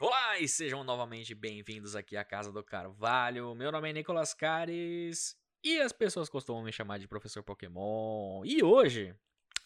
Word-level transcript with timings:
Olá 0.00 0.38
e 0.38 0.46
sejam 0.46 0.84
novamente 0.84 1.34
bem-vindos 1.34 1.96
aqui 1.96 2.16
à 2.16 2.22
Casa 2.24 2.52
do 2.52 2.62
Carvalho. 2.62 3.52
Meu 3.56 3.72
nome 3.72 3.90
é 3.90 3.92
Nicolas 3.92 4.32
Cares 4.32 5.36
e 5.60 5.80
as 5.80 5.92
pessoas 5.92 6.28
costumam 6.28 6.62
me 6.62 6.70
chamar 6.70 7.00
de 7.00 7.08
Professor 7.08 7.42
Pokémon. 7.42 8.44
E 8.44 8.62
hoje, 8.62 9.12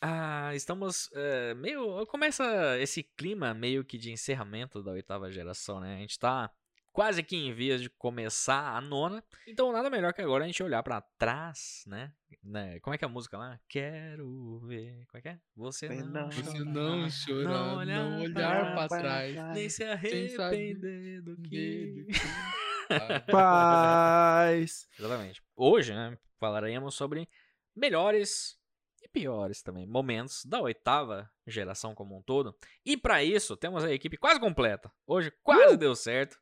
ah, 0.00 0.54
estamos 0.54 1.10
é, 1.12 1.52
meio. 1.52 2.06
Começa 2.06 2.78
esse 2.78 3.02
clima 3.02 3.52
meio 3.52 3.84
que 3.84 3.98
de 3.98 4.10
encerramento 4.10 4.82
da 4.82 4.92
oitava 4.92 5.30
geração, 5.30 5.80
né? 5.80 5.96
A 5.96 5.98
gente 5.98 6.18
tá 6.18 6.50
quase 6.92 7.22
que 7.22 7.36
em 7.36 7.52
vias 7.52 7.80
de 7.80 7.88
começar 7.88 8.76
a 8.76 8.80
nona. 8.80 9.24
Então, 9.46 9.72
nada 9.72 9.88
melhor 9.88 10.12
que 10.12 10.20
agora 10.20 10.44
a 10.44 10.46
gente 10.46 10.62
olhar 10.62 10.82
para 10.82 11.00
trás, 11.00 11.82
né? 11.86 12.12
né? 12.42 12.78
Como 12.80 12.94
é 12.94 12.98
que 12.98 13.04
é 13.04 13.08
a 13.08 13.10
música 13.10 13.38
lá? 13.38 13.58
Quero 13.68 14.60
ver. 14.60 15.06
Como 15.06 15.18
é 15.18 15.22
que 15.22 15.28
é? 15.28 15.40
Você 15.56 15.88
não, 15.88 16.30
Você 16.30 16.64
não 16.64 17.08
chora, 17.08 17.48
não 17.48 17.76
olhar, 17.78 18.10
não 18.10 18.20
olhar 18.22 18.74
para 18.74 18.88
trás, 18.88 19.54
nem 19.54 19.68
se 19.68 19.84
arrepender 19.84 21.22
do 21.22 21.36
que. 21.42 22.06
Paz. 23.30 24.86
Exatamente. 24.98 25.42
Hoje, 25.56 25.94
né, 25.94 26.18
falaremos 26.38 26.94
sobre 26.94 27.26
melhores 27.74 28.58
e 29.02 29.08
piores 29.08 29.62
também 29.62 29.86
momentos 29.86 30.44
da 30.44 30.60
oitava 30.60 31.30
geração 31.46 31.94
como 31.94 32.16
um 32.18 32.22
todo. 32.22 32.54
E 32.84 32.96
para 32.96 33.24
isso, 33.24 33.56
temos 33.56 33.82
a 33.82 33.92
equipe 33.92 34.16
quase 34.16 34.38
completa. 34.38 34.92
Hoje 35.06 35.32
quase 35.42 35.74
uh! 35.74 35.78
deu 35.78 35.94
certo. 35.94 36.38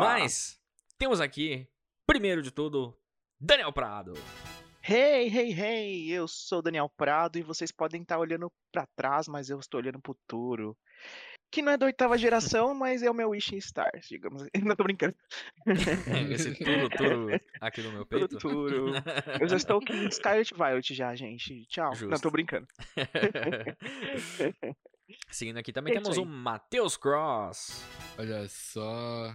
Mas 0.00 0.60
temos 0.98 1.22
aqui, 1.22 1.66
primeiro 2.06 2.42
de 2.42 2.50
tudo, 2.50 2.94
Daniel 3.40 3.72
Prado. 3.72 4.12
Hey, 4.82 5.26
hey, 5.26 5.58
hey! 5.58 6.12
Eu 6.12 6.28
sou 6.28 6.60
Daniel 6.60 6.88
Prado 6.88 7.38
e 7.38 7.42
vocês 7.42 7.72
podem 7.72 8.02
estar 8.02 8.18
olhando 8.18 8.52
para 8.70 8.86
trás, 8.94 9.26
mas 9.26 9.48
eu 9.48 9.58
estou 9.58 9.80
olhando 9.80 9.98
pro 9.98 10.12
futuro. 10.12 10.76
Que 11.50 11.62
não 11.62 11.72
é 11.72 11.78
da 11.78 11.86
oitava 11.86 12.18
geração, 12.18 12.74
mas 12.74 13.02
é 13.02 13.10
o 13.10 13.14
meu 13.14 13.30
Wishing 13.30 13.56
Stars, 13.56 14.06
digamos 14.06 14.42
assim. 14.42 14.50
Não 14.62 14.76
tô 14.76 14.84
brincando. 14.84 15.16
Esse 16.30 16.54
tudo, 16.54 16.90
tudo 16.90 17.40
aqui 17.58 17.80
no 17.80 17.92
meu 17.92 18.04
peito. 18.04 18.36
Tudo, 18.36 18.38
tudo. 18.38 18.92
Eu 19.40 19.48
já 19.48 19.56
estou 19.56 19.78
aqui 19.78 19.94
em 19.94 20.10
Scarlet 20.10 20.52
Violet 20.52 20.94
já, 20.94 21.14
gente. 21.14 21.64
Tchau. 21.68 21.94
Justo. 21.94 22.10
Não, 22.10 22.18
tô 22.18 22.30
brincando. 22.30 22.66
Seguindo 25.30 25.58
aqui 25.58 25.72
também 25.72 25.96
é 25.96 26.00
temos 26.00 26.18
o 26.18 26.26
Matheus 26.26 26.98
Cross. 26.98 27.82
Olha 28.18 28.46
só. 28.48 29.34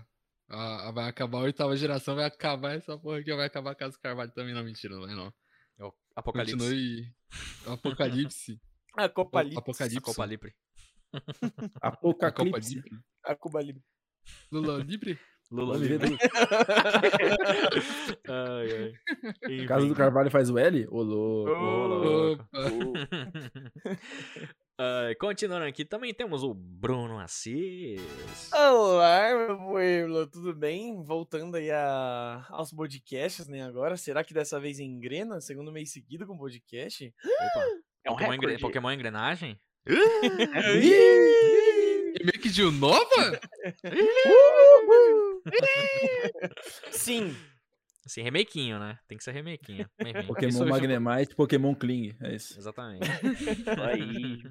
Ah, 0.53 0.91
vai 0.91 1.07
acabar 1.07 1.37
a 1.37 1.43
oitava 1.43 1.77
geração, 1.77 2.13
vai 2.15 2.25
acabar 2.25 2.75
essa 2.75 2.97
porra 2.97 3.19
aqui, 3.19 3.33
vai 3.33 3.47
acabar 3.47 3.71
a 3.71 3.75
Casa 3.75 3.97
Carvalho 4.01 4.31
também. 4.31 4.53
Não, 4.53 4.63
mentira, 4.63 4.93
não 4.93 5.05
vai 5.05 5.15
não. 5.15 5.33
É 5.79 5.85
o 5.85 5.93
Apocalipse. 6.13 6.57
Continue. 6.57 7.13
Apocalipse. 7.65 8.59
Apocalipse. 8.93 9.55
Apocalipse. 9.57 10.01
Apocalipse. 10.01 10.51
Apocalipse. 11.81 12.81
Apocalipse. 13.23 13.81
Lula 14.51 14.83
Libre? 14.83 15.17
Lula 15.49 15.77
Livre. 15.77 16.17
ai, 18.27 18.93
ai. 19.43 19.65
Casa 19.65 19.87
do 19.87 19.95
Carvalho 19.95 20.31
faz 20.31 20.49
o 20.49 20.57
L? 20.57 20.87
Ô, 20.89 21.01
louco. 21.01 21.51
Ô, 21.51 21.87
louco. 21.87 22.47
Uh, 24.81 25.13
continuando 25.19 25.65
aqui, 25.65 25.85
também 25.85 26.11
temos 26.11 26.41
o 26.41 26.55
Bruno 26.55 27.19
Assis. 27.19 28.01
Olá, 28.51 29.29
meu 29.31 29.55
pueblo, 29.59 30.25
tudo 30.25 30.55
bem? 30.55 31.03
Voltando 31.03 31.57
aí 31.57 31.69
a, 31.69 32.43
aos 32.49 32.73
podcasts, 32.73 33.47
né? 33.47 33.61
Agora, 33.61 33.95
será 33.95 34.23
que 34.23 34.33
dessa 34.33 34.59
vez 34.59 34.79
engrena? 34.79 35.39
Segundo 35.39 35.71
mês 35.71 35.93
seguido 35.93 36.25
com 36.25 36.35
podcast? 36.35 37.13
Opa. 37.23 37.65
É 38.03 38.09
um 38.09 38.15
Pokémon, 38.15 38.33
engren... 38.33 38.57
Pokémon 38.57 38.91
engrenagem? 38.91 39.61
Remake 42.17 42.49
de 42.49 42.63
Unova? 42.63 43.39
Sim. 46.89 47.35
Assim, 48.03 48.23
remakinho, 48.23 48.79
né? 48.79 48.97
Tem 49.07 49.15
que 49.15 49.23
ser 49.23 49.31
remakinho. 49.31 49.87
Enfim, 49.99 50.25
Pokémon 50.25 50.65
Magnemite, 50.65 51.35
Pokémon 51.35 51.75
Kling, 51.75 52.15
é 52.19 52.35
isso. 52.35 52.57
Exatamente. 52.57 53.07
Aí. 53.79 54.41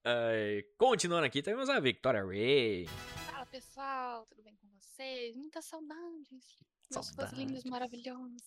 Uh, 0.00 0.64
continuando 0.78 1.26
aqui, 1.26 1.42
temos 1.42 1.68
a 1.68 1.78
Victoria 1.78 2.24
Ray. 2.24 2.86
Fala 3.30 3.46
pessoal, 3.46 4.26
tudo 4.26 4.42
bem 4.42 4.56
com 4.56 4.68
vocês? 4.78 5.36
Muitas 5.36 5.64
saudades. 5.66 6.64
Meus 6.90 7.10
fãs 7.10 7.32
lindos, 7.32 7.64
maravilhosos. 7.64 8.42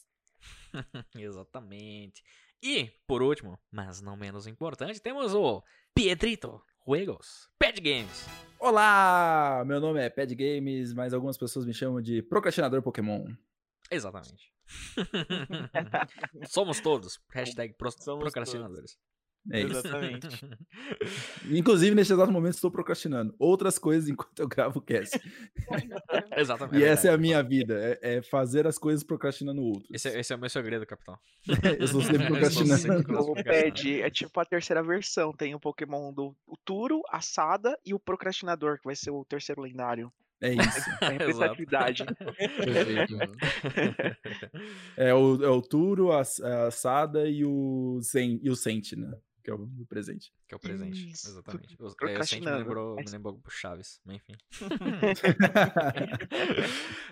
Exatamente. 1.15 2.23
E, 2.61 2.91
por 3.05 3.21
último, 3.21 3.59
mas 3.71 4.01
não 4.01 4.17
menos 4.17 4.47
importante, 4.47 5.01
temos 5.01 5.33
o 5.33 5.63
Pietrito 5.93 6.61
Juegos, 6.85 7.49
Pad 7.59 7.79
Games. 7.79 8.25
Olá, 8.59 9.63
meu 9.65 9.79
nome 9.79 10.01
é 10.01 10.09
Pad 10.09 10.33
Games, 10.35 10.93
mas 10.93 11.13
algumas 11.13 11.37
pessoas 11.37 11.65
me 11.65 11.73
chamam 11.73 12.01
de 12.01 12.21
procrastinador 12.21 12.81
Pokémon. 12.81 13.25
Exatamente. 13.91 14.53
Somos 16.49 16.79
todos. 16.79 17.21
Hashtag 17.29 17.73
pro 17.75 17.91
Somos 17.91 18.23
procrastinadores. 18.23 18.93
Todos. 18.95 19.12
É 19.51 19.61
Exatamente. 19.61 20.27
Inclusive, 21.49 21.93
neste 21.93 22.13
exato 22.13 22.31
momento, 22.31 22.53
estou 22.53 22.71
procrastinando 22.71 23.35
outras 23.37 23.77
coisas 23.77 24.09
enquanto 24.09 24.39
eu 24.39 24.47
gravo 24.47 24.79
o 24.79 24.81
cast. 24.81 25.19
Exatamente. 26.37 26.81
E 26.81 26.83
é 26.83 26.87
essa 26.87 27.09
é 27.09 27.13
a 27.13 27.17
minha 27.17 27.43
vida, 27.43 27.77
é, 27.77 28.15
é, 28.15 28.21
fazer 28.21 28.65
as 28.65 28.77
coisas 28.77 29.03
procrastinando 29.03 29.61
outras. 29.61 29.89
Esse 29.91 30.09
é, 30.09 30.19
esse 30.19 30.31
é 30.31 30.35
o 30.35 30.39
meu 30.39 30.49
segredo, 30.49 30.85
capitão. 30.85 31.17
eu 31.79 31.87
sou 31.87 32.01
sempre 32.01 32.27
procrastinando. 32.27 33.19
O 33.19 33.35
Pad 33.35 34.01
é 34.01 34.09
tipo 34.09 34.39
a 34.39 34.45
terceira 34.45 34.81
versão. 34.81 35.33
Tem 35.33 35.53
o 35.53 35.59
Pokémon 35.59 36.13
do 36.13 36.33
o 36.47 36.55
Turo, 36.63 37.01
a 37.09 37.19
Sada 37.19 37.77
e 37.85 37.93
o 37.93 37.99
Procrastinador, 37.99 38.77
que 38.77 38.85
vai 38.85 38.95
ser 38.95 39.11
o 39.11 39.25
terceiro 39.25 39.61
lendário. 39.61 40.11
É 40.41 40.53
isso. 40.53 40.89
A 41.01 41.09
representatividade. 41.09 42.05
é, 44.97 45.13
o, 45.13 45.43
é 45.43 45.49
o 45.49 45.61
Turo, 45.61 46.11
a, 46.11 46.19
a 46.21 46.71
Sada 46.71 47.27
e 47.29 47.45
o, 47.45 47.99
Zen, 48.01 48.39
e 48.43 48.49
o 48.49 48.55
Sente, 48.55 48.97
né? 48.97 49.13
Que 49.43 49.51
é 49.51 49.53
o, 49.53 49.85
presente. 49.89 50.31
Que 50.47 50.53
é 50.53 50.57
o 50.57 50.59
presente, 50.59 51.09
Isso. 51.09 51.27
exatamente. 51.27 51.75
O, 51.77 51.85
é, 52.07 52.17
o 52.17 52.23
Sente 52.23 52.45
me 52.45 52.49
lembrou, 52.49 52.95
me 52.95 53.03
lembrou 53.03 53.41
Chaves, 53.49 53.99
mas 54.05 54.15
enfim. 54.15 54.37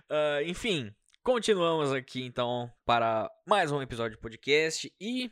uh, 0.10 0.42
enfim, 0.48 0.96
continuamos 1.22 1.92
aqui 1.92 2.24
então 2.24 2.72
para 2.86 3.30
mais 3.46 3.70
um 3.70 3.82
episódio 3.82 4.16
de 4.16 4.22
podcast 4.22 4.90
e 4.98 5.30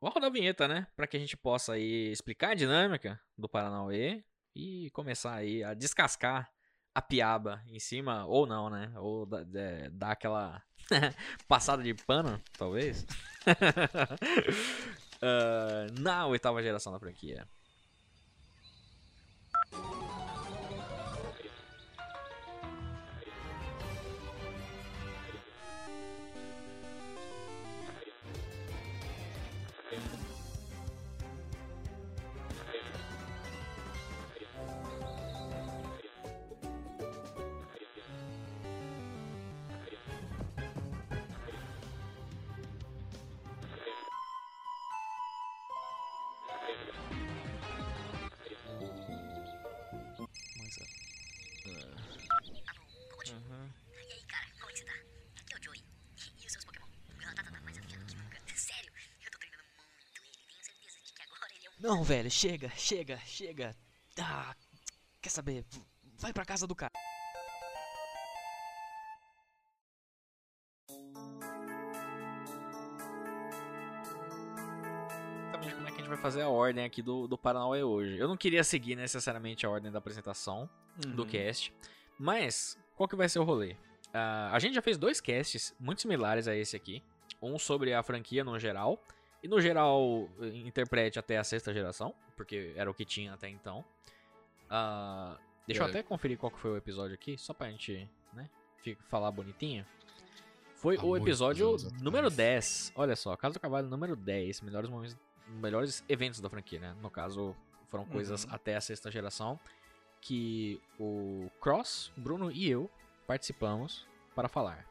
vamos 0.00 0.14
rodar 0.14 0.30
a 0.30 0.32
vinheta, 0.32 0.66
né? 0.66 0.88
Para 0.96 1.06
que 1.06 1.16
a 1.16 1.20
gente 1.20 1.36
possa 1.36 1.74
aí 1.74 2.10
explicar 2.10 2.50
a 2.50 2.54
dinâmica 2.56 3.20
do 3.38 3.48
Paranauê 3.48 4.24
e 4.52 4.90
começar 4.90 5.34
aí 5.34 5.62
a 5.62 5.74
descascar 5.74 6.50
a 6.92 7.00
piaba 7.00 7.62
em 7.68 7.78
cima, 7.78 8.26
ou 8.26 8.48
não, 8.48 8.68
né? 8.68 8.92
Ou 8.96 9.28
é, 9.54 9.88
dar 9.90 10.10
aquela 10.10 10.60
passada 11.46 11.84
de 11.84 11.94
pano, 11.94 12.42
talvez. 12.58 13.06
uh, 15.22 16.00
na 16.00 16.26
oitava 16.26 16.62
geração 16.62 16.92
da 16.92 16.98
franquia. 16.98 17.46
Não, 61.82 62.04
velho, 62.04 62.30
chega, 62.30 62.70
chega, 62.76 63.18
chega. 63.26 63.74
Ah, 64.16 64.54
quer 65.20 65.30
saber? 65.30 65.64
Vai 66.16 66.32
pra 66.32 66.44
casa 66.44 66.64
do 66.64 66.76
cara. 66.76 66.92
Também 75.50 75.70
como 75.72 75.88
é 75.88 75.90
que 75.90 75.96
a 75.96 75.98
gente 75.98 76.08
vai 76.08 76.18
fazer 76.18 76.42
a 76.42 76.48
ordem 76.48 76.84
aqui 76.84 77.02
do, 77.02 77.26
do 77.26 77.36
Paranauê 77.36 77.82
hoje. 77.82 78.16
Eu 78.16 78.28
não 78.28 78.36
queria 78.36 78.62
seguir 78.62 78.94
necessariamente 78.94 79.66
a 79.66 79.70
ordem 79.70 79.90
da 79.90 79.98
apresentação 79.98 80.70
uhum. 81.04 81.16
do 81.16 81.26
cast, 81.26 81.74
mas 82.16 82.78
qual 82.94 83.08
que 83.08 83.16
vai 83.16 83.28
ser 83.28 83.40
o 83.40 83.44
rolê? 83.44 83.72
Uh, 84.14 84.52
a 84.52 84.58
gente 84.60 84.76
já 84.76 84.82
fez 84.82 84.96
dois 84.96 85.20
casts 85.20 85.74
muito 85.80 86.00
similares 86.00 86.46
a 86.46 86.54
esse 86.54 86.76
aqui. 86.76 87.02
Um 87.42 87.58
sobre 87.58 87.92
a 87.92 88.04
franquia 88.04 88.44
no 88.44 88.56
geral 88.56 89.02
e 89.42 89.48
no 89.48 89.60
geral, 89.60 90.28
interprete 90.54 91.18
até 91.18 91.36
a 91.36 91.44
sexta 91.44 91.72
geração, 91.72 92.14
porque 92.36 92.72
era 92.76 92.90
o 92.90 92.94
que 92.94 93.04
tinha 93.04 93.34
até 93.34 93.48
então. 93.48 93.84
Uh, 94.66 95.36
Deixa 95.66 95.82
eu 95.82 95.86
até 95.86 96.02
conferir 96.02 96.38
qual 96.38 96.50
foi 96.50 96.72
o 96.72 96.76
episódio 96.76 97.14
aqui, 97.14 97.36
só 97.36 97.52
pra 97.52 97.70
gente, 97.70 98.08
né, 98.32 98.48
falar 99.08 99.30
bonitinho. 99.30 99.86
Foi 100.76 100.96
Há 100.96 101.04
o 101.04 101.16
episódio 101.16 101.76
número 102.00 102.28
10. 102.28 102.92
Olha 102.96 103.14
só, 103.14 103.36
Casa 103.36 103.54
do 103.54 103.60
Cavalo 103.60 103.88
número 103.88 104.16
10, 104.16 104.62
melhores 104.62 104.90
momentos, 104.90 105.16
melhores 105.48 106.04
eventos 106.08 106.40
da 106.40 106.50
franquia, 106.50 106.80
né? 106.80 106.96
No 107.00 107.10
caso, 107.10 107.54
foram 107.88 108.04
coisas 108.04 108.46
até 108.50 108.74
a 108.74 108.80
sexta 108.80 109.10
geração 109.10 109.58
que 110.20 110.80
o 110.98 111.50
Cross, 111.60 112.12
Bruno 112.16 112.50
e 112.50 112.68
eu 112.68 112.90
participamos 113.26 114.06
para 114.34 114.48
falar. 114.48 114.86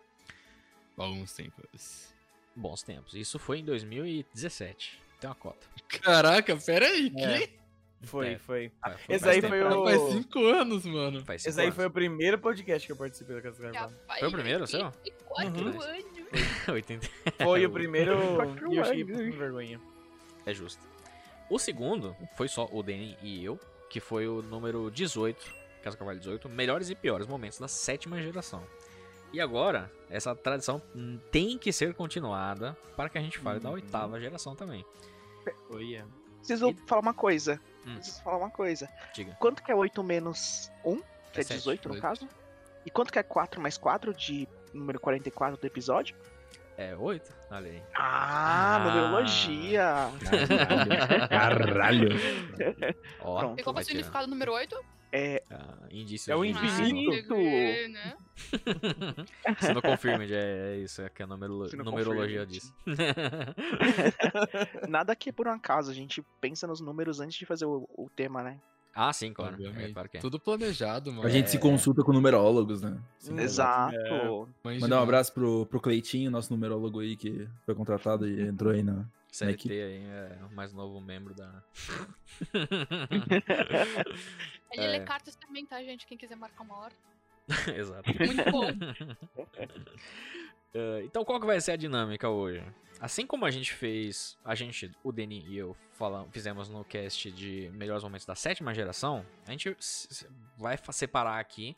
Bons 0.96 1.34
tempos. 1.34 2.14
Bons 2.56 2.84
tempos. 2.84 3.14
Isso 3.14 3.40
foi 3.40 3.60
em 3.60 3.66
2017. 3.66 5.00
Tem 5.20 5.30
uma 5.30 5.36
cota. 5.36 5.66
Caraca, 6.02 6.56
pera 6.58 6.88
aí, 6.88 7.12
É. 7.16 7.40
que? 7.48 7.62
Foi, 8.04 8.30
É. 8.34 8.38
foi. 8.40 8.72
Ah, 8.82 8.92
foi 8.98 9.16
Esse 9.16 9.30
aí 9.30 9.42
tempo. 9.42 9.50
foi 9.54 9.64
o- 9.64 9.84
Faz 9.86 10.02
cinco 10.14 10.40
anos, 10.48 10.86
mano. 10.86 11.24
Faz 11.24 11.42
cinco 11.44 11.50
Esse 11.52 11.60
aí 11.60 11.66
anos. 11.68 11.76
foi 11.76 11.86
o 11.86 11.92
primeiro 11.92 12.40
podcast 12.40 12.86
que 12.88 12.92
eu 12.92 12.96
participei 12.98 13.36
da 13.36 13.42
Casa 13.44 13.62
Cavalo. 13.72 13.94
Foi 14.20 14.28
o 14.28 14.32
primeiro, 14.32 14.66
seu? 14.68 14.86
84 14.86 15.62
Uhum. 15.62 15.68
anos. 15.70 15.86
80. 16.68 17.08
Foi 17.44 17.66
o 17.66 17.70
primeiro 17.72 18.14
e 18.72 18.76
eu 18.78 18.86
cheguei 18.86 19.16
anos. 19.16 19.34
com 19.34 19.38
vergonha. 19.40 19.80
É 20.46 20.54
justo. 20.54 20.82
O 21.50 21.60
segundo 21.60 22.16
foi 22.36 22.48
só 22.48 22.68
o 22.72 22.82
Danny 22.82 23.18
e 23.22 23.44
eu, 23.44 23.60
que 23.90 24.00
foi 24.00 24.28
o 24.28 24.42
número 24.42 24.90
18, 24.90 25.54
Casa 25.84 25.96
do 25.96 26.00
Cavalo 26.00 26.18
18, 26.18 26.48
melhores 26.50 26.90
e 26.90 26.96
piores 26.96 27.28
momentos 27.28 27.60
da 27.60 27.68
sétima 27.68 28.20
geração. 28.22 28.64
E 29.34 29.40
agora, 29.40 29.92
essa 30.10 30.36
tradição 30.36 30.82
tem 31.32 31.58
que 31.58 31.72
ser 31.72 31.94
continuada 31.94 32.78
para 32.98 33.10
que 33.10 33.18
a 33.18 33.22
gente 33.22 33.38
fale 33.40 33.60
da 33.60 33.70
Uhum. 33.70 33.76
oitava 33.76 34.20
geração 34.20 34.56
também. 34.56 34.86
Foi, 35.68 36.04
Preciso 36.38 36.76
falar 36.86 37.02
uma 37.02 37.14
coisa. 37.14 37.60
Hum. 37.86 37.96
Preciso 37.96 38.22
falar 38.24 38.38
uma 38.38 38.50
coisa. 38.50 38.90
Diga. 39.14 39.36
Quanto 39.40 39.64
que 39.64 39.72
é 39.72 39.76
8 39.76 40.04
menos 40.04 40.72
1? 40.84 40.96
Que 41.32 41.40
é, 41.40 41.42
É 41.42 41.44
sete. 41.44 41.58
18 41.60 41.88
no 41.88 41.94
Oito. 41.96 42.02
caso? 42.02 42.28
E 42.86 42.90
quanto 42.92 43.14
que 43.14 43.20
é 43.20 43.24
4 43.24 43.62
mais 43.62 43.78
4 43.78 44.14
de 44.14 44.48
número 44.74 45.00
44 45.00 45.58
do 45.60 45.66
episódio? 45.68 46.16
É 46.78 46.96
8? 46.96 47.32
Olha 47.52 47.70
aí. 47.72 47.84
Ah, 47.96 48.76
Ah. 48.76 48.80
numerologia! 48.80 50.10
Caralho. 51.30 52.10
Ó, 53.22 53.40
Pronto. 53.40 53.60
E 53.60 53.64
qual 53.64 53.78
é 53.78 53.82
o 53.82 53.84
significado 53.84 54.28
número 54.28 54.54
8? 54.54 54.76
É. 55.12 55.44
ah, 55.52 55.88
indícios 55.92 56.30
É 56.30 56.36
o 56.36 56.44
de- 56.44 56.50
infinito. 56.52 57.36
né? 57.36 58.16
Você 59.60 59.74
não 59.74 59.82
confirma, 59.82 60.26
já 60.26 60.38
é 60.38 60.78
isso, 60.78 61.02
é 61.02 61.10
que 61.10 61.22
a 61.22 61.28
numerolo- 61.28 61.68
numerologia 61.84 62.46
diz. 62.46 62.74
Nada 64.88 65.16
que 65.16 65.30
é 65.30 65.34
por 65.34 65.48
um 65.48 65.52
acaso, 65.52 65.92
a 65.92 65.94
gente 65.94 66.24
pensa 66.40 66.68
nos 66.68 66.82
números 66.82 67.20
antes 67.20 67.36
de 67.38 67.46
fazer 67.46 67.66
o, 67.66 67.88
o 67.96 68.10
tema, 68.16 68.44
né? 68.44 68.60
ah, 68.94 69.14
sim, 69.14 69.32
claro. 69.34 69.56
É, 69.78 69.92
claro 69.94 70.10
que 70.10 70.18
é. 70.18 70.20
Tudo 70.20 70.38
planejado, 70.40 71.12
mano. 71.14 71.26
A 71.26 71.30
gente 71.30 71.50
se 71.50 71.58
consulta 71.58 72.04
com 72.04 72.12
numerólogos, 72.12 72.82
né? 72.82 72.98
Sim, 73.20 73.40
Exato. 73.40 73.96
Mas 74.64 74.82
Mandar 74.82 75.00
um 75.00 75.04
abraço 75.04 75.34
pro, 75.34 75.66
pro 75.66 75.80
Cleitinho, 75.80 76.30
nosso 76.30 76.52
numerólogo 76.54 77.00
aí, 77.00 77.16
que 77.16 77.48
foi 77.66 77.74
contratado 77.76 78.28
e 78.28 78.42
entrou 78.48 78.74
aí 78.74 78.84
na. 78.84 79.06
CLT 79.32 79.54
equipe. 79.54 79.82
aí 79.82 80.04
é 80.06 80.40
o 80.50 80.54
mais 80.56 80.74
novo 80.74 81.00
membro 81.00 81.34
da. 81.34 81.64
Ele 84.72 84.84
É. 84.84 84.88
lê 84.88 85.00
cartas 85.02 85.36
também, 85.36 85.66
tá, 85.66 85.82
gente? 85.84 86.06
Quem 86.06 86.18
quiser 86.18 86.36
marcar 86.36 86.64
uma 86.64 86.78
hora. 86.78 86.94
Exato. 87.76 88.10
Muito 88.14 88.52
bom. 88.52 88.68
Eh, 90.74 91.02
então, 91.06 91.26
qual 91.26 91.40
que 91.40 91.46
vai 91.46 91.60
ser 91.60 91.74
a 91.74 91.76
dinâmica 91.76 92.30
hoje? 92.30 92.64
Assim 93.00 93.26
como 93.26 93.46
a 93.46 93.52
gente 93.52 93.74
fez, 93.74 94.38
a 94.46 94.54
gente, 94.54 94.92
o 95.04 95.12
Deni 95.12 95.44
e 95.48 95.58
eu 95.58 95.76
falam, 95.94 96.30
fizemos 96.32 96.70
no 96.70 96.86
cast 96.86 97.32
de 97.32 97.70
melhores 97.74 98.04
momentos 98.04 98.26
da 98.28 98.36
sétima 98.36 98.74
geração, 98.76 99.26
a 99.48 99.52
gente 99.52 99.76
vai 100.58 100.78
separar 100.92 101.40
aqui 101.40 101.76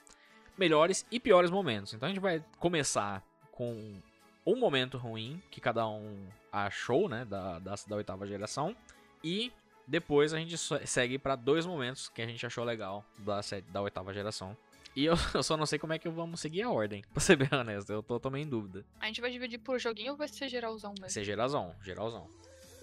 melhores 0.58 1.06
e 1.10 1.20
piores 1.20 1.50
momentos. 1.50 1.94
Então 1.94 2.08
a 2.08 2.12
gente 2.12 2.22
vai 2.22 2.44
começar 2.60 3.24
com 3.54 4.02
um 4.46 4.56
momento 4.58 4.98
ruim 4.98 5.42
que 5.50 5.62
cada 5.62 5.88
um 5.88 6.28
achou, 6.54 7.10
né, 7.10 7.26
da, 7.26 7.58
da, 7.60 7.76
da 7.88 7.96
oitava 7.96 8.28
geração, 8.28 8.76
e 9.24 9.52
depois 9.88 10.34
a 10.34 10.38
gente 10.38 10.56
segue 10.86 11.18
para 11.18 11.36
dois 11.36 11.66
momentos 11.66 12.08
que 12.10 12.22
a 12.22 12.28
gente 12.28 12.46
achou 12.46 12.64
legal 12.64 13.04
da, 13.18 13.42
da 13.70 13.82
oitava 13.82 14.14
geração. 14.14 14.56
E 14.96 15.06
eu, 15.06 15.16
eu 15.34 15.42
só 15.42 15.58
não 15.58 15.66
sei 15.66 15.80
como 15.80 15.94
é 15.94 16.00
que 16.00 16.08
vamos 16.08 16.40
seguir 16.40 16.62
a 16.62 16.70
ordem, 16.70 17.04
pra 17.12 17.20
ser 17.20 17.36
bem 17.36 17.50
honesto, 17.52 17.92
eu 17.92 18.04
tô 18.04 18.20
também 18.20 18.44
em 18.44 18.48
dúvida. 18.48 18.86
A 19.00 19.08
gente 19.08 19.20
vai 19.20 19.32
dividir 19.32 19.58
por 19.58 19.80
joguinho 19.80 20.12
ou 20.12 20.18
vai 20.18 20.28
ser 20.28 20.48
geralzão 20.48 20.92
Vai 20.92 21.04
mesmo? 21.08 21.14
ser 21.14 21.24
geralzão, 21.24 21.76
geralzão. 21.82 22.30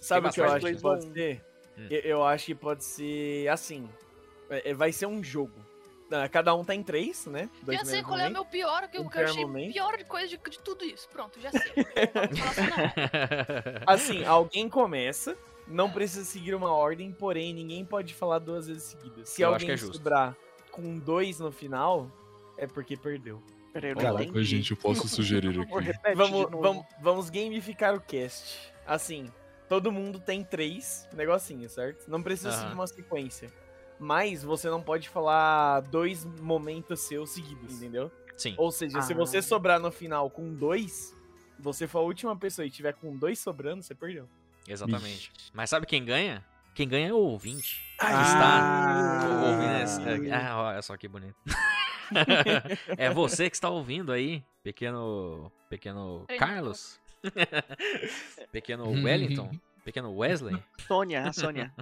Sabe 0.00 0.28
o 0.28 0.32
que 0.32 0.40
eu 0.40 0.50
acho 0.50 0.66
que 0.66 0.80
pode 0.80 1.12
ser? 1.12 1.44
Hum. 1.78 1.86
Eu, 1.90 2.00
eu 2.00 2.24
acho 2.24 2.46
que 2.46 2.54
pode 2.54 2.84
ser 2.84 3.48
assim. 3.48 3.88
É, 4.48 4.70
é, 4.70 4.74
Vai 4.74 4.92
ser 4.92 5.06
um 5.06 5.22
jogo. 5.22 5.54
Ah, 6.12 6.28
Cada 6.28 6.54
um 6.54 6.64
tem 6.64 6.82
três, 6.82 7.26
né? 7.26 7.48
Dois 7.62 7.78
Já 7.78 7.84
sei 7.84 8.02
qual 8.02 8.18
é 8.18 8.28
o 8.28 8.32
meu 8.32 8.44
pior, 8.44 8.88
que 8.88 8.98
eu, 8.98 9.02
Um 9.02 9.08
que 9.08 9.18
eu 9.18 9.24
achei 9.24 9.44
momento. 9.44 9.72
pior 9.72 9.96
de 9.96 10.04
coisa 10.04 10.26
de, 10.28 10.36
de 10.36 10.58
tudo 10.58 10.84
isso. 10.84 11.08
Pronto, 11.08 11.40
já 11.40 11.50
sei. 11.52 11.72
Assim. 12.46 12.62
Assim, 13.86 14.24
alguém 14.24 14.68
começa, 14.68 15.36
não 15.66 15.90
precisa 15.90 16.24
seguir 16.24 16.54
uma 16.54 16.72
ordem, 16.72 17.12
porém 17.12 17.54
ninguém 17.54 17.84
pode 17.84 18.14
falar 18.14 18.38
duas 18.40 18.66
vezes 18.66 18.82
seguidas. 18.84 19.28
Se 19.28 19.42
Eu 19.42 19.52
alguém 19.52 19.70
é 19.70 19.76
sobrar 19.76 20.36
com 20.70 20.98
dois 20.98 21.38
no 21.38 21.52
final, 21.52 22.10
é 22.56 22.66
porque 22.66 22.96
perdeu. 22.96 23.42
Peraí, 23.72 23.90
eu 23.90 23.94
não 23.94 24.02
Caraca, 24.02 24.24
entendi. 24.24 24.44
gente, 24.44 24.70
eu 24.72 24.76
posso 24.76 25.08
sugerir 25.08 25.60
aqui. 25.60 26.14
Vamos, 26.16 26.50
vamos, 26.50 26.84
vamos 27.00 27.30
gamificar 27.30 27.94
o 27.94 28.00
cast. 28.00 28.72
Assim, 28.84 29.30
todo 29.68 29.92
mundo 29.92 30.18
tem 30.18 30.42
três 30.42 31.08
negocinhos, 31.12 31.70
certo? 31.72 32.10
Não 32.10 32.20
precisa 32.20 32.48
Aham. 32.50 32.58
seguir 32.58 32.74
uma 32.74 32.86
sequência. 32.88 33.48
Mas 34.00 34.42
você 34.42 34.70
não 34.70 34.82
pode 34.82 35.08
falar 35.08 35.80
dois 35.82 36.24
momentos 36.40 37.00
seus 37.00 37.30
seguidos, 37.30 37.76
entendeu? 37.76 38.10
Sim. 38.36 38.54
Ou 38.56 38.72
seja, 38.72 39.02
se 39.02 39.12
Ah. 39.12 39.16
você 39.16 39.42
sobrar 39.42 39.78
no 39.78 39.92
final 39.92 40.30
com 40.30 40.54
dois, 40.54 41.14
você 41.58 41.86
for 41.86 41.98
a 41.98 42.02
última 42.02 42.34
pessoa 42.34 42.64
e 42.66 42.70
tiver 42.70 42.94
com 42.94 43.14
dois 43.14 43.38
sobrando, 43.38 43.82
você 43.82 43.94
perdeu. 43.94 44.26
Exatamente. 44.66 45.30
Mas 45.52 45.68
sabe 45.68 45.84
quem 45.86 46.02
ganha? 46.04 46.42
Quem 46.74 46.88
ganha 46.88 47.08
é 47.08 47.12
o 47.12 47.18
ouvinte. 47.18 47.82
Ah. 48.00 48.22
está 48.22 49.28
ouvindo 49.46 49.82
esse... 49.82 50.32
Ah, 50.32 50.56
olha 50.58 50.82
só 50.82 50.96
que 50.96 51.06
bonito. 51.06 51.36
é 52.96 53.10
você 53.12 53.50
que 53.50 53.56
está 53.56 53.68
ouvindo 53.68 54.12
aí, 54.12 54.42
pequeno. 54.62 55.52
Pequeno. 55.68 56.24
Carlos. 56.38 56.98
pequeno 58.50 58.90
Wellington. 59.04 59.50
Pequeno 59.84 60.14
Wesley. 60.16 60.62
Sônia, 60.86 61.28
a 61.28 61.32
Sônia. 61.32 61.72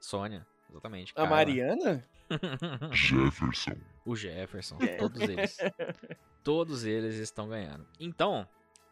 Sônia, 0.00 0.46
exatamente. 0.72 1.12
A. 1.14 1.26
Mariana? 1.26 2.04
Jefferson. 2.92 3.74
O 4.04 4.16
Jefferson. 4.16 4.76
É. 4.80 4.96
Todos 4.96 5.20
eles. 5.20 5.56
Todos 6.42 6.84
eles 6.84 7.16
estão 7.16 7.48
ganhando. 7.48 7.86
Então, 8.00 8.46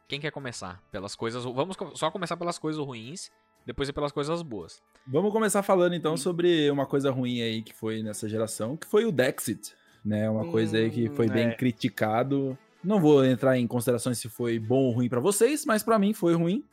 quem 0.07 0.21
quer 0.21 0.31
começar? 0.31 0.83
Pelas 0.93 1.15
coisas. 1.17 1.43
Vamos 1.45 1.77
só 1.95 2.11
começar 2.11 2.37
pelas 2.37 2.59
coisas 2.59 2.85
ruins, 2.85 3.31
depois 3.67 3.89
ir 3.89 3.93
pelas 3.93 4.13
coisas 4.13 4.43
boas. 4.43 4.81
Vamos 5.07 5.33
começar 5.33 5.63
falando 5.63 5.95
então 5.95 6.17
sobre 6.17 6.71
uma 6.71 6.87
coisa 6.87 7.11
ruim 7.11 7.41
aí 7.41 7.63
que 7.63 7.73
foi 7.75 8.03
nessa 8.03 8.29
geração, 8.29 8.77
que 8.77 8.87
foi 8.87 9.05
o 9.05 9.11
Dexit, 9.13 9.75
né? 10.05 10.29
Uma 10.31 10.49
coisa 10.51 10.77
aí 10.77 10.91
que 10.91 11.09
foi 11.09 11.27
Hum, 11.27 11.33
bem 11.33 11.49
é. 11.49 11.55
criticado. 11.55 12.57
Não 12.85 13.01
vou 13.01 13.25
entrar 13.25 13.59
em 13.59 13.67
considerações 13.67 14.19
se 14.19 14.29
foi 14.29 14.59
bom 14.59 14.85
ou 14.85 14.93
ruim 14.93 15.09
pra 15.09 15.21
vocês, 15.21 15.65
mas 15.67 15.83
pra 15.83 15.99
mim 15.99 16.13
foi 16.15 16.35
ruim, 16.35 16.65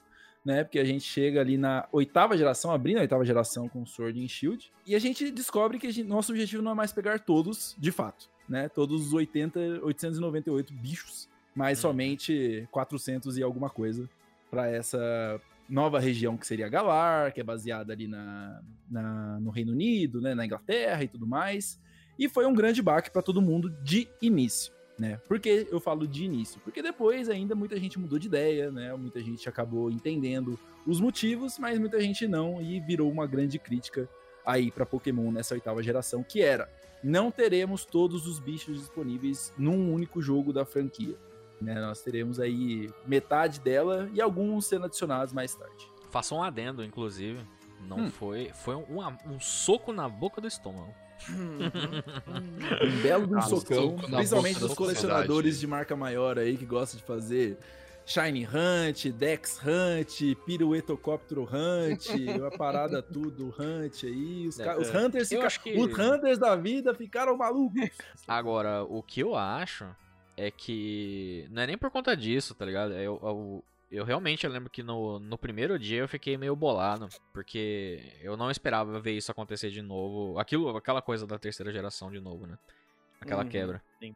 né? 0.48 0.63
Porque 0.63 0.80
a 0.80 0.86
gente 0.86 1.04
chega 1.04 1.42
ali 1.42 1.58
na 1.58 1.86
oitava 1.92 2.38
geração, 2.38 2.72
abrindo 2.72 3.00
a 3.00 3.01
oitava 3.01 3.25
geração 3.25 3.68
com 3.68 3.86
Sword 3.86 4.24
and 4.24 4.30
Shield, 4.30 4.72
e 4.86 4.96
a 4.96 5.00
gente 5.00 5.30
descobre 5.30 5.77
que 5.77 5.92
gente- 5.92 6.08
nosso 6.08 6.32
objetivo 6.32 6.63
não 6.63 6.72
é 6.72 6.75
mais 6.75 6.94
pegar 6.94 7.20
todos, 7.20 7.75
de 7.77 7.92
fato, 7.92 8.30
né? 8.48 8.70
Todos 8.70 9.08
os 9.08 9.13
80, 9.13 9.60
898 9.84 10.74
bichos, 10.74 11.27
mas 11.54 11.80
Hum. 11.80 11.82
somente 11.82 12.66
400 12.72 13.38
e 13.38 13.44
alguma 13.44 13.70
coisa 13.70 14.10
pra 14.50 14.70
essa 14.72 15.42
nova 15.68 16.00
região 16.00 16.38
que 16.38 16.48
seria 16.48 16.70
Galar, 16.70 17.34
que 17.34 17.42
é 17.42 17.44
baseada 17.44 17.92
ali 17.92 18.08
na, 18.08 18.62
na- 18.89 19.39
no 19.42 19.50
Reino 19.50 19.74
Unido, 19.74 20.22
né, 20.22 20.34
na 20.34 20.46
Inglaterra 20.46 21.04
e 21.04 21.10
tudo 21.10 21.27
mais. 21.27 21.77
E 22.18 22.30
foi 22.30 22.46
um 22.46 22.54
grande 22.54 22.82
baque 22.82 23.12
para 23.12 23.22
todo 23.22 23.42
mundo 23.42 23.70
de 23.84 24.08
início, 24.22 24.72
né? 24.98 25.20
Por 25.27 25.39
que 25.39 25.68
eu 25.70 25.80
falo 25.80 26.08
de 26.08 26.25
início? 26.25 26.60
Porque 26.63 26.82
depois 26.82 27.30
ainda 27.30 27.54
muita 27.56 27.80
gente 27.80 28.00
mudou 28.00 28.18
de 28.18 28.27
ideia, 28.27 28.72
né? 28.72 28.94
Muita 28.96 29.22
gente 29.22 29.48
acabou 29.48 29.92
entendendo 29.92 30.60
os 30.86 31.00
motivos, 31.00 31.60
mas 31.60 31.77
muita 31.80 32.00
gente 32.01 32.27
não 32.27 32.62
e 32.62 32.80
virou 32.80 33.12
uma 33.12 33.27
grande 33.27 33.60
crítica 33.60 34.10
aí 34.46 34.72
para 34.72 34.86
Pokémon 34.86 35.32
nessa 35.32 35.54
oitava 35.54 35.84
geração, 35.84 36.24
que 36.24 36.42
era 36.42 36.70
não 37.04 37.30
teremos 37.30 37.86
todos 37.86 38.25
os 38.25 38.39
bichos 38.39 38.80
disponíveis 38.80 39.54
num 39.58 39.94
único 39.94 40.22
jogo 40.22 40.51
da 40.51 40.66
franquia. 40.66 41.16
Né? 41.62 41.75
Nós 41.80 42.01
teremos 42.01 42.39
aí 42.39 42.89
metade 43.06 43.60
dela 43.60 44.10
e 44.13 44.22
alguns 44.22 44.66
sendo 44.66 44.86
adicionados 44.86 45.34
mais 45.34 45.54
tarde. 45.54 45.88
Faça 46.10 46.34
um 46.34 46.42
adendo, 46.42 46.84
inclusive. 46.84 47.39
Não 47.88 48.00
Hum. 48.06 48.10
foi. 48.10 48.51
Foi 48.54 48.75
um, 48.75 49.00
um 49.32 49.39
soco 49.39 49.94
na 49.94 50.10
boca 50.10 50.42
do 50.42 50.48
estômago. 50.48 50.94
Um 52.82 53.02
belo 53.02 53.28
de 53.28 53.34
um 53.36 53.38
Ah, 53.40 53.42
socão, 53.44 53.98
soco 53.98 54.12
principalmente 54.12 54.60
dos 54.60 54.74
colecionadores 54.74 55.60
de 55.60 55.68
marca 55.68 55.96
maior 55.96 56.38
aí 56.40 56.58
que 56.58 56.66
gostam 56.66 57.00
de 57.00 57.06
fazer 57.06 57.58
Shine 58.06 58.46
Hunt, 58.48 59.08
Dex 59.14 59.60
Hunt, 59.62 60.36
Piruetocóptero 60.46 61.44
Hunt, 61.44 62.08
uma 62.40 62.52
parada 62.52 63.02
tudo 63.02 63.54
Hunt 63.60 64.04
aí. 64.06 64.48
Os, 64.48 64.60
É, 64.60 64.78
os 64.78 64.88
é. 64.90 64.98
Hunters, 64.98 65.30
fica- 65.30 65.46
acho 65.46 65.62
que- 65.62 65.78
os 65.78 65.98
Hunters 65.98 66.38
da 66.38 66.56
vida 66.56 66.94
ficaram 66.94 67.36
malucos. 67.36 67.90
Agora, 68.28 68.84
o 68.84 69.04
que 69.04 69.22
eu 69.22 69.36
acho 69.36 69.86
é 70.38 70.50
que. 70.52 71.48
Não 71.52 71.64
é 71.64 71.68
nem 71.68 71.78
por 71.78 71.90
conta 71.92 72.16
disso, 72.16 72.54
tá 72.56 72.64
ligado? 72.66 72.94
Eu, 72.94 73.20
eu, 73.22 73.64
eu 73.91 74.03
realmente 74.03 74.48
lembro 74.48 74.70
que 74.70 74.84
no, 74.84 75.20
no 75.20 75.38
primeiro 75.38 75.77
dia 75.79 76.00
eu 76.00 76.08
fiquei 76.08 76.38
meio 76.38 76.56
bolado. 76.56 77.08
Porque 77.34 78.13
eu 78.22 78.36
não 78.38 78.51
esperava 78.51 79.00
ver 79.00 79.13
isso 79.13 79.32
acontecer 79.32 79.70
de 79.70 79.82
novo. 79.82 80.38
Aquilo, 80.39 80.75
aquela 80.75 81.01
coisa 81.01 81.25
da 81.25 81.38
terceira 81.39 81.72
geração 81.72 82.12
de 82.12 82.20
novo, 82.20 82.46
né? 82.48 82.58
Aquela 83.22 83.44
Uhum, 83.44 83.50
quebra. 83.50 83.82
sim. 84.00 84.15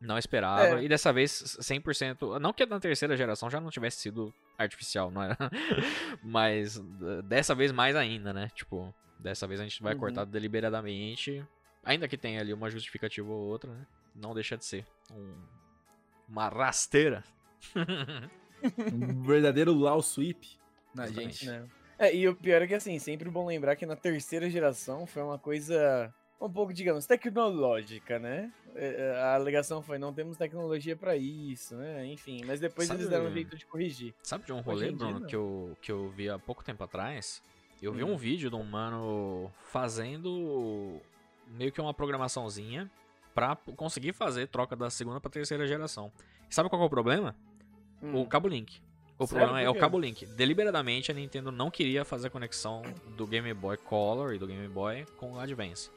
Não 0.00 0.18
esperava. 0.18 0.80
É. 0.80 0.84
E 0.84 0.88
dessa 0.88 1.12
vez, 1.12 1.56
100%. 1.60 2.38
Não 2.40 2.52
que 2.52 2.66
na 2.66 2.80
terceira 2.80 3.16
geração 3.16 3.48
já 3.48 3.60
não 3.60 3.70
tivesse 3.70 3.98
sido 3.98 4.34
artificial, 4.58 5.10
não 5.12 5.22
era? 5.22 5.36
Mas 6.22 6.78
dessa 7.24 7.54
vez 7.54 7.70
mais 7.70 7.94
ainda, 7.94 8.32
né? 8.32 8.48
Tipo, 8.52 8.92
dessa 9.20 9.46
vez 9.46 9.60
a 9.60 9.62
gente 9.62 9.80
vai 9.80 9.94
Uhum. 9.94 10.00
cortar 10.00 10.24
deliberadamente. 10.24 11.46
Ainda 11.84 12.08
que 12.08 12.16
tenha 12.18 12.40
ali 12.40 12.52
uma 12.52 12.68
justificativa 12.68 13.28
ou 13.30 13.48
outra, 13.48 13.72
né? 13.72 13.86
Não 14.14 14.34
deixa 14.34 14.56
de 14.56 14.64
ser 14.64 14.84
um- 15.10 15.34
uma 16.28 16.48
rasteira. 16.48 17.22
Um 18.92 19.22
verdadeiro 19.22 19.72
Law 19.74 20.00
Sweep 20.02 20.58
na 20.94 21.06
gente. 21.06 21.46
Né? 21.46 21.64
É, 21.98 22.14
e 22.14 22.28
o 22.28 22.34
pior 22.34 22.62
é 22.62 22.66
que 22.66 22.74
assim, 22.74 22.98
sempre 22.98 23.30
bom 23.30 23.46
lembrar 23.46 23.76
que 23.76 23.86
na 23.86 23.96
terceira 23.96 24.48
geração 24.50 25.06
foi 25.06 25.22
uma 25.22 25.38
coisa 25.38 26.12
um 26.40 26.50
pouco, 26.50 26.72
digamos, 26.72 27.06
tecnológica, 27.06 28.18
né? 28.18 28.50
É, 28.74 28.86
é, 29.14 29.20
A 29.20 29.34
alegação 29.36 29.80
foi, 29.80 29.96
não 29.98 30.12
temos 30.12 30.36
tecnologia 30.36 30.96
pra 30.96 31.16
isso, 31.16 31.76
né? 31.76 32.04
Enfim, 32.06 32.40
mas 32.44 32.58
depois 32.58 32.88
Sabe- 32.88 33.00
eles 33.00 33.10
deram 33.10 33.26
um 33.26 33.32
jeito 33.32 33.56
de 33.56 33.64
corrigir. 33.66 34.12
Sabe 34.22 34.44
de 34.44 34.52
um 34.52 34.60
rolê, 34.60 34.90
Bruno, 34.90 35.20
não. 35.20 35.26
que 35.28 35.36
eu, 35.36 35.76
que 35.80 35.92
eu 35.92 36.08
vi 36.10 36.28
há 36.28 36.38
pouco 36.38 36.64
tempo 36.64 36.82
atrás? 36.82 37.40
Eu 37.80 37.92
vi 37.92 38.02
Hum. 38.02 38.12
um 38.14 38.16
vídeo 38.16 38.50
de 38.50 38.56
um 38.56 38.64
mano 38.64 39.50
fazendo 39.70 41.00
meio 41.48 41.70
que 41.72 41.80
uma 41.80 41.92
programaçãozinha 41.94 42.90
pra 43.34 43.56
p- 43.56 43.72
conseguir 43.72 44.12
fazer 44.12 44.46
troca 44.48 44.74
da 44.76 44.90
segunda 44.90 45.20
pra 45.20 45.30
terceira 45.30 45.66
geração. 45.66 46.10
E 46.50 46.54
sabe 46.54 46.68
qual 46.68 46.78
que 46.80 46.84
é 46.84 46.86
o 46.86 46.90
problema? 46.90 47.34
Hum. 48.02 48.20
O 48.20 48.26
cabo 48.26 48.48
Link. 48.48 48.80
O 49.18 49.26
Sério? 49.26 49.46
problema 49.46 49.60
é 49.60 49.66
Por 49.70 49.76
o 49.76 49.80
cabo 49.80 49.98
Link. 49.98 50.26
Deliberadamente 50.26 51.10
a 51.10 51.14
Nintendo 51.14 51.52
não 51.52 51.70
queria 51.70 52.04
fazer 52.04 52.26
a 52.26 52.30
conexão 52.30 52.82
do 53.16 53.26
Game 53.26 53.52
Boy 53.54 53.76
Color 53.76 54.34
e 54.34 54.38
do 54.38 54.46
Game 54.46 54.66
Boy 54.68 55.04
com 55.16 55.32
o 55.34 55.38
Advance. 55.40 55.90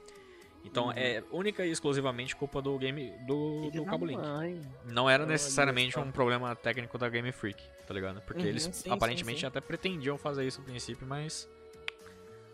Então 0.63 0.87
Uhum. 0.87 0.93
é 0.95 1.23
única 1.31 1.65
e 1.65 1.69
exclusivamente 1.71 2.35
culpa 2.35 2.59
do 2.61 2.75
game 2.79 3.11
do, 3.27 3.69
do 3.71 3.85
cabo 3.85 4.05
Link. 4.05 4.19
mãe. 4.19 4.61
Não 4.85 5.07
era 5.09 5.25
necessariamente 5.25 5.97
um 5.99 6.11
problema 6.11 6.55
técnico 6.55 6.97
da 6.97 7.07
Game 7.07 7.31
Freak, 7.31 7.63
tá 7.87 7.93
ligado? 7.93 8.19
Porque 8.21 8.41
Uhum, 8.41 8.47
eles 8.49 8.63
sim, 8.63 8.71
sim, 8.73 8.91
aparentemente 8.91 9.41
sim. 9.41 9.45
até 9.45 9.61
pretendiam 9.61 10.17
fazer 10.17 10.45
isso 10.45 10.59
no 10.61 10.65
princípio, 10.65 11.05
mas. 11.07 11.47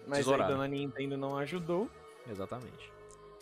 Mas 0.05 0.17
aí 0.19 0.23
tesouraram. 0.23 0.55
dona 0.55 0.67
Nintendo 0.67 1.15
não 1.17 1.37
ajudou. 1.37 1.89
Exatamente. 2.29 2.91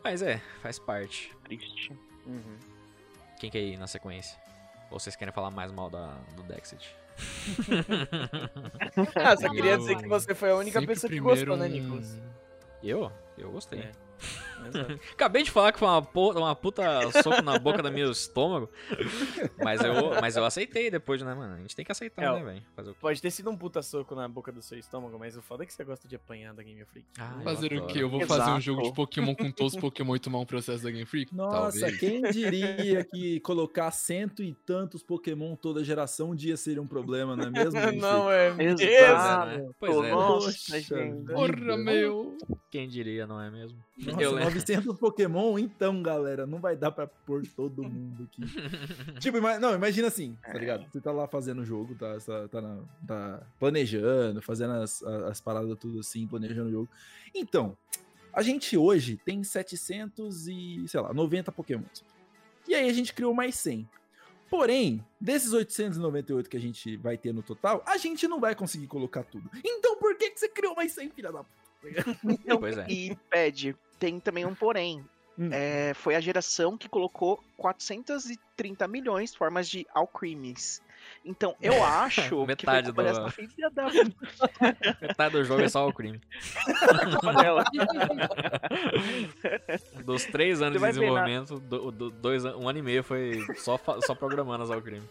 Mas 0.04 0.22
é, 0.22 0.40
faz 0.62 0.78
parte. 0.78 1.36
Triste. 1.44 1.92
Uhum. 2.28 2.58
Quem 3.40 3.50
quer 3.50 3.62
ir 3.62 3.78
na 3.78 3.88
sequência? 3.88 4.38
Ou 4.92 5.00
vocês 5.00 5.16
querem 5.16 5.34
falar 5.34 5.52
mais 5.52 5.72
mal 5.72 5.90
da, 5.90 6.16
do 6.36 6.44
Dexit? 6.44 6.96
Ah, 9.16 9.36
só 9.36 9.50
queria 9.50 9.74
Eu 9.74 9.78
dizer 9.80 9.98
que 9.98 10.08
você 10.08 10.34
foi 10.34 10.52
a 10.52 10.56
única 10.56 10.80
Sempre 10.80 10.94
pessoa 10.96 11.10
que 11.10 11.16
primeiro 11.18 11.52
gostou, 11.52 11.58
né, 11.58 11.68
Nicolas? 11.68 12.18
Eu? 12.84 13.12
Eu 13.38 13.52
gostei. 13.52 13.80
É. 13.80 13.92
Exato. 14.68 15.00
Acabei 15.14 15.44
de 15.44 15.52
falar 15.52 15.72
que 15.72 15.80
foi 15.80 15.88
uma, 15.88 16.02
po- 16.02 16.32
uma 16.32 16.56
puta 16.56 17.12
soco 17.24 17.42
na 17.42 17.58
boca 17.58 17.82
do 17.82 17.92
meu 17.92 18.12
estômago. 18.12 18.70
Mas 19.64 19.82
eu, 19.84 19.94
mas 20.22 20.36
eu 20.36 20.46
aceitei 20.46 20.90
depois, 20.92 21.22
né, 21.22 21.34
mano? 21.34 21.56
A 21.56 21.58
gente 21.60 21.76
tem 21.76 21.86
que 21.86 21.92
aceitar, 21.92 22.24
É, 22.24 22.32
né, 22.44 22.62
velho? 22.76 22.96
Pode 23.00 23.22
ter 23.22 23.32
sido 23.32 23.50
um 23.50 23.58
puta 23.58 23.82
soco 23.82 24.16
na 24.16 24.28
boca 24.28 24.52
do 24.52 24.62
seu 24.62 24.78
estômago, 24.78 25.18
mas 25.20 25.36
o 25.38 25.42
foda 25.42 25.64
é 25.64 25.66
que 25.66 25.74
você 25.74 25.84
gosta 25.84 26.08
de 26.08 26.16
apanhar 26.16 26.54
da 26.54 26.64
Game 26.64 26.84
Freak. 26.86 27.08
Ah, 27.20 27.40
Fazer 27.44 27.74
o 27.74 27.88
quê? 27.88 28.04
Eu 28.04 28.10
vou 28.10 28.22
fazer 28.22 28.42
um 28.44 28.46
Exato. 28.58 28.62
jogo 28.62 28.82
de 28.84 28.94
Pokémon 28.94 29.36
com 29.36 29.52
todos 29.52 29.74
os 29.74 29.80
Pokémon 29.82 30.16
e 30.16 30.20
tomar 30.20 30.40
um 30.40 30.46
processo 30.46 30.84
da 30.84 30.92
Game 30.92 31.06
Freak? 31.06 31.36
Nossa, 31.36 31.80
Talvez. 31.80 31.98
quem 32.00 32.22
diria 32.32 33.04
que 33.04 33.40
colocar 33.42 33.92
cento 33.92 34.44
e 34.44 34.54
tantos 34.66 35.04
Pokémon 35.04 35.56
toda 35.56 35.84
geração 35.84 36.32
um 36.32 36.36
dia 36.36 36.56
seria 36.58 36.82
um 36.82 36.88
problema, 36.88 37.36
não 37.36 37.46
é 37.46 37.50
mesmo? 37.50 37.80
não 38.02 38.32
é 38.32 38.48
Exato. 38.64 39.50
mesmo? 39.52 39.76
Pois 39.80 39.96
é, 39.98 40.02
né? 40.02 40.12
Nossa, 40.12 40.46
Poxa. 40.50 40.96
Porra, 41.34 41.78
meu! 41.78 42.38
Quem 42.72 42.88
diria, 42.88 43.26
não 43.26 43.42
é 43.42 43.50
mesmo? 43.50 43.78
Nossa, 43.98 44.22
Eu 44.22 44.32
lembro. 44.34 44.49
900 44.50 44.98
Pokémon? 45.00 45.58
Então, 45.60 46.02
galera, 46.02 46.46
não 46.46 46.60
vai 46.60 46.76
dar 46.76 46.92
pra 46.92 47.08
pôr 47.08 47.44
todo 47.56 47.84
mundo 47.84 48.28
aqui. 48.32 48.42
tipo, 49.20 49.38
ima- 49.38 49.60
não, 49.60 49.74
imagina 49.74 50.08
assim, 50.08 50.38
tá 50.42 50.54
ligado? 50.54 50.86
Você 50.92 51.00
tá 51.02 51.12
lá 51.12 51.28
fazendo 51.28 51.62
o 51.62 51.66
jogo, 51.66 51.96
tá, 51.96 52.18
tá, 52.20 52.48
tá, 52.48 52.62
na- 52.62 52.82
tá 53.08 53.44
planejando, 53.60 54.42
fazendo 54.42 54.74
as, 54.74 55.02
as 55.04 55.40
paradas 55.42 55.78
tudo 55.80 56.00
assim, 56.00 56.26
planejando 56.28 56.70
o 56.70 56.72
jogo. 56.72 56.90
Então, 57.34 57.78
a 58.34 58.42
gente 58.42 58.76
hoje 58.78 59.18
tem 59.18 59.44
700 59.44 60.48
e, 60.48 60.84
sei 60.88 61.00
lá, 61.00 61.14
90 61.14 61.52
Pokémon. 61.52 61.84
E 62.68 62.76
aí 62.76 62.90
a 62.90 62.94
gente 62.94 63.14
criou 63.14 63.34
mais 63.34 63.56
100. 63.56 63.88
Porém, 64.50 65.06
desses 65.22 65.54
898 65.54 66.50
que 66.50 66.58
a 66.58 66.60
gente 66.60 66.98
vai 66.98 67.18
ter 67.18 67.32
no 67.34 67.44
total, 67.44 67.84
a 67.86 67.98
gente 67.98 68.28
não 68.28 68.40
vai 68.40 68.56
conseguir 68.56 68.88
colocar 68.88 69.24
tudo. 69.24 69.50
Então 69.64 69.98
por 69.98 70.16
que, 70.18 70.32
que 70.32 70.40
você 70.40 70.50
criou 70.50 70.76
mais 70.76 70.92
100, 70.94 71.12
filha 71.12 71.32
da 71.32 71.44
puta? 71.44 72.58
Pois 72.60 72.78
é. 72.78 72.86
E 72.90 73.16
pede, 73.30 73.76
tem 74.00 74.20
também 74.20 74.46
um 74.46 74.56
porém. 74.56 75.06
Hum. 75.38 75.50
É, 75.54 75.94
foi 75.94 76.16
a 76.16 76.20
geração 76.20 76.78
que 76.78 76.90
colocou 76.90 77.42
430 77.56 78.88
milhões 78.90 79.32
de 79.32 79.38
formas 79.38 79.70
de 79.70 79.88
alcrimes. 79.94 80.82
Então, 81.24 81.56
eu 81.62 81.74
acho 81.84 82.22
que 82.24 82.30
foi 82.30 82.46
Metade 82.46 82.88
culpa 82.92 83.04
do- 83.04 83.32
filha 83.48 83.70
da 83.70 83.86
Metade 85.02 85.32
do 85.34 85.44
jogo 85.46 85.62
é 85.62 85.70
só 85.70 85.88
o 85.88 85.94
crime. 85.94 86.20
Dos 90.04 90.26
três 90.26 90.62
anos 90.62 90.74
de 90.74 90.80
ver 90.80 90.86
na- 90.88 90.92
desenvolvimento, 90.92 91.60
do, 91.60 91.92
do- 91.92 92.12
dois, 92.12 92.44
um 92.46 92.68
ano 92.68 92.80
e 92.80 92.82
meio 92.82 93.04
foi 93.04 93.44
só, 93.56 93.80
só 94.06 94.16
programando 94.16 94.64
as 94.72 94.84
crime. 94.84 95.08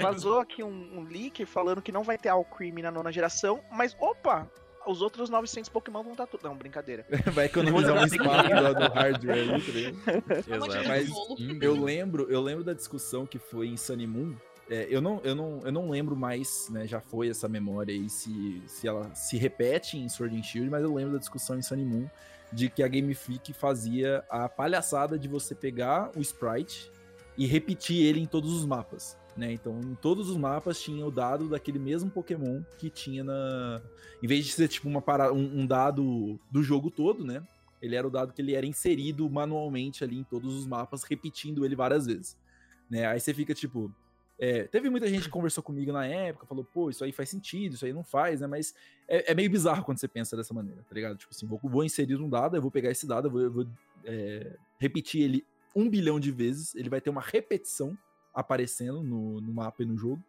Vazou 0.00 0.40
aqui 0.40 0.62
um, 0.62 0.98
um 0.98 1.02
leak 1.04 1.44
falando 1.46 1.82
que 1.82 1.92
não 1.92 2.02
vai 2.02 2.18
ter 2.18 2.28
alcrime 2.28 2.82
na 2.82 2.90
nona 2.90 3.12
geração, 3.12 3.60
mas 3.70 3.96
opa! 4.00 4.48
Os 4.86 5.02
outros 5.02 5.30
900 5.30 5.68
Pokémon 5.68 6.02
vão 6.02 6.12
estar 6.12 6.26
tudo. 6.26 6.42
Não, 6.44 6.56
brincadeira. 6.56 7.06
Vai 7.32 7.46
economizar 7.46 7.94
um 7.94 8.04
espaço 8.04 8.48
do, 8.48 8.74
do 8.74 8.94
hardware 8.94 9.46
tá 9.46 10.56
uma 10.56 10.66
Exato. 10.66 10.82
de 10.82 10.88
Mas 10.88 11.08
bolo. 11.08 11.36
Eu 11.60 11.82
lembro, 11.82 12.30
eu 12.30 12.40
lembro 12.40 12.64
da 12.64 12.72
discussão 12.72 13.26
que 13.26 13.38
foi 13.38 13.68
em 13.68 13.76
Sunny 13.76 14.06
Moon. 14.06 14.34
É, 14.68 14.86
eu, 14.88 15.00
não, 15.00 15.20
eu, 15.22 15.34
não, 15.34 15.60
eu 15.64 15.72
não 15.72 15.90
lembro 15.90 16.16
mais, 16.16 16.68
né? 16.70 16.86
Já 16.86 17.00
foi 17.00 17.28
essa 17.28 17.48
memória 17.48 17.94
aí, 17.94 18.08
se, 18.08 18.62
se 18.66 18.88
ela 18.88 19.14
se 19.14 19.36
repete 19.36 19.98
em 19.98 20.08
Sword 20.08 20.38
and 20.38 20.42
Shield, 20.42 20.70
mas 20.70 20.82
eu 20.82 20.94
lembro 20.94 21.12
da 21.12 21.18
discussão 21.18 21.58
em 21.58 21.62
Sunny 21.62 21.84
Moon 21.84 22.08
de 22.52 22.70
que 22.70 22.82
a 22.82 22.88
Game 22.88 23.12
Freak 23.14 23.52
fazia 23.52 24.24
a 24.30 24.48
palhaçada 24.48 25.18
de 25.18 25.28
você 25.28 25.54
pegar 25.54 26.10
o 26.16 26.20
sprite 26.20 26.90
e 27.36 27.46
repetir 27.46 28.06
ele 28.06 28.20
em 28.20 28.26
todos 28.26 28.52
os 28.52 28.64
mapas. 28.64 29.16
Né? 29.36 29.52
Então, 29.52 29.80
em 29.80 29.94
todos 29.96 30.30
os 30.30 30.36
mapas 30.36 30.80
tinha 30.80 31.04
o 31.04 31.10
dado 31.10 31.48
daquele 31.48 31.78
mesmo 31.78 32.10
Pokémon 32.10 32.62
que 32.78 32.88
tinha 32.88 33.24
na. 33.24 33.82
Em 34.22 34.26
vez 34.28 34.44
de 34.44 34.52
ser 34.52 34.68
tipo 34.68 34.88
uma 34.88 35.02
para... 35.02 35.32
um, 35.32 35.60
um 35.60 35.66
dado 35.66 36.38
do 36.50 36.62
jogo 36.62 36.90
todo, 36.90 37.24
né? 37.24 37.42
Ele 37.82 37.96
era 37.96 38.06
o 38.06 38.10
dado 38.10 38.32
que 38.32 38.40
ele 38.40 38.54
era 38.54 38.64
inserido 38.64 39.28
manualmente 39.28 40.04
ali 40.04 40.18
em 40.18 40.24
todos 40.24 40.54
os 40.54 40.66
mapas, 40.66 41.02
repetindo 41.02 41.64
ele 41.64 41.74
várias 41.74 42.06
vezes. 42.06 42.36
Né? 42.88 43.06
Aí 43.06 43.18
você 43.18 43.34
fica 43.34 43.52
tipo. 43.52 43.92
é, 44.38 44.64
teve 44.64 44.88
muita 44.88 45.08
gente 45.08 45.24
que 45.24 45.30
conversou 45.30 45.64
comigo 45.64 45.92
na 45.92 46.06
época, 46.06 46.46
falou, 46.46 46.64
pô, 46.64 46.88
isso 46.88 47.02
aí 47.02 47.10
faz 47.10 47.28
sentido, 47.28 47.74
isso 47.74 47.84
aí 47.84 47.92
não 47.92 48.04
faz, 48.04 48.40
né? 48.40 48.46
Mas 48.46 48.72
é, 49.08 49.32
é 49.32 49.34
meio 49.34 49.50
bizarro 49.50 49.84
quando 49.84 49.98
você 49.98 50.06
pensa 50.06 50.36
dessa 50.36 50.54
maneira, 50.54 50.80
tá 50.88 50.94
ligado? 50.94 51.16
Tipo 51.16 51.34
assim, 51.34 51.46
vou, 51.46 51.60
vou 51.62 51.84
inserir 51.84 52.16
um 52.16 52.28
dado, 52.28 52.56
eu 52.56 52.62
vou 52.62 52.70
pegar 52.70 52.90
esse 52.90 53.06
dado, 53.06 53.26
eu 53.26 53.32
vou, 53.32 53.40
eu 53.40 53.50
vou, 53.50 53.66
é, 54.04 54.56
repetir 54.78 55.22
ele 55.22 55.44
um 55.74 55.90
bilhão 55.90 56.20
de 56.20 56.30
vezes, 56.30 56.74
ele 56.76 56.88
vai 56.88 57.00
ter 57.00 57.10
uma 57.10 57.20
repetição 57.20 57.98
aparecendo 58.34 59.02
no, 59.02 59.40
no 59.40 59.52
mapa 59.52 59.82
e 59.82 59.86
no 59.86 59.96
jogo. 59.96 60.22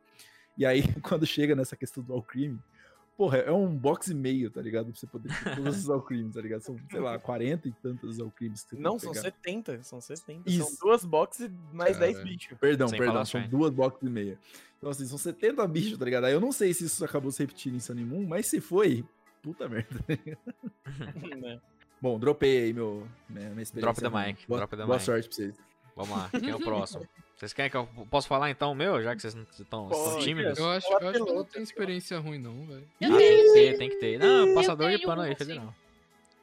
E 0.57 0.65
aí, 0.65 0.81
quando 1.01 1.25
chega 1.25 1.55
nessa 1.55 1.75
questão 1.75 2.03
do 2.03 2.13
Alcrime, 2.13 2.59
porra, 3.17 3.37
é 3.39 3.51
um 3.51 3.75
box 3.75 4.11
e 4.11 4.13
meio, 4.13 4.49
tá 4.49 4.61
ligado? 4.61 4.91
Pra 4.91 4.95
você 4.95 5.07
poder 5.07 5.29
ter 5.43 5.55
todos 5.55 5.77
os 5.77 5.89
Alcrimes, 5.89 6.33
tá 6.33 6.41
ligado? 6.41 6.61
São, 6.61 6.77
sei 6.89 6.99
lá, 6.99 7.17
40 7.17 7.67
e 7.67 7.71
tantos 7.71 8.19
Alcrimes 8.19 8.63
que 8.63 8.69
você 8.69 8.75
tem 8.75 8.83
Não, 8.83 8.99
são 8.99 9.11
pegar. 9.11 9.23
70, 9.23 9.83
são 9.83 9.99
70. 10.01 10.49
Isso. 10.49 10.63
São 10.69 10.87
duas 10.87 11.03
boxes 11.05 11.49
mais 11.73 11.97
Cara. 11.97 12.11
10 12.13 12.23
bichos. 12.23 12.57
Perdão, 12.59 12.87
Sem 12.87 12.99
perdão, 12.99 13.25
são 13.25 13.47
duas 13.47 13.71
boxes 13.71 14.01
e 14.03 14.09
meia. 14.09 14.37
Então, 14.77 14.89
assim, 14.89 15.05
são 15.05 15.17
70 15.17 15.65
bichos, 15.67 15.97
tá 15.97 16.05
ligado? 16.05 16.25
Aí 16.25 16.33
eu 16.33 16.41
não 16.41 16.51
sei 16.51 16.73
se 16.73 16.85
isso 16.85 17.03
acabou 17.03 17.31
se 17.31 17.41
repetindo 17.41 17.75
em 17.75 17.79
Sunny 17.79 18.03
Moon, 18.05 18.25
mas 18.27 18.45
se 18.47 18.61
foi, 18.61 19.03
puta 19.41 19.67
merda. 19.67 19.99
né? 21.41 21.59
Bom, 22.01 22.19
dropei 22.19 22.65
aí 22.65 22.73
meu, 22.73 23.07
minha, 23.27 23.49
minha 23.49 23.63
experiência. 23.63 24.01
Drop 24.01 24.01
the 24.01 24.27
mic, 24.27 24.47
Boa, 24.47 24.59
drop 24.59 24.75
the 24.75 24.83
boa 24.85 24.97
mic. 24.97 25.05
sorte 25.05 25.27
pra 25.27 25.35
vocês. 25.35 25.55
Vamos 25.95 26.15
lá, 26.15 26.29
quem 26.29 26.49
é 26.49 26.55
o 26.55 26.59
próximo? 26.59 27.07
Vocês 27.37 27.51
querem 27.51 27.69
que 27.69 27.75
eu 27.75 27.87
posso 28.09 28.27
falar 28.29 28.49
então 28.49 28.71
o 28.71 28.75
meu, 28.75 29.01
já 29.03 29.13
que 29.15 29.21
vocês 29.21 29.35
não 29.35 29.43
estão 29.59 29.89
tímidos? 30.21 30.57
Eu 30.57 30.69
acho, 30.69 30.87
eu 30.93 31.09
acho 31.09 31.25
que 31.25 31.33
não 31.33 31.43
tem 31.43 31.63
experiência 31.63 32.17
ruim, 32.17 32.37
não, 32.39 32.65
velho. 32.65 32.87
Eu 33.01 33.13
Ah, 33.13 33.17
tem 33.17 33.37
que 33.43 33.53
ter, 33.53 33.77
tem 33.77 33.89
que 33.89 33.95
ter. 33.97 34.17
Não, 34.19 34.47
eu 34.47 34.55
passador 34.55 34.89
de 34.91 34.99
pano 35.05 35.21
aí, 35.21 35.35
federal. 35.35 35.73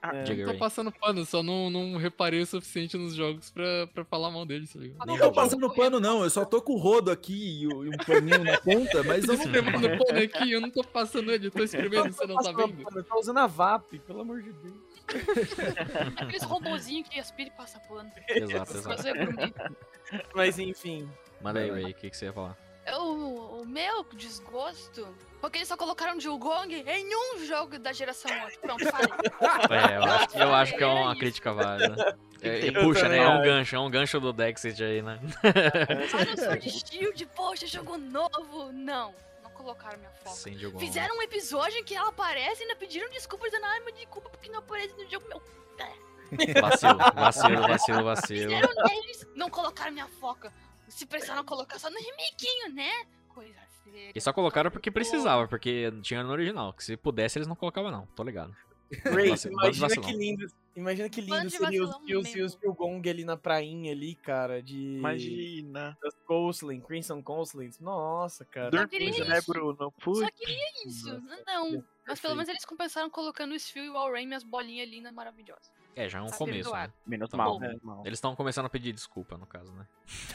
É. 0.02 0.22
Diga, 0.24 0.38
Não 0.38 0.44
tô 0.46 0.50
Ray. 0.50 0.58
passando 0.58 0.90
pano, 0.92 1.24
só 1.24 1.44
não, 1.44 1.70
não 1.70 1.96
reparei 1.96 2.40
o 2.42 2.46
suficiente 2.46 2.96
nos 2.98 3.14
jogos 3.14 3.50
pra, 3.50 3.86
pra 3.94 4.04
falar 4.04 4.32
mal 4.32 4.44
deles, 4.44 4.72
tá 4.72 4.80
ligado? 4.80 5.06
Não 5.06 5.16
tô 5.16 5.30
passando 5.32 5.72
pano, 5.72 6.00
não. 6.00 6.24
Eu 6.24 6.28
só 6.28 6.44
tô 6.44 6.60
com 6.60 6.72
o 6.72 6.76
rodo 6.76 7.08
aqui 7.10 7.60
e 7.62 7.66
o- 7.68 7.84
e 7.84 7.88
um 7.88 7.96
paninho 8.04 8.42
na 8.42 8.58
ponta, 8.60 9.02
mas 9.04 9.22
eu 9.22 9.28
não. 9.28 9.34
Espremendo 9.44 9.88
pano 10.04 10.18
aqui, 10.18 10.50
eu 10.50 10.60
não 10.60 10.70
tô 10.70 10.82
passando 10.82 11.30
ele, 11.30 11.46
eu 11.46 11.50
tô 11.52 11.62
espremendo, 11.62 12.12
você 12.12 12.26
não 12.26 12.34
tá 12.34 12.50
vendo? 12.50 12.82
pano, 12.82 12.98
Eu 12.98 13.04
tô 13.04 13.18
usando 13.20 13.38
a 13.38 13.46
VAP, 13.46 14.00
pelo 14.00 14.22
amor 14.22 14.42
de 14.42 14.52
Deus. 14.52 14.74
Aqueles 16.16 16.42
robozinhos 16.42 17.08
que 17.08 17.18
aspira 17.18 17.48
e 17.48 17.52
passa 17.52 17.80
pano. 17.80 18.10
Exato, 18.28 18.76
exato. 18.76 19.02
Mim. 19.04 19.54
Mas 20.34 20.58
enfim. 20.58 21.10
Manda 21.40 21.60
aí, 21.60 21.70
Ray, 21.70 21.90
o 21.90 21.94
que, 21.94 22.10
que 22.10 22.16
você 22.16 22.26
ia 22.26 22.32
falar? 22.32 22.56
O, 22.98 23.60
o 23.62 23.66
meu 23.66 24.04
desgosto 24.14 25.06
foi 25.40 25.50
que 25.50 25.58
eles 25.58 25.68
só 25.68 25.76
colocaram 25.76 26.18
Gong 26.38 26.84
em 26.86 27.16
um 27.16 27.44
jogo 27.44 27.78
da 27.78 27.92
geração 27.92 28.30
8. 28.44 28.58
Pronto, 28.60 28.84
falei. 28.86 29.08
É, 29.70 29.96
eu 29.96 30.02
acho, 30.02 30.38
eu 30.38 30.54
acho 30.54 30.76
que 30.76 30.82
é 30.82 30.86
uma 30.86 31.16
crítica 31.16 31.52
válida. 31.52 32.18
É, 32.40 32.68
Eu 32.68 32.82
puxa, 32.82 33.08
né? 33.08 33.18
É 33.18 33.28
um 33.28 33.40
gancho, 33.42 33.76
é 33.76 33.78
um 33.78 33.88
gancho 33.88 34.18
do 34.18 34.32
Dexit 34.32 34.82
aí, 34.82 35.00
né? 35.00 35.20
Olha 36.12 36.36
só 36.36 36.54
de 36.56 36.70
Shield, 36.70 37.26
poxa, 37.26 37.66
jogo 37.68 37.96
novo. 37.96 38.72
Não, 38.72 39.14
não 39.14 39.14
colocaram 39.62 39.98
minha 39.98 40.58
jogo. 40.58 40.78
Fizeram 40.78 41.16
um 41.16 41.22
episódio 41.22 41.78
em 41.78 41.84
que 41.84 41.94
ela 41.94 42.08
aparece 42.08 42.60
e 42.60 42.62
ainda 42.62 42.76
pediram 42.76 43.08
desculpas 43.10 43.50
dizendo, 43.50 43.66
ai, 43.66 43.80
mas 43.80 43.94
desculpa 43.94 44.28
porque 44.28 44.50
não 44.50 44.58
aparece 44.58 44.94
no 44.94 45.08
jogo 45.10 45.26
meu. 45.28 45.42
Vacilo, 46.62 46.96
vacilo, 47.14 47.60
vacilo, 47.60 48.04
vacilo. 48.04 48.50
Fizeram 48.50 48.74
neles, 48.86 49.26
não 49.34 49.50
colocaram 49.50 49.92
minha 49.92 50.08
foca. 50.08 50.50
Se 50.88 51.04
precisaram 51.04 51.44
colocar 51.44 51.78
só 51.78 51.90
no 51.90 51.96
remakinho, 51.96 52.74
né? 52.74 52.90
Coisa 53.28 53.60
feia. 53.84 54.12
E 54.14 54.20
só 54.20 54.32
colocaram 54.32 54.70
porque 54.70 54.90
precisava, 54.90 55.46
porque 55.46 55.92
tinha 56.02 56.22
no 56.22 56.32
original. 56.32 56.72
Que 56.72 56.84
se 56.84 56.96
pudesse, 56.96 57.38
eles 57.38 57.48
não 57.48 57.54
colocavam, 57.56 57.90
não. 57.90 58.06
Tô 58.16 58.22
ligado. 58.22 58.56
Ray, 59.04 59.34
imagina 59.50 59.88
que 59.88 60.12
lindo. 60.12 60.46
Imagina 60.74 61.08
que 61.08 61.20
lindo 61.20 61.50
seria 61.50 61.84
os 61.84 61.96
kills 61.98 62.30
e 62.30 62.36
mesmo. 62.36 62.46
os 62.46 62.54
Pilgong 62.56 63.08
ali 63.08 63.24
na 63.24 63.36
prainha 63.36 63.92
ali, 63.92 64.14
cara, 64.14 64.62
de... 64.62 64.96
Imagina. 64.96 65.96
Das 66.02 66.14
Coastline, 66.26 66.80
Crimson 66.80 67.22
Coastlands. 67.22 67.78
Nossa, 67.78 68.44
cara. 68.44 68.86
queria 68.86 69.10
Dormindo, 69.10 69.28
né. 69.28 69.40
Bruno? 69.46 69.92
Putz. 69.92 70.20
Só 70.20 70.30
queria 70.30 70.86
isso. 70.86 71.22
Não, 71.46 71.84
mas 72.06 72.20
pelo 72.20 72.34
menos 72.34 72.48
eles 72.48 72.64
compensaram 72.64 73.10
colocando 73.10 73.52
o 73.52 73.54
Sphil 73.54 73.84
e 73.84 73.90
o 73.90 73.96
Alrain, 73.96 74.26
minhas 74.26 74.42
bolinhas 74.42 74.88
lindas 74.88 75.12
maravilhosas. 75.12 75.70
É, 75.94 76.08
já 76.08 76.18
é 76.18 76.22
um 76.22 76.26
Tá 76.26 76.36
começo, 76.36 76.72
né? 76.72 76.90
Menos 77.06 77.28
Tá 77.28 77.36
mal, 77.36 77.60
mal. 77.82 78.02
Eles 78.06 78.16
estão 78.16 78.34
começando 78.34 78.64
a 78.66 78.70
pedir 78.70 78.92
desculpa, 78.92 79.36
no 79.36 79.46
caso, 79.46 79.72
né? 79.72 79.86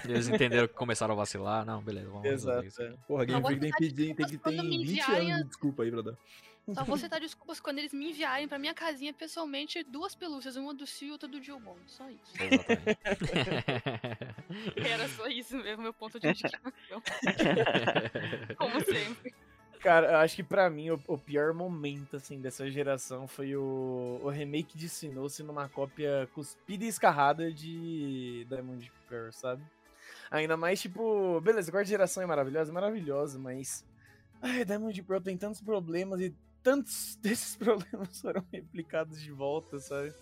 Eles 0.05 0.27
entenderam 0.27 0.67
que 0.67 0.75
começaram 0.75 1.13
a 1.13 1.17
vacilar. 1.17 1.65
Não, 1.65 1.81
beleza, 1.81 2.09
vamos 2.09 2.23
resolver 2.23 2.65
Exato. 2.65 2.67
isso 2.67 2.83
aqui. 2.83 3.07
Porra, 3.07 3.25
Game 3.25 3.41
Freak 3.43 3.59
tem 3.59 3.71
que, 3.71 3.85
citar 3.85 3.89
pedir, 3.89 4.15
tem 4.15 4.25
que 4.25 4.31
ter 4.31 4.37
quando 4.37 4.63
me 4.63 4.77
20 4.77 4.89
enviarem 4.91 5.31
anos 5.31 5.43
de 5.43 5.49
desculpa 5.49 5.83
aí 5.83 5.91
pra 5.91 6.01
dar. 6.03 6.17
Só 6.73 6.83
vou 6.83 6.97
citar 6.97 7.21
desculpas 7.21 7.61
quando 7.61 7.79
eles 7.79 7.93
me 7.93 8.09
enviarem 8.09 8.47
pra 8.47 8.59
minha 8.59 8.73
casinha 8.73 9.13
pessoalmente 9.13 9.83
duas 9.83 10.13
pelúcias, 10.13 10.57
uma 10.57 10.73
do 10.73 10.85
Sil 10.85 11.07
e 11.07 11.11
outra 11.11 11.27
do 11.27 11.41
Gilbon. 11.41 11.77
Só 11.87 12.09
isso. 12.09 12.33
Exatamente. 12.37 12.99
Era 14.75 15.07
só 15.07 15.27
isso 15.27 15.57
mesmo, 15.57 15.83
meu 15.83 15.93
ponto 15.93 16.19
de 16.19 16.27
indignação. 16.27 16.73
Como 18.57 18.81
sempre. 18.81 19.33
Cara, 19.79 20.11
eu 20.11 20.17
acho 20.17 20.35
que 20.35 20.43
pra 20.43 20.69
mim 20.69 20.89
o, 20.89 20.99
o 21.07 21.17
pior 21.17 21.53
momento, 21.53 22.17
assim, 22.17 22.41
dessa 22.41 22.69
geração 22.69 23.27
foi 23.27 23.55
o, 23.55 24.19
o 24.21 24.29
remake 24.29 24.77
de 24.77 24.89
Sinnoh 24.89 25.27
numa 25.45 25.69
cópia 25.69 26.27
cuspida 26.33 26.83
e 26.83 26.89
escarrada 26.89 27.49
de 27.49 28.45
Diamond 28.49 28.91
Pearl, 29.07 29.31
sabe? 29.31 29.63
Ainda 30.29 30.57
mais, 30.57 30.81
tipo, 30.81 31.39
beleza, 31.39 31.69
a 31.69 31.71
quarta 31.71 31.87
geração 31.87 32.21
é 32.21 32.25
maravilhosa, 32.25 32.71
é 32.71 32.73
maravilhosa, 32.73 33.39
mas... 33.39 33.85
Ai, 34.41 34.65
Diamond 34.65 35.01
Pearl 35.03 35.21
tem 35.21 35.37
tantos 35.37 35.61
problemas 35.61 36.19
e 36.19 36.35
tantos 36.63 37.15
desses 37.21 37.55
problemas 37.55 38.19
foram 38.21 38.43
replicados 38.51 39.21
de 39.21 39.31
volta, 39.31 39.79
sabe? 39.79 40.13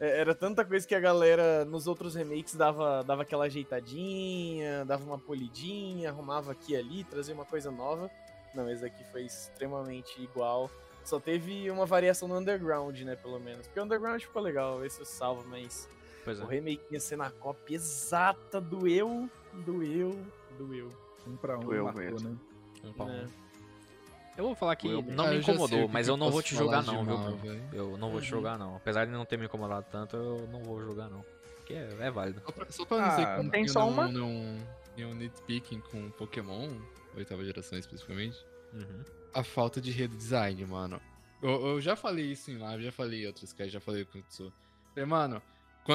É, 0.00 0.20
Era 0.20 0.34
tanta 0.34 0.64
coisa 0.64 0.86
que 0.86 0.94
a 0.94 1.00
galera 1.00 1.64
nos 1.64 1.86
outros 1.86 2.14
remakes 2.14 2.54
dava, 2.54 3.02
dava 3.02 3.22
aquela 3.22 3.44
ajeitadinha, 3.46 4.84
dava 4.84 5.04
uma 5.04 5.18
polidinha, 5.18 6.10
arrumava 6.10 6.52
aqui 6.52 6.72
e 6.72 6.76
ali, 6.76 7.04
trazia 7.04 7.34
uma 7.34 7.44
coisa 7.44 7.70
nova. 7.70 8.10
Não, 8.54 8.70
esse 8.70 8.84
aqui 8.84 9.04
foi 9.10 9.22
extremamente 9.24 10.20
igual. 10.22 10.70
Só 11.04 11.18
teve 11.18 11.70
uma 11.70 11.86
variação 11.86 12.28
no 12.28 12.36
Underground, 12.38 12.98
né, 13.00 13.16
pelo 13.16 13.38
menos. 13.40 13.66
Porque 13.66 13.80
o 13.80 13.84
Underground 13.84 14.20
ficou 14.20 14.42
legal, 14.42 14.84
esse 14.84 15.00
eu 15.00 15.06
salvo, 15.06 15.46
mas 15.48 15.88
Pois 16.24 16.38
é. 16.38 16.44
o 16.44 16.46
remake 16.46 16.84
ia 16.90 17.00
ser 17.00 17.16
na 17.16 17.30
cópia 17.30 17.76
exata 17.76 18.60
do 18.60 18.86
eu, 18.86 19.28
do 19.64 19.82
eu, 19.82 20.10
do 20.58 20.74
eu. 20.74 20.90
Um 21.26 21.36
pra 21.36 21.56
um, 21.56 21.60
Doeu 21.60 21.84
matou, 21.84 22.00
mesmo. 22.02 22.28
né? 22.30 22.36
Um 22.84 22.92
pra 22.92 23.04
um. 23.06 23.26
Eu 24.38 24.44
vou 24.44 24.54
falar 24.54 24.76
que 24.76 24.86
Eu- 24.86 25.02
não 25.02 25.24
Ah, 25.24 25.30
me 25.30 25.36
eu 25.36 25.42
sei 25.42 25.52
incomodou, 25.54 25.86
que 25.88 25.92
mas 25.92 26.06
que 26.06 26.10
eu 26.12 26.16
não 26.16 26.30
vou 26.30 26.42
te 26.42 26.54
julgar 26.54 26.80
de 26.82 26.86
não, 26.86 27.04
viu, 27.04 27.14
mal, 27.18 27.24
Bruno? 27.36 27.42
velho. 27.42 27.68
Eu 27.72 27.96
não 27.98 28.10
vou 28.10 28.20
te 28.20 28.28
julgar 28.28 28.56
não. 28.58 28.76
Apesar 28.76 29.04
de 29.04 29.10
não 29.10 29.24
ter 29.24 29.36
me 29.36 29.46
incomodado 29.46 29.84
tanto, 29.90 30.16
eu 30.16 30.46
não 30.50 30.62
vou 30.62 30.80
julgar 30.80 31.10
não. 31.10 31.24
Porque 31.56 31.74
é, 31.74 31.88
é 32.00 32.10
válido. 32.10 32.40
Só 32.46 32.52
pra, 32.52 32.66
só 32.70 32.84
pra 32.86 32.98
não 33.00 33.08
dizer 33.10 33.26
Ah, 33.26 33.40
que 33.42 33.50
tem 33.50 33.62
eu 33.64 33.68
só 33.68 33.80
não, 33.80 33.88
uma? 33.90 34.08
não, 34.08 34.56
nenhum 34.96 35.14
nitpicking 35.14 35.80
com 35.80 36.08
Pokémon, 36.12 36.70
oitava 37.16 37.44
geração 37.44 37.78
especificamente, 37.78 38.38
Uhum. 38.72 39.02
a 39.34 39.42
falta 39.42 39.80
de 39.80 39.90
redesign, 39.90 40.64
mano. 40.66 41.00
Eu, 41.42 41.66
eu 41.66 41.80
já 41.80 41.96
falei 41.96 42.26
isso 42.32 42.50
em 42.50 42.58
live, 42.58 42.84
já 42.84 42.92
falei 42.92 43.24
em 43.24 43.26
outros 43.26 43.52
casos, 43.52 43.72
já 43.72 43.80
falei 43.80 44.04
com 44.04 44.18
o 44.18 44.22
Tsu. 44.22 44.52
Falei, 44.94 45.04
mano, 45.08 45.42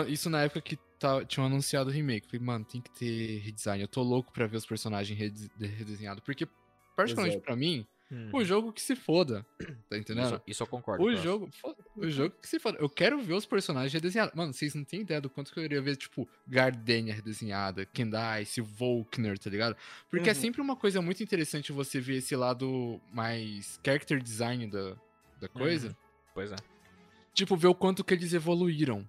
isso 0.08 0.30
na 0.30 0.42
época 0.44 0.60
que 0.62 0.76
tá, 1.00 1.24
tinham 1.26 1.46
anunciado 1.48 1.90
o 1.90 1.94
remake. 1.94 2.28
Falei, 2.28 2.46
mano, 2.46 2.66
tem 2.66 2.82
que 2.82 2.92
ter 2.92 3.40
redesign. 3.40 3.82
Eu 3.82 3.88
tô 3.88 4.02
louco 4.04 4.32
pra 4.34 4.48
ver 4.48 4.58
os 4.58 4.66
personagens 4.66 5.18
rede- 5.18 5.50
redesenhados. 5.60 6.24
Porque, 6.24 6.48
particularmente 6.96 7.38
Exato. 7.38 7.46
pra 7.46 7.56
mim, 7.56 7.86
Uhum. 8.14 8.30
o 8.32 8.46
jogo 8.46 8.72
que 8.72 8.82
se 8.82 8.96
foda. 8.96 9.46
Tá 9.90 9.98
entendendo? 9.98 10.28
Isso, 10.36 10.42
isso 10.48 10.64
eu 10.64 10.68
concordo. 10.68 11.04
O 11.04 11.16
jogo, 11.16 11.50
foda- 11.52 11.78
o 11.96 12.10
jogo 12.10 12.36
que 12.42 12.48
se 12.48 12.60
foda. 12.60 12.78
Eu 12.80 12.90
quero 12.90 13.20
ver 13.22 13.34
os 13.34 13.46
personagens 13.46 13.92
redesenhados. 13.94 14.34
Mano, 14.36 14.54
vocês 14.54 14.74
não 14.76 14.84
têm 14.84 15.02
ideia 15.02 15.20
do 15.22 15.30
quanto 15.30 15.52
que 15.54 15.60
eu 15.60 15.64
iria 15.64 15.82
ver, 15.82 15.96
tipo, 15.98 16.28
Gardenia 16.48 17.14
redesenhada, 17.14 17.86
Candice, 17.86 18.62
Volkner, 18.62 19.38
tá 19.38 19.50
ligado? 19.50 19.76
Porque 20.10 20.30
é 20.30 20.34
Uhum. 20.34 20.40
sempre 20.40 20.62
uma 20.62 20.76
coisa 20.76 21.02
muito 21.02 21.22
interessante 21.24 21.72
você 21.72 22.00
ver 22.00 22.18
esse 22.18 22.36
lado 22.36 23.00
mais 23.12 23.80
character 23.86 24.22
design 24.22 24.68
da, 24.68 24.96
da 25.40 25.48
coisa. 25.48 25.90
Uhum. 25.90 25.96
Pois 26.34 26.52
é. 26.52 26.56
Tipo, 27.34 27.56
ver 27.56 27.68
o 27.68 27.76
quanto 27.76 28.04
que 28.04 28.14
eles 28.14 28.34
evoluíram, 28.34 29.08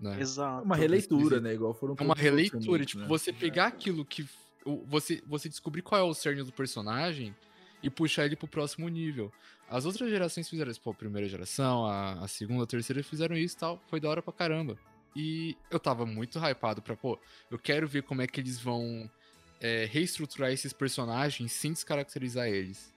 né? 0.00 0.20
Exato. 0.20 0.64
Uma 0.64 0.76
releitura, 0.76 1.40
né? 1.40 1.54
Igual 1.54 1.72
foram 1.74 1.94
É 1.98 2.02
uma 2.02 2.14
releitura, 2.14 2.84
tipo, 2.84 3.00
né? 3.02 3.06
você 3.08 3.32
pegar 3.32 3.66
aquilo 3.66 4.04
que. 4.04 4.26
o- 4.64 4.84
Você, 4.86 5.22
você 5.26 5.48
descobrir 5.48 5.80
qual 5.82 6.00
é 6.00 6.04
o 6.04 6.12
cerne 6.14 6.42
do 6.42 6.52
personagem 6.52 7.34
e 7.82 7.90
puxar 7.90 8.24
ele 8.24 8.36
pro 8.36 8.48
próximo 8.48 8.88
nível. 8.88 9.32
As 9.68 9.84
outras 9.84 10.08
gerações 10.10 10.48
fizeram 10.48 10.70
isso, 10.70 10.80
pô, 10.80 10.90
a 10.90 10.94
primeira 10.94 11.28
geração, 11.28 11.84
a, 11.86 12.24
a 12.24 12.28
segunda, 12.28 12.64
a 12.64 12.66
terceira 12.66 13.02
fizeram 13.02 13.36
isso 13.36 13.56
e 13.56 13.58
tal. 13.58 13.82
Foi 13.88 14.00
da 14.00 14.08
hora 14.08 14.22
pra 14.22 14.32
caramba. 14.32 14.76
E 15.14 15.56
eu 15.70 15.80
tava 15.80 16.04
muito 16.04 16.38
hypado 16.38 16.82
pra, 16.82 16.94
pô, 16.94 17.18
eu 17.50 17.58
quero 17.58 17.88
ver 17.88 18.02
como 18.02 18.22
é 18.22 18.26
que 18.26 18.38
eles 18.40 18.60
vão 18.60 19.10
é, 19.60 19.86
reestruturar 19.86 20.52
esses 20.52 20.72
personagens 20.72 21.52
sem 21.52 21.72
descaracterizar 21.72 22.48
eles, 22.48 22.92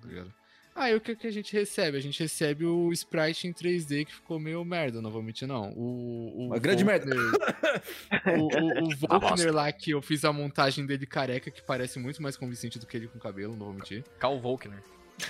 tá 0.00 0.08
ligado? 0.08 0.34
Aí 0.74 0.94
o 0.96 1.00
que, 1.00 1.14
que 1.14 1.26
a 1.26 1.30
gente 1.30 1.52
recebe? 1.52 1.98
A 1.98 2.00
gente 2.00 2.18
recebe 2.22 2.64
o 2.64 2.90
sprite 2.92 3.46
em 3.46 3.52
3D 3.52 4.06
que 4.06 4.14
ficou 4.14 4.38
meio 4.40 4.64
merda, 4.64 5.02
não 5.02 5.10
vou 5.10 5.22
mentir, 5.22 5.46
não. 5.46 5.70
O, 5.72 6.32
o 6.34 6.46
Uma 6.46 6.58
grande 6.58 6.84
merda. 6.84 7.14
Volkner- 7.14 7.52
O, 8.38 8.84
o, 8.84 8.88
o 8.88 8.96
Volkner 8.96 9.52
lá 9.52 9.70
que 9.72 9.90
eu 9.90 10.00
fiz 10.02 10.24
a 10.24 10.32
montagem 10.32 10.84
dele 10.86 11.06
careca, 11.06 11.50
que 11.50 11.62
parece 11.62 11.98
muito 11.98 12.22
mais 12.22 12.36
convincente 12.36 12.78
do 12.78 12.86
que 12.86 12.96
ele 12.96 13.08
com 13.08 13.18
cabelo, 13.18 13.52
não 13.56 13.66
vou 13.66 13.74
mentir. 13.74 14.02
Cal 14.18 14.38
Volkner. 14.40 14.78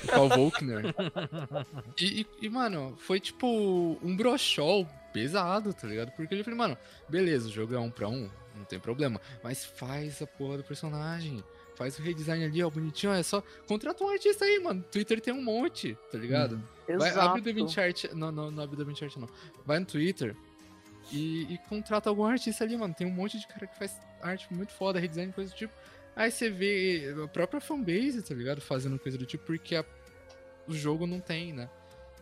O 0.05 0.07
Paul 0.07 0.29
Volkner. 0.29 0.83
E, 2.01 2.23
e- 2.23 2.27
e, 2.43 2.49
mano, 2.49 2.97
foi 2.99 3.21
tipo 3.21 3.99
um 4.03 4.17
brochol 4.17 4.87
pesado, 5.13 5.75
tá 5.75 5.87
ligado? 5.87 6.11
Porque 6.13 6.35
ele 6.35 6.43
falou, 6.45 6.59
mano, 6.59 6.79
beleza, 7.09 7.49
o 7.49 7.53
jogo 7.53 7.75
é 7.75 7.79
um 7.79 7.91
pra 7.91 8.09
um, 8.09 8.31
não 8.57 8.65
tem 8.65 8.79
problema. 8.81 9.21
Mas 9.43 9.65
faz 9.65 10.23
a 10.23 10.27
porra 10.27 10.59
do 10.59 10.65
personagem. 10.65 11.43
Faz 11.83 11.99
o 11.99 12.03
redesign 12.03 12.45
ali, 12.45 12.63
ó, 12.63 12.71
bonitinho. 12.71 13.13
ó, 13.13 13.15
É 13.17 13.23
só. 13.23 13.43
Contrata 13.67 14.03
um 14.05 14.09
artista 14.09 14.45
aí, 14.45 14.59
mano. 14.59 14.85
Twitter 14.91 15.21
tem 15.21 15.35
um 15.35 15.43
monte, 15.43 15.97
tá 16.11 16.19
ligado? 16.19 16.63
Vai, 16.87 17.11
Exato. 17.11 17.21
abre 17.29 17.41
o 17.41 17.45
DaVinci 17.45 18.15
Não, 18.15 18.31
não, 18.33 18.51
não 18.51 18.63
abre 18.63 18.81
o 18.81 18.85
não. 19.21 19.29
Vai 19.65 19.79
no 19.79 19.87
Twitter 19.87 20.37
e, 21.11 21.53
e 21.55 21.59
contrata 21.69 22.09
algum 22.09 22.25
artista 22.25 22.65
ali, 22.65 22.77
mano. 22.77 22.95
Tem 22.95 23.07
um 23.07 23.11
monte 23.11 23.39
de 23.39 23.47
cara 23.47 23.67
que 23.67 23.77
faz 23.79 23.97
arte 24.21 24.53
muito 24.53 24.73
foda, 24.73 24.99
redesign, 24.99 25.33
coisa 25.33 25.51
do 25.51 25.57
tipo. 25.57 25.73
Aí 26.15 26.31
você 26.31 26.51
vê 26.51 27.15
a 27.25 27.29
própria 27.29 27.61
fanbase, 27.61 28.23
tá 28.23 28.35
ligado? 28.35 28.61
Fazendo 28.61 28.99
coisa 28.99 29.17
do 29.19 29.25
tipo, 29.27 29.45
porque 29.45 29.75
a- 29.75 29.85
o 30.69 30.75
jogo 30.75 31.07
não 31.07 31.21
tem, 31.21 31.53
né? 31.53 31.69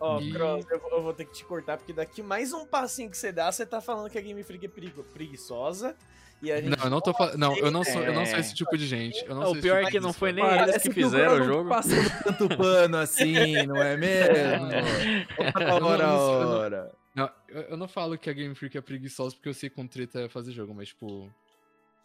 Ó, 0.01 0.19
E- 0.21 0.33
Cross, 0.33 0.67
eu, 0.71 0.81
vou- 0.81 0.91
eu 0.93 1.03
vou 1.03 1.13
ter 1.13 1.27
que 1.27 1.33
te 1.35 1.45
cortar, 1.45 1.77
porque 1.77 1.93
daqui 1.93 2.23
mais 2.23 2.53
um 2.55 2.65
passinho 2.67 3.11
que 3.11 3.17
você 3.19 3.31
dá, 3.31 3.53
você 3.53 3.67
tá 3.67 3.81
falando 3.81 4.09
que 4.11 4.17
a 4.19 4.21
Game 4.23 4.43
Freak 4.43 4.65
é 4.65 4.69
perigo- 4.69 5.05
preguiçosa. 5.05 5.95
E 6.43 6.51
a 6.51 6.59
gente 6.59 6.75
Não, 6.75 6.85
eu 6.85 6.91
não 6.91 7.01
tô 7.03 7.13
falando. 7.13 7.37
Não, 7.37 7.55
eu 7.59 7.71
não 7.71 7.85
sou, 7.85 8.03
eu 8.03 8.15
não 8.15 8.25
sou 8.25 8.37
É. 8.37 8.41
esse 8.41 8.55
tipo 8.55 8.75
de 8.79 8.87
gente. 8.87 9.23
Eu 9.27 9.35
não 9.35 9.43
Não, 9.43 9.49
sou 9.49 9.57
o 9.59 9.61
pior 9.61 9.77
tipo 9.77 9.89
é 9.89 9.91
que 9.91 10.01
não 10.01 10.11
foi 10.15 10.33
nem 10.33 10.43
Parece 10.43 10.71
eles 10.71 10.83
que 10.85 10.89
o 10.89 10.93
fizeram 10.95 11.33
o 11.33 11.37
Bruno 11.37 11.53
jogo. 11.53 11.63
não 11.65 11.69
Passando 11.77 12.23
tanto 12.25 12.57
pano 12.57 12.97
assim, 12.97 13.67
não 13.67 13.77
é 13.77 13.95
mesmo? 13.99 14.35
Eu 15.71 15.81
não- 15.81 15.87
Ora, 15.87 16.05
eu 16.05 16.09
não- 16.09 16.49
ora. 16.59 16.93
Não, 17.15 17.31
eu, 17.51 17.61
eu 17.63 17.77
não 17.77 17.87
falo 17.87 18.17
que 18.17 18.31
a 18.31 18.33
Game 18.33 18.55
Freak 18.55 18.79
é 18.79 18.81
preguiçosa 18.81 19.35
porque 19.35 19.51
eu 19.51 19.55
sei 19.55 19.69
quão 19.69 19.87
treta 19.87 20.21
é 20.23 20.29
fazer 20.31 20.53
jogo, 20.53 20.73
mas 20.75 20.89
tipo. 20.89 21.31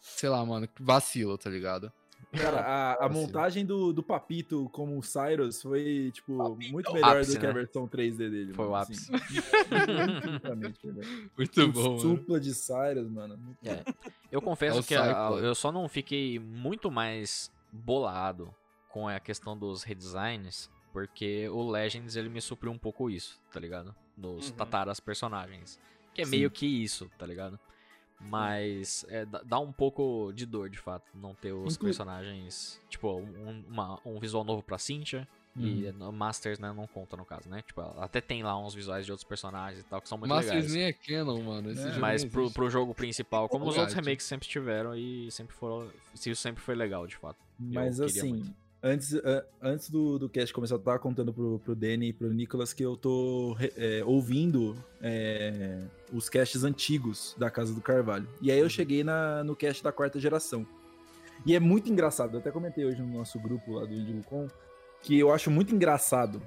Sei 0.02 0.28
lá, 0.28 0.44
mano, 0.44 0.68
vacila, 0.78 1.38
tá 1.38 1.48
ligado? 1.48 1.90
Cara, 2.32 2.60
a, 2.66 2.92
a 2.92 2.96
Próximo. 2.96 3.20
montagem 3.26 3.64
do, 3.64 3.92
do 3.92 4.02
Papito 4.02 4.68
como 4.72 4.98
o 4.98 5.02
Cyrus 5.02 5.62
foi, 5.62 6.10
tipo, 6.12 6.36
Papito. 6.36 6.72
muito 6.72 6.92
melhor 6.92 7.16
Ápice, 7.16 7.34
do 7.34 7.40
que 7.40 7.46
a 7.46 7.48
né? 7.48 7.54
versão 7.54 7.88
3D 7.88 8.16
dele. 8.16 8.52
Foi 8.54 8.64
mano, 8.66 8.76
o 8.76 8.76
assim. 8.76 9.14
ápice. 9.14 9.42
Melhor. 9.70 10.66
Muito 11.36 11.62
O 11.62 11.72
bom, 11.72 11.98
supla 11.98 12.40
de 12.40 12.54
Cyrus, 12.54 13.08
mano. 13.10 13.36
muito 13.36 13.58
É. 13.64 13.76
bom. 13.76 13.92
Eu 14.30 14.42
confesso 14.42 14.80
É 14.80 14.82
que 14.82 14.94
a- 14.94 15.30
eu 15.40 15.54
só 15.54 15.70
não 15.72 15.88
fiquei 15.88 16.38
muito 16.38 16.90
mais 16.90 17.50
bolado 17.72 18.52
com 18.90 19.06
a 19.08 19.20
questão 19.20 19.56
dos 19.56 19.82
redesigns, 19.82 20.70
porque 20.92 21.48
o 21.48 21.68
Legends 21.70 22.16
ele 22.16 22.28
me 22.28 22.40
supriu 22.40 22.72
um 22.72 22.78
pouco 22.78 23.10
isso, 23.10 23.38
tá 23.52 23.60
ligado? 23.60 23.94
Nos 24.16 24.50
Uhum. 24.50 24.56
tataras 24.56 24.98
personagens. 25.00 25.78
Que 26.14 26.22
é 26.22 26.24
Sim. 26.24 26.30
meio 26.30 26.50
que 26.50 26.66
isso, 26.66 27.10
tá 27.18 27.26
ligado? 27.26 27.58
Mas 28.20 29.04
é, 29.08 29.24
dá- 29.26 29.58
um 29.60 29.72
pouco 29.72 30.32
de 30.34 30.46
dor, 30.46 30.68
de 30.70 30.78
fato, 30.78 31.04
não 31.14 31.34
ter 31.34 31.52
os 31.52 31.74
Inclu- 31.74 31.86
personagens. 31.86 32.80
Tipo, 32.88 33.16
um, 33.18 33.64
uma- 33.68 33.98
um 34.04 34.18
visual 34.18 34.44
novo 34.44 34.62
pra 34.62 34.78
Cynthia. 34.78 35.26
E 35.58 35.90
no 35.92 36.12
Masters, 36.12 36.58
né, 36.58 36.70
não 36.70 36.86
conta 36.86 37.16
no 37.16 37.24
caso, 37.24 37.48
né? 37.48 37.62
Tipo, 37.66 37.80
até 37.98 38.20
tem 38.20 38.42
lá 38.42 38.58
uns 38.58 38.74
visuais 38.74 39.06
de 39.06 39.10
outros 39.12 39.26
personagens 39.26 39.80
e 39.80 39.84
tal, 39.84 40.02
que 40.02 40.08
são 40.08 40.18
muito 40.18 40.28
Masters 40.28 40.54
legais. 40.70 40.72
nem 40.74 40.82
é 40.84 40.92
canon, 40.92 41.42
mano. 41.42 41.70
Esse 41.70 41.80
É. 41.80 41.88
jogo 41.88 42.00
Mas 42.00 42.24
pro, 42.26 42.50
pro 42.50 42.68
jogo 42.68 42.94
principal, 42.94 43.48
como 43.48 43.64
os 43.66 43.74
outros 43.74 43.94
remakes 43.94 44.26
sempre 44.26 44.46
tiveram 44.46 44.94
e 44.94 45.30
sempre 45.30 45.54
foram. 45.56 45.90
Isso 46.14 46.36
sempre 46.36 46.62
foi 46.62 46.74
legal, 46.74 47.06
de 47.06 47.16
fato. 47.16 47.38
Mas 47.58 47.98
assim, 48.02 48.34
muito. 48.34 48.54
Antes, 48.86 49.14
a- 49.14 49.44
antes 49.62 49.90
do, 49.90 50.18
do 50.18 50.28
cast 50.28 50.52
começar, 50.54 50.74
eu 50.74 50.78
tava 50.78 50.98
contando 50.98 51.32
pro, 51.32 51.58
pro 51.58 51.74
Danny 51.74 52.08
e 52.08 52.12
pro 52.12 52.32
Nicolas 52.32 52.72
que 52.72 52.82
eu 52.84 52.96
tô 52.96 53.56
é, 53.76 54.02
ouvindo 54.04 54.76
é, 55.02 55.80
os 56.12 56.28
casts 56.28 56.62
antigos 56.64 57.34
da 57.38 57.50
Casa 57.50 57.72
do 57.74 57.80
Carvalho. 57.80 58.28
E 58.40 58.48
Uhum. 58.48 58.54
aí 58.54 58.60
eu 58.60 58.68
cheguei 58.68 59.02
na, 59.04 59.42
no 59.44 59.54
cast 59.56 59.82
da 59.82 59.92
quarta 59.92 60.18
geração. 60.20 60.66
E 61.44 61.54
é 61.54 61.60
muito 61.60 61.90
engraçado, 61.90 62.34
eu 62.34 62.40
até 62.40 62.50
comentei 62.50 62.84
hoje 62.84 63.00
no 63.02 63.18
nosso 63.18 63.38
grupo 63.38 63.72
lá 63.74 63.84
do 63.84 63.92
IndieCon, 63.94 64.48
que 65.02 65.18
eu 65.18 65.30
acho 65.32 65.50
muito 65.50 65.74
engraçado 65.74 66.40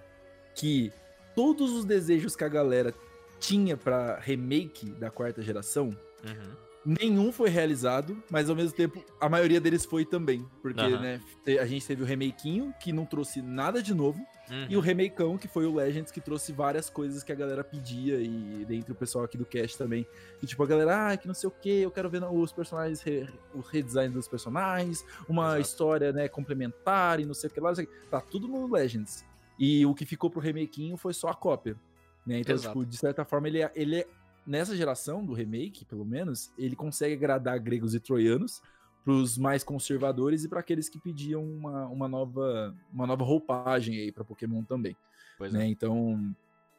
que 0.56 0.92
todos 1.36 1.72
os 1.72 1.86
desejos 1.86 2.36
que 2.36 2.44
a 2.44 2.50
galera 2.50 2.94
tinha 3.40 3.78
pra 3.78 4.20
remake 4.20 4.90
da 4.90 5.10
quarta 5.10 5.42
geração, 5.42 5.96
Uhum. 6.26 6.69
Nenhum 6.86 7.32
foi 7.32 7.50
realizado, 7.50 8.24
mas 8.32 8.50
ao 8.50 8.56
mesmo 8.56 8.76
tempo 8.76 9.04
a 9.20 9.28
maioria 9.28 9.60
deles 9.60 9.86
foi 9.86 10.06
também. 10.06 10.46
Porque, 10.62 10.80
Aham. 10.80 11.00
né, 11.00 11.22
a 11.60 11.66
gente 11.66 11.86
teve 11.86 12.04
o 12.04 12.06
remakinho, 12.06 12.74
que 12.80 12.94
não 12.94 13.06
trouxe 13.06 13.42
nada 13.42 13.84
de 13.84 13.94
novo, 13.94 14.20
Uhum. 14.50 14.66
e 14.70 14.78
o 14.78 14.80
remakeão, 14.80 15.38
que 15.38 15.48
foi 15.48 15.66
o 15.66 15.76
Legends, 15.76 16.12
que 16.12 16.20
trouxe 16.22 16.52
várias 16.52 16.90
coisas 16.90 17.22
que 17.24 17.32
a 17.32 17.36
galera 17.36 17.64
pedia, 17.64 18.20
e 18.20 18.66
dentre 18.66 18.92
o 18.92 18.96
pessoal 18.96 19.26
aqui 19.26 19.38
do 19.38 19.46
cast 19.46 19.78
também. 19.78 20.08
E 20.42 20.48
tipo, 20.48 20.64
a 20.64 20.66
galera, 20.66 21.12
ah, 21.12 21.18
que 21.18 21.28
não 21.28 21.36
sei 21.36 21.48
o 21.48 21.52
que, 21.52 21.70
eu 21.82 21.92
quero 21.92 22.10
ver 22.10 22.24
os 22.24 22.52
personagens, 22.52 23.02
re, 23.02 23.28
o 23.54 23.60
redesign 23.60 24.12
dos 24.14 24.28
personagens, 24.28 25.06
uma 25.28 25.48
Exato. 25.50 25.62
história, 25.62 26.12
né, 26.14 26.28
complementar 26.28 27.20
e 27.20 27.26
não 27.26 27.34
sei 27.34 27.50
o 27.50 27.54
que 27.54 27.60
lá, 27.60 27.70
não 27.70 27.76
sei 27.76 27.86
o 27.86 27.88
que. 27.88 28.08
Tá 28.10 28.22
tudo 28.22 28.48
no 28.48 28.72
Legends. 28.72 29.24
E 29.60 29.86
o 29.86 29.94
que 29.94 30.06
ficou 30.06 30.30
pro 30.30 30.40
remakinho 30.40 30.96
foi 30.98 31.14
só 31.14 31.28
a 31.28 31.36
cópia. 31.36 31.76
Né? 32.26 32.40
Então, 32.40 32.56
Exato. 32.56 32.80
tipo, 32.80 32.86
de 32.90 32.98
certa 32.98 33.26
forma, 33.26 33.48
ele 33.48 33.62
é, 33.62 33.72
ele 33.76 33.98
é 33.98 34.08
nessa 34.46 34.76
geração 34.76 35.26
do 35.26 35.34
remake, 35.34 35.86
pelo 35.86 36.06
menos, 36.06 36.52
ele 36.58 36.76
consegue 36.76 37.14
agradar 37.14 37.60
gregos 37.60 37.94
e 37.94 38.00
troianos 38.00 38.62
pros 39.04 39.38
mais 39.38 39.64
conservadores 39.64 40.44
e 40.44 40.50
para 40.50 40.60
aqueles 40.60 40.90
que 40.90 41.00
pediam 41.00 41.44
uma, 41.44 41.88
uma, 41.88 42.08
nova, 42.08 42.76
uma 42.92 43.08
nova 43.08 43.24
roupagem 43.24 43.98
aí 43.98 44.12
para 44.12 44.24
Pokémon 44.24 44.64
também. 44.64 44.96
Pois 45.38 45.54
Né? 45.54 45.66
é. 45.66 45.68
Então 45.68 46.36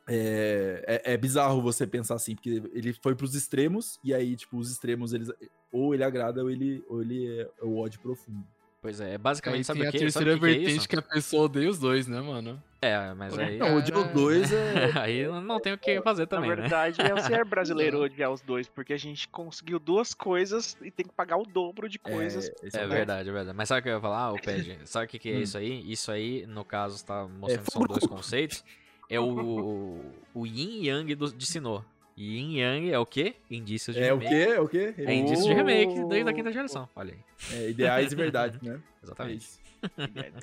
é, 0.09 1.03
é, 1.05 1.15
é 1.15 1.17
bizarro 1.17 1.63
você 1.63 1.87
pensar 1.87 2.15
assim, 2.15 2.35
porque 2.35 2.63
ele 2.73 2.93
foi 2.93 3.15
pros 3.15 3.35
extremos 3.35 3.99
e 4.03 4.13
aí, 4.13 4.37
tipo, 4.37 4.59
os 4.59 4.71
extremos, 4.71 5.13
eles 5.13 5.31
ou 5.73 5.95
ele 5.95 6.03
agrada 6.03 6.43
ou 6.43 6.51
ele, 6.51 6.85
ou 6.89 7.01
ele 7.01 7.41
é 7.41 7.49
o 7.63 7.79
ódio 7.79 8.01
profundo. 8.01 8.45
Pois 8.83 8.99
é, 8.99 9.13
Aí 9.13 9.19
basicamente, 9.19 9.67
sabe 9.67 9.81
tem 9.81 9.87
o 9.87 9.89
a 9.91 9.93
que? 9.93 9.99
terceira 9.99 10.31
sabe 10.33 10.37
o 10.37 10.41
que 10.41 10.47
é 10.47 10.57
vertente 10.57 10.77
isso? 10.79 10.89
que 10.89 10.97
a 10.97 11.03
pessoa 11.03 11.43
odeia 11.45 11.69
os 11.69 11.79
dois, 11.79 12.07
né, 12.07 12.19
mano? 12.21 12.63
É, 12.81 13.13
mas 13.13 13.39
aí. 13.39 13.59
Não, 13.59 13.77
o 13.77 13.83
Dio 13.83 14.05
2 14.05 14.51
é. 14.51 14.91
aí 14.99 15.27
não 15.43 15.61
tem 15.61 15.75
o 15.75 15.79
que 15.79 16.01
fazer 16.01 16.27
também, 16.27 16.49
Na 16.49 16.57
né? 16.57 16.63
verdade, 16.63 17.03
é 17.03 17.13
o 17.13 17.19
ser 17.21 17.45
brasileiro 17.45 18.01
odiar 18.03 18.31
os 18.33 18.41
dois, 18.41 18.69
porque 18.69 18.95
a 18.95 18.99
gente 18.99 19.29
conseguiu 19.29 19.79
duas 19.79 20.15
coisas 20.15 20.79
e 20.81 20.91
tem 20.91 21.05
que 21.05 21.13
pagar 21.13 21.37
o 21.37 21.45
dobro 21.45 21.91
de 21.91 21.99
coisas. 21.99 22.51
É 22.73 22.87
o 22.87 22.89
verdade, 22.89 23.29
é 23.29 23.33
verdade. 23.33 23.55
Mas 23.55 23.69
sabe 23.69 23.81
o 23.81 23.83
que 23.83 23.89
eu 23.91 23.95
ia 23.97 24.01
falar, 24.01 24.33
ô 24.33 24.39
Ped? 24.41 24.79
Sabe 24.89 25.05
o 25.05 25.09
que, 25.09 25.19
que 25.19 25.31
é 25.31 25.37
Hum. 25.37 25.41
isso 25.43 25.59
aí? 25.59 25.93
Isso 25.93 26.11
aí, 26.11 26.47
no 26.47 26.65
caso, 26.65 27.05
tá 27.05 27.29
mostrando 27.29 27.65
que 27.67 27.73
são 27.73 27.83
dois 27.83 28.07
conceitos. 28.07 28.65
É 29.11 29.21
o, 29.21 30.01
o 30.33 30.47
Yin 30.47 30.85
e 30.85 30.87
Yang 30.89 31.15
do, 31.17 31.33
de 31.33 31.45
Sinnoh. 31.45 31.85
E 32.23 32.37
Yin 32.37 32.59
Yang 32.59 32.91
é 32.93 32.99
o 32.99 33.07
quê? 33.07 33.35
Indícios 33.51 33.97
de 33.97 34.03
É 34.03 34.13
o 34.13 34.19
remake. 34.19 34.35
quê? 34.45 34.51
É 34.53 34.61
o 34.61 34.69
quê? 34.69 34.95
É 34.99 35.15
indício 35.15 35.47
de 35.47 35.55
remake 35.55 36.01
Oh! 36.01 36.09
desde 36.09 36.29
a 36.29 36.33
quinta 36.35 36.53
geração. 36.53 36.87
Olha 36.95 37.15
aí. 37.15 37.57
É, 37.59 37.71
ideais 37.71 38.13
e 38.13 38.15
verdade, 38.15 38.59
né? 38.63 38.79
É 39.01 39.07
Exatamente. 39.07 39.47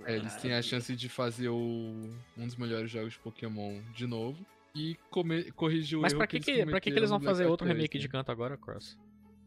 É, 0.08 0.16
eles 0.16 0.36
têm 0.38 0.54
a 0.56 0.62
chance 0.64 0.96
de 0.96 1.08
fazer 1.08 1.50
o- 1.50 2.10
um 2.36 2.46
dos 2.48 2.56
melhores 2.56 2.90
jogos 2.90 3.14
de 3.14 3.20
Pokémon 3.20 3.80
de 3.96 4.08
novo 4.08 4.44
e 4.74 4.98
come- 5.12 5.52
corrigir 5.52 6.00
o 6.00 6.02
Mas 6.02 6.14
erro 6.14 6.18
pra 6.18 6.26
que, 6.26 6.40
que, 6.40 6.66
pra 6.66 6.80
que, 6.82 6.90
que 6.90 6.98
eles 6.98 7.12
vão 7.12 7.20
fazer 7.20 7.46
outro 7.46 7.68
remake 7.68 8.00
de 8.00 8.10
canto 8.10 8.32
agora, 8.32 8.58
Cross? 8.58 8.98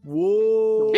Uou! 0.05 0.93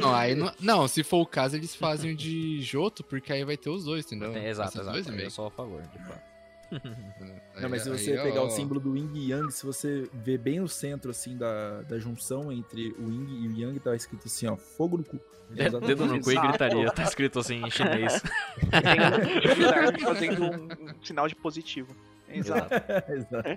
Não, 0.00 0.14
aí 0.14 0.34
não, 0.34 0.50
não, 0.60 0.88
se 0.88 1.02
for 1.02 1.18
o 1.20 1.26
caso, 1.26 1.56
eles 1.56 1.74
fazem 1.74 2.12
o 2.12 2.16
de 2.16 2.62
Joto, 2.62 3.04
porque 3.04 3.32
aí 3.32 3.44
vai 3.44 3.56
ter 3.58 3.68
os 3.70 3.84
dois, 3.84 4.06
entendeu? 4.06 4.32
Tem- 4.32 4.40
Vai 4.42 4.50
exato, 4.50 4.80
exato. 4.80 5.02
dois 5.02 5.06
Eu 5.22 5.30
sou 5.30 5.46
a 5.46 5.50
favor, 5.50 5.82
de 5.82 5.98
fato. 5.98 6.29
Não, 7.60 7.68
mas 7.68 7.82
se 7.82 7.90
você 7.90 8.12
aí, 8.16 8.22
pegar 8.22 8.42
ó, 8.42 8.46
o 8.46 8.50
símbolo 8.50 8.80
do 8.80 8.96
Yin 8.96 9.10
e 9.14 9.30
Yang, 9.30 9.52
se 9.52 9.66
você 9.66 10.08
ver 10.12 10.38
bem 10.38 10.60
no 10.60 10.68
centro, 10.68 11.10
assim, 11.10 11.36
da, 11.36 11.82
da 11.82 11.98
junção 11.98 12.50
entre 12.52 12.92
o 12.98 13.10
Yin 13.10 13.44
e 13.44 13.48
o 13.48 13.58
Yang, 13.60 13.80
tá 13.80 13.94
escrito 13.94 14.26
assim, 14.26 14.46
ó, 14.46 14.56
fogo 14.56 14.96
no 14.98 15.04
cu. 15.04 15.20
É 15.56 15.68
Dedo 15.68 16.06
no 16.06 16.20
cu 16.20 16.30
e 16.30 16.36
gritaria. 16.36 16.90
Tá 16.92 17.02
escrito 17.02 17.40
assim 17.40 17.62
em 17.64 17.70
chinês. 17.72 18.22
Tem 18.70 19.96
o 20.04 20.06
fazendo 20.06 20.44
um, 20.44 20.64
um 20.64 21.04
sinal 21.04 21.26
de 21.26 21.34
positivo. 21.34 21.94
Exato. 22.28 22.72
Exato. 23.08 23.48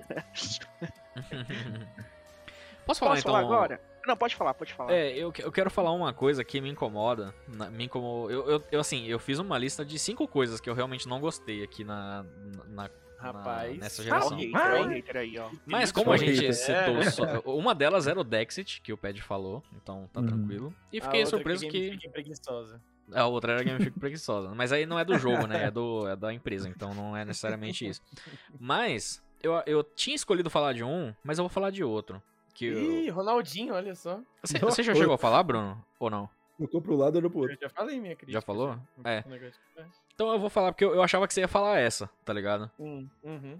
Posso 2.85 2.99
falar 2.99 3.11
Posso 3.11 3.21
então? 3.21 3.21
falar 3.33 3.39
agora? 3.39 3.81
Não, 4.05 4.17
pode 4.17 4.35
falar, 4.35 4.53
pode 4.53 4.73
falar. 4.73 4.91
É, 4.91 5.11
eu, 5.15 5.31
eu 5.39 5.51
quero 5.51 5.69
falar 5.69 5.91
uma 5.93 6.11
coisa 6.13 6.43
que 6.43 6.59
me 6.59 6.69
incomoda. 6.69 7.33
na- 7.47 7.69
me 7.69 7.85
incomo- 7.85 8.29
eu, 8.29 8.49
eu, 8.49 8.63
eu, 8.71 8.79
assim, 8.81 9.05
eu 9.07 9.17
fiz 9.17 9.39
uma 9.39 9.57
lista 9.57 9.85
de 9.85 9.97
cinco 9.97 10.27
coisas 10.27 10.59
que 10.59 10.69
eu 10.69 10.73
realmente 10.73 11.07
não 11.07 11.21
gostei 11.21 11.63
aqui 11.63 11.83
na, 11.85 12.25
na, 12.67 12.89
na- 13.23 13.39
Rapaz. 13.39 13.77
nessa 13.79 14.01
Ó, 14.01 14.03
o 14.03 14.05
geração. 14.05 14.37
o 14.83 14.87
hater 14.87 15.17
aí, 15.17 15.37
ó. 15.39 15.49
Mas 15.65 15.91
como 15.91 16.11
a 16.11 16.17
gente 16.17 16.45
É. 16.45 16.51
citou, 16.51 17.03
só- 17.11 17.39
uma 17.45 17.73
delas 17.73 18.07
era 18.07 18.19
o 18.19 18.23
Dexit, 18.23 18.81
que 18.81 18.91
o 18.93 18.97
Ped 18.97 19.21
falou, 19.21 19.63
então 19.75 20.09
tá 20.11 20.19
Uhum. 20.19 20.27
tranquilo. 20.27 20.75
E 20.91 20.99
A 20.99 21.01
fiquei 21.03 21.21
outra 21.21 21.37
surpreso 21.37 21.67
que 21.67 21.87
Freak 21.89 22.07
é 22.07 22.09
preguiçosa. 22.09 22.81
a 23.13 23.25
outra 23.27 23.53
era 23.53 23.61
a 23.61 23.63
Game 23.63 23.79
Freak 23.79 23.99
preguiçosa. 23.99 24.53
Mas 24.55 24.71
aí 24.71 24.85
não 24.85 24.97
é 24.99 25.05
do 25.05 25.17
jogo, 25.17 25.47
né? 25.47 25.65
É, 25.65 25.71
do, 25.71 26.07
é 26.07 26.15
da 26.15 26.33
empresa, 26.33 26.67
então 26.69 26.93
não 26.93 27.15
é 27.15 27.23
necessariamente 27.25 27.87
isso. 27.87 28.01
Mas 28.59 29.21
eu, 29.41 29.61
eu 29.65 29.83
tinha 29.83 30.15
escolhido 30.15 30.49
falar 30.49 30.73
de 30.73 30.83
um, 30.83 31.13
mas 31.23 31.37
eu 31.37 31.43
vou 31.43 31.49
falar 31.49 31.69
de 31.69 31.83
outro. 31.83 32.21
Que 32.53 32.65
eu- 32.67 32.79
Ih, 33.05 33.09
Ronaldinho, 33.09 33.73
olha 33.73 33.95
só. 33.95 34.19
Você, 34.43 34.59
você 34.59 34.83
já 34.83 34.93
chegou 34.93 35.15
a 35.15 35.17
falar, 35.17 35.41
Bruno? 35.43 35.83
Ou 35.99 36.09
não? 36.09 36.29
Tocou 36.59 36.81
pro 36.81 36.95
lado 36.95 37.15
ou 37.15 37.29
pro 37.29 37.39
Eu 37.39 37.41
outro. 37.49 37.57
já 37.59 37.67
falei 37.69 37.99
minha 37.99 38.15
crítica. 38.15 38.31
Já 38.31 38.41
falou? 38.41 38.77
já. 39.03 39.09
É. 39.11 39.23
Então 40.15 40.31
eu 40.31 40.39
vou 40.39 40.49
falar 40.49 40.71
porque 40.71 40.85
eu, 40.85 40.93
eu 40.93 41.01
achava 41.03 41.27
que 41.27 41.33
você 41.33 41.41
ia 41.41 41.47
falar 41.47 41.79
essa, 41.79 42.09
tá 42.23 42.31
ligado? 42.33 42.69
Hum, 42.79 43.07
uhum. 43.23 43.59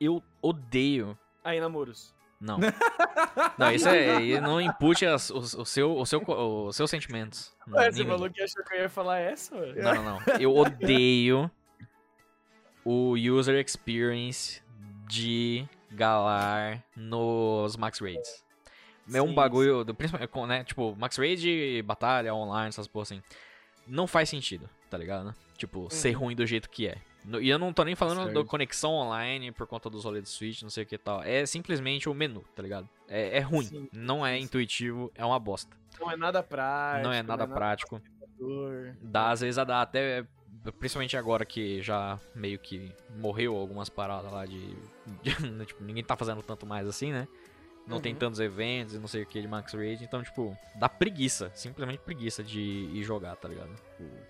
Eu 0.00 0.22
odeio. 0.42 1.16
Aí, 1.42 1.60
namoros. 1.60 2.14
Não. 2.40 2.58
Não, 3.58 3.70
isso 3.72 3.88
é. 3.88 4.16
aí 4.16 4.40
Não 4.40 4.60
impute 4.60 5.06
as- 5.06 5.30
o, 5.30 5.38
o 5.38 5.64
seu, 5.64 5.96
o 5.96 6.04
seu, 6.06 6.22
os 6.26 6.76
seus 6.76 6.90
sentimentos. 6.90 7.54
Não, 7.66 7.78
Ué, 7.78 7.90
você 7.90 8.04
falou 8.04 8.28
que 8.30 8.42
achou 8.42 8.62
que 8.64 8.74
eu 8.74 8.80
ia 8.80 8.88
falar 8.88 9.18
essa, 9.20 9.54
ué? 9.56 9.72
Não, 9.74 9.94
não, 9.94 10.04
não. 10.04 10.20
Eu 10.40 10.52
odeio 10.56 11.50
o 12.84 13.14
user 13.16 13.58
experience 13.64 14.62
de 15.08 15.66
Galar 15.90 16.82
nos 16.96 17.76
Max 17.76 18.00
Raids. 18.00 18.44
É 19.12 19.20
um 19.22 19.34
bagulho, 19.34 19.84
principalmente, 19.94 20.48
né, 20.48 20.64
tipo, 20.64 20.94
Max 20.96 21.16
Raid, 21.16 21.82
batalha, 21.82 22.34
online, 22.34 22.68
essas 22.68 22.86
porra 22.88 23.02
assim. 23.04 23.22
Não 23.86 24.06
faz 24.06 24.28
sentido, 24.28 24.68
tá 24.90 24.96
ligado? 24.96 25.34
Tipo, 25.56 25.88
ser 25.90 26.12
ruim 26.12 26.34
do 26.34 26.46
jeito 26.46 26.68
que 26.68 26.86
é. 26.88 26.96
E 27.40 27.48
eu 27.48 27.58
não 27.58 27.72
tô 27.72 27.84
nem 27.84 27.94
falando 27.94 28.18
da 28.26 28.32
Certo. 28.32 28.44
conexão 28.44 28.92
online 28.92 29.50
por 29.50 29.66
conta 29.66 29.88
dos 29.88 30.04
rolês 30.04 30.24
do 30.24 30.28
Switch, 30.28 30.60
não 30.62 30.68
sei 30.68 30.84
o 30.84 30.86
que 30.86 30.98
tal. 30.98 31.22
É 31.22 31.46
simplesmente 31.46 32.06
o 32.08 32.12
menu, 32.14 32.44
tá 32.54 32.62
ligado? 32.62 32.88
É, 33.08 33.38
é 33.38 33.40
ruim, 33.40 33.64
Sim, 33.64 33.88
não 33.92 34.26
é 34.26 34.38
intuitivo, 34.38 35.10
é 35.14 35.24
uma 35.24 35.38
bosta. 35.38 35.74
Não 35.98 36.10
é 36.10 36.16
nada 36.16 36.42
prático. 36.42 37.04
não 37.04 37.12
é 37.12 37.22
nada 37.22 37.46
prático. 37.46 37.98
facilitador. 38.00 38.94
Dá, 39.00 39.30
às 39.30 39.40
vezes 39.40 39.64
dá 39.64 39.80
até. 39.80 40.26
Principalmente 40.78 41.16
agora 41.16 41.44
que 41.44 41.82
já 41.82 42.18
meio 42.34 42.58
que 42.58 42.90
morreu 43.16 43.56
algumas 43.56 43.88
paradas 43.88 44.30
lá 44.32 44.44
de. 44.44 44.76
de- 45.22 45.66
tipo, 45.66 45.82
ninguém 45.84 46.02
tá 46.04 46.16
fazendo 46.16 46.42
tanto 46.42 46.66
mais 46.66 46.86
assim, 46.86 47.12
né? 47.12 47.26
Não 47.86 48.00
tem 48.00 48.12
Uhum. 48.12 48.18
tantos 48.18 48.40
eventos 48.40 48.94
e 48.94 48.98
não 48.98 49.06
sei 49.06 49.22
o 49.22 49.26
que 49.26 49.40
de 49.40 49.46
Max 49.46 49.72
Raid. 49.74 50.02
Então, 50.02 50.22
tipo, 50.22 50.56
dá 50.74 50.88
preguiça. 50.88 51.50
Simplesmente 51.54 51.98
preguiça 51.98 52.42
de 52.42 52.60
ir 52.60 53.02
jogar, 53.02 53.36
tá 53.36 53.46
ligado? 53.48 53.70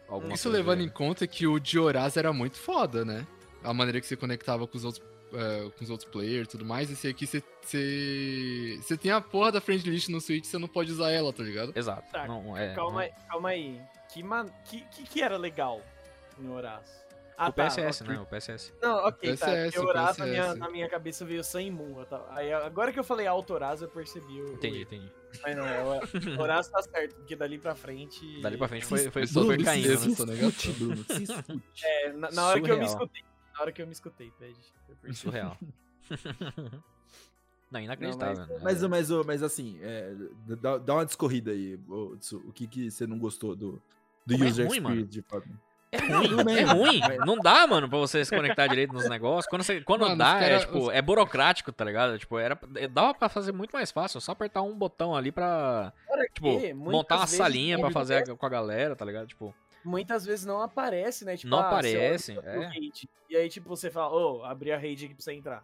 Alguma 0.08 0.34
Isso 0.34 0.48
levando 0.48 0.80
em 0.82 0.88
conta 0.88 1.26
que 1.26 1.46
o 1.46 1.58
Dioraz 1.60 2.16
era 2.16 2.32
muito 2.32 2.56
foda, 2.58 3.04
né? 3.04 3.24
A 3.62 3.72
maneira 3.72 4.00
que 4.00 4.06
você 4.06 4.16
conectava 4.16 4.66
com 4.66 4.76
os 4.76 4.84
outros 4.84 5.04
é, 5.32 5.68
com 5.76 5.82
os 5.82 5.90
outros 5.90 6.08
players 6.08 6.46
e 6.46 6.50
tudo 6.50 6.64
mais. 6.64 6.88
Esse 6.90 7.08
aqui 7.08 7.26
você- 7.26 7.42
você. 7.60 8.78
Você 8.80 8.96
tem 8.96 9.10
a 9.10 9.20
porra 9.20 9.50
da 9.52 9.60
friend 9.60 9.88
list 9.90 10.08
no 10.08 10.20
Switch, 10.20 10.44
você 10.44 10.58
não 10.58 10.68
pode 10.68 10.92
usar 10.92 11.10
ela, 11.10 11.32
tá 11.32 11.42
ligado? 11.42 11.72
Exato. 11.74 12.08
Tá, 12.12 12.26
Não, 12.28 12.56
é, 12.56 12.72
calma 12.74 12.92
não- 12.92 12.98
aí, 13.00 13.12
calma 13.28 13.48
aí. 13.48 13.80
Que, 14.12 14.22
man... 14.22 14.46
que, 14.64 14.80
que, 14.92 15.02
que 15.02 15.20
era 15.22 15.36
legal 15.36 15.80
em 16.38 16.48
Horácio? 16.48 17.03
Ah, 17.36 17.48
O 17.48 17.52
tá, 17.52 17.64
PSS, 17.64 18.02
ok. 18.04 18.14
né? 18.14 18.20
O 18.22 18.26
PSS. 18.26 18.72
Não, 18.80 18.96
ok, 19.06 19.36
tá. 19.36 19.46
PSS, 19.46 19.72
Porque 19.74 19.88
Horácio 19.88 20.24
na 20.24 20.30
minha, 20.30 20.54
na 20.54 20.70
minha 20.70 20.88
cabeça 20.88 21.24
veio 21.24 21.42
e 21.60 21.70
Moon. 21.70 22.04
tava- 22.04 22.26
Aí, 22.30 22.52
agora 22.52 22.92
que 22.92 22.98
eu 22.98 23.04
falei 23.04 23.26
Alto 23.26 23.52
Horácio, 23.52 23.84
eu 23.84 23.88
percebi 23.88 24.40
o. 24.40 24.52
Entendi, 24.52 24.78
o- 24.78 24.82
entendi. 24.82 25.12
Mas 25.42 25.56
não, 25.56 25.66
é, 25.66 25.82
o 25.82 26.00
Horácio 26.40 26.70
tá 26.72 26.80
certo, 26.82 27.16
porque 27.16 27.34
dali 27.34 27.58
pra 27.58 27.74
frente. 27.74 28.40
Dali 28.40 28.56
pra 28.56 28.68
frente 28.68 28.86
foi, 28.86 29.10
foi, 29.10 29.26
foi 29.26 29.44
Bruno, 29.46 29.64
caindo, 29.64 29.98
se- 29.98 30.26
né? 30.26 30.34
escute, 30.34 30.70
Bruno. 30.72 31.04
Se 31.04 31.22
escute. 31.24 31.62
É, 31.84 32.12
na, 32.12 32.30
na 32.30 32.46
hora 32.46 32.60
que 32.60 32.70
eu 32.70 32.78
me 32.78 32.84
escutei. 32.84 33.22
Na 33.54 33.60
hora 33.62 33.72
que 33.72 33.82
eu 33.82 33.86
me 33.86 33.92
escutei, 33.92 34.30
pede. 34.38 34.58
eu 34.88 34.96
percebi. 34.96 35.16
Surreal. 35.16 35.58
Não, 37.70 37.80
inacreditável. 37.80 38.46
né? 38.46 38.60
Mas, 38.62 38.82
mas, 38.84 39.10
ô, 39.10 39.24
mas 39.24 39.42
assim, 39.42 39.78
é, 39.82 40.14
dá, 40.60 40.78
dá 40.78 40.94
uma 40.94 41.04
discorrida 41.04 41.50
aí. 41.50 41.76
Tsu, 42.20 42.38
o 42.46 42.52
que, 42.52 42.68
que 42.68 42.88
você 42.90 43.04
não 43.06 43.18
gostou 43.18 43.56
do, 43.56 43.82
do 44.24 44.34
Como 44.34 44.44
é 44.44 44.48
user 44.48 44.66
ruim, 44.68 44.78
mano. 44.80 44.94
experience 45.00 45.10
de 45.10 45.22
fato? 45.22 45.48
É 45.94 46.26
ruim, 46.26 46.56
é 46.58 46.62
ruim. 46.62 47.00
Não 47.26 47.36
dá, 47.38 47.66
mano, 47.66 47.88
pra 47.88 47.98
você 47.98 48.24
se 48.24 48.34
conectar 48.34 48.66
direito 48.66 48.92
nos 48.92 49.08
negócios. 49.08 49.46
Quando, 49.46 49.62
você, 49.62 49.80
quando 49.80 50.02
Mano, 50.02 50.16
dá, 50.16 50.36
é, 50.38 50.48
cara- 50.48 50.60
tipo, 50.60 50.78
os- 50.78 50.92
é 50.92 51.00
burocrático, 51.00 51.72
tá 51.72 51.84
ligado? 51.84 52.18
Tipo, 52.18 52.38
era, 52.38 52.58
dava 52.90 53.14
pra 53.14 53.28
fazer 53.28 53.52
muito 53.52 53.72
mais 53.72 53.90
fácil. 53.90 54.20
Só 54.20 54.32
apertar 54.32 54.62
um 54.62 54.76
botão 54.76 55.14
ali 55.14 55.30
pra, 55.32 55.92
Fora 56.06 56.24
tipo, 56.32 56.60
que, 56.60 56.74
montar 56.74 57.16
uma 57.16 57.26
salinha 57.26 57.78
pra 57.78 57.90
fazer 57.90 58.36
com 58.36 58.46
a 58.46 58.48
galera, 58.48 58.94
tá 58.96 59.04
ligado? 59.04 59.26
Tipo, 59.26 59.54
Muitas 59.84 60.24
vezes 60.24 60.46
não 60.46 60.62
aparece, 60.62 61.26
né? 61.26 61.36
Tipo, 61.36 61.50
Não 61.50 61.58
ah, 61.58 61.66
aparece, 61.66 62.32
é. 62.42 62.70
E 63.28 63.36
aí, 63.36 63.48
tipo, 63.50 63.68
você 63.68 63.90
fala, 63.90 64.14
ô, 64.14 64.42
abri 64.42 64.72
a 64.72 64.78
raid 64.78 65.04
aqui 65.04 65.14
pra 65.14 65.22
você 65.22 65.34
entrar. 65.34 65.62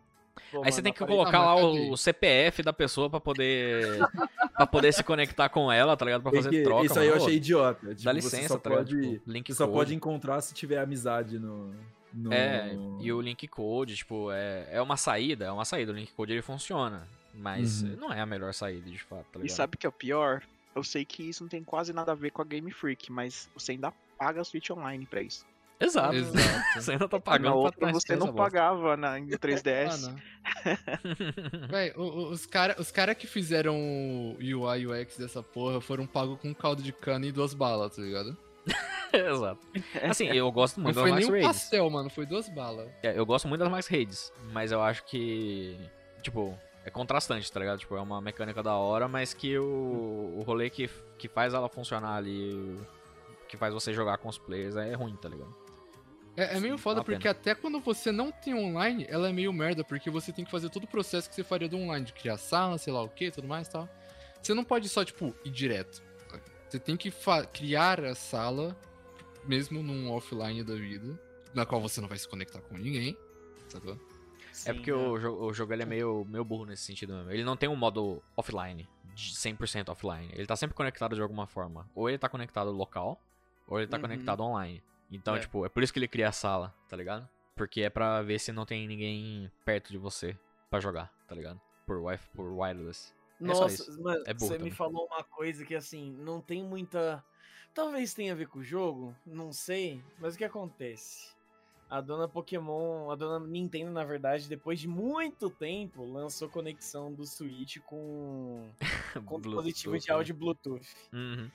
Pô, 0.51 0.63
aí 0.65 0.73
você 0.73 0.83
tem 0.83 0.93
que 0.93 1.05
colocar 1.05 1.39
Ah, 1.39 1.55
lá 1.55 1.57
o, 1.57 1.93
o 1.93 1.97
CPF 1.97 2.63
da 2.63 2.73
pessoa 2.73 3.09
pra 3.09 3.21
poder 3.21 3.99
pra 4.57 4.67
poder 4.67 4.93
se 4.93 5.03
conectar 5.05 5.49
com 5.49 5.71
ela, 5.71 5.97
tá 5.97 6.05
ligado? 6.05 6.23
Pra 6.23 6.33
fazer 6.33 6.49
Porque 6.51 6.63
troca. 6.63 6.87
isso 6.87 6.99
aí 6.99 7.09
eu 7.09 7.15
achei 7.17 7.35
idiota. 7.37 7.89
Tipo, 7.95 8.03
Dá 8.05 8.11
você 8.13 8.17
licença, 8.17 8.49
só 8.49 8.59
tá 8.59 8.71
ligado? 8.71 8.87
pode, 8.89 9.11
Tipo, 9.11 9.31
link 9.31 9.47
você 9.53 9.55
só 9.57 9.65
code. 9.67 9.77
pode 9.79 9.95
encontrar 9.95 10.41
se 10.41 10.53
tiver 10.55 10.79
amizade 10.79 11.39
no. 11.39 11.73
no- 12.13 12.33
É, 12.33 12.77
e 13.01 13.13
o 13.13 13.21
link 13.21 13.47
code, 13.49 13.97
tipo, 13.97 14.31
é, 14.33 14.67
é 14.73 14.83
uma 14.83 14.97
saída, 14.97 15.45
é 15.47 15.51
uma 15.53 15.65
saída. 15.65 15.93
O 15.93 15.95
link 15.95 16.13
code 16.13 16.33
ele 16.33 16.43
funciona. 16.43 17.07
Mas 17.33 17.83
Uhum. 17.83 17.97
não 18.01 18.13
é 18.13 18.21
a 18.21 18.27
melhor 18.27 18.53
saída, 18.53 18.91
de 18.91 18.99
fato, 18.99 19.25
tá 19.33 19.39
E 19.39 19.43
ligado? 19.43 19.57
sabe 19.57 19.77
o 19.77 19.79
que 19.79 19.87
é 19.87 19.89
o 19.89 19.93
pior? 19.93 20.43
Eu 20.75 20.83
sei 20.83 21.05
que 21.05 21.23
isso 21.29 21.45
não 21.45 21.49
tem 21.49 21.63
quase 21.63 21.93
nada 21.93 22.11
a 22.13 22.15
ver 22.15 22.31
com 22.31 22.43
a 22.43 22.45
Game 22.45 22.71
Freak, 22.73 23.11
mas 23.13 23.49
você 23.55 23.73
ainda 23.73 23.93
paga 24.19 24.41
o 24.41 24.45
Switch 24.45 24.69
Online 24.71 25.07
pra 25.07 25.23
isso. 25.23 25.47
Exato. 25.81 26.15
Exato. 26.15 26.65
Você 26.75 26.93
ainda 26.93 27.09
tá 27.09 27.17
Na 27.17 27.23
pagando 27.23 27.53
pra 27.53 27.55
outra 27.55 27.93
você 27.93 28.15
não 28.17 28.35
pagava 28.35 28.97
na, 28.97 29.19
em 29.19 29.27
3DS. 29.39 29.91
Ah, 29.91 29.97
não. 29.97 31.69
Véi, 31.69 31.93
os 31.97 32.45
caras 32.47 32.79
os 32.79 32.91
cara 32.91 33.15
que 33.15 33.27
fizeram 33.27 33.77
o 33.77 34.37
UI 34.39 34.87
UX 34.87 35.17
dessa 35.17 35.43
porra 35.43 35.81
foram 35.81 36.07
pagos 36.07 36.39
com 36.39 36.49
um 36.49 36.55
caldo 36.55 36.83
de 36.83 36.93
cana 36.93 37.27
e 37.27 37.33
duas 37.33 37.55
balas, 37.55 37.97
tá 37.97 38.03
ligado? 38.03 38.37
Exato. 39.13 39.61
Assim, 40.03 40.27
eu 40.27 40.51
gosto 40.53 40.77
Não 40.77 40.85
muito 40.85 40.97
das 40.97 41.03
foi 41.03 41.11
Max 41.11 41.23
nem 41.23 41.29
um 41.31 41.33
Raids. 41.33 41.47
pastel, 41.49 41.91
mano, 41.91 42.11
foi 42.11 42.27
duas 42.27 42.49
balas. 42.49 42.89
É, 43.03 43.19
eu 43.19 43.25
gosto 43.27 43.49
muito 43.49 43.61
das 43.61 43.71
Max 43.71 43.87
Raids, 43.89 44.33
mas 44.53 44.71
eu 44.71 44.81
acho 44.83 45.05
que, 45.05 45.77
tipo, 46.23 46.57
é 46.85 46.91
contrastante, 46.91 47.51
tá 47.51 47.59
ligado? 47.59 47.79
Tipo, 47.79 47.97
é 47.97 48.01
uma 48.01 48.21
mecânica 48.21 48.63
da 48.63 48.75
hora, 48.77 49.09
mas 49.09 49.35
que 49.35 49.59
o, 49.59 50.35
o 50.39 50.43
rolê 50.47 50.71
que, 50.71 50.89
que 51.19 51.29
faz 51.29 51.55
ela 51.55 51.69
funcionar 51.69 52.17
ali, 52.17 52.79
que 53.49 53.57
faz 53.57 53.75
você 53.75 53.93
jogar 53.93 54.19
com 54.19 54.29
os 54.29 54.39
players, 54.39 54.77
é 54.77 54.95
ruim, 54.95 55.17
tá 55.17 55.29
ligado? 55.29 55.55
É, 56.41 56.57
é 56.57 56.61
meio 56.61 56.77
Sim, 56.77 56.83
foda 56.83 57.05
porque 57.05 57.29
até 57.29 57.55
quando 57.55 57.81
você 57.81 58.11
não 58.11 58.31
tem 58.33 58.55
online, 58.55 59.05
ela 59.09 59.29
é 59.29 59.33
meio 59.33 59.53
merda, 59.53 59.85
porque 59.85 60.09
você 60.11 60.33
tem 60.33 60.45
que 60.45 60.51
fazer 60.51 60.71
todo 60.71 60.85
o 60.85 60.89
processo 60.89 61.29
que 61.29 61.35
você 61.35 61.45
faria 61.45 61.69
do 61.69 61.77
online, 61.77 62.07
de 62.07 62.13
criar 62.13 62.39
sala, 62.39 62.79
sei 62.79 62.93
lá 62.93 63.03
o 63.03 63.09
que, 63.09 63.31
tudo 63.31 63.47
mais 63.47 63.67
e 63.69 63.71
tal. 63.73 63.89
Você 64.43 64.55
não 64.55 64.65
pode 64.65 64.89
só, 64.89 65.05
tipo, 65.05 65.35
ir 65.45 65.51
direto. 65.51 66.03
Você 66.69 66.79
tem 66.79 66.97
que 66.97 67.13
criar 67.53 68.03
a 68.05 68.15
sala, 68.15 68.77
mesmo 69.45 69.83
num 69.83 70.11
offline 70.13 70.63
da 70.65 70.75
vida, 70.75 71.19
na 71.53 71.67
qual 71.67 71.81
você 71.81 72.01
não 72.01 72.09
vai 72.09 72.17
se 72.17 72.29
conectar 72.29 72.61
com 72.63 72.77
ninguém, 72.79 73.17
sacou? 73.69 73.99
É 74.65 74.73
porque 74.73 74.93
o, 74.93 75.19
jo- 75.19 75.37
o 75.43 75.53
jogo 75.53 75.73
ele 75.73 75.83
é 75.83 75.87
meio, 75.87 76.25
meio 76.29 76.45
burro 76.45 76.67
nesse 76.67 76.85
sentido 76.85 77.15
mesmo. 77.15 77.31
Ele 77.33 77.45
não 77.45 77.57
tem 77.57 77.69
um 77.69 77.77
modo 77.77 78.23
offline, 78.37 78.89
de 79.15 79.35
100% 79.35 79.89
offline. 79.91 80.31
Ele 80.33 80.47
tá 80.47 80.55
sempre 80.57 80.77
conectado 80.77 81.15
de 81.17 81.23
alguma 81.23 81.47
forma. 81.47 81.89
Ou 81.95 82.09
ele 82.09 82.19
tá 82.19 82.29
conectado 82.29 82.71
local, 82.71 83.21
ou 83.67 83.79
ele 83.79 83.89
tá 83.89 83.97
Uhum. 83.97 84.03
conectado 84.03 84.43
online. 84.43 84.83
Então, 85.11 85.37
É. 85.37 85.41
tipo, 85.41 85.65
é 85.67 85.69
por 85.69 85.83
isso 85.83 85.93
que 85.93 85.99
ele 85.99 86.09
cria 86.09 86.29
a 86.29 86.33
sala, 86.33 86.75
tá 86.89 86.97
ligado? 86.97 87.29
Porque 87.57 87.83
é 87.83 87.91
pra 87.91 88.23
ver 88.23 88.39
se 88.39 88.53
não 88.53 88.65
tem 88.65 88.87
ninguém 88.87 89.51
perto 89.65 89.91
de 89.91 89.99
você 89.99 90.37
pra 90.71 90.81
jogar, 90.81 91.13
tá 91.27 91.35
ligado? 91.35 91.61
Por, 91.87 91.99
wi 91.99 92.19
por 92.35 92.53
wireless. 92.53 93.13
É 93.41 93.45
Nossa, 93.45 93.91
mano, 94.01 94.23
É 94.27 94.35
você 94.35 94.53
me 94.53 94.59
também. 94.59 94.71
falou 94.71 95.07
uma 95.07 95.25
coisa 95.25 95.65
que 95.65 95.75
assim, 95.75 96.13
não 96.13 96.41
tem 96.41 96.63
muita. 96.63 97.25
Talvez 97.75 98.15
tenha 98.15 98.33
a 98.33 98.37
ver 98.37 98.47
com 98.49 98.59
o 98.61 98.65
jogo, 98.65 99.15
não 99.27 99.53
sei. 99.53 100.03
Mas 100.19 100.35
o 100.35 100.39
que 100.39 100.45
acontece? 100.45 101.35
A 101.89 102.01
dona 102.01 102.29
Pokémon, 102.29 103.11
a 103.11 103.17
dona 103.17 103.45
Nintendo, 103.45 103.91
na 103.91 104.05
verdade, 104.05 104.49
depois 104.49 104.79
de 104.79 104.87
muito 104.87 105.51
tempo, 105.51 106.05
lançou 106.05 106.49
conexão 106.49 107.13
do 107.13 107.27
Switch 107.27 107.79
com, 107.81 108.71
com 109.27 109.41
dispositivo 109.41 109.99
de 109.99 110.09
né? 110.09 110.15
áudio 110.15 110.35
Bluetooth. 110.35 110.87
Uhum. 111.13 111.51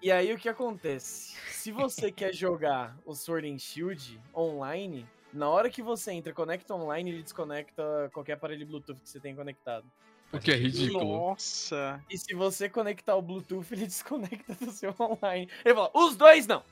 E 0.00 0.10
aí 0.12 0.32
o 0.32 0.38
que 0.38 0.48
acontece? 0.48 1.34
Se 1.50 1.72
você 1.72 2.10
quer 2.12 2.32
jogar 2.32 2.96
o 3.04 3.14
Sword 3.14 3.48
and 3.50 3.58
Shield 3.58 4.20
online, 4.34 5.06
na 5.32 5.48
hora 5.48 5.68
que 5.70 5.82
você 5.82 6.12
entra, 6.12 6.32
conecta 6.32 6.74
online, 6.74 7.10
ele 7.10 7.22
desconecta 7.22 8.10
qualquer 8.12 8.34
aparelho 8.34 8.66
Bluetooth 8.66 9.00
que 9.00 9.08
você 9.08 9.18
tem 9.20 9.34
conectado. 9.34 9.84
O 10.32 10.38
que 10.38 10.50
é 10.52 10.56
ridículo. 10.56 11.04
Nossa. 11.04 12.04
E 12.10 12.18
se 12.18 12.34
você 12.34 12.68
conectar 12.68 13.16
o 13.16 13.22
Bluetooth, 13.22 13.66
ele 13.72 13.86
desconecta 13.86 14.54
do 14.54 14.70
seu 14.70 14.94
online. 15.00 15.48
Ele 15.64 15.74
fala, 15.74 15.90
os 15.94 16.16
dois 16.16 16.46
não. 16.46 16.62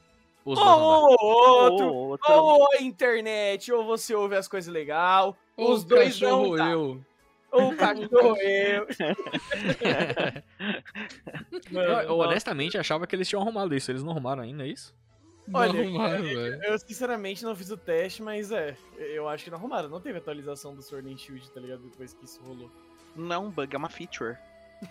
Os 0.45 0.59
dois 0.59 0.69
não. 0.71 0.83
Ou 0.83 1.11
outro, 1.19 1.87
Ou 1.87 2.09
outro. 2.11 2.33
ou 2.35 2.69
a 2.79 2.83
internet, 2.83 3.73
ou 3.73 3.85
você 3.85 4.15
ouve 4.15 4.37
as 4.37 4.47
coisas 4.47 4.73
legal. 4.73 5.37
Os 5.57 5.83
dois 5.85 6.21
não 6.21 6.55
dá. 6.55 6.69
eu. 6.71 7.03
Ou 7.57 7.71
o 7.73 7.77
cachorro 7.77 8.37
eu. 8.41 8.87
Eu, 11.73 11.83
eu 11.83 12.19
honestamente 12.19 12.77
achava 12.79 13.07
que 13.07 13.17
eles 13.17 13.29
tinham 13.29 13.43
arrumado 13.43 13.75
isso. 13.75 13.91
Eles 13.91 14.03
não 14.03 14.13
arrumaram 14.13 14.43
ainda, 14.43 14.65
é 14.65 14.69
isso? 14.69 14.95
Olha, 15.53 15.73
não 15.73 15.81
arrumaram, 15.81 16.23
velho. 16.23 16.63
Eu 16.65 16.79
sinceramente 16.79 17.45
não 17.45 17.55
fiz 17.55 17.71
o 17.71 17.77
teste, 17.77 18.23
mas 18.23 18.51
é, 18.51 18.77
eu 18.99 19.29
acho 19.29 19.45
que 19.45 19.51
não 19.51 19.59
arrumaram. 19.59 19.89
Não 19.89 20.01
teve 20.01 20.19
atualização 20.19 20.75
do 20.75 20.83
Sword 20.83 21.13
and 21.13 21.17
Shield, 21.17 21.51
tá 21.51 21.61
ligado? 21.61 21.83
Depois 21.83 22.13
que 22.13 22.25
isso 22.25 22.41
rolou. 22.43 22.71
Não 23.15 23.35
é 23.35 23.39
um 23.39 23.51
bug, 23.51 23.75
é 23.75 23.79
uma 23.79 23.89
feature. 23.89 24.37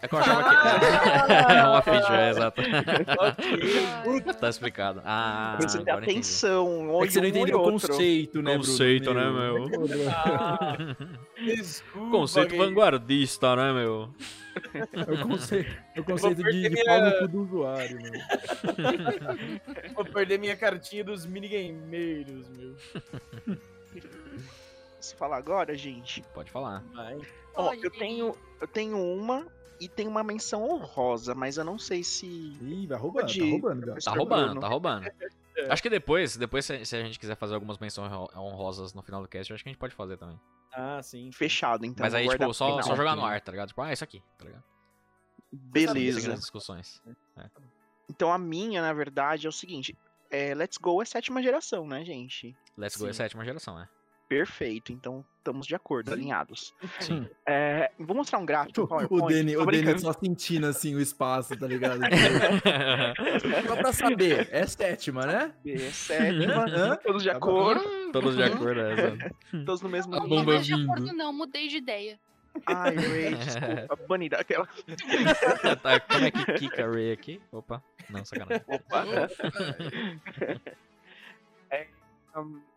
É 0.01 0.07
que 0.07 0.15
eu 0.15 0.19
achava 0.19 0.43
que. 0.43 0.53
é 1.53 1.63
uma 1.63 1.81
feature, 1.81 2.13
é, 2.13 2.29
exato. 2.31 2.61
ok. 2.61 4.33
tá 4.33 4.49
explicado. 4.49 5.01
Ah, 5.05 5.57
você 5.61 5.77
entendi. 5.77 5.89
atenção. 5.91 6.67
É 6.67 6.91
Ou 6.91 7.01
que 7.01 7.11
você 7.11 7.19
não 7.21 7.27
um 7.27 7.29
entendeu 7.29 7.59
o 7.59 7.71
conceito, 7.71 8.41
né, 8.41 8.53
Bruno? 8.57 8.65
Conceito, 8.65 9.13
né, 9.13 9.29
meu? 9.29 9.69
Ah, 10.09 10.77
desculpa, 11.37 12.09
Conceito 12.11 12.57
vanguardista, 12.57 13.55
né, 13.55 13.73
meu? 13.73 14.09
É 14.73 15.11
o 15.11 15.27
conceito, 15.27 15.77
é 15.95 15.99
o 15.99 16.03
conceito 16.03 16.43
de, 16.43 16.61
de 16.61 16.69
minha- 16.69 17.27
do 17.27 17.43
usuário, 17.43 18.01
mano. 18.01 18.19
Vou 19.93 20.05
perder 20.05 20.39
minha 20.39 20.55
cartinha 20.55 21.03
dos 21.03 21.25
minigameiros, 21.25 22.49
meu. 22.49 22.75
Posso 24.95 25.15
falar 25.17 25.37
agora, 25.37 25.75
gente? 25.75 26.23
Pode 26.33 26.49
falar. 26.49 26.83
Vai. 26.93 27.19
Ó, 27.53 27.73
eu 27.73 27.91
tenho, 27.91 28.35
eu 28.59 28.67
tenho 28.67 28.97
uma 28.97 29.45
e 29.79 29.87
tem 29.89 30.07
uma 30.07 30.23
menção 30.23 30.63
honrosa, 30.69 31.33
mas 31.35 31.57
eu 31.57 31.63
não 31.63 31.77
sei 31.79 32.03
se. 32.03 32.25
Ih, 32.25 32.87
vai 32.87 32.97
roubando, 32.97 33.21
Pode 33.21 33.39
tá 33.39 33.45
ir. 33.45 33.51
roubando, 33.51 33.85
já. 33.85 33.95
Tá 33.95 34.11
roubando, 34.11 34.45
Bruno. 34.45 34.61
tá 34.61 34.67
roubando. 34.67 35.07
É. 35.57 35.71
Acho 35.71 35.81
que 35.81 35.89
depois, 35.89 36.35
depois 36.35 36.65
se, 36.65 36.85
se 36.85 36.95
a 36.97 37.03
gente 37.03 37.17
quiser 37.17 37.35
fazer 37.35 37.53
algumas 37.55 37.77
menções 37.77 38.11
honro- 38.11 38.29
honrosas 38.35 38.93
no 38.93 39.01
final 39.01 39.21
do 39.21 39.27
cast, 39.27 39.49
eu 39.49 39.55
acho 39.55 39.63
que 39.63 39.69
a 39.69 39.71
gente 39.71 39.79
pode 39.79 39.95
fazer 39.95 40.17
também. 40.17 40.39
Ah, 40.73 41.01
sim. 41.01 41.31
Fechado, 41.31 41.85
então. 41.85 42.03
Mas 42.03 42.13
aí, 42.13 42.27
tipo, 42.27 42.53
só, 42.53 42.67
final. 42.67 42.83
só 42.83 42.95
jogar 42.95 43.15
no 43.15 43.21
ok. 43.21 43.33
ar, 43.33 43.41
tá 43.41 43.51
ligado? 43.51 43.69
Tipo, 43.69 43.81
ah, 43.81 43.93
isso 43.93 44.03
aqui, 44.03 44.21
tá 44.37 44.45
ligado? 44.45 44.63
Beleza. 45.51 46.33
as 46.33 46.39
discussões. 46.41 47.01
Então 48.09 48.31
a 48.31 48.37
minha, 48.37 48.81
na 48.81 48.91
verdade, 48.93 49.45
é 49.45 49.49
o 49.49 49.53
seguinte. 49.53 49.97
É, 50.29 50.53
Let's 50.53 50.77
Go 50.77 51.01
é 51.01 51.05
sétima 51.05 51.41
geração, 51.41 51.87
né, 51.87 52.03
gente? 52.03 52.55
Let's 52.77 52.97
Go 52.97 53.07
é 53.07 53.13
Sim. 53.13 53.17
sétima 53.17 53.45
geração, 53.45 53.79
é. 53.79 53.87
Perfeito, 54.27 54.91
então 54.91 55.23
estamos 55.37 55.67
de 55.67 55.75
acordo, 55.75 56.11
alinhados. 56.11 56.73
Sim. 56.99 57.27
É, 57.45 57.91
vou 57.99 58.15
mostrar 58.15 58.39
um 58.39 58.45
gráfico. 58.45 58.81
O 59.11 59.27
Dani, 59.27 59.55
o 59.55 59.59
Dani 59.59 59.65
brincando. 59.77 59.99
só 60.01 60.13
sentindo 60.13 60.65
assim 60.65 60.95
o 60.95 60.99
espaço, 60.99 61.55
tá 61.55 61.67
ligado? 61.67 61.99
Só 63.67 63.75
pra 63.75 63.93
saber, 63.93 64.47
é 64.51 64.65
sétima, 64.65 65.27
né? 65.27 65.53
É 65.65 65.77
sétima, 65.91 66.65
Hã? 66.67 66.95
todos 66.97 67.21
de 67.21 67.29
Tá 67.29 67.37
acordo, 67.37 68.11
Todos 68.11 68.35
de 68.35 68.41
acordo, 68.43 68.79
é. 68.81 68.93
exato. 68.93 69.35
todos 69.65 69.81
no 69.83 69.89
mesmo 69.89 70.13
nível. 70.13 70.27
bomba 70.29 70.53
Não 70.55 70.61
de 70.61 70.73
vindo. 70.75 70.91
acordo, 70.91 71.13
não, 71.13 71.31
mudei 71.31 71.67
de 71.67 71.77
ideia. 71.77 72.19
Ai, 72.65 72.95
Ray, 72.97 73.35
desculpa, 73.35 73.95
banida. 74.07 74.37
Aquela... 74.37 74.65
Tá, 75.83 75.99
como 75.99 76.25
é 76.25 76.31
que 76.31 76.53
kika 76.53 76.83
a 76.85 76.89
Ray 76.89 77.11
aqui? 77.11 77.39
Opa, 77.51 77.83
não, 78.09 78.25
sacanagem. 78.25 78.65
Opa. 78.67 79.05
É, 81.71 81.87
hum, 82.37 82.59
a- 82.59 82.74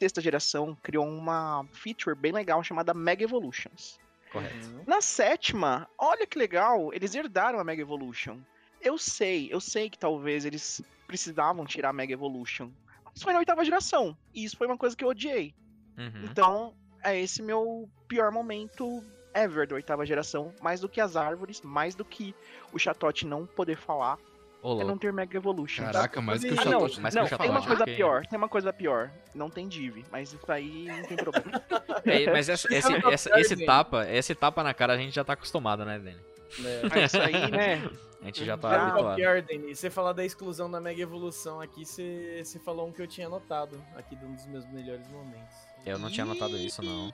sexta 0.00 0.20
geração 0.22 0.74
criou 0.82 1.06
uma 1.06 1.66
feature 1.72 2.16
bem 2.16 2.32
legal 2.32 2.64
chamada 2.64 2.94
Mega 2.94 3.22
Evolutions. 3.22 4.00
Correto. 4.32 4.66
Uhum. 4.68 4.84
Na 4.86 5.02
sétima, 5.02 5.86
olha 5.98 6.26
que 6.26 6.38
legal, 6.38 6.90
eles 6.94 7.14
herdaram 7.14 7.60
a 7.60 7.64
Mega 7.64 7.82
Evolution. 7.82 8.38
Eu 8.80 8.96
sei, 8.96 9.52
eu 9.52 9.60
sei 9.60 9.90
que 9.90 9.98
talvez 9.98 10.46
eles 10.46 10.80
precisavam 11.06 11.66
tirar 11.66 11.90
a 11.90 11.92
Mega 11.92 12.14
Evolution. 12.14 12.70
Mas 13.04 13.22
foi 13.22 13.34
na 13.34 13.40
oitava 13.40 13.62
geração. 13.62 14.16
E 14.32 14.42
isso 14.42 14.56
foi 14.56 14.66
uma 14.66 14.78
coisa 14.78 14.96
que 14.96 15.04
eu 15.04 15.08
odiei. 15.08 15.54
Uhum. 15.98 16.24
Então, 16.24 16.74
é 17.04 17.20
esse 17.20 17.42
meu 17.42 17.86
pior 18.08 18.32
momento 18.32 19.04
ever 19.34 19.66
da 19.66 19.74
oitava 19.74 20.06
geração. 20.06 20.54
Mais 20.62 20.80
do 20.80 20.88
que 20.88 21.00
as 21.00 21.14
árvores, 21.14 21.60
mais 21.60 21.94
do 21.94 22.06
que 22.06 22.34
o 22.72 22.78
Chatote 22.78 23.26
não 23.26 23.44
poder 23.44 23.76
falar, 23.76 24.18
Ô, 24.62 24.80
é 24.80 24.84
não 24.84 24.98
ter 24.98 25.12
Mega 25.12 25.36
Evolution. 25.36 25.84
Caraca, 25.84 26.20
mais 26.20 26.42
que 26.42 26.50
o 26.50 26.60
Ah, 26.60 26.64
não, 26.66 26.80
mas 27.00 27.14
não, 27.14 27.26
que 27.26 27.34
o 27.34 27.38
tem 27.38 27.50
uma 27.50 27.62
coisa 27.66 27.84
pior, 27.84 28.26
tem 28.26 28.36
uma 28.38 28.48
coisa 28.48 28.72
pior. 28.72 29.10
Não 29.34 29.48
tem 29.48 29.66
div, 29.66 30.04
mas 30.12 30.32
isso 30.32 30.52
aí 30.52 30.84
não 30.86 31.02
tem 31.04 31.16
problema. 31.16 31.62
É, 32.04 32.30
mas 32.30 32.48
essa- 32.48 32.72
esse, 32.74 32.92
é 32.92 33.12
essa- 33.12 33.40
esse 33.40 33.64
tapa, 33.64 34.06
esse 34.10 34.34
tapa 34.34 34.62
na 34.62 34.74
cara 34.74 34.92
a 34.92 34.96
gente 34.98 35.14
já 35.14 35.24
tá 35.24 35.32
acostumado, 35.32 35.84
né, 35.84 35.98
Dani? 35.98 36.18
É. 36.64 36.82
Mas 36.88 37.12
isso 37.14 37.22
aí, 37.22 37.32
né? 37.50 37.90
A 38.20 38.26
gente 38.26 38.44
já 38.44 38.58
tá 38.58 38.70
Já, 38.70 38.86
habituado. 38.88 39.16
pior, 39.16 39.40
Dani? 39.40 39.74
Você 39.74 39.88
falar 39.88 40.12
da 40.12 40.22
exclusão 40.24 40.70
da 40.70 40.78
Mega 40.78 41.00
Evolução 41.00 41.58
aqui, 41.60 41.86
você, 41.86 42.42
você 42.44 42.58
falou 42.58 42.86
um 42.86 42.92
que 42.92 43.00
eu 43.00 43.06
tinha 43.06 43.26
anotado 43.28 43.82
aqui 43.96 44.14
de 44.14 44.24
um 44.26 44.34
dos 44.34 44.46
meus 44.46 44.66
melhores 44.70 45.08
momentos. 45.08 45.56
Eu 45.86 45.98
não 45.98 46.10
tinha 46.10 46.26
notado 46.26 46.54
isso, 46.58 46.82
não. 46.82 47.10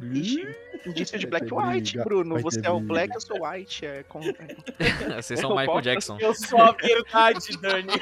Indício 0.00 1.18
de 1.18 1.26
Black 1.26 1.46
e 1.46 1.54
White, 1.54 1.98
Bruno. 1.98 2.38
Você 2.40 2.60
é 2.64 2.70
o. 2.70 2.80
Black, 2.80 3.14
eu 3.14 3.20
sou 3.20 3.46
White. 3.46 3.86
É 3.86 4.02
com... 4.02 4.20
Vocês 5.16 5.40
são 5.40 5.50
Eu 5.50 5.56
Michael 5.56 5.80
Jackson. 5.80 6.18
Eu 6.20 6.34
sou 6.34 6.60
a 6.60 6.72
verdade, 6.72 7.56
Dani. 7.60 7.92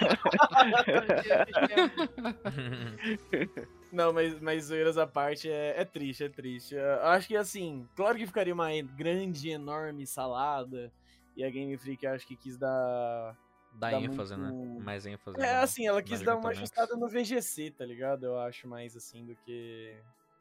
Não, 3.93 4.13
mas, 4.13 4.41
mas 4.41 4.65
zoeiras 4.65 4.97
à 4.97 5.07
parte, 5.07 5.51
é, 5.51 5.81
é 5.81 5.85
triste, 5.85 6.25
é 6.25 6.29
triste. 6.29 6.75
Eu 6.75 7.03
acho 7.09 7.29
que 7.29 7.37
assim, 7.37 7.87
claro 7.95 8.17
que 8.17 8.27
ficaria 8.27 8.55
uma 8.55 8.69
grande, 8.97 9.51
enorme 9.51 10.07
salada. 10.07 10.91
E 11.37 11.45
a 11.45 11.51
Game 11.51 11.77
Freak 11.77 12.07
acho 12.07 12.27
que 12.27 12.37
quis 12.37 12.57
dar. 12.59 13.37
Dá 13.75 13.91
Dá 13.91 14.01
ênfase, 14.01 14.37
né? 14.37 14.51
muito- 14.51 14.85
Mais 14.85 15.07
ênfase. 15.07 15.41
É, 15.41 15.57
no- 15.57 15.63
assim, 15.63 15.87
ela 15.87 16.03
quis 16.03 16.21
dar 16.23 16.37
uma 16.37 16.51
ajustada 16.51 16.95
no 16.95 17.09
VGC, 17.09 17.71
tá 17.71 17.87
ligado? 17.87 18.25
Eu 18.27 18.39
acho 18.39 18.69
mais 18.69 18.95
assim 18.97 19.25
do 19.25 19.35
que. 19.37 19.95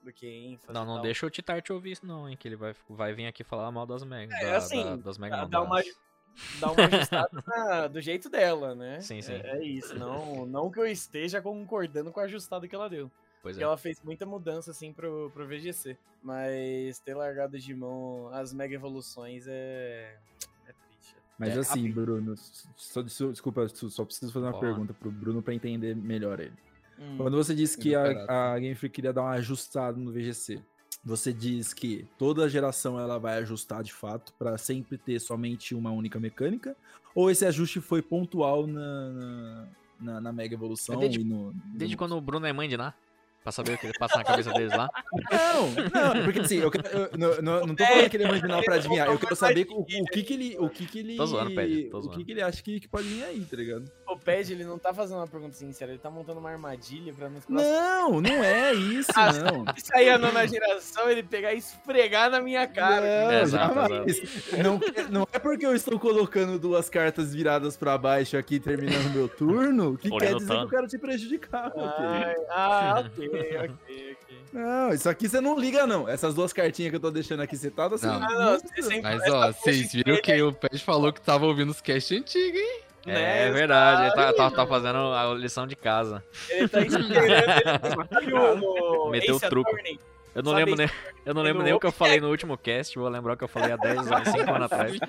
Do 0.04 0.12
que 0.14 0.28
ênfase. 0.28 0.74
Não, 0.74 0.86
não 0.86 0.96
tal. 0.96 1.04
deixa 1.04 1.26
o 1.26 1.30
Titar 1.30 1.62
te 1.62 1.72
ouvir 1.72 1.92
isso 1.92 2.06
não, 2.06 2.28
hein, 2.30 2.36
que 2.38 2.48
ele 2.48 2.56
vai, 2.56 2.74
vai 2.90 3.14
vir 3.14 3.28
aqui 3.28 3.44
falar 3.44 3.72
mal 3.72 3.86
das 3.86 4.04
Mega, 4.04 4.34
É, 4.36 4.52
da- 4.52 4.58
assim, 4.58 4.84
da- 4.84 4.96
das 4.98 5.18
Mega 5.18 5.38
dá- 5.38 5.46
dá 5.46 5.62
uma. 5.62 5.82
Dá 6.62 6.72
uma 6.72 6.86
ajustada 6.86 7.30
na- 7.46 7.88
do 7.88 8.00
jeito 8.00 8.30
dela, 8.30 8.74
né? 8.74 9.02
Sim, 9.02 9.22
sim. 9.22 9.34
É, 9.34 9.58
é 9.58 9.64
isso. 9.66 9.94
Não, 10.00 10.46
não 10.46 10.72
que 10.72 10.80
eu 10.80 10.86
esteja 10.88 11.42
concordando 11.42 12.10
com 12.10 12.22
a 12.22 12.24
ajustada 12.24 12.68
que 12.70 12.74
ela 12.74 12.90
deu. 12.90 13.12
Pois 13.44 13.56
Porque 13.56 13.64
é. 13.64 13.66
ela 13.68 13.76
fez 13.78 14.02
muita 14.02 14.26
mudança, 14.26 14.72
assim, 14.72 14.94
pro, 14.94 15.30
pro 15.34 15.46
VGC. 15.46 15.98
Mas 16.24 17.00
ter 17.00 17.16
largado 17.16 17.60
de 17.60 17.76
mão 17.76 18.30
as 18.32 18.54
mega 18.54 18.74
evoluções 18.74 19.46
é. 19.46 20.18
É 20.66 20.72
triste. 20.72 21.16
Mas 21.38 21.58
É, 21.58 21.60
assim, 21.60 21.90
a- 21.90 21.94
Bruno, 21.94 22.38
só, 22.38 23.06
só- 23.08 23.28
desculpa, 23.30 23.68
só 23.68 23.90
só 23.90 24.06
preciso 24.06 24.32
fazer 24.32 24.46
uma 24.46 24.58
pergunta 24.60 24.94
pro 24.94 25.12
Bruno 25.12 25.42
pra 25.42 25.54
entender 25.54 25.94
melhor 25.98 26.40
ele. 26.40 26.54
Hum. 27.02 27.18
Quando 27.18 27.36
você 27.36 27.56
disse 27.56 27.78
que 27.78 27.96
a, 27.96 28.04
Barato. 28.04 28.32
a 28.32 28.60
Game 28.60 28.76
Freak 28.76 28.94
queria 28.94 29.12
dar 29.12 29.22
uma 29.24 29.32
ajustada 29.32 29.98
no 29.98 30.12
VGC, 30.12 30.62
você 31.04 31.34
diz 31.34 31.74
que 31.74 32.08
toda 32.18 32.48
geração 32.48 33.00
ela 33.00 33.18
vai 33.18 33.40
ajustar 33.40 33.82
de 33.84 33.92
fato 33.92 34.32
pra 34.38 34.58
sempre 34.58 34.98
ter 34.98 35.20
somente 35.20 35.74
uma 35.74 35.90
única 35.92 36.20
mecânica? 36.20 36.76
Ou 37.16 37.32
esse 37.32 37.44
ajuste 37.46 37.82
foi 37.82 38.02
pontual 38.02 38.68
na, 38.68 39.68
na, 40.00 40.22
na- 40.22 40.32
Mega 40.32 40.54
Evolução 40.54 40.96
É 40.96 41.00
desde- 41.00 41.22
e 41.22 41.24
no. 41.24 41.54
Desde 41.74 41.96
no- 41.96 41.98
quando 41.98 42.16
o 42.16 42.22
Bruno 42.22 42.46
é 42.46 42.54
mãe 42.54 42.70
de 42.70 42.78
Ná? 42.78 42.94
Pra 43.44 43.52
saber 43.52 43.74
o 43.74 43.78
que 43.80 43.88
ele 43.88 43.98
passa 43.98 44.18
na 44.20 44.24
cabeça 44.24 44.52
deles 44.54 44.70
lá. 44.72 44.88
Não, 45.32 46.16
não, 46.16 46.24
porque 46.24 46.40
assim, 46.42 46.58
eu, 46.60 46.70
quero- 46.70 46.88
eu 46.88 47.10
não, 47.18 47.42
não, 47.42 47.68
não 47.68 47.76
tô 47.76 47.84
falando 47.84 48.08
que 48.10 48.18
ele 48.18 48.24
é 48.26 48.28
marginal 48.28 48.64
pra 48.64 48.76
adivinhar, 48.76 49.08
eu 49.08 49.18
quero 49.18 49.36
saber 49.36 49.66
o, 49.72 49.80
o 49.82 49.86
que 49.86 50.22
que 50.24 50.34
ele, 50.34 50.56
o 50.60 50.70
que 50.70 50.86
que 50.86 51.00
ele, 51.00 51.16
Tô 51.18 51.26
zoando, 51.26 51.56
Pedro, 51.56 51.90
tô 51.90 51.98
o 51.98 52.02
zoando. 52.04 52.18
que 52.20 52.26
que 52.26 52.32
ele 52.34 52.42
acha 52.44 52.62
que, 52.62 52.80
que 52.80 52.88
pode 52.88 53.08
vir 53.08 53.24
aí, 53.24 53.40
tá 53.42 53.58
ligado? 53.58 53.92
O 54.08 54.16
Ped, 54.16 54.52
ele 54.54 54.64
não 54.64 54.78
tá 54.78 54.94
fazendo 54.94 55.18
uma 55.18 55.28
pergunta 55.28 55.56
sincera, 55.56 55.90
ele 55.92 56.00
tá 56.00 56.12
montando 56.12 56.40
uma 56.40 56.52
armadilha 56.52 57.14
pra 57.14 57.30
nos 57.30 57.44
próximos. 57.44 57.74
Não, 57.74 58.22
não 58.22 58.44
é 58.44 58.74
isso, 58.74 59.10
Ah, 59.16 59.32
não. 59.34 59.66
Se 59.76 59.96
aí 59.96 60.10
a 60.10 60.20
nona 60.20 60.48
geração, 60.48 61.10
ele 61.10 61.24
pegar 61.24 61.54
e 61.54 61.58
esfregar 61.58 62.30
na 62.30 62.40
minha 62.42 62.68
cara. 62.68 63.02
Não, 63.02 63.32
É, 63.32 63.42
exato, 63.42 63.74
jamais. 63.74 64.22
Não, 64.64 64.80
não 65.10 65.28
é 65.34 65.40
porque 65.40 65.66
eu 65.66 65.74
estou 65.76 66.00
colocando 66.00 66.60
duas 66.60 66.90
cartas 66.90 67.34
viradas 67.34 67.76
pra 67.76 67.98
baixo 67.98 68.38
aqui, 68.38 68.60
terminando 68.60 69.12
meu 69.16 69.28
turno, 69.28 69.98
que 69.98 70.10
Olhando 70.10 70.20
quer 70.20 70.34
dizer 70.36 70.46
que 70.48 70.48
tanto. 70.54 70.64
eu 70.66 70.70
quero 70.70 70.88
te 70.88 70.98
prejudicar, 71.00 71.68
ok? 71.70 71.82
Ai, 71.84 72.36
ah, 72.50 73.04
ok, 73.06 73.31
ok, 73.64 74.18
ok. 74.22 74.32
Não, 74.54 74.94
isso 74.94 75.10
aqui 75.10 75.30
você 75.30 75.40
não 75.40 75.58
liga, 75.58 75.88
não. 75.88 76.08
Essas 76.10 76.36
duas 76.36 76.52
cartinhas 76.52 76.90
que 76.90 76.98
eu 76.98 77.00
tô 77.00 77.10
deixando 77.10 77.42
aqui 77.42 77.56
setadas, 77.56 78.02
você 78.02 78.08
Não. 78.08 78.20
não, 78.20 78.30
não, 78.30 78.58
Mas 79.02 79.22
ó, 79.30 79.52
vocês 79.52 79.94
viram 79.94 80.14
dele 80.16 80.22
que 80.22 80.42
o 80.42 80.52
Pet 80.54 80.78
falou 80.84 81.14
que 81.14 81.22
tava 81.22 81.46
ouvindo 81.46 81.70
os 81.70 81.80
cast 81.80 82.16
antigos, 82.16 82.60
hein? 82.60 82.82
Né, 83.06 83.48
É 83.48 83.52
verdade, 83.52 84.04
ele 84.04 84.12
tá, 84.14 84.34
tá, 84.34 84.52
tá 84.52 84.68
fazendo 84.68 84.98
a 84.98 85.34
lição 85.34 85.66
de 85.66 85.76
casa. 85.76 86.24
Ele 86.50 86.68
tá 86.68 86.82
esperando. 86.82 88.08
Sabe 88.12 88.34
o 88.34 89.10
Meteu 89.10 89.36
o 89.36 89.38
Ace 89.38 89.50
truco. 89.50 89.70
Attorney? 89.72 90.00
Eu 90.34 90.42
não 90.44 90.52
Sabe 90.52 90.64
lembro 90.66 90.78
nem, 90.78 90.88
eu 91.26 91.34
não 91.34 91.42
lembro 91.42 91.64
nem 91.64 91.74
o 91.74 91.80
que 91.80 91.86
eu 91.86 91.92
falei 91.92 92.20
no 92.22 92.30
último 92.30 92.58
cast, 92.58 92.98
vou 92.98 93.10
lembrar 93.10 93.34
o 93.34 93.38
que 93.38 93.44
eu 93.44 93.48
falei 93.48 93.72
há 93.72 93.76
10 93.76 94.12
anos, 94.12 94.30
5 94.32 94.54
anos 94.54 94.72
atrás. 94.72 95.00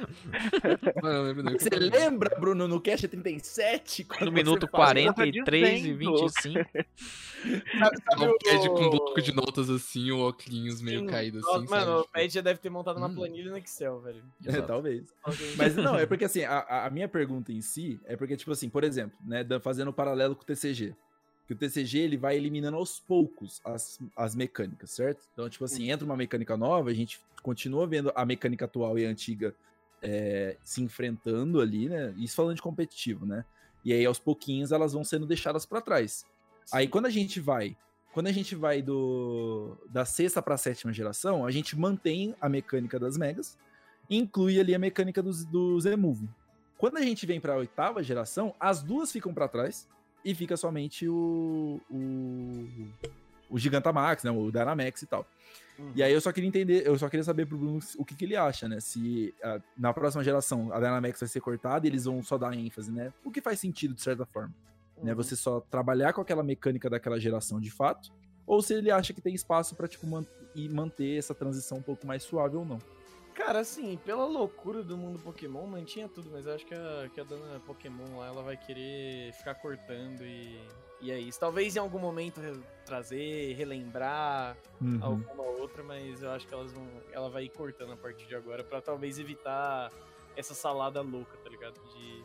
Você 1.58 1.70
lembra, 1.78 2.34
Bruno, 2.38 2.66
no 2.66 2.80
Cast 2.80 3.06
37? 3.06 4.04
quando 4.04 4.24
No 4.26 4.32
minuto 4.32 4.68
fala- 4.68 4.92
43 4.94 5.78
e 5.84 5.94
dizendo. 5.94 5.98
25. 5.98 6.70
Sabe, 7.78 7.96
sabe 8.04 8.24
O 8.24 8.38
Ped 8.38 8.68
com 8.70 8.82
um 8.82 8.90
bloco 8.90 9.20
de 9.22 9.32
notas 9.32 9.70
assim, 9.70 10.10
o 10.10 10.20
óculos 10.20 10.80
meio 10.82 11.00
Sim, 11.00 11.06
caído 11.06 11.38
assim, 11.38 11.66
Mano, 11.68 11.68
sabe? 11.68 11.90
o 11.90 12.08
Ped 12.08 12.34
já 12.34 12.40
deve 12.40 12.60
ter 12.60 12.70
montado 12.70 12.96
uma 12.98 13.08
Hum. 13.08 13.14
planilha 13.14 13.50
no 13.50 13.56
Excel, 13.56 14.00
velho. 14.00 14.24
É, 14.46 14.60
talvez. 14.62 15.06
Mas 15.56 15.74
não, 15.76 15.96
é 15.98 16.06
porque 16.06 16.24
assim, 16.24 16.44
a- 16.44 16.86
a, 16.86 16.90
minha 16.90 17.08
pergunta 17.08 17.52
em 17.52 17.60
si 17.60 18.00
é 18.04 18.16
porque, 18.16 18.36
tipo 18.36 18.50
assim, 18.52 18.68
por 18.68 18.84
exemplo, 18.84 19.16
né, 19.24 19.44
fazendo 19.60 19.90
um 19.90 19.94
paralelo 19.94 20.34
com 20.36 20.42
o 20.42 20.44
TCG. 20.46 20.94
Que 21.52 21.66
o 21.66 21.68
TCG 21.68 21.98
ele 21.98 22.16
vai 22.16 22.34
eliminando 22.36 22.78
aos 22.78 22.98
poucos 22.98 23.60
as, 23.62 23.98
as 24.16 24.34
mecânicas, 24.34 24.90
certo? 24.90 25.26
Então, 25.32 25.48
tipo 25.50 25.64
assim, 25.64 25.90
entra 25.90 26.04
uma 26.04 26.16
mecânica 26.16 26.56
nova, 26.56 26.88
a 26.88 26.94
gente 26.94 27.20
continua 27.42 27.86
vendo 27.86 28.10
a 28.14 28.24
mecânica 28.24 28.64
atual 28.64 28.98
e 28.98 29.04
a 29.04 29.10
antiga 29.10 29.54
é, 30.00 30.56
se 30.64 30.82
enfrentando 30.82 31.60
ali, 31.60 31.90
né? 31.90 32.14
Isso 32.16 32.34
falando 32.34 32.56
de 32.56 32.62
competitivo, 32.62 33.26
né? 33.26 33.44
E 33.84 33.92
aí, 33.92 34.06
aos 34.06 34.18
pouquinhos, 34.18 34.72
elas 34.72 34.94
vão 34.94 35.04
sendo 35.04 35.26
deixadas 35.26 35.66
pra 35.66 35.82
trás. 35.82 36.24
Aí, 36.72 36.88
quando 36.88 37.06
a 37.06 37.10
gente 37.10 37.38
vai. 37.38 37.76
Quando 38.14 38.28
a 38.28 38.32
gente 38.32 38.54
vai 38.54 38.80
do 38.80 39.76
da 39.90 40.04
sexta 40.06 40.40
pra 40.40 40.56
sétima 40.56 40.92
geração, 40.92 41.44
a 41.44 41.50
gente 41.50 41.78
mantém 41.78 42.34
a 42.40 42.48
mecânica 42.48 42.98
das 42.98 43.18
megas, 43.18 43.58
inclui 44.08 44.58
ali 44.58 44.74
a 44.74 44.78
mecânica 44.78 45.22
dos, 45.22 45.44
do 45.44 45.78
Z-Move. 45.78 46.28
Quando 46.78 46.96
a 46.96 47.02
gente 47.02 47.26
vem 47.26 47.40
pra 47.40 47.56
oitava 47.56 48.02
geração, 48.02 48.54
as 48.58 48.82
duas 48.82 49.12
ficam 49.12 49.34
pra 49.34 49.48
trás 49.48 49.86
e 50.24 50.34
fica 50.34 50.56
somente 50.56 51.08
o, 51.08 51.80
o, 51.90 52.68
o 53.50 53.58
Gigantamax, 53.58 54.24
né? 54.24 54.30
O 54.30 54.50
Dynamax 54.50 55.02
e 55.02 55.06
tal. 55.06 55.26
E 55.96 56.02
aí 56.02 56.12
eu 56.12 56.20
só 56.20 56.30
queria 56.30 56.46
entender, 56.46 56.86
eu 56.86 56.96
só 56.98 57.08
queria 57.08 57.24
saber 57.24 57.46
pro 57.46 57.56
Bruno 57.58 57.80
o 57.98 58.04
que, 58.04 58.14
que 58.14 58.24
ele 58.24 58.36
acha, 58.36 58.68
né? 58.68 58.78
Se 58.78 59.34
ah, 59.42 59.60
na 59.76 59.92
próxima 59.92 60.22
geração 60.22 60.72
a 60.72 60.76
Dynamax 60.76 61.18
vai 61.20 61.28
ser 61.28 61.40
cortada 61.40 61.86
e 61.86 61.90
eles 61.90 62.04
vão 62.04 62.22
só 62.22 62.38
dar 62.38 62.54
ênfase, 62.54 62.92
né? 62.92 63.12
O 63.24 63.30
que 63.30 63.40
faz 63.40 63.58
sentido 63.58 63.94
de 63.94 64.02
certa 64.02 64.24
forma, 64.26 64.54
Uhum. 64.98 65.04
né? 65.06 65.14
Você 65.14 65.34
só 65.34 65.60
trabalhar 65.60 66.12
com 66.12 66.20
aquela 66.20 66.42
mecânica 66.42 66.88
daquela 66.90 67.18
geração 67.18 67.58
de 67.58 67.70
fato, 67.70 68.12
ou 68.46 68.60
se 68.62 68.74
ele 68.74 68.90
acha 68.90 69.12
que 69.12 69.20
tem 69.20 69.34
espaço 69.34 69.74
pra 69.74 69.88
tipo 69.88 70.06
man 70.06 70.24
e 70.54 70.68
manter 70.68 71.16
essa 71.18 71.34
transição 71.34 71.78
um 71.78 71.82
pouco 71.82 72.06
mais 72.06 72.22
suave 72.22 72.56
ou 72.56 72.64
não. 72.64 72.78
Cara, 73.34 73.60
assim, 73.60 73.96
pela 74.04 74.24
loucura 74.26 74.82
do 74.82 74.96
mundo 74.96 75.18
Pokémon, 75.18 75.66
mantinha 75.66 76.08
tudo, 76.08 76.28
mas 76.30 76.46
eu 76.46 76.54
acho 76.54 76.66
que 76.66 76.74
a, 76.74 77.08
que 77.12 77.20
a 77.20 77.24
dona 77.24 77.58
Pokémon 77.60 78.18
lá, 78.18 78.26
ela 78.28 78.42
vai 78.42 78.56
querer 78.56 79.32
ficar 79.32 79.54
cortando 79.54 80.22
e, 80.22 80.60
e 81.00 81.10
é 81.10 81.18
isso. 81.18 81.40
Talvez 81.40 81.74
em 81.74 81.78
algum 81.78 81.98
momento 81.98 82.40
re- 82.40 82.60
trazer, 82.84 83.54
relembrar 83.54 84.56
Uhum. 84.80 84.98
alguma 85.00 85.42
outra, 85.44 85.82
mas 85.82 86.22
eu 86.22 86.30
acho 86.30 86.46
que 86.46 86.52
elas 86.52 86.72
vão, 86.72 86.86
ela 87.12 87.30
vai 87.30 87.44
ir 87.44 87.48
cortando 87.50 87.92
a 87.92 87.96
partir 87.96 88.26
de 88.26 88.34
agora 88.34 88.62
pra 88.64 88.80
talvez 88.80 89.18
evitar 89.18 89.90
essa 90.36 90.54
salada 90.54 91.00
louca, 91.00 91.36
tá 91.38 91.48
ligado? 91.48 91.80
De, 91.94 92.24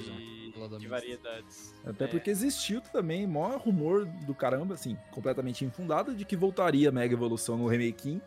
de, 0.00 0.52
Salada 0.52 0.78
de 0.78 0.86
variedades. 0.88 1.74
Até 1.84 2.04
É. 2.04 2.08
porque 2.08 2.28
existiu 2.30 2.80
também 2.80 3.26
maior 3.26 3.58
rumor 3.58 4.04
do 4.26 4.34
caramba, 4.34 4.74
assim, 4.74 4.96
completamente 5.12 5.64
infundado, 5.64 6.14
de 6.14 6.24
que 6.24 6.36
voltaria 6.36 6.90
Mega 6.92 7.14
Evolução 7.14 7.56
no 7.56 7.66
Remaking. 7.66 8.20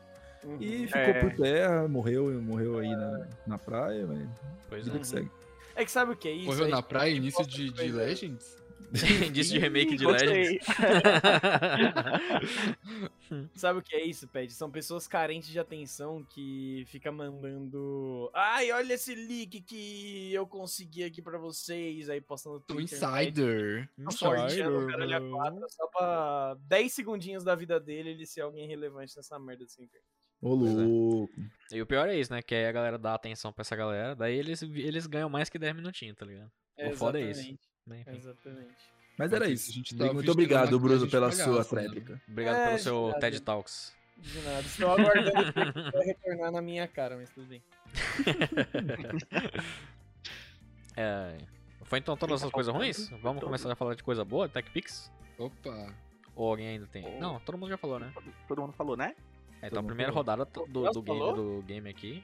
Uhum. 0.45 0.58
E 0.62 0.88
ficou 0.88 1.01
É. 1.01 1.21
por 1.21 1.34
terra, 1.36 1.88
morreu, 1.88 2.41
morreu 2.41 2.79
aí 2.79 2.89
na, 2.89 3.27
na 3.47 3.58
praia, 3.58 4.05
mas 4.05 4.27
Pois 4.69 4.86
vida 4.86 4.97
é. 4.97 4.99
que 4.99 5.08
segue. 5.08 5.31
É 5.75 5.84
que 5.84 5.91
sabe 5.91 6.12
o 6.13 6.15
que 6.15 6.27
é 6.27 6.31
isso? 6.31 6.45
Morreu 6.45 6.65
É 6.67 6.69
na 6.69 6.81
praia, 6.81 7.12
início 7.12 7.45
de, 7.45 7.71
de 7.71 7.91
Legends? 7.91 8.63
Indício 9.27 9.53
de 9.53 9.60
remake 9.60 9.95
de. 9.97 10.05
Legends. 10.05 10.63
Sabe 13.55 13.80
o 13.80 13.82
que 13.82 13.95
é 13.95 14.05
isso, 14.05 14.28
Ped? 14.28 14.51
São 14.53 14.70
pessoas 14.70 15.07
carentes 15.07 15.49
de 15.49 15.59
atenção 15.59 16.24
que 16.24 16.84
fica 16.88 17.11
mandando. 17.11 18.30
Ai, 18.34 18.72
olha 18.72 18.93
esse 18.93 19.13
leak 19.15 19.61
que 19.61 20.34
eu 20.34 20.45
consegui 20.47 21.03
aqui 21.03 21.22
pra 21.22 21.38
vocês. 21.38 22.09
Aí 22.09 22.22
postando 22.22 22.57
O 22.57 22.61
Twitter, 22.61 22.97
Insider. 22.97 23.89
Insider, 23.97 24.88
caralho 24.88 25.17
a 25.17 25.30
quatro, 25.30 25.65
só 25.70 25.88
pra 25.88 26.55
10 26.61 26.93
segundinhos 26.93 27.43
da 27.43 27.55
vida 27.55 27.80
dele 27.80 28.11
ele 28.11 28.26
ser 28.26 28.41
alguém 28.41 28.67
relevante 28.67 29.15
nessa 29.17 29.38
merda 29.39 29.63
dessa 29.65 29.82
internet. 29.82 30.05
Ô, 30.41 30.53
é. 30.53 30.69
louco. 30.69 31.33
E 31.71 31.81
o 31.81 31.86
pior 31.86 32.07
é 32.07 32.15
isso, 32.17 32.31
né? 32.31 32.41
Que 32.41 32.53
aí 32.55 32.65
a 32.67 32.71
galera 32.71 32.97
dá 32.97 33.13
atenção 33.15 33.51
pra 33.51 33.61
essa 33.61 33.75
galera, 33.75 34.15
daí 34.15 34.36
eles, 34.38 34.61
eles 34.61 35.07
ganham 35.07 35.29
mais 35.29 35.49
que 35.49 35.57
10 35.57 35.75
minutinhos, 35.75 36.15
tá 36.15 36.25
ligado? 36.25 36.51
O 36.77 36.91
foda 36.95 37.19
é 37.19 37.31
isso. 37.31 37.39
Exatamente, 37.41 37.59
Né. 37.88 38.03
Exatamente. 38.15 38.75
Mas 39.17 39.31
era 39.33 39.47
isso. 39.47 39.71
a 39.71 39.73
gente 39.73 39.95
Muito 39.95 40.03
tá 40.07 40.13
fingindo 40.13 40.31
obrigado, 40.31 40.79
Bruno, 40.79 40.99
gente 40.99 41.09
pela 41.11 41.31
sua 41.31 41.59
né? 41.59 41.63
tréplica. 41.63 42.21
Obrigado 42.27 42.55
É, 42.57 42.65
pelo 42.67 42.79
seu 42.79 43.07
nada. 43.07 43.19
TED 43.19 43.39
Talks. 43.41 43.95
De 44.17 44.39
nada. 44.41 44.59
Estou 44.61 44.91
aguardando 44.91 45.39
o 45.39 45.43
dia 45.53 45.73
que 45.73 45.91
vai 45.91 46.05
retornar 46.05 46.51
na 46.51 46.61
minha 46.61 46.88
cara, 46.88 47.15
mas 47.17 47.29
tudo 47.29 47.47
bem. 47.47 47.63
É, 50.97 51.38
Foi 51.83 51.99
então 51.99 52.15
todas 52.15 52.39
essas 52.41 52.51
coisas 52.51 52.73
ruins? 52.73 53.09
Vamos 53.21 53.43
começar 53.43 53.71
a 53.71 53.75
falar 53.75 53.95
de 53.95 54.03
coisa 54.03 54.23
boa, 54.23 54.47
TechPix? 54.47 55.11
Opa. 55.38 55.93
Ou 56.36 56.49
alguém 56.49 56.67
ainda 56.69 56.88
tem? 56.88 57.05
Oh. 57.05 57.19
Não, 57.19 57.39
todo 57.41 57.57
mundo 57.57 57.69
já 57.69 57.77
falou, 57.77 57.99
né? 57.99 58.13
Todo 58.47 58.61
mundo 58.61 58.73
falou, 58.73 58.95
né? 58.95 59.13
É, 59.66 59.68
então 59.68 59.80
a 59.80 59.84
primeira 59.84 60.11
falou. 60.11 60.24
rodada 60.26 60.45
do, 60.45 60.66
do, 60.91 61.01
game, 61.01 61.34
do 61.34 61.63
game 61.66 61.89
aqui. 61.89 62.24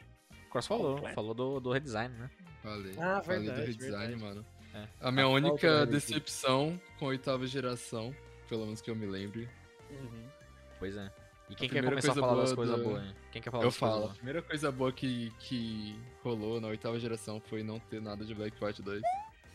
Cross 0.52 0.68
falou, 0.68 0.96
Completo. 0.96 1.16
falou 1.16 1.34
do, 1.34 1.60
do 1.60 1.72
redesign, 1.72 2.14
né? 2.16 2.30
Falei. 2.62 2.94
Ah, 3.00 3.22
Falei 3.24 3.40
verdade, 3.42 3.62
do 3.62 3.68
redesign, 3.68 4.08
verdade. 4.16 4.24
mano. 4.24 4.46
É. 4.74 4.88
A 5.02 5.12
minha 5.12 5.26
A 5.26 5.30
única 5.30 5.86
decepção 5.86 6.80
com 7.00 7.06
a 7.06 7.10
oitava 7.10 7.46
geração, 7.48 8.16
pelo 8.48 8.64
menos 8.66 8.82
que 8.82 8.90
eu 8.92 8.96
me 8.96 9.06
lembre. 9.06 9.50
Uhum. 9.90 10.28
Pois 10.80 10.96
é. 10.96 11.12
E 11.50 11.56
quem 11.56 11.68
quer 11.68 11.84
começar 11.84 12.12
a 12.12 12.16
falar 12.16 12.42
das 12.42 12.54
coisas 12.54 12.78
da- 12.78 12.84
boas, 12.84 13.04
hein? 13.04 13.14
Quem 13.32 13.42
quer 13.42 13.52
falar 13.52 13.64
Eu 13.64 13.70
das 13.70 13.78
coisas 13.78 13.98
falo, 14.00 14.12
a 14.12 14.16
primeira 14.16 14.42
coisa 14.42 14.72
boa 14.72 14.92
que, 14.92 15.32
que 15.40 16.00
rolou 16.24 16.62
na 16.62 16.68
oitava 16.70 16.98
geração 17.00 17.42
foi 17.42 17.64
não 17.64 17.80
ter 17.80 18.02
nada 18.02 18.24
de 18.24 18.34
Black 18.36 18.56
White 18.64 18.82
2. 18.82 19.02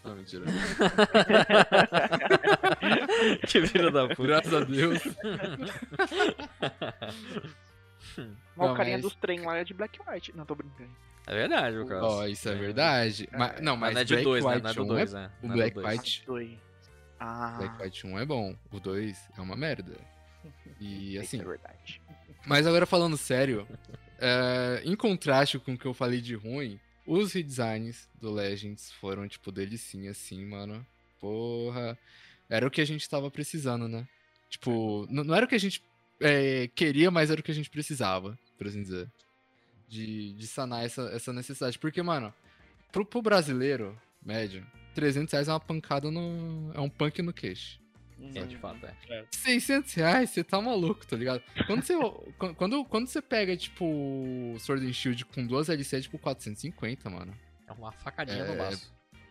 Não, 0.04 0.14
mentira. 0.14 0.44
que 3.48 3.66
filho 3.66 3.90
da 3.90 4.06
puta. 4.08 4.22
Graças 4.22 4.54
a 4.54 4.60
Deus. 4.60 5.00
Ó, 8.56 8.66
Não, 8.66 8.72
o 8.72 8.76
carinha 8.76 8.96
mas- 8.96 9.02
dos 9.02 9.14
trem 9.14 9.40
lá 9.40 9.58
é 9.58 9.64
de 9.64 9.74
Black 9.74 9.98
White. 10.06 10.32
Não, 10.36 10.44
tô 10.46 10.54
brincando. 10.54 10.90
É 11.26 11.34
verdade, 11.34 11.76
o 11.78 11.86
Cross. 11.86 12.02
Ó, 12.04 12.26
isso 12.26 12.48
é 12.48 12.54
verdade. 12.54 13.28
Mas, 13.32 13.60
não, 13.60 13.76
Mas 13.76 13.94
mas 13.94 13.94
não 13.94 14.00
é 14.00 14.04
de 14.04 14.14
Black 14.14 14.24
2, 14.24 14.44
né? 14.44 14.50
Não 14.62 14.70
é 14.70 14.74
do 14.74 14.82
1 14.82 14.86
2, 14.86 15.14
é... 15.14 15.16
né? 15.16 15.30
o 15.42 15.44
é 15.44 15.48
do 15.48 15.54
Black 15.54 15.74
dois. 15.74 15.98
White- 15.98 16.22
Dois. 16.26 16.58
Ah, 17.18 17.54
Black 17.58 17.82
White 17.82 18.06
1 18.06 18.18
é 18.18 18.24
bom, 18.26 18.56
o 18.70 18.78
2 18.80 19.28
é 19.36 19.40
uma 19.40 19.56
merda. 19.56 19.96
E 20.80 21.14
isso 21.16 21.24
assim, 21.24 21.40
é 21.40 21.44
verdade. 21.44 22.00
Mas 22.46 22.66
agora 22.66 22.86
falando 22.86 23.16
sério, 23.16 23.66
é, 24.20 24.82
em 24.84 24.94
contraste 24.94 25.58
com 25.58 25.74
o 25.74 25.78
que 25.78 25.86
eu 25.86 25.94
falei 25.94 26.20
de 26.20 26.34
ruim, 26.36 26.78
os 27.04 27.32
redesigns 27.32 28.08
do 28.20 28.30
Legends 28.32 28.92
foram, 28.92 29.26
tipo, 29.26 29.50
delicinha, 29.50 30.12
assim, 30.12 30.44
mano. 30.46 30.86
Porra. 31.20 31.98
Era 32.48 32.66
o 32.66 32.70
que 32.70 32.80
a 32.80 32.84
gente 32.86 33.08
tava 33.08 33.28
precisando, 33.32 33.88
né? 33.88 34.06
Tipo, 34.48 35.06
não 35.10 35.34
era 35.34 35.44
o 35.44 35.48
que 35.48 35.56
a 35.56 35.60
gente 35.60 35.82
é, 36.20 36.68
queria, 36.74 37.10
mas 37.10 37.30
era 37.30 37.40
o 37.40 37.42
que 37.42 37.50
a 37.50 37.54
gente 37.54 37.70
precisava, 37.70 38.38
por 38.56 38.66
assim 38.66 38.82
dizer. 38.82 39.10
De, 39.88 40.32
de 40.32 40.46
sanar 40.46 40.84
essa, 40.84 41.02
essa 41.12 41.32
necessidade. 41.32 41.78
Porque, 41.78 42.02
mano, 42.02 42.34
pro, 42.90 43.04
pro 43.06 43.22
brasileiro 43.22 43.96
médio, 44.24 44.66
300 44.94 45.30
reais 45.32 45.48
é 45.48 45.52
uma 45.52 45.60
pancada 45.60 46.10
no. 46.10 46.72
É 46.74 46.80
um 46.80 46.88
punk 46.88 47.22
no 47.22 47.32
queixo. 47.32 47.78
É, 48.34 48.42
de 48.46 48.56
fato, 48.56 48.84
é. 48.86 49.26
600 49.30 49.92
reais, 49.92 50.30
você 50.30 50.42
tá 50.42 50.60
maluco, 50.60 51.06
tá 51.06 51.16
ligado? 51.16 51.42
Quando 51.66 51.82
você, 51.84 51.92
quando, 52.56 52.84
quando 52.86 53.06
você 53.06 53.20
pega, 53.20 53.54
tipo, 53.56 54.56
Sword 54.58 54.86
and 54.86 54.92
Shield 54.94 55.24
com 55.26 55.46
duas 55.46 55.68
LC, 55.68 55.96
é 55.96 56.00
tipo 56.00 56.18
450, 56.18 57.10
mano. 57.10 57.36
É 57.66 57.72
uma 57.72 57.92
facadinha 57.92 58.42
É, 58.42 58.48
no 58.48 58.56
baço. 58.56 58.90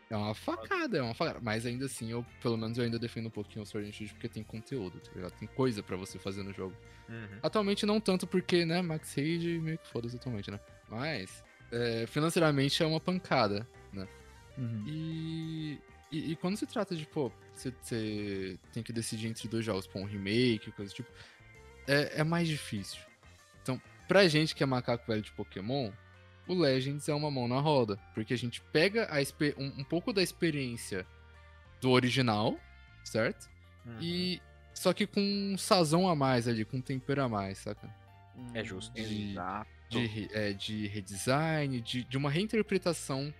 É 0.10 0.16
uma 0.16 0.36
facada, 0.36 0.97
é 0.97 1.01
uma 1.01 1.16
facada. 1.16 1.39
Mas 1.41 1.66
ainda 1.66 1.86
assim, 1.86 2.12
eu, 2.12 2.24
pelo 2.41 2.56
menos, 2.58 2.78
eu 2.78 2.84
ainda 2.84 2.99
defendo 2.99 3.26
um 3.28 3.32
pouquinho 3.32 3.64
o 3.64 3.66
Sword 3.66 3.89
and 3.89 3.91
Shield 3.91 4.14
porque 4.14 4.30
tem 4.30 4.43
conteúdo, 4.43 4.99
tá 4.99 5.12
ligado? 5.16 5.32
Tem 5.34 5.47
coisa 5.47 5.82
pra 5.82 5.97
você 5.97 6.20
fazer 6.20 6.43
no 6.43 6.53
jogo. 6.53 6.76
Uhum. 7.10 7.39
Atualmente 7.41 7.86
não 7.86 7.99
tanto 7.99 8.28
porque, 8.28 8.66
né, 8.66 8.82
Max 8.82 9.16
Rage 9.16 9.60
meio 9.60 9.78
que 9.80 9.88
foda-se 9.89 10.16
atualmente, 10.16 10.51
né? 10.51 10.60
Mas, 10.89 11.43
é, 11.72 12.06
financeiramente 12.08 12.84
é 12.84 12.86
uma 12.86 12.99
pancada, 12.99 13.68
né? 13.91 14.08
Uhum. 14.58 14.84
E, 14.88 15.80
e, 16.12 16.32
e 16.32 16.36
quando 16.36 16.56
se 16.56 16.68
trata 16.68 16.95
de, 16.95 17.06
pô, 17.08 17.32
você- 17.56 17.74
você 17.82 18.60
tem 18.72 18.84
que 18.84 18.93
decidir 18.93 19.28
entre 19.28 19.47
dois 19.47 19.66
jogos, 19.66 19.88
pô, 19.88 19.99
um 19.99 20.06
remake, 20.06 20.72
coisa 20.72 20.91
do 20.91 20.95
tipo, 20.95 21.10
é, 21.88 22.22
é 22.22 22.24
mais 22.24 22.47
difícil. 22.47 22.99
Então, 23.64 23.82
pra 24.08 24.28
gente 24.28 24.53
que 24.53 24.62
é 24.62 24.66
macaco 24.68 25.06
velho 25.08 25.22
de 25.24 25.32
Pokémon, 25.32 25.91
o 26.48 26.54
Legends 26.54 27.08
é 27.10 27.14
uma 27.14 27.32
mão 27.32 27.48
na 27.48 27.60
roda, 27.60 27.98
porque 28.14 28.34
a 28.34 28.38
gente 28.38 28.62
pega 28.72 29.08
a 29.12 29.20
um, 29.58 29.82
um 29.82 29.84
pouco 29.84 30.14
da 30.14 30.22
experiência 30.22 31.06
do 31.82 31.91
original, 31.91 32.60
certo? 33.04 33.50
Uhum. 33.86 33.98
E 34.02 34.41
só 34.74 34.93
que 34.93 35.08
com 35.08 35.22
um 35.22 35.58
sazão 35.58 36.08
a 36.10 36.16
mais 36.16 36.48
ali, 36.48 36.66
com 36.66 36.78
um 36.78 36.82
tempero 36.82 37.24
a 37.24 37.30
mais, 37.30 37.60
saca? 37.60 37.89
É 38.54 38.64
justo. 38.64 38.93
De- 38.93 39.32
Exato. 39.32 39.70
de, 39.89 40.30
é, 40.34 40.54
de 40.54 40.88
redesign, 40.88 41.80
de, 41.82 42.04
de 42.04 42.18
uma 42.18 42.30
reinterpretação 42.30 43.34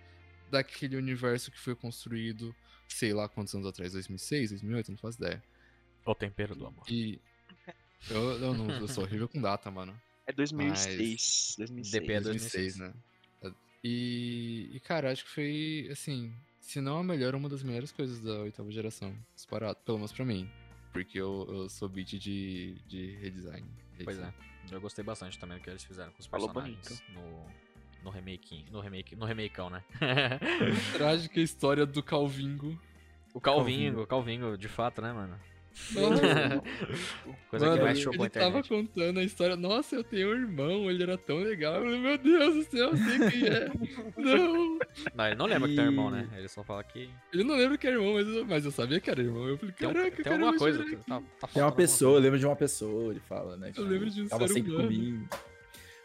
daquele 0.50 0.96
universo 0.96 1.50
que 1.50 1.58
foi 1.58 1.74
construído, 1.74 2.54
sei 2.88 3.12
lá 3.12 3.28
quantos 3.28 3.54
anos 3.54 3.66
atrás, 3.66 3.92
2006, 3.92 4.50
2008, 4.50 4.90
não 4.92 4.98
faço 4.98 5.18
ideia. 5.18 5.42
O 6.04 6.14
tempero 6.14 6.54
do 6.54 6.66
amor. 6.66 6.84
E 6.88 7.20
eu, 8.08 8.40
eu, 8.40 8.54
não, 8.54 8.70
eu 8.70 8.86
sou 8.88 9.04
horrível 9.04 9.28
com 9.28 9.40
data, 9.40 9.70
mano. 9.70 10.00
É 10.26 10.32
2006. 10.32 11.54
2006. 11.58 11.90
DP 11.90 12.12
é 12.12 12.20
2006, 12.20 12.76
né? 12.78 12.92
E, 13.84 14.70
e, 14.72 14.80
cara, 14.80 15.12
acho 15.12 15.24
que 15.24 15.30
foi, 15.30 15.88
assim, 15.92 16.32
se 16.60 16.80
não 16.80 16.98
a 16.98 17.04
melhor, 17.04 17.36
uma 17.36 17.48
das 17.48 17.62
melhores 17.62 17.92
coisas 17.92 18.20
da 18.20 18.40
oitava 18.40 18.70
geração, 18.72 19.16
disparado, 19.34 19.78
pelo 19.84 19.98
menos 19.98 20.12
pra 20.12 20.24
mim. 20.24 20.50
Porque 20.92 21.20
eu, 21.20 21.46
eu 21.48 21.68
sou 21.68 21.88
beat 21.88 22.18
de, 22.18 22.74
de 22.88 23.14
redesign. 23.16 23.68
Pois 24.02 24.18
é. 24.18 24.34
Eu 24.72 24.80
gostei 24.80 25.04
bastante 25.04 25.38
também 25.38 25.58
do 25.58 25.62
que 25.62 25.70
eles 25.70 25.84
fizeram 25.84 26.10
com 26.10 26.18
os 26.18 26.26
Falou 26.26 26.48
personagens 26.48 27.02
no, 27.14 27.46
no 28.02 28.10
remake. 28.10 28.64
No 28.72 28.80
remake. 28.80 29.14
No 29.14 29.24
remakeão, 29.24 29.70
né? 29.70 29.84
Trágica 30.94 31.40
história 31.40 31.86
do 31.86 32.02
Calvingo. 32.02 32.76
o 33.32 33.40
Calvingo, 33.40 34.02
o 34.02 34.06
Calvingo, 34.06 34.58
de 34.58 34.68
fato, 34.68 35.00
né, 35.00 35.12
mano? 35.12 35.38
Coisa 37.50 37.66
Mano, 37.66 37.78
que 37.78 37.84
mais 37.84 37.98
chocou 37.98 38.22
a 38.22 38.24
ele 38.26 38.30
tava 38.30 38.62
contando 38.62 39.20
a 39.20 39.22
história. 39.24 39.56
Nossa, 39.56 39.94
eu 39.96 40.02
tenho 40.04 40.30
um 40.30 40.34
irmão, 40.34 40.90
ele 40.90 41.02
era 41.02 41.16
tão 41.16 41.38
legal. 41.38 41.74
Eu 41.76 41.82
falei, 41.84 42.00
meu 42.00 42.18
Deus 42.18 42.54
do 42.54 42.62
céu, 42.70 42.90
eu 42.90 42.96
sei 42.96 43.30
quem 43.30 43.48
é. 43.48 43.68
não. 44.16 44.78
Não, 45.14 45.26
ele 45.26 45.34
não 45.36 45.46
lembra 45.46 45.68
que 45.68 45.74
tem 45.76 45.84
um 45.84 45.88
irmão, 45.90 46.08
E- 46.08 46.12
né? 46.12 46.28
Ele 46.38 46.48
só 46.48 46.64
fala 46.64 46.82
que. 46.82 47.08
Ele 47.32 47.44
não 47.44 47.56
lembra 47.56 47.78
que 47.78 47.86
é 47.86 47.90
irmão, 47.92 48.14
mas 48.14 48.26
eu, 48.26 48.44
mas 48.46 48.64
eu 48.64 48.70
sabia 48.70 49.00
que 49.00 49.10
era 49.10 49.20
irmão. 49.22 49.46
Eu 49.48 49.58
falei, 49.58 49.74
Tem, 49.78 49.88
um- 49.88 49.92
caraca, 49.92 50.16
tem 50.16 50.24
cara, 50.24 50.36
alguma 50.36 50.52
eu 50.54 50.58
coisa. 50.58 50.78
Tá, 50.78 50.84
aqui." 51.16 51.26
tá 51.40 51.46
Tem 51.48 51.62
uma 51.62 51.72
pessoa, 51.72 52.08
eu 52.08 52.12
coisa. 52.14 52.24
lembro 52.24 52.38
de 52.40 52.46
uma 52.46 52.56
pessoa, 52.56 53.10
ele 53.12 53.20
fala, 53.20 53.56
né? 53.56 53.72
Eu 53.76 53.84
lembro 53.84 54.10
de 54.10 54.22
um 54.22 54.28
Tava 54.28 54.48
ser 54.48 54.54
sempre 54.54 54.72
humano. 54.72 54.88
comigo. 54.88 55.28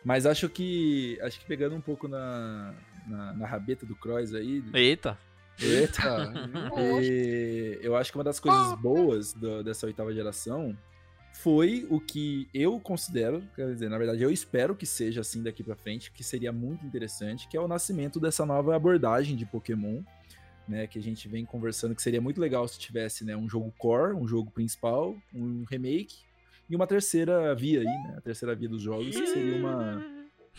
Mas 0.03 0.26
acho 0.26 0.47
que. 0.49 1.17
Acho 1.22 1.39
que 1.39 1.45
pegando 1.45 1.76
um 1.76 1.82
pouco 1.82 2.07
na, 2.07 2.74
na, 3.07 3.34
na 3.34 3.47
rabeta 3.47 3.86
do 3.86 3.95
Cross 3.95 4.34
aí. 4.34 4.63
Eita! 4.74 5.17
Eita! 5.62 6.34
E 6.78 7.80
eu 7.82 7.95
acho 7.95 8.12
que 8.12 8.18
uma 8.18 8.24
das 8.24 8.39
coisas 8.39 8.80
boas 8.82 9.34
do- 9.34 9.64
dessa 9.64 9.86
oitava 9.86 10.14
geração 10.14 10.78
foi 11.34 11.86
o 11.89 11.99
que 11.99 12.47
eu 12.53 12.80
considero, 12.80 13.41
quer 13.55 13.68
dizer, 13.74 13.89
na 13.89 13.97
verdade 13.97 14.22
eu 14.22 14.32
espero 14.32 14.76
que 14.76 14.86
seja 14.86 15.22
assim 15.22 15.41
daqui 15.43 15.64
pra 15.64 15.76
frente, 15.76 16.12
que 16.12 16.24
seria 16.24 16.51
muito 16.51 16.86
interessante, 16.86 17.47
que 17.47 17.57
é 17.57 17.59
o 17.62 17.68
nascimento 17.68 18.20
dessa 18.20 18.45
nova 18.45 18.76
abordagem 18.76 19.36
de 19.36 19.45
Pokémon, 19.45 20.01
né, 20.68 20.88
que 20.88 20.99
a 20.99 21.01
gente 21.01 21.28
vem 21.28 21.43
conversando 21.45 21.95
que 21.95 22.01
seria 22.01 22.22
muito 22.22 22.39
legal 22.39 22.68
se 22.68 22.78
tivesse, 22.80 23.26
né, 23.26 23.36
um 23.36 23.49
jogo 23.49 23.74
core, 23.78 24.14
um 24.14 24.28
jogo 24.28 24.51
principal, 24.51 25.16
um 25.34 25.64
remake 25.70 26.16
e 26.70 26.76
uma 26.76 26.86
terceira 26.88 27.53
via 27.55 27.80
aí, 27.80 27.86
né, 27.86 28.16
a 28.18 28.22
terceira 28.22 28.53
via 28.55 28.70
dos 28.70 28.82
jogos, 28.82 29.16
que 29.16 29.28
seria 29.28 29.55
uma 29.57 30.05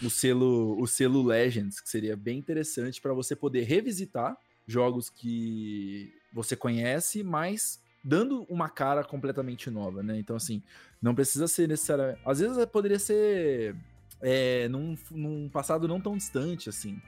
o 0.02 0.10
selo, 0.10 0.80
o 0.80 0.86
selo 0.86 1.22
Legends, 1.22 1.80
que 1.80 1.88
seria 1.88 2.16
bem 2.16 2.38
interessante 2.38 3.00
para 3.00 3.12
você 3.12 3.36
poder 3.36 3.62
revisitar 3.62 4.36
jogos 4.72 5.10
que 5.10 6.12
você 6.32 6.56
conhece, 6.56 7.22
mas 7.22 7.80
dando 8.02 8.44
uma 8.48 8.68
cara 8.68 9.04
completamente 9.04 9.70
nova, 9.70 10.02
né? 10.02 10.18
Então, 10.18 10.34
assim, 10.34 10.62
não 11.00 11.14
precisa 11.14 11.46
ser 11.46 11.68
necessariamente. 11.68 12.20
Às 12.24 12.40
vezes 12.40 12.64
poderia 12.66 12.98
ser 12.98 13.76
é, 14.20 14.68
num, 14.68 14.96
num 15.10 15.48
passado 15.48 15.86
não 15.86 16.00
tão 16.00 16.16
distante, 16.16 16.68
assim. 16.68 17.00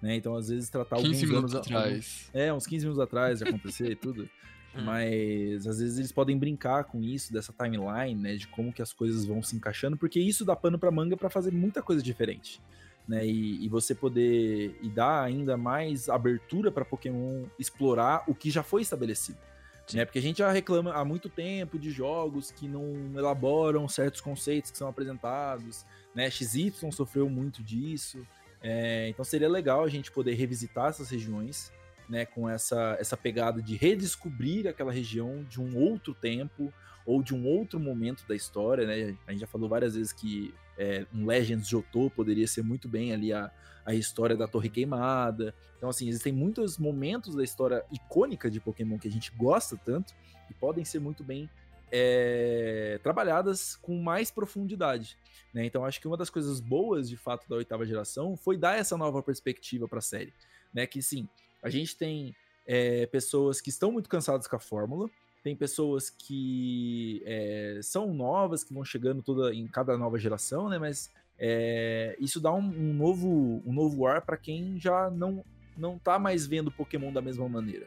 Né? 0.00 0.16
Então, 0.16 0.34
às 0.34 0.48
vezes, 0.48 0.68
tratar 0.68 0.96
15 0.96 1.06
alguns 1.06 1.22
minutos 1.22 1.54
anos 1.54 1.66
atrás. 1.66 2.30
é, 2.34 2.52
uns 2.52 2.66
15 2.66 2.84
minutos 2.86 3.02
atrás 3.02 3.38
de 3.38 3.44
acontecer 3.44 3.90
e 3.90 3.96
tudo. 3.96 4.28
Hum. 4.74 4.82
Mas 4.84 5.66
às 5.66 5.78
vezes 5.78 5.98
eles 5.98 6.12
podem 6.12 6.36
brincar 6.36 6.84
com 6.84 7.02
isso, 7.02 7.32
dessa 7.32 7.52
timeline, 7.52 8.20
né? 8.20 8.34
De 8.34 8.48
como 8.48 8.72
que 8.72 8.82
as 8.82 8.92
coisas 8.92 9.24
vão 9.24 9.42
se 9.42 9.54
encaixando, 9.54 9.96
porque 9.96 10.18
isso 10.18 10.44
dá 10.44 10.56
pano 10.56 10.78
pra 10.78 10.90
manga 10.90 11.16
pra 11.16 11.30
fazer 11.30 11.52
muita 11.52 11.82
coisa 11.82 12.02
diferente. 12.02 12.60
Né, 13.06 13.26
e, 13.26 13.64
e 13.64 13.68
você 13.68 13.96
poder 13.96 14.78
e 14.80 14.88
dar 14.88 15.24
ainda 15.24 15.56
mais 15.56 16.08
abertura 16.08 16.70
pra 16.70 16.84
Pokémon 16.84 17.46
explorar 17.58 18.22
o 18.28 18.34
que 18.34 18.48
já 18.48 18.62
foi 18.62 18.82
estabelecido. 18.82 19.38
Sim. 19.86 19.98
Né? 19.98 20.04
Porque 20.04 20.18
a 20.18 20.22
gente 20.22 20.38
já 20.38 20.50
reclama 20.50 20.92
há 20.92 21.04
muito 21.04 21.28
tempo 21.28 21.78
de 21.78 21.90
jogos 21.90 22.50
que 22.50 22.68
não 22.68 23.12
elaboram 23.16 23.88
certos 23.88 24.20
conceitos 24.20 24.70
que 24.70 24.78
são 24.78 24.88
apresentados, 24.88 25.84
né? 26.14 26.30
XY 26.30 26.72
sofreu 26.92 27.28
muito 27.28 27.62
disso. 27.62 28.26
É, 28.62 29.08
então 29.08 29.24
seria 29.24 29.48
legal 29.48 29.82
a 29.82 29.88
gente 29.88 30.10
poder 30.10 30.34
revisitar 30.34 30.90
essas 30.90 31.10
regiões, 31.10 31.72
né? 32.08 32.24
Com 32.24 32.48
essa, 32.48 32.96
essa 32.98 33.16
pegada 33.16 33.60
de 33.60 33.76
redescobrir 33.76 34.68
aquela 34.68 34.92
região 34.92 35.44
de 35.44 35.60
um 35.60 35.76
outro 35.76 36.14
tempo 36.14 36.72
ou 37.04 37.22
de 37.22 37.34
um 37.34 37.46
outro 37.46 37.80
momento 37.80 38.24
da 38.28 38.34
história, 38.34 38.86
né? 38.86 39.16
A 39.26 39.32
gente 39.32 39.40
já 39.40 39.46
falou 39.46 39.68
várias 39.68 39.94
vezes 39.94 40.12
que 40.12 40.54
é, 40.78 41.06
um 41.12 41.26
Legends 41.26 41.68
Jotô 41.68 42.10
poderia 42.10 42.46
ser 42.46 42.62
muito 42.62 42.88
bem 42.88 43.12
ali 43.12 43.32
a, 43.32 43.50
a 43.84 43.94
história 43.94 44.36
da 44.36 44.46
Torre 44.46 44.68
Queimada. 44.68 45.54
Então, 45.76 45.88
assim, 45.88 46.08
existem 46.08 46.32
muitos 46.32 46.78
momentos 46.78 47.34
da 47.34 47.42
história 47.42 47.84
icônica 47.90 48.50
de 48.50 48.60
Pokémon 48.60 48.98
que 48.98 49.08
a 49.08 49.10
gente 49.10 49.32
gosta 49.36 49.76
tanto 49.76 50.14
e 50.50 50.54
podem 50.54 50.84
ser 50.84 51.00
muito 51.00 51.24
bem 51.24 51.48
é, 51.90 52.98
trabalhadas 53.02 53.76
com 53.76 54.00
mais 54.00 54.30
profundidade. 54.30 55.18
Né? 55.52 55.66
Então, 55.66 55.84
acho 55.84 56.00
que 56.00 56.08
uma 56.08 56.16
das 56.16 56.30
coisas 56.30 56.60
boas, 56.60 57.08
de 57.08 57.16
fato, 57.16 57.48
da 57.48 57.56
oitava 57.56 57.84
geração 57.84 58.36
foi 58.36 58.56
dar 58.56 58.78
essa 58.78 58.96
nova 58.96 59.22
perspectiva 59.22 59.86
para 59.86 59.98
a 59.98 60.02
série. 60.02 60.32
Né? 60.72 60.86
Que, 60.86 61.02
sim, 61.02 61.28
a 61.62 61.68
gente 61.68 61.96
tem 61.96 62.34
é, 62.66 63.06
pessoas 63.06 63.60
que 63.60 63.68
estão 63.68 63.92
muito 63.92 64.08
cansadas 64.08 64.46
com 64.46 64.56
a 64.56 64.60
fórmula, 64.60 65.10
tem 65.42 65.56
pessoas 65.56 66.08
que 66.08 67.22
é, 67.26 67.80
são 67.82 68.14
novas, 68.14 68.62
que 68.62 68.72
vão 68.72 68.84
chegando 68.84 69.22
toda 69.22 69.54
em 69.54 69.66
cada 69.66 69.98
nova 69.98 70.18
geração, 70.18 70.68
né? 70.68 70.78
Mas 70.78 71.10
é, 71.38 72.16
isso 72.20 72.40
dá 72.40 72.52
um, 72.52 72.60
um, 72.60 72.94
novo, 72.94 73.62
um 73.66 73.72
novo 73.72 74.06
ar 74.06 74.22
para 74.22 74.36
quem 74.36 74.78
já 74.78 75.10
não 75.10 75.44
não 75.76 75.98
tá 75.98 76.18
mais 76.18 76.46
vendo 76.46 76.70
Pokémon 76.70 77.10
da 77.10 77.22
mesma 77.22 77.48
maneira, 77.48 77.86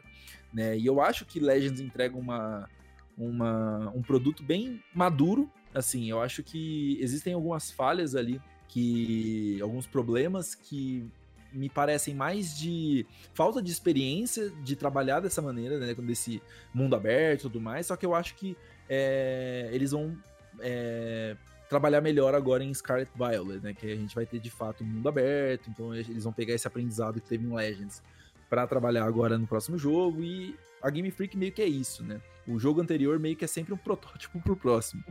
né? 0.52 0.76
E 0.76 0.84
eu 0.84 1.00
acho 1.00 1.24
que 1.24 1.38
Legends 1.38 1.80
entrega 1.80 2.16
uma, 2.16 2.68
uma 3.16 3.92
um 3.94 4.02
produto 4.02 4.42
bem 4.42 4.82
maduro, 4.92 5.50
assim. 5.72 6.10
Eu 6.10 6.20
acho 6.20 6.42
que 6.42 6.98
existem 7.00 7.32
algumas 7.32 7.70
falhas 7.70 8.16
ali, 8.16 8.42
que 8.68 9.58
alguns 9.62 9.86
problemas 9.86 10.54
que 10.54 11.08
me 11.56 11.68
parecem 11.68 12.14
mais 12.14 12.56
de 12.56 13.06
falta 13.34 13.62
de 13.62 13.70
experiência 13.70 14.50
de 14.62 14.76
trabalhar 14.76 15.20
dessa 15.20 15.40
maneira, 15.40 15.78
né, 15.78 15.94
desse 15.94 16.42
mundo 16.74 16.94
aberto 16.94 17.40
e 17.40 17.42
tudo 17.42 17.60
mais. 17.60 17.86
Só 17.86 17.96
que 17.96 18.04
eu 18.04 18.14
acho 18.14 18.34
que 18.34 18.56
é, 18.88 19.68
eles 19.72 19.92
vão 19.92 20.16
é, 20.60 21.36
trabalhar 21.68 22.00
melhor 22.00 22.34
agora 22.34 22.62
em 22.62 22.72
Scarlet 22.72 23.10
Violet, 23.14 23.62
né? 23.62 23.74
Que 23.74 23.92
a 23.92 23.96
gente 23.96 24.14
vai 24.14 24.26
ter 24.26 24.38
de 24.38 24.50
fato 24.50 24.84
um 24.84 24.86
mundo 24.86 25.08
aberto, 25.08 25.68
então 25.70 25.94
eles 25.94 26.24
vão 26.24 26.32
pegar 26.32 26.54
esse 26.54 26.66
aprendizado 26.66 27.20
que 27.20 27.28
teve 27.28 27.44
em 27.44 27.54
Legends 27.54 28.02
para 28.48 28.66
trabalhar 28.66 29.04
agora 29.04 29.36
no 29.36 29.46
próximo 29.46 29.76
jogo 29.76 30.22
e 30.22 30.54
a 30.80 30.88
Game 30.88 31.10
Freak 31.10 31.36
meio 31.36 31.52
que 31.52 31.62
é 31.62 31.66
isso, 31.66 32.04
né? 32.04 32.20
O 32.46 32.58
jogo 32.58 32.80
anterior 32.80 33.18
meio 33.18 33.34
que 33.34 33.44
é 33.44 33.48
sempre 33.48 33.74
um 33.74 33.76
protótipo 33.76 34.38
pro 34.42 34.56
próximo. 34.56 35.02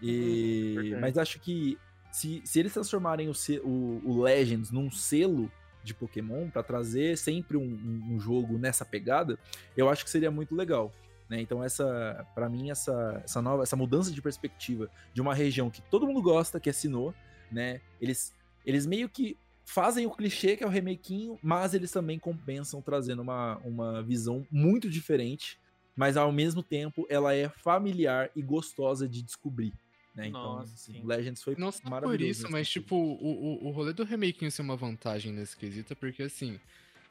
E... 0.00 0.96
Mas 1.00 1.16
acho 1.16 1.38
que 1.38 1.78
se, 2.10 2.42
se 2.44 2.58
eles 2.58 2.72
transformarem 2.72 3.28
o, 3.28 3.32
o, 3.64 4.02
o 4.04 4.22
Legends 4.22 4.70
num 4.70 4.90
selo 4.90 5.50
de 5.82 5.94
Pokémon 5.94 6.48
para 6.48 6.62
trazer 6.62 7.16
sempre 7.16 7.56
um, 7.56 7.62
um, 7.62 8.14
um, 8.14 8.20
jogo 8.20 8.58
nessa 8.58 8.84
pegada, 8.84 9.38
eu 9.76 9.88
acho 9.88 10.04
que 10.04 10.10
seria 10.10 10.30
muito 10.30 10.54
legal. 10.54 10.92
Né? 11.28 11.40
Então 11.40 11.62
essa, 11.62 12.26
para 12.34 12.48
mim, 12.48 12.70
essa, 12.70 13.22
essa 13.24 13.40
nova, 13.40 13.62
essa 13.62 13.76
mudança 13.76 14.10
de 14.10 14.20
perspectiva 14.20 14.90
de 15.12 15.20
uma 15.20 15.34
região 15.34 15.70
que 15.70 15.82
todo 15.82 16.06
mundo 16.06 16.22
gosta, 16.22 16.60
que 16.60 16.68
é 16.68 16.72
Sinnoh, 16.72 17.14
né? 17.50 17.80
Eles, 18.00 18.34
eles 18.64 18.86
meio 18.86 19.08
que 19.08 19.36
fazem 19.64 20.06
o 20.06 20.10
clichê 20.10 20.56
que 20.56 20.64
é 20.64 20.66
o 20.66 20.70
remakinho, 20.70 21.38
mas 21.42 21.74
eles 21.74 21.90
também 21.90 22.18
compensam 22.18 22.82
trazendo 22.82 23.22
uma, 23.22 23.56
uma 23.58 24.02
visão 24.02 24.46
muito 24.50 24.90
diferente, 24.90 25.58
mas 25.96 26.16
ao 26.16 26.32
mesmo 26.32 26.62
tempo 26.62 27.06
ela 27.08 27.34
é 27.34 27.48
familiar 27.48 28.30
e 28.34 28.42
gostosa 28.42 29.08
de 29.08 29.22
descobrir. 29.22 29.72
Né? 30.14 30.28
Então, 30.28 30.56
Nossa, 30.56 30.74
assim, 30.74 30.92
sim. 30.92 31.04
Legends 31.06 31.42
foi 31.42 31.54
Não 31.56 31.70
maravilhoso. 31.84 32.02
por 32.02 32.20
isso, 32.20 32.50
mas 32.50 32.68
tipo, 32.68 32.94
o, 32.94 33.64
o, 33.64 33.68
o 33.68 33.70
rolê 33.70 33.92
do 33.92 34.04
remaking 34.04 34.50
ser 34.50 34.62
uma 34.62 34.76
vantagem 34.76 35.32
nesse 35.32 35.56
quesito 35.56 35.92
é 35.94 35.96
porque 35.96 36.22
assim, 36.24 36.60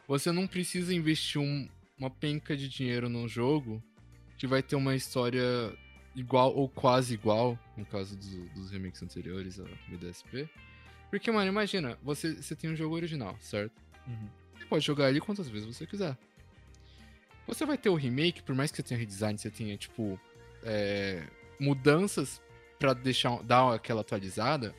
você 0.07 0.31
não 0.31 0.45
precisa 0.45 0.93
investir 0.93 1.41
um- 1.41 1.67
uma 1.97 2.09
penca 2.09 2.55
de 2.55 2.67
dinheiro 2.69 3.09
num 3.09 3.27
jogo 3.27 3.81
que 4.37 4.45
vai 4.45 4.61
ter 4.61 4.75
uma 4.75 4.95
história 4.95 5.41
igual 6.15 6.55
ou 6.55 6.67
quase 6.69 7.13
igual, 7.13 7.57
no 7.77 7.85
caso 7.85 8.15
dos, 8.17 8.29
dos 8.51 8.71
remakes 8.71 9.01
anteriores 9.01 9.59
ao 9.59 9.67
BDSP. 9.87 10.47
Porque, 11.09 11.31
mano, 11.31 11.49
imagina, 11.49 11.97
você, 12.03 12.35
você 12.35 12.55
tem 12.55 12.69
um 12.69 12.75
jogo 12.75 12.95
original, 12.95 13.35
certo? 13.39 13.73
Uhum. 14.07 14.29
Você 14.57 14.65
pode 14.65 14.85
jogar 14.85 15.09
ele 15.09 15.19
quantas 15.19 15.49
vezes 15.49 15.65
você 15.75 15.85
quiser. 15.87 16.17
Você 17.47 17.65
vai 17.65 17.77
ter 17.77 17.89
o 17.89 17.95
remake, 17.95 18.41
por 18.43 18.55
mais 18.55 18.71
que 18.71 18.77
você 18.77 18.83
tenha 18.83 18.99
redesign, 18.99 19.37
você 19.37 19.49
tenha, 19.49 19.75
tipo, 19.77 20.19
é, 20.63 21.23
mudanças 21.59 22.41
pra 22.81 22.93
deixar, 22.93 23.41
dar 23.43 23.75
aquela 23.75 24.01
atualizada, 24.01 24.73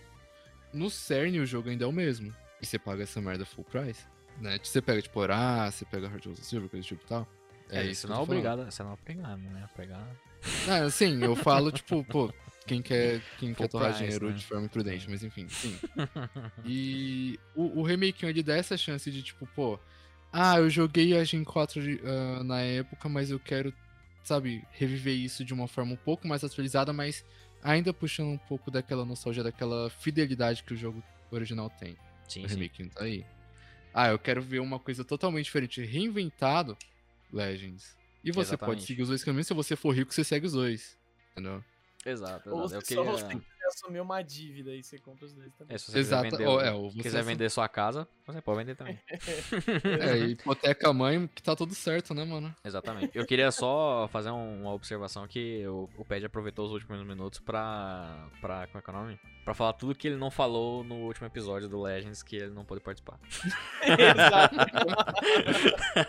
no 0.74 0.90
cerne 0.90 1.38
o 1.38 1.46
jogo 1.46 1.70
ainda 1.70 1.84
é 1.84 1.86
o 1.86 1.92
mesmo. 1.92 2.34
E 2.60 2.66
você 2.66 2.78
paga 2.78 3.04
essa 3.04 3.20
merda 3.20 3.46
full 3.46 3.64
price, 3.64 4.04
né? 4.40 4.58
Você 4.60 4.82
pega, 4.82 5.00
tipo, 5.00 5.20
Orar, 5.20 5.70
você 5.70 5.84
pega 5.84 6.08
Heart 6.08 6.26
of 6.26 6.44
Silver, 6.44 6.68
coisa 6.68 6.84
do 6.84 6.88
tipo 6.88 7.04
e 7.04 7.08
tal. 7.08 7.28
É, 7.70 7.84
isso 7.84 8.06
que 8.06 8.12
não 8.12 8.20
é 8.20 8.22
obrigado. 8.22 8.64
Você 8.64 8.82
não 8.82 8.90
é 8.90 8.94
obrigado, 8.94 9.38
né? 9.38 9.62
a 9.64 9.68
Pegar. 9.68 10.06
Ah, 10.68 10.90
sim, 10.90 11.22
eu 11.22 11.36
falo, 11.36 11.70
tipo, 11.70 12.04
pô, 12.04 12.32
quem 12.66 12.82
quer, 12.82 13.20
quem 13.38 13.54
Full 13.54 13.64
quer 13.66 13.68
torrar 13.68 13.92
dinheiro 13.92 14.30
né? 14.30 14.32
de 14.34 14.44
forma 14.44 14.66
imprudente, 14.66 15.08
mas 15.08 15.22
enfim, 15.22 15.48
sim. 15.48 15.78
E 16.66 17.38
o, 17.54 17.80
o 17.80 17.82
remake 17.84 18.26
ele 18.26 18.42
dá 18.42 18.56
essa 18.56 18.76
chance 18.76 19.08
de, 19.10 19.22
tipo, 19.22 19.46
pô, 19.54 19.78
ah, 20.32 20.58
eu 20.58 20.68
joguei 20.68 21.16
a 21.16 21.22
Gen 21.22 21.44
4 21.44 21.80
de- 21.80 22.00
ah, 22.04 22.42
na 22.42 22.60
época, 22.60 23.08
mas 23.08 23.30
eu 23.30 23.38
quero, 23.38 23.72
sabe, 24.24 24.64
reviver 24.72 25.14
isso 25.14 25.44
de 25.44 25.54
uma 25.54 25.68
forma 25.68 25.92
um 25.92 25.96
pouco 25.96 26.26
mais 26.26 26.42
atualizada, 26.42 26.92
mas 26.92 27.24
ainda 27.62 27.92
puxando 27.92 28.28
um 28.28 28.38
pouco 28.38 28.70
daquela 28.70 29.04
nostalgia, 29.04 29.42
daquela 29.42 29.88
fidelidade 29.90 30.62
que 30.62 30.74
o 30.74 30.76
jogo 30.76 31.02
original 31.30 31.70
tem. 31.70 31.96
sim, 32.28 32.44
o 32.44 32.48
sim. 32.48 32.54
remake 32.54 32.82
não 32.82 32.90
tá 32.90 33.04
aí. 33.04 33.24
Ah, 33.94 34.08
eu 34.08 34.18
quero 34.18 34.40
ver 34.40 34.60
uma 34.60 34.78
coisa 34.78 35.04
totalmente 35.04 35.44
diferente, 35.46 35.84
reinventado, 35.84 36.76
Legends. 37.32 37.96
E 38.24 38.30
você 38.30 38.56
pode 38.56 38.62
Exatamente. 38.62 38.86
seguir 38.86 39.02
os 39.02 39.08
dois 39.08 39.24
caminhos, 39.24 39.46
se 39.46 39.54
você 39.54 39.76
for 39.76 39.94
rico, 39.94 40.12
você 40.12 40.24
segue 40.24 40.46
os 40.46 40.52
dois. 40.52 40.96
Entendeu? 41.32 41.62
Exato, 42.04 42.48
exato. 42.48 42.50
Eu 42.50 42.68
só 42.68 42.80
queria. 42.80 43.42
Assumir 43.74 44.00
uma 44.00 44.22
dívida 44.22 44.70
e 44.74 44.82
você 44.82 44.98
compra 44.98 45.26
os 45.26 45.32
dois 45.32 45.52
também. 45.54 45.74
É, 45.74 45.78
se 45.78 45.90
você 45.90 45.98
Exato. 45.98 46.24
quiser 46.24 46.36
vender, 46.38 46.50
ou- 46.50 46.60
é, 46.60 46.72
ou 46.72 46.90
você 46.90 47.02
quiser 47.02 47.22
vender 47.22 47.50
sua 47.50 47.68
casa, 47.68 48.06
você 48.26 48.40
pode 48.40 48.58
vender 48.58 48.74
também. 48.76 48.98
É, 50.00 50.16
hipoteca 50.18 50.92
mãe, 50.92 51.28
que 51.34 51.42
tá 51.42 51.54
tudo 51.56 51.74
certo, 51.74 52.14
né, 52.14 52.24
mano? 52.24 52.54
Exatamente. 52.64 53.10
Eu 53.16 53.26
queria 53.26 53.50
só 53.50 54.08
fazer 54.12 54.30
um- 54.30 54.62
uma 54.62 54.72
observação 54.72 55.26
que 55.26 55.66
o, 55.66 55.88
o 55.98 56.04
Ped 56.04 56.24
aproveitou 56.26 56.66
os 56.66 56.72
últimos 56.72 57.04
minutos 57.06 57.40
pra, 57.40 58.28
pra. 58.40 58.66
Como 58.68 58.78
é 58.78 58.82
que 58.82 58.90
é 58.90 58.92
o 58.92 58.96
nome? 58.96 59.20
Pra 59.44 59.54
falar 59.54 59.72
tudo 59.72 59.94
que 59.94 60.06
ele 60.06 60.16
não 60.16 60.30
falou 60.30 60.84
no 60.84 60.94
último 61.06 61.26
episódio 61.26 61.68
do 61.68 61.80
Legends 61.82 62.22
que 62.22 62.36
ele 62.36 62.50
não 62.52 62.64
pôde 62.64 62.80
participar. 62.80 63.18
Exato. 63.82 64.54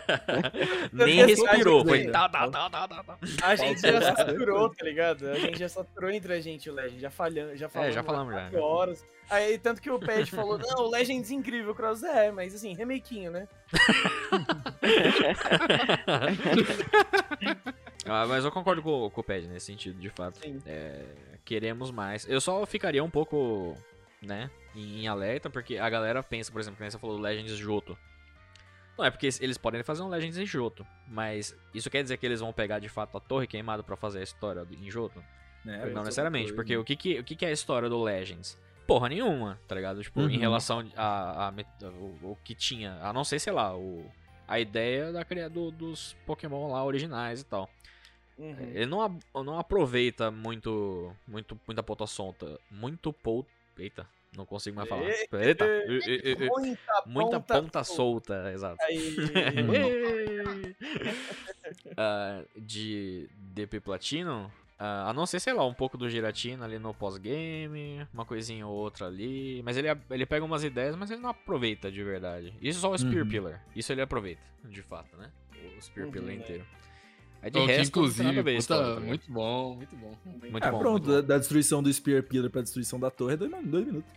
Nem 0.92 1.20
É 1.20 1.26
respirou. 1.26 1.84
Foi 1.84 2.04
né? 2.04 2.10
tá, 2.12 2.28
tá, 2.28 2.48
tá, 2.50 2.70
tá, 2.70 2.88
tá, 2.88 3.04
tá. 3.04 3.18
A 3.42 3.56
gente 3.56 3.80
já 3.80 4.00
saturou, 4.14 4.70
tá 4.70 4.84
ligado? 4.84 5.28
A 5.28 5.38
gente 5.38 5.58
já 5.58 5.68
saturou 5.68 6.10
entre 6.10 6.32
a 6.32 6.40
gente 6.40 6.66
e 6.66 6.70
o 6.70 6.74
Legend. 6.74 7.00
Já 7.00 7.10
falhando, 7.10 7.53
já 7.54 7.68
falamos. 7.68 7.90
É, 7.90 7.94
já 7.94 8.02
falamos 8.02 8.34
já, 8.34 8.60
horas. 8.60 9.04
Aí, 9.30 9.58
tanto 9.58 9.80
que 9.80 9.90
o 9.90 9.98
Pet 9.98 10.30
falou, 10.30 10.58
não, 10.58 10.90
Legends 10.90 11.30
incrível, 11.30 11.74
Cross. 11.74 12.02
É, 12.02 12.30
mas 12.30 12.54
assim, 12.54 12.74
remakinho, 12.74 13.30
né? 13.30 13.48
Ah, 18.06 18.26
mas 18.26 18.44
eu 18.44 18.52
concordo 18.52 18.82
com, 18.82 19.08
com 19.10 19.20
o 19.20 19.24
Ped 19.24 19.46
nesse 19.48 19.66
sentido, 19.66 19.98
de 19.98 20.10
fato. 20.10 20.38
É, 20.66 21.04
queremos 21.44 21.90
mais. 21.90 22.28
Eu 22.28 22.40
só 22.40 22.64
ficaria 22.66 23.02
um 23.02 23.08
pouco, 23.08 23.76
né, 24.20 24.50
em, 24.74 25.08
alerta, 25.08 25.48
porque 25.48 25.78
a 25.78 25.88
galera 25.88 26.22
pensa, 26.22 26.52
por 26.52 26.60
exemplo, 26.60 26.78
que 26.84 26.90
você 26.90 26.98
falou 26.98 27.18
Legends 27.18 27.56
Joto. 27.56 27.96
Não 28.98 29.04
é 29.04 29.10
porque 29.10 29.28
eles 29.40 29.58
podem 29.58 29.82
fazer 29.82 30.02
um 30.02 30.08
Legends 30.08 30.38
em 30.38 30.46
Joto, 30.46 30.86
mas 31.08 31.56
isso 31.74 31.90
quer 31.90 32.02
dizer 32.02 32.16
que 32.16 32.24
eles 32.26 32.40
vão 32.40 32.52
pegar 32.52 32.78
de 32.78 32.88
fato 32.88 33.16
a 33.16 33.20
Torre 33.20 33.46
Queimada 33.46 33.82
pra 33.82 33.96
fazer 33.96 34.20
a 34.20 34.22
história 34.22 34.64
do- 34.64 34.74
em 34.74 34.88
Joto? 34.90 35.22
Né? 35.64 35.78
não 35.78 35.86
Essa 35.90 36.00
necessariamente, 36.02 36.44
coisa, 36.52 36.56
porque 36.56 36.72
né? 36.74 36.78
o 36.78 36.84
que, 36.84 36.94
que, 36.96 37.18
o 37.20 37.24
que 37.24 37.36
que 37.36 37.44
é 37.44 37.48
a 37.48 37.52
história 37.52 37.88
do 37.88 38.02
Legends? 38.02 38.58
Porra 38.86 39.08
nenhuma, 39.08 39.58
tá 39.66 39.74
ligado? 39.74 40.02
Tipo, 40.02 40.20
em 40.20 40.34
Uhum. 40.34 40.40
relação 40.40 40.86
a, 40.94 41.46
a 41.48 41.52
met- 41.52 41.66
o, 41.82 42.18
o 42.32 42.38
que 42.44 42.54
tinha, 42.54 42.98
a 43.02 43.12
não 43.14 43.24
ser, 43.24 43.38
sei 43.38 43.52
lá, 43.52 43.74
o, 43.74 44.04
a 44.46 44.60
ideia 44.60 45.10
da, 45.10 45.22
do- 45.48 45.70
dos 45.70 46.14
Pokémon 46.26 46.70
lá 46.70 46.84
originais 46.84 47.40
e 47.40 47.44
tal. 47.46 47.68
Uhum. 48.36 48.56
Ele 48.74 48.84
não, 48.86 49.00
a- 49.00 49.42
não 49.42 49.58
aproveita 49.58 50.30
muito, 50.30 51.14
muito, 51.26 51.58
muita 51.66 51.82
ponta 51.82 52.06
solta. 52.06 52.60
Muito 52.70 53.10
pou... 53.12 53.46
Eita, 53.78 54.06
não 54.36 54.44
consigo 54.44 54.76
mais 54.76 54.88
falar. 54.88 55.08
Eita, 55.08 55.64
Muita, 56.60 57.02
muita 57.06 57.40
ponta 57.40 57.62
ponta 57.62 57.84
solta, 57.84 58.52
exato. 58.52 58.76
Aí, 58.82 59.16
Ah, 61.96 62.42
de 62.56 63.28
DP 63.34 63.80
Platinum, 63.80 64.48
ah, 64.84 65.10
a 65.10 65.12
não 65.12 65.24
ser, 65.26 65.40
sei 65.40 65.52
lá, 65.52 65.64
um 65.66 65.72
pouco 65.74 65.96
do 65.96 66.08
Giratina 66.08 66.64
ali 66.64 66.78
no 66.78 66.92
pós-game, 66.92 68.06
uma 68.12 68.24
coisinha 68.24 68.66
ou 68.66 68.74
outra 68.74 69.06
ali. 69.06 69.62
Mas 69.64 69.76
ele, 69.76 69.88
ele 70.10 70.26
pega 70.26 70.44
umas 70.44 70.62
ideias, 70.64 70.94
mas 70.96 71.10
ele 71.10 71.20
não 71.20 71.30
aproveita 71.30 71.90
de 71.90 72.02
verdade. 72.02 72.54
Isso 72.60 72.80
só 72.80 72.90
o 72.90 72.98
Spear 72.98 73.24
Uhum. 73.24 73.28
Pillar. 73.28 73.64
Isso 73.74 73.92
ele 73.92 74.02
aproveita, 74.02 74.42
de 74.64 74.82
fato, 74.82 75.16
né? 75.16 75.30
O 75.76 75.80
Spear 75.80 76.06
Uhum, 76.06 76.12
Pillar 76.12 76.30
é. 76.30 76.34
inteiro. 76.34 76.66
Aí 77.42 77.50
de 77.50 77.58
Então, 77.58 77.66
resto, 77.66 77.88
inclusive, 77.88 78.36
puta, 78.38 78.50
história, 78.52 78.94
tá 78.94 79.00
muito 79.00 79.30
bom, 79.32 79.74
muito 79.76 79.96
bom. 79.96 80.14
Muito 80.24 80.64
Ah, 80.64 80.70
bom. 80.70 80.78
pronto, 80.78 80.92
muito 80.92 81.08
da, 81.12 81.20
bom. 81.22 81.28
da 81.28 81.38
destruição 81.38 81.82
do 81.82 81.92
Spear 81.92 82.22
Pillar 82.22 82.50
pra 82.50 82.62
destruição 82.62 82.98
da 82.98 83.10
torre, 83.10 83.36
dois, 83.36 83.50
dois 83.64 83.86
minutos. 83.86 84.10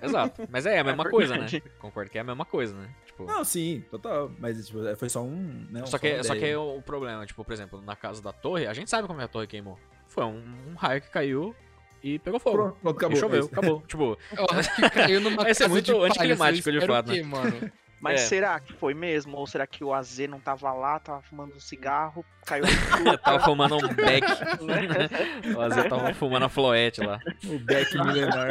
Exato. 0.00 0.48
Mas 0.50 0.64
é 0.64 0.78
a 0.78 0.84
mesma 0.84 1.04
É 1.04 1.10
coisa, 1.10 1.36
né? 1.36 1.46
Concordo 1.78 2.10
que 2.10 2.16
é 2.16 2.22
a 2.22 2.24
mesma 2.24 2.46
coisa, 2.46 2.74
né? 2.74 2.88
Tipo, 3.04 3.24
Não, 3.26 3.44
sim, 3.44 3.84
total. 3.90 4.30
Mas 4.38 4.66
tipo, 4.66 4.78
foi 4.96 5.08
só 5.10 5.22
um. 5.22 5.66
Né, 5.70 5.84
só 5.84 5.98
que, 5.98 6.22
só 6.24 6.34
que 6.34 6.54
o, 6.54 6.78
o 6.78 6.82
problema, 6.82 7.26
tipo, 7.26 7.44
por 7.44 7.52
exemplo, 7.52 7.82
na 7.82 7.94
casa 7.94 8.22
da 8.22 8.32
torre, 8.32 8.66
a 8.66 8.72
gente 8.72 8.88
sabe 8.88 9.06
como 9.06 9.20
é 9.20 9.24
a 9.24 9.28
torre 9.28 9.46
queimou. 9.46 9.78
Foi 10.12 10.24
um, 10.24 10.42
um 10.70 10.74
raio 10.74 11.00
que 11.00 11.10
caiu 11.10 11.54
e 12.02 12.18
pegou 12.18 12.38
fogo. 12.38 12.56
Pronto, 12.56 12.76
pronto, 12.82 12.96
acabou. 12.96 13.16
E 13.16 13.20
choveu, 13.20 13.42
é 13.42 13.46
acabou. 13.46 13.82
Tipo, 13.88 14.18
Eu 14.36 14.46
acho 14.58 14.76
que 14.76 14.90
caiu 14.90 15.20
numa 15.20 15.42
Esse 15.48 15.64
é 15.64 15.68
muito 15.68 15.92
de 15.92 16.04
anticlimático, 16.04 16.70
de 16.70 16.86
fato, 16.86 17.12
né? 17.12 17.22
mano? 17.22 17.72
Mas 17.98 18.20
É. 18.20 18.24
será 18.26 18.58
que 18.58 18.72
foi 18.72 18.94
mesmo? 18.94 19.36
Ou 19.36 19.46
será 19.46 19.64
que 19.64 19.84
o 19.84 19.94
AZ 19.94 20.18
não 20.28 20.40
tava 20.40 20.72
lá, 20.72 20.98
tava 20.98 21.22
fumando 21.22 21.54
um 21.54 21.60
cigarro, 21.60 22.24
caiu 22.44 22.64
tava 23.22 23.38
fumando 23.38 23.76
um 23.76 23.94
beck. 23.94 24.26
o 25.56 25.60
Azé 25.60 25.88
tava 25.88 26.12
fumando 26.12 26.44
a 26.46 26.48
floete 26.48 27.00
lá. 27.00 27.20
O 27.44 27.60
Beck 27.60 27.96
milenar, 27.96 28.50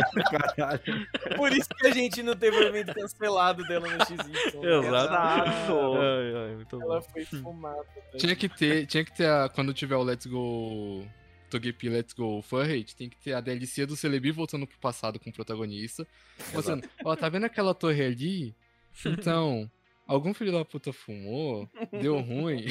caralho. 0.55 1.07
Por 1.35 1.51
isso 1.51 1.67
que 1.67 1.85
a 1.87 1.91
gente 1.91 2.23
não 2.23 2.33
teve 2.33 2.55
o 2.55 2.63
evento 2.63 2.93
cancelado 2.93 3.61
dela 3.67 3.89
no 3.89 4.05
XY. 4.05 4.15
né? 4.57 4.87
Exato. 4.87 5.13
Ai, 5.97 6.33
ai, 6.47 6.55
muito 6.55 6.79
bom. 6.79 6.85
Ela 6.85 7.01
foi 7.01 7.25
fumada. 7.25 7.85
Tinha 8.17 8.35
que 8.37 8.47
ter, 8.47 8.85
tinha 8.85 9.03
que 9.03 9.11
ter 9.13 9.27
a, 9.27 9.49
quando 9.49 9.73
tiver 9.73 9.97
o 9.97 10.03
Let's 10.03 10.27
Go 10.27 11.05
Togepi 11.51 11.89
Let's 11.89 12.13
Go 12.13 12.41
Furrate, 12.41 12.95
tem 12.95 13.09
que 13.09 13.17
ter 13.17 13.33
a 13.33 13.41
DLC 13.41 13.85
do 13.85 13.95
Celebi 13.95 14.31
voltando 14.31 14.65
pro 14.65 14.79
passado 14.79 15.19
com 15.19 15.29
o 15.29 15.33
protagonista. 15.33 16.07
Mostrando, 16.53 16.87
ó, 17.03 17.15
tá 17.15 17.27
vendo 17.29 17.45
aquela 17.45 17.75
torre 17.75 18.03
ali? 18.03 18.55
Então, 19.05 19.69
algum 20.07 20.33
filho 20.33 20.51
da 20.51 20.63
puta 20.63 20.93
fumou, 20.93 21.69
deu 22.01 22.19
ruim, 22.19 22.65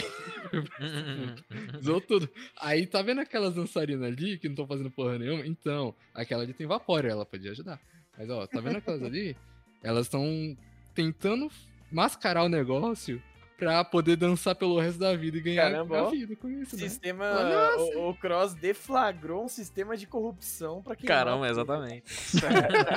zoou 1.84 2.00
tudo. 2.00 2.28
Aí 2.58 2.86
tá 2.86 3.02
vendo 3.02 3.20
aquelas 3.20 3.54
dançarinas 3.54 4.08
ali 4.08 4.38
que 4.38 4.48
não 4.48 4.54
estão 4.54 4.66
fazendo 4.66 4.90
porra 4.90 5.18
nenhuma? 5.18 5.46
Então, 5.46 5.94
aquela 6.14 6.42
ali 6.42 6.54
tem 6.54 6.66
vapor, 6.66 7.04
ela 7.04 7.26
podia 7.26 7.52
ajudar. 7.52 7.78
Mas 8.16 8.30
ó, 8.30 8.46
tá 8.46 8.60
vendo 8.60 8.78
aquelas 8.78 9.02
ali? 9.02 9.36
Elas 9.82 10.06
estão 10.06 10.56
tentando 10.94 11.50
mascarar 11.92 12.44
o 12.44 12.48
negócio 12.48 13.22
pra 13.60 13.84
poder 13.84 14.16
dançar 14.16 14.54
pelo 14.54 14.80
resto 14.80 14.98
da 14.98 15.14
vida 15.14 15.36
e 15.36 15.40
ganhar 15.40 15.70
Caramba, 15.70 16.06
a 16.06 16.10
vida 16.10 16.34
com 16.34 16.48
isso, 16.48 16.74
né? 16.76 16.88
Sistema. 16.88 17.30
Nossa. 17.30 17.98
O, 17.98 18.08
o 18.08 18.14
Cross 18.14 18.54
deflagrou 18.54 19.44
um 19.44 19.48
sistema 19.48 19.96
de 19.96 20.06
corrupção 20.06 20.82
pra 20.82 20.96
quem. 20.96 21.06
Caramba, 21.06 21.48
exatamente. 21.48 22.04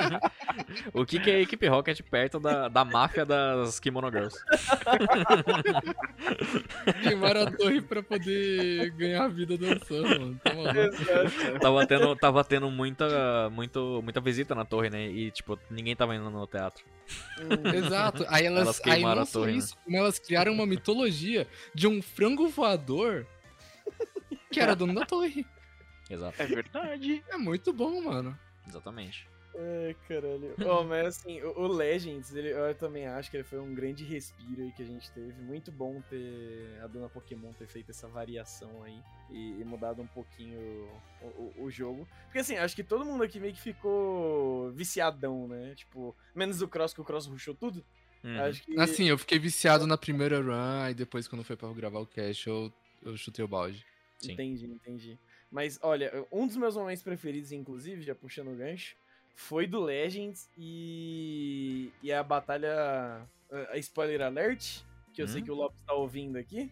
o 0.94 1.04
que, 1.04 1.20
que 1.20 1.30
é 1.30 1.34
a 1.34 1.40
equipe 1.40 1.68
Rocket 1.68 2.00
perto 2.00 2.40
da, 2.40 2.68
da 2.68 2.84
máfia 2.84 3.26
das 3.26 3.78
Kimono 3.78 4.10
Girls? 4.10 4.38
Queimaram 7.02 7.42
a 7.42 7.50
torre 7.50 7.82
pra 7.82 8.02
poder 8.02 8.90
ganhar 8.92 9.24
a 9.24 9.28
vida 9.28 9.58
dançando, 9.58 10.08
mano. 10.08 10.40
Tá? 10.42 10.50
Exato. 10.50 11.60
Tava 11.60 11.86
tendo, 11.86 12.16
tava 12.16 12.44
tendo 12.44 12.70
muita, 12.70 13.50
muito, 13.50 14.00
muita 14.02 14.20
visita 14.20 14.54
na 14.54 14.64
torre, 14.64 14.88
né? 14.88 15.06
E, 15.06 15.30
tipo, 15.30 15.58
ninguém 15.70 15.94
tava 15.94 16.14
indo 16.14 16.30
no 16.30 16.46
teatro. 16.46 16.82
Exato. 17.74 18.24
Aí 18.28 18.46
elas, 18.46 18.80
Elas 18.80 18.80
aí 18.86 19.02
não 19.02 19.26
só 19.26 19.44
né? 19.46 19.52
isso, 19.52 19.76
como 19.84 19.96
elas 19.96 20.18
criaram 20.18 20.52
uma 20.52 20.66
mitologia 20.66 21.46
de 21.74 21.86
um 21.86 22.00
frango 22.00 22.48
voador 22.48 23.26
que 24.50 24.60
era 24.60 24.74
dono 24.74 24.94
da 24.94 25.04
torre. 25.04 25.46
Exato. 26.08 26.40
É 26.40 26.46
verdade. 26.46 27.24
É 27.28 27.36
muito 27.36 27.72
bom, 27.72 28.00
mano. 28.02 28.38
Exatamente. 28.66 29.28
Ai, 29.56 29.96
caralho. 30.08 30.54
Oh, 30.66 30.82
mas 30.84 31.06
assim, 31.06 31.40
o, 31.42 31.60
o 31.60 31.66
Legends, 31.66 32.34
ele, 32.34 32.50
eu 32.50 32.74
também 32.74 33.06
acho 33.06 33.30
que 33.30 33.36
ele 33.36 33.44
foi 33.44 33.60
um 33.60 33.74
grande 33.74 34.04
respiro 34.04 34.62
aí 34.62 34.72
que 34.72 34.82
a 34.82 34.86
gente 34.86 35.10
teve. 35.12 35.32
Muito 35.42 35.70
bom 35.70 36.02
ter 36.10 36.78
a 36.82 36.86
dona 36.86 37.08
Pokémon 37.08 37.52
ter 37.52 37.66
feito 37.66 37.90
essa 37.90 38.08
variação 38.08 38.82
aí 38.82 38.98
e, 39.30 39.60
e 39.60 39.64
mudado 39.64 40.02
um 40.02 40.06
pouquinho 40.06 40.58
o, 41.22 41.26
o, 41.26 41.64
o 41.64 41.70
jogo. 41.70 42.06
Porque 42.24 42.38
assim, 42.38 42.56
acho 42.56 42.74
que 42.74 42.82
todo 42.82 43.04
mundo 43.04 43.22
aqui 43.22 43.38
meio 43.38 43.54
que 43.54 43.60
ficou 43.60 44.72
viciadão, 44.72 45.46
né? 45.46 45.74
Tipo, 45.74 46.16
menos 46.34 46.60
o 46.60 46.68
Cross, 46.68 46.92
que 46.92 47.00
o 47.00 47.04
Cross 47.04 47.26
rushou 47.26 47.54
tudo. 47.54 47.84
Acho 48.40 48.62
que. 48.62 48.80
Assim, 48.80 49.08
eu 49.08 49.18
fiquei 49.18 49.38
viciado 49.38 49.86
na 49.86 49.98
primeira 49.98 50.40
run, 50.40 50.90
e 50.90 50.94
depois 50.94 51.28
quando 51.28 51.44
foi 51.44 51.56
pra 51.56 51.70
gravar 51.72 52.00
o 52.00 52.06
cash, 52.06 52.46
eu, 52.46 52.72
eu 53.02 53.16
chutei 53.16 53.44
o 53.44 53.48
balde. 53.48 53.84
Sim. 54.18 54.32
Entendi, 54.32 54.66
entendi. 54.66 55.18
Mas 55.50 55.78
olha, 55.82 56.26
um 56.32 56.46
dos 56.46 56.56
meus 56.56 56.74
momentos 56.74 57.02
preferidos, 57.02 57.52
inclusive, 57.52 58.02
já 58.02 58.14
puxando 58.14 58.50
o 58.50 58.56
gancho, 58.56 58.96
foi 59.34 59.66
do 59.66 59.80
Legends 59.80 60.48
e, 60.56 61.90
e 62.02 62.12
a 62.12 62.22
batalha. 62.22 63.26
A, 63.70 63.78
spoiler 63.78 64.22
alert, 64.22 64.80
que 65.12 65.22
eu 65.22 65.28
sei 65.28 65.40
Hum. 65.40 65.44
que 65.44 65.50
o 65.50 65.54
Lopes 65.54 65.78
tá 65.86 65.92
ouvindo 65.92 66.36
aqui. 66.38 66.70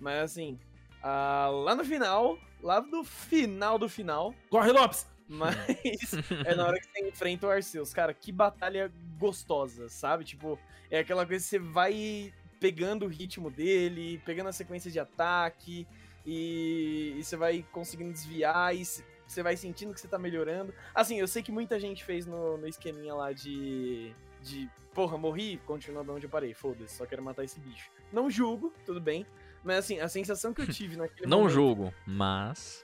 Mas 0.00 0.18
assim, 0.22 0.58
lá 1.02 1.74
no 1.74 1.84
final, 1.84 2.38
lá 2.62 2.80
no 2.80 3.02
final 3.04 3.78
do 3.78 3.88
final, 3.88 4.34
Corre, 4.48 4.70
Lopes! 4.72 5.06
mas 5.28 5.54
é 6.46 6.54
na 6.54 6.66
hora 6.66 6.78
que 6.78 6.86
você 6.86 7.06
enfrenta 7.08 7.46
o 7.46 7.50
Arceus. 7.50 7.92
Cara, 7.92 8.14
que 8.14 8.30
batalha 8.32 8.92
gostosa, 9.18 9.88
sabe? 9.88 10.24
Tipo, 10.24 10.58
é 10.90 11.00
aquela 11.00 11.26
coisa 11.26 11.42
que 11.44 11.48
você 11.50 11.58
vai 11.58 12.32
pegando 12.60 13.06
o 13.06 13.08
ritmo 13.08 13.50
dele, 13.50 14.20
pegando 14.24 14.48
a 14.48 14.52
sequência 14.52 14.90
de 14.90 15.00
ataque, 15.00 15.86
e, 16.26 17.14
e 17.18 17.24
você 17.24 17.36
vai 17.36 17.64
conseguindo 17.72 18.12
desviar, 18.12 18.74
e 18.76 18.82
você 19.30 19.42
vai 19.42 19.56
sentindo 19.56 19.92
que 19.94 20.00
você 20.00 20.08
tá 20.08 20.18
melhorando. 20.18 20.74
Assim, 20.94 21.18
eu 21.18 21.28
sei 21.28 21.42
que 21.42 21.52
muita 21.52 21.78
gente 21.78 22.04
fez 22.04 22.26
no, 22.26 22.56
no 22.56 22.66
esqueminha 22.66 23.14
lá 23.14 23.32
de. 23.32 24.12
de. 24.42 24.68
Porra, 24.94 25.16
morri, 25.16 25.58
continua 25.66 26.02
de 26.02 26.10
onde 26.10 26.26
eu 26.26 26.30
parei, 26.30 26.52
foda-se, 26.52 26.96
só 26.96 27.06
quero 27.06 27.22
matar 27.22 27.44
esse 27.44 27.60
bicho. 27.60 27.90
Não 28.12 28.28
julgo, 28.30 28.72
tudo 28.84 29.00
bem. 29.00 29.24
Mas 29.62 29.76
assim, 29.76 30.00
a 30.00 30.08
sensação 30.08 30.54
que 30.54 30.62
eu 30.62 30.66
tive 30.66 30.96
naquele 30.96 31.28
Não 31.28 31.40
momento- 31.40 31.52
julgo, 31.54 31.94
mas. 32.06 32.82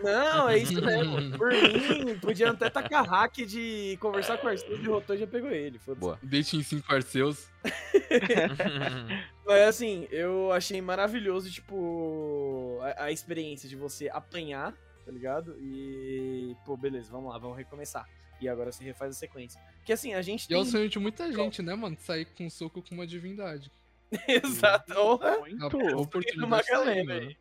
não, 0.00 0.48
é 0.48 0.56
isso 0.58 0.80
mesmo. 0.80 1.16
Por 1.36 1.50
mim, 1.52 2.16
podia 2.20 2.50
até 2.50 2.70
tacar 2.70 3.04
hack 3.04 3.38
de 3.44 3.98
conversar 4.00 4.38
com 4.38 4.46
o 4.46 4.50
Arceus 4.50 4.80
e 4.82 4.88
o 4.88 4.92
Rotor 4.92 5.16
já 5.16 5.26
pegou 5.26 5.50
ele. 5.50 5.78
foda-se. 5.80 6.00
Boa. 6.00 6.18
Deixe 6.22 6.56
em 6.56 6.62
5 6.62 6.94
Arceus. 6.94 7.50
Mas 9.44 9.62
assim, 9.68 10.06
eu 10.10 10.52
achei 10.52 10.80
maravilhoso, 10.80 11.50
tipo, 11.50 12.78
a, 12.82 13.04
a 13.04 13.12
experiência 13.12 13.68
de 13.68 13.76
você 13.76 14.08
apanhar, 14.08 14.72
tá 15.04 15.10
ligado? 15.12 15.56
E, 15.60 16.56
pô, 16.64 16.76
beleza, 16.76 17.10
vamos 17.10 17.30
lá, 17.32 17.38
vamos 17.38 17.56
recomeçar. 17.56 18.08
E 18.40 18.48
agora 18.48 18.72
você 18.72 18.82
refaz 18.82 19.10
a 19.16 19.18
sequência. 19.18 19.60
Porque 19.76 19.92
assim, 19.92 20.14
a 20.14 20.22
gente 20.22 20.50
E 20.50 20.54
é 20.54 20.58
o 20.58 20.62
tem. 20.62 20.70
sonho 20.72 20.88
de 20.88 20.98
muita 20.98 21.30
gente, 21.32 21.62
né, 21.62 21.74
mano? 21.74 21.96
Sair 22.00 22.24
com 22.24 22.46
um 22.46 22.50
soco 22.50 22.82
com 22.82 22.94
uma 22.94 23.06
divindade. 23.06 23.70
Exato. 24.28 24.92
Honra 24.98 25.36
A 25.36 25.38
Muito. 25.40 25.96
oportunidade 25.96 26.44
uma 26.46 26.62
tá 26.62 26.70
galera 26.72 27.14
aí. 27.14 27.36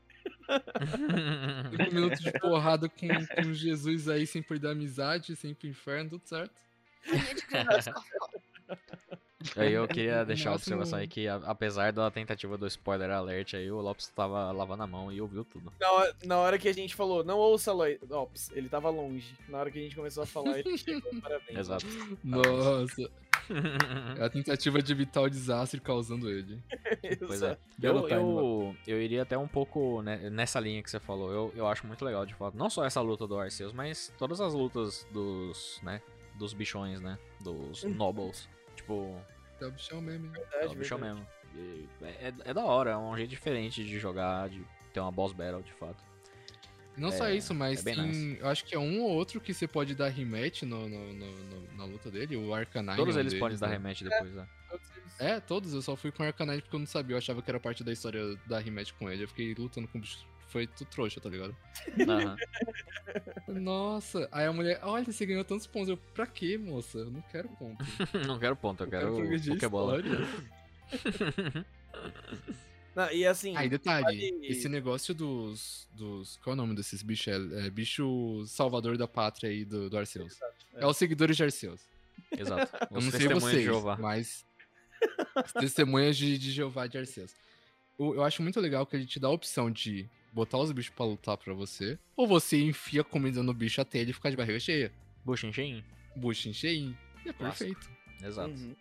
Cinco 1.71 1.93
minutos 1.93 2.19
de 2.19 2.31
porrada 2.39 2.87
com, 2.87 3.07
com 3.07 3.53
Jesus 3.53 4.07
aí, 4.07 4.27
sem 4.27 4.43
perder 4.43 4.67
a 4.67 4.71
amizade, 4.71 5.35
sem 5.35 5.51
ir 5.51 5.55
pro 5.55 5.67
inferno, 5.67 6.11
tudo 6.11 6.27
certo. 6.27 6.53
Aí 9.55 9.73
eu 9.73 9.87
queria 9.89 10.23
deixar 10.25 10.51
a 10.51 10.55
observação 10.55 10.99
aí 10.99 11.07
que, 11.07 11.27
apesar 11.27 11.91
da 11.91 12.09
tentativa 12.11 12.57
do 12.57 12.67
spoiler 12.67 13.09
alert 13.09 13.53
aí, 13.53 13.69
o 13.71 13.79
Lopes 13.81 14.07
tava 14.09 14.51
lavando 14.51 14.83
a 14.83 14.87
mão 14.87 15.11
e 15.11 15.21
ouviu 15.21 15.43
tudo. 15.43 15.71
Na 15.79 15.91
hora, 15.91 16.15
na 16.23 16.37
hora 16.37 16.57
que 16.59 16.67
a 16.67 16.73
gente 16.73 16.95
falou, 16.95 17.23
não 17.23 17.37
ouça 17.37 17.71
Lo- 17.71 17.83
Ops, 18.09 18.51
ele 18.53 18.69
tava 18.69 18.89
longe. 18.89 19.35
Na 19.49 19.59
hora 19.59 19.71
que 19.71 19.79
a 19.79 19.81
gente 19.81 19.95
começou 19.95 20.23
a 20.23 20.25
falar, 20.25 20.59
ele 20.59 20.77
chegou, 20.77 21.11
parabéns. 21.21 21.57
Exato. 21.57 21.85
Nossa, 22.23 23.09
é 24.19 24.23
a 24.23 24.29
tentativa 24.29 24.81
de 24.81 24.91
evitar 24.91 25.21
o 25.21 25.29
desastre 25.29 25.79
causando 25.79 26.29
ele. 26.29 26.59
Pois 27.25 27.41
é. 27.41 27.57
Eu, 27.81 28.07
eu, 28.07 28.75
eu 28.87 29.01
iria 29.01 29.23
até 29.23 29.37
um 29.37 29.47
pouco 29.47 30.01
né, 30.01 30.29
nessa 30.29 30.59
linha 30.59 30.81
que 30.81 30.89
você 30.89 30.99
falou. 30.99 31.31
Eu, 31.31 31.53
eu 31.55 31.67
acho 31.67 31.85
muito 31.87 32.03
legal, 32.05 32.25
de 32.25 32.33
fato. 32.35 32.55
Não 32.57 32.69
só 32.69 32.85
essa 32.85 33.01
luta 33.01 33.27
do 33.27 33.37
Arceus, 33.37 33.73
mas 33.73 34.13
todas 34.17 34.39
as 34.39 34.53
lutas 34.53 35.05
dos, 35.11 35.79
né, 35.83 36.01
dos 36.35 36.53
bichões, 36.53 37.01
né? 37.01 37.17
Dos 37.41 37.83
nobles. 37.83 38.47
Tipo, 38.81 39.21
É 39.59 39.65
o 39.65 39.71
bichão 39.71 40.01
mesmo, 40.01 40.25
hein? 40.25 40.43
é 40.53 40.65
o 40.65 40.75
bichão 40.75 40.97
verdade. 40.97 41.19
mesmo. 41.53 41.87
É, 42.01 42.27
é- 42.29 42.33
é 42.45 42.53
da 42.53 42.63
hora, 42.65 42.91
é 42.91 42.97
um 42.97 43.15
jeito 43.15 43.29
diferente 43.29 43.83
de 43.83 43.99
jogar, 43.99 44.49
de 44.49 44.63
ter 44.93 44.99
uma 44.99 45.11
boss 45.11 45.33
battle, 45.33 45.61
de 45.61 45.73
fato. 45.73 46.03
Não 46.97 47.11
só 47.11 47.27
É, 47.27 47.35
isso, 47.35 47.53
mas 47.53 47.85
é 47.85 47.93
tem. 47.95 48.01
nice. 48.07 48.37
Eu 48.39 48.47
acho 48.47 48.65
que 48.65 48.75
é 48.75 48.79
um 48.79 49.01
ou 49.01 49.09
outro 49.11 49.39
que 49.39 49.53
você 49.53 49.65
pode 49.67 49.95
dar 49.95 50.09
rematch 50.09 50.63
no, 50.63 50.89
no- 50.89 51.13
no- 51.13 51.43
no- 51.45 51.77
na 51.77 51.85
luta 51.85 52.11
dele, 52.11 52.35
o 52.35 52.53
Arcanine. 52.53 52.95
Todos 52.97 53.15
é 53.15 53.19
eles 53.21 53.33
podem 53.33 53.49
deles, 53.49 53.59
dar 53.61 53.67
né? 53.67 53.73
rematch 53.73 54.01
depois, 54.03 54.33
né? 54.33 54.47
Eles- 54.71 55.19
É, 55.19 55.39
todos. 55.39 55.73
Eu 55.73 55.81
só 55.81 55.95
fui 55.95 56.11
com 56.11 56.21
o 56.23 56.25
Arcanine 56.25 56.61
porque 56.61 56.75
eu 56.75 56.79
não 56.79 56.87
sabia. 56.87 57.13
Eu 57.13 57.17
achava 57.19 57.41
que 57.41 57.49
era 57.49 57.59
parte 57.59 57.83
da 57.83 57.93
história 57.93 58.35
da 58.45 58.59
rematch 58.59 58.91
com 58.93 59.09
ele. 59.09 59.23
Eu 59.23 59.27
fiquei 59.27 59.53
lutando 59.53 59.87
com 59.87 59.97
o 59.99 60.01
bicho. 60.01 60.25
Foi 60.51 60.67
tudo 60.67 60.87
trouxa, 60.89 61.19
tá 61.21 61.29
ligado? 61.29 61.55
Nossa. 63.47 64.27
Aí 64.31 64.45
a 64.45 64.53
mulher, 64.53 64.79
olha, 64.83 65.03
você 65.05 65.25
ganhou 65.25 65.43
tantos 65.43 65.65
pontos. 65.65 65.89
Eu, 65.89 65.97
pra 65.97 66.27
quê, 66.27 66.57
moça? 66.57 66.97
Eu 66.99 67.09
não 67.11 67.21
quero 67.21 67.47
ponto. 67.49 67.83
Não 68.27 68.37
quero 68.39 68.55
ponto, 68.55 68.83
eu 68.83 68.89
quero 68.89 69.15
progredir 69.15 69.53
a 69.53 69.55
Pokébola. 69.55 69.99
história. 70.01 71.65
Não, 72.93 73.09
e 73.13 73.25
assim, 73.25 73.55
Aí, 73.55 73.69
detalhe, 73.69 74.03
Pode- 74.31 74.45
esse 74.47 74.67
negócio 74.67 75.13
dos, 75.15 75.87
dos. 75.93 76.35
Qual 76.43 76.51
é 76.51 76.55
o 76.55 76.57
nome 76.57 76.75
desses 76.75 77.01
bichos? 77.01 77.27
É, 77.53 77.67
é 77.67 77.69
bicho 77.69 78.43
salvador 78.45 78.97
da 78.97 79.07
pátria 79.07 79.49
aí 79.49 79.63
do, 79.63 79.89
do 79.89 79.97
Arceus. 79.97 80.37
É. 80.75 80.85
os 80.85 80.97
seguidores 80.97 81.37
de 81.37 81.43
Arceus. 81.43 81.79
Exato. 82.37 82.69
Eu 82.91 82.97
Os 82.97 83.05
não 83.05 83.11
sei 83.11 83.19
testemunhos 83.21 83.43
vocês, 83.43 83.57
de 83.59 83.63
Jeová. 83.63 83.95
mas. 83.97 84.45
As 85.35 85.53
testemunhas 85.53 86.17
de, 86.17 86.37
de 86.37 86.51
Jeová 86.51 86.85
de 86.87 86.97
Arceus. 86.97 87.33
O- 87.97 88.13
Eu 88.15 88.23
acho 88.23 88.41
muito 88.43 88.59
legal 88.59 88.85
que 88.85 88.93
ele 88.97 89.05
te 89.05 89.19
dá 89.21 89.29
a 89.29 89.31
opção 89.31 89.71
de 89.71 90.09
botar 90.31 90.57
os 90.57 90.71
bichos 90.71 90.93
pra 90.95 91.05
lutar 91.05 91.37
pra 91.37 91.53
você, 91.53 91.97
ou 92.15 92.27
você 92.27 92.61
enfia 92.61 93.03
comida 93.03 93.41
no 93.43 93.53
bicho 93.53 93.81
até 93.81 93.99
ele 93.99 94.13
ficar 94.13 94.29
de 94.29 94.37
barriga 94.37 94.59
cheia. 94.59 94.91
Buchinho 96.15 96.53
cheinho. 96.53 96.97
E 97.25 97.29
é 97.29 97.33
Clássico. 97.33 97.69
perfeito. 97.75 97.89
Exato. 98.23 98.49
Uhum. 98.51 98.75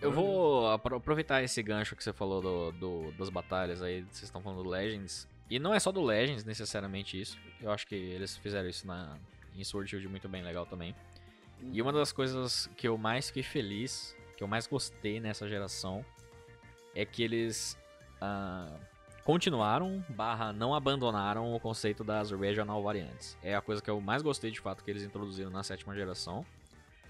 Eu 0.00 0.12
vou 0.12 0.70
apro- 0.70 0.96
aproveitar 0.96 1.42
esse 1.42 1.62
gancho 1.62 1.96
que 1.96 2.04
você 2.04 2.12
falou 2.12 2.42
do, 2.42 2.72
do- 2.72 3.12
das 3.12 3.30
batalhas 3.30 3.80
aí, 3.82 4.02
vocês 4.02 4.24
estão 4.24 4.42
falando 4.42 4.62
do 4.62 4.68
Legends. 4.68 5.26
E 5.48 5.58
não 5.58 5.72
é 5.72 5.78
só 5.80 5.90
do 5.92 6.02
Legends 6.02 6.44
necessariamente 6.44 7.18
isso. 7.20 7.38
Eu 7.60 7.70
acho 7.70 7.86
que 7.86 7.94
eles 7.94 8.36
fizeram 8.36 8.68
isso 8.68 8.86
na, 8.86 9.16
em 9.54 9.64
Sword 9.64 9.88
Shield 9.88 10.08
muito 10.08 10.28
bem 10.28 10.42
legal 10.42 10.66
também. 10.66 10.94
E 11.72 11.80
uma 11.80 11.92
das 11.92 12.12
coisas 12.12 12.68
que 12.76 12.86
eu 12.86 12.98
mais 12.98 13.28
fiquei 13.28 13.42
feliz, 13.42 14.14
que 14.36 14.42
eu 14.44 14.48
mais 14.48 14.66
gostei 14.66 15.18
nessa 15.20 15.48
geração, 15.48 16.04
é 16.94 17.04
que 17.06 17.22
eles 17.22 17.78
ah, 18.20 18.76
continuaram, 19.26 20.04
barra 20.08 20.52
não 20.52 20.72
abandonaram 20.72 21.52
o 21.52 21.58
conceito 21.58 22.04
das 22.04 22.30
Regional 22.30 22.80
Variantes. 22.80 23.36
É 23.42 23.56
a 23.56 23.60
coisa 23.60 23.82
que 23.82 23.90
eu 23.90 24.00
mais 24.00 24.22
gostei 24.22 24.52
de 24.52 24.60
fato 24.60 24.84
que 24.84 24.90
eles 24.90 25.02
introduziram 25.02 25.50
na 25.50 25.64
sétima 25.64 25.96
geração. 25.96 26.46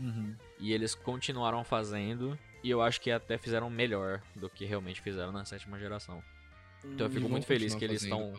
Uhum. 0.00 0.34
E 0.58 0.72
eles 0.72 0.94
continuaram 0.94 1.62
fazendo. 1.62 2.36
E 2.64 2.70
eu 2.70 2.80
acho 2.80 3.02
que 3.02 3.10
até 3.10 3.36
fizeram 3.36 3.68
melhor 3.68 4.22
do 4.34 4.48
que 4.48 4.64
realmente 4.64 5.02
fizeram 5.02 5.30
na 5.30 5.44
sétima 5.44 5.78
geração. 5.78 6.22
Então 6.82 7.06
eu 7.06 7.12
E 7.12 7.14
fico 7.14 7.28
muito 7.28 7.46
feliz 7.46 7.74
que 7.74 7.84
eles 7.84 8.02
estão 8.02 8.32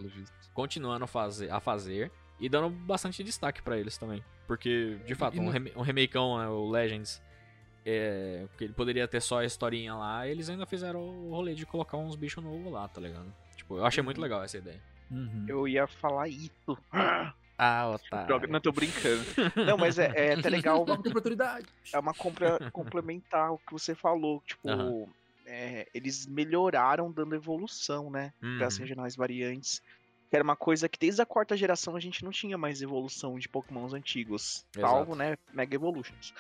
continuando 0.56 1.04
a 1.04 1.08
fazer, 1.08 1.52
a 1.52 1.60
fazer 1.60 2.12
e 2.40 2.50
dando 2.50 2.72
bastante 2.72 3.24
destaque 3.24 3.62
pra 3.62 3.78
eles 3.78 3.96
também. 3.96 4.24
Porque, 4.48 4.98
de 5.06 5.14
fato, 5.14 5.38
e 5.38 5.40
um, 5.40 5.50
rem 5.50 5.72
um 5.76 5.82
remakeão, 5.82 6.40
né, 6.40 6.48
o 6.48 6.68
Legends, 6.68 7.22
é, 7.86 8.48
que 8.58 8.64
ele 8.64 8.74
poderia 8.74 9.08
ter 9.08 9.22
só 9.22 9.40
a 9.40 9.46
historinha 9.46 9.94
lá, 9.94 10.28
eles 10.28 10.50
ainda 10.50 10.66
fizeram 10.66 11.00
o 11.00 11.30
rolê 11.30 11.54
de 11.54 11.66
colocar 11.66 11.98
uns 11.98 12.16
bichos 12.16 12.44
novos 12.44 12.72
lá, 12.72 12.88
tá 12.88 13.00
ligado? 13.00 13.32
Tipo, 13.68 13.80
eu 13.80 13.86
achei 13.86 14.02
muito 14.02 14.22
legal 14.22 14.42
essa 14.42 14.58
ideia. 14.58 14.80
Uhum. 15.12 15.46
Eu 15.46 15.68
ia 15.68 15.86
falar 15.88 16.30
isso. 16.30 16.78
Ah, 17.58 17.90
otário. 17.90 18.28
Droga, 18.28 18.48
não 18.48 18.62
tô 18.62 18.72
brincando. 18.72 19.26
Não, 19.68 19.78
mas 19.78 20.00
é, 20.00 20.12
é 20.16 20.34
até 20.36 20.50
legal. 20.50 20.86
Falta 20.86 21.04
de 21.04 21.10
oportunidade. 21.10 21.66
É 21.92 22.00
uma 22.00 22.14
compra 22.14 22.58
complementar 22.72 23.52
o 23.52 23.58
que 23.58 23.74
você 23.74 23.94
falou. 23.94 24.42
Tipo, 24.46 24.70
Aham. 24.70 25.06
é, 25.46 25.86
eles 25.94 26.26
melhoraram 26.28 27.12
dando 27.12 27.36
evolução, 27.36 28.10
né? 28.10 28.32
Para 28.58 28.68
as 28.68 28.76
Uhum. 28.76 28.82
regionais 28.82 29.16
variantes. 29.18 29.82
Que 30.30 30.36
era 30.38 30.44
uma 30.44 30.56
coisa 30.56 30.88
que 30.88 31.00
desde 31.00 31.22
a 31.22 31.26
quarta 31.26 31.58
geração 31.58 31.96
a 31.96 32.00
gente 32.00 32.24
não 32.24 32.32
tinha 32.32 32.58
mais 32.58 32.82
evolução 32.82 33.38
de 33.40 33.50
pokémons 33.50 33.94
antigos. 33.94 34.64
Exato. 34.76 34.94
Salvo, 34.94 35.16
né? 35.16 35.36
Mega 35.54 35.76
Evolutions. 35.76 36.34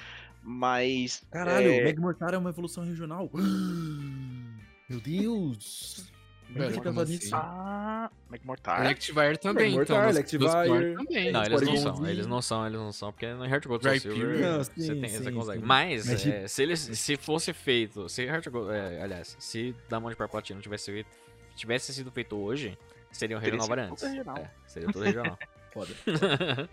Mas. 0.43 1.25
Caralho, 1.31 1.71
é, 1.71 1.81
o 1.81 1.83
Mega 1.83 1.99
Mortar 2.01 2.33
é 2.35 2.37
uma 2.37 2.51
evolução 2.51 2.85
regional. 2.85 3.29
Meu 4.87 5.01
Deus. 5.01 6.09
Nisso. 6.49 7.01
assim? 7.01 7.29
Ah, 7.33 8.09
Mega 8.29 8.43
Mortar. 8.45 8.85
Electivire 8.85 9.37
também, 9.37 9.71
Mortar, 9.73 9.93
então. 9.95 10.09
Electivire. 10.09 10.95
também. 10.95 11.31
Não, 11.31 11.43
eles 11.43 11.61
não 11.61 11.77
são, 11.77 12.07
eles 12.07 12.27
não 12.27 12.41
são, 12.41 12.65
eles 12.67 12.79
não 12.79 12.91
são, 12.91 13.11
porque 13.11 13.33
no 13.33 13.45
Heart 13.45 13.65
Gold 13.67 13.83
Soul 13.83 13.99
Silver. 13.99 14.39
Não, 14.39 14.57
você, 14.63 14.71
sim, 14.81 15.01
tem, 15.01 15.09
você 15.09 15.23
sim, 15.23 15.31
consegue. 15.33 15.59
sim. 15.59 15.65
Mas, 15.65 16.07
Mas 16.07 16.21
de- 16.23 16.31
é, 16.31 16.47
se 16.47 16.63
eles 16.63 16.79
se 16.79 17.15
fosse 17.17 17.53
feito, 17.53 18.07
se 18.09 18.23
Heart 18.23 18.47
Gold, 18.49 18.71
é, 18.73 19.01
aliás, 19.01 19.35
se 19.39 19.75
Diamond 19.89 20.15
Power 20.15 20.29
Platinum 20.29 20.59
tivesse 20.61 20.91
feito, 20.91 21.09
tivesse 21.55 21.93
sido 21.93 22.11
feito 22.11 22.35
hoje, 22.37 22.77
seriam 23.11 23.39
Teria 23.39 23.59
regional 23.59 23.95
regional. 23.97 24.37
É, 24.37 24.49
seria 24.67 24.87
tudo 24.91 25.03
regional. 25.05 25.37
Foda. 25.73 25.93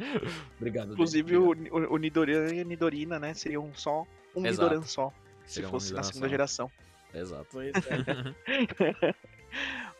Obrigado. 0.58 0.92
Inclusive, 0.92 1.32
Dani. 1.32 1.68
o, 1.70 1.76
o, 1.76 1.94
o 1.94 1.96
Nidoran 1.98 2.54
e 2.54 2.60
a 2.60 2.64
Nidorina, 2.64 3.18
né? 3.18 3.34
Seriam 3.34 3.70
só 3.74 4.06
um 4.34 4.46
Exato. 4.46 4.68
Nidoran 4.68 4.86
só. 4.86 5.12
Se 5.44 5.54
Seriam 5.54 5.68
um 5.68 5.72
fosse 5.72 5.92
na 5.92 6.02
segunda 6.02 6.26
só. 6.26 6.30
geração. 6.30 6.70
Exato. 7.12 7.46
Pois 7.52 7.72
é. 7.74 9.14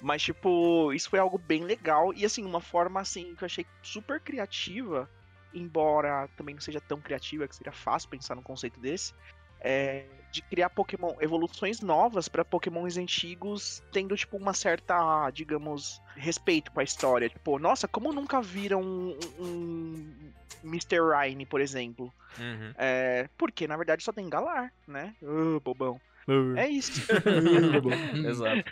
Mas, 0.01 0.23
tipo, 0.23 0.93
isso 0.93 1.11
foi 1.11 1.19
algo 1.19 1.39
bem 1.39 1.65
legal. 1.65 2.13
E, 2.15 2.25
assim, 2.25 2.45
uma 2.45 2.61
forma, 2.61 3.01
assim, 3.01 3.35
que 3.35 3.45
eu 3.45 3.47
achei 3.47 3.67
super 3.83 4.21
criativa. 4.21 5.09
Embora 5.53 6.29
também 6.37 6.55
não 6.55 6.63
seja 6.63 6.81
tão 6.81 7.01
criativa, 7.01 7.47
que 7.47 7.57
seria 7.57 7.73
fácil 7.73 8.09
pensar 8.11 8.35
num 8.35 8.43
conceito 8.43 8.81
desse. 8.81 9.15
É 9.61 10.07
de 10.35 10.43
criar 10.43 10.69
Pokémon, 10.69 11.15
evoluções 11.21 11.81
novas 11.81 12.29
pra 12.29 12.45
Pokémons 12.45 12.97
antigos, 12.97 13.81
tendo, 13.93 14.17
tipo, 14.17 14.37
uma 14.37 14.53
certa, 14.53 15.31
digamos, 15.31 16.03
respeito 16.17 16.73
com 16.73 16.81
a 16.81 16.85
história. 16.85 17.29
Tipo, 17.29 17.57
nossa, 17.61 17.87
como 17.87 18.13
nunca 18.13 18.43
viram 18.43 18.83
um, 18.83 19.17
um 19.39 20.33
Mr. 20.65 20.99
Rhyme, 20.99 21.47
por 21.47 21.61
exemplo? 21.61 22.13
Uhum. 22.37 22.75
É, 22.77 23.29
porque, 23.39 23.69
na 23.69 23.77
verdade, 23.77 24.03
só 24.03 24.13
tem 24.13 24.29
Galar, 24.29 24.73
né? 24.89 25.15
Ah, 25.23 25.61
bobão. 25.63 26.01
É 26.57 26.69
isso. 26.69 27.01
Exato. 28.27 28.65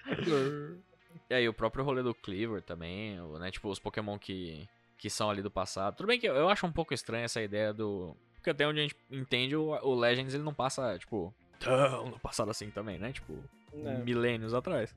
E 1.30 1.34
aí, 1.34 1.48
o 1.48 1.53
próprio 1.53 1.84
rolê 1.84 2.03
do 2.03 2.14
Cleaver 2.14 2.62
também, 2.62 3.16
né? 3.38 3.50
Tipo, 3.50 3.68
os 3.70 3.78
Pokémon 3.78 4.18
que, 4.18 4.68
que 4.98 5.09
são 5.09 5.30
ali 5.30 5.42
do 5.42 5.50
passado. 5.50 5.96
Tudo 5.96 6.07
bem 6.07 6.18
que 6.18 6.28
eu, 6.28 6.34
eu 6.34 6.48
acho 6.48 6.66
um 6.66 6.72
pouco 6.72 6.92
estranha 6.94 7.24
essa 7.24 7.40
ideia 7.42 7.72
do. 7.72 8.14
Porque 8.36 8.50
até 8.50 8.66
onde 8.66 8.80
a 8.80 8.82
gente 8.82 8.96
entende, 9.11 9.55
o, 9.57 9.70
o 9.82 9.94
Legends 9.94 10.34
ele 10.34 10.42
não 10.42 10.53
passa, 10.55 10.98
tipo, 10.98 11.32
tão 11.61 12.11
no 12.11 12.18
passado 12.18 12.50
assim 12.50 12.70
também, 12.70 12.98
né? 12.98 13.12
Tipo, 13.12 13.38
Não. 13.72 13.98
milênios 14.05 14.53
atrás. 14.53 14.94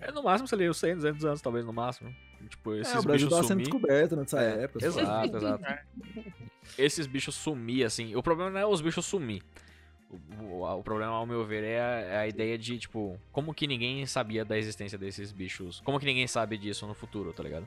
É 0.00 0.10
no 0.10 0.22
máximo, 0.22 0.48
sei 0.48 0.58
lá, 0.64 0.70
uns 0.70 0.78
100, 0.78 0.94
200 0.96 1.24
anos, 1.26 1.42
talvez, 1.42 1.64
no 1.66 1.72
máximo. 1.72 2.14
Tipo, 2.48 2.74
esses 2.74 2.94
É, 2.94 2.98
o 2.98 3.02
Brasil 3.02 3.26
bichos 3.26 3.30
tava 3.30 3.42
sendo 3.48 3.62
sumir. 3.64 3.70
descoberto 3.70 4.16
nessa 4.16 4.40
É, 4.42 4.64
época. 4.64 4.84
Exato, 4.86 5.36
exato. 5.36 5.64
Esses 6.78 7.06
bichos 7.06 7.34
sumir, 7.34 7.84
assim. 7.84 8.16
O 8.16 8.22
problema 8.22 8.50
não 8.50 8.58
é 8.60 8.66
os 8.66 8.80
bichos 8.80 9.04
sumir. 9.04 9.42
O, 10.10 10.44
o- 10.44 10.78
o 10.78 10.82
problema, 10.82 11.12
ao 11.12 11.26
meu 11.26 11.44
ver, 11.44 11.64
é 11.64 11.80
a, 11.80 11.84
é 12.00 12.16
a 12.18 12.28
ideia 12.28 12.56
de, 12.58 12.78
tipo, 12.78 13.18
como 13.32 13.52
que 13.54 13.66
ninguém 13.66 14.04
sabia 14.06 14.44
da 14.44 14.56
existência 14.56 14.96
desses 14.98 15.32
bichos? 15.32 15.80
Como 15.84 15.98
que 15.98 16.06
ninguém 16.06 16.26
sabe 16.26 16.56
disso 16.56 16.86
no 16.86 16.94
futuro, 16.94 17.32
tá 17.32 17.42
ligado? 17.42 17.66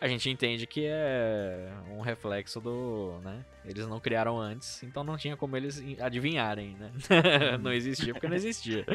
A 0.00 0.06
gente 0.08 0.28
entende 0.28 0.66
que 0.66 0.84
é 0.86 1.72
um 1.90 2.00
reflexo 2.00 2.60
do, 2.60 3.18
né? 3.24 3.44
Eles 3.64 3.86
não 3.88 3.98
criaram 3.98 4.38
antes, 4.38 4.82
então 4.82 5.02
não 5.02 5.16
tinha 5.16 5.34
como 5.36 5.56
eles 5.56 5.78
in- 5.80 5.96
adivinharem, 6.00 6.76
né? 6.78 6.92
não 7.62 7.72
existia 7.72 8.12
porque 8.12 8.28
não 8.28 8.36
existia. 8.36 8.84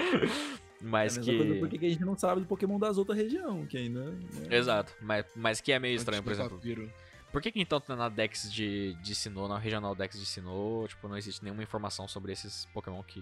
É 0.82 0.86
a 0.86 0.88
Mas 0.88 1.18
mesma 1.18 1.34
coisa 1.34 1.54
que... 1.56 1.60
porque 1.60 1.86
a 1.86 1.90
gente 1.90 2.06
não 2.06 2.18
sabe 2.18 2.40
do 2.40 2.48
Pokémon 2.48 2.80
das 2.80 2.98
outras 2.98 3.18
regiões, 3.18 3.68
que 3.68 3.78
ainda. 3.78 4.12
né? 4.12 4.18
Exato, 4.50 4.96
mas, 5.02 5.26
mas 5.36 5.60
que 5.60 5.74
é 5.74 5.78
meio 5.80 5.98
estranho, 5.98 6.24
por 6.24 6.32
exemplo. 6.32 6.56
papiro. 6.56 6.90
Por 7.32 7.42
que, 7.42 7.52
que 7.52 7.62
então 7.62 7.82
na 7.90 8.10
Dex 8.10 8.52
de, 8.52 8.94
de 8.96 9.14
Sinnoh, 9.14 9.48
na 9.48 9.58
Regional 9.60 9.94
Dex 9.96 10.20
de 10.20 10.26
Sinnoh, 10.26 10.88
tipo, 10.88 11.08
não 11.08 11.16
existe 11.18 11.44
nenhuma 11.44 11.62
informação 11.64 12.08
sobre 12.08 12.32
esses 12.32 12.66
Pokémon 12.74 13.04
que. 13.04 13.20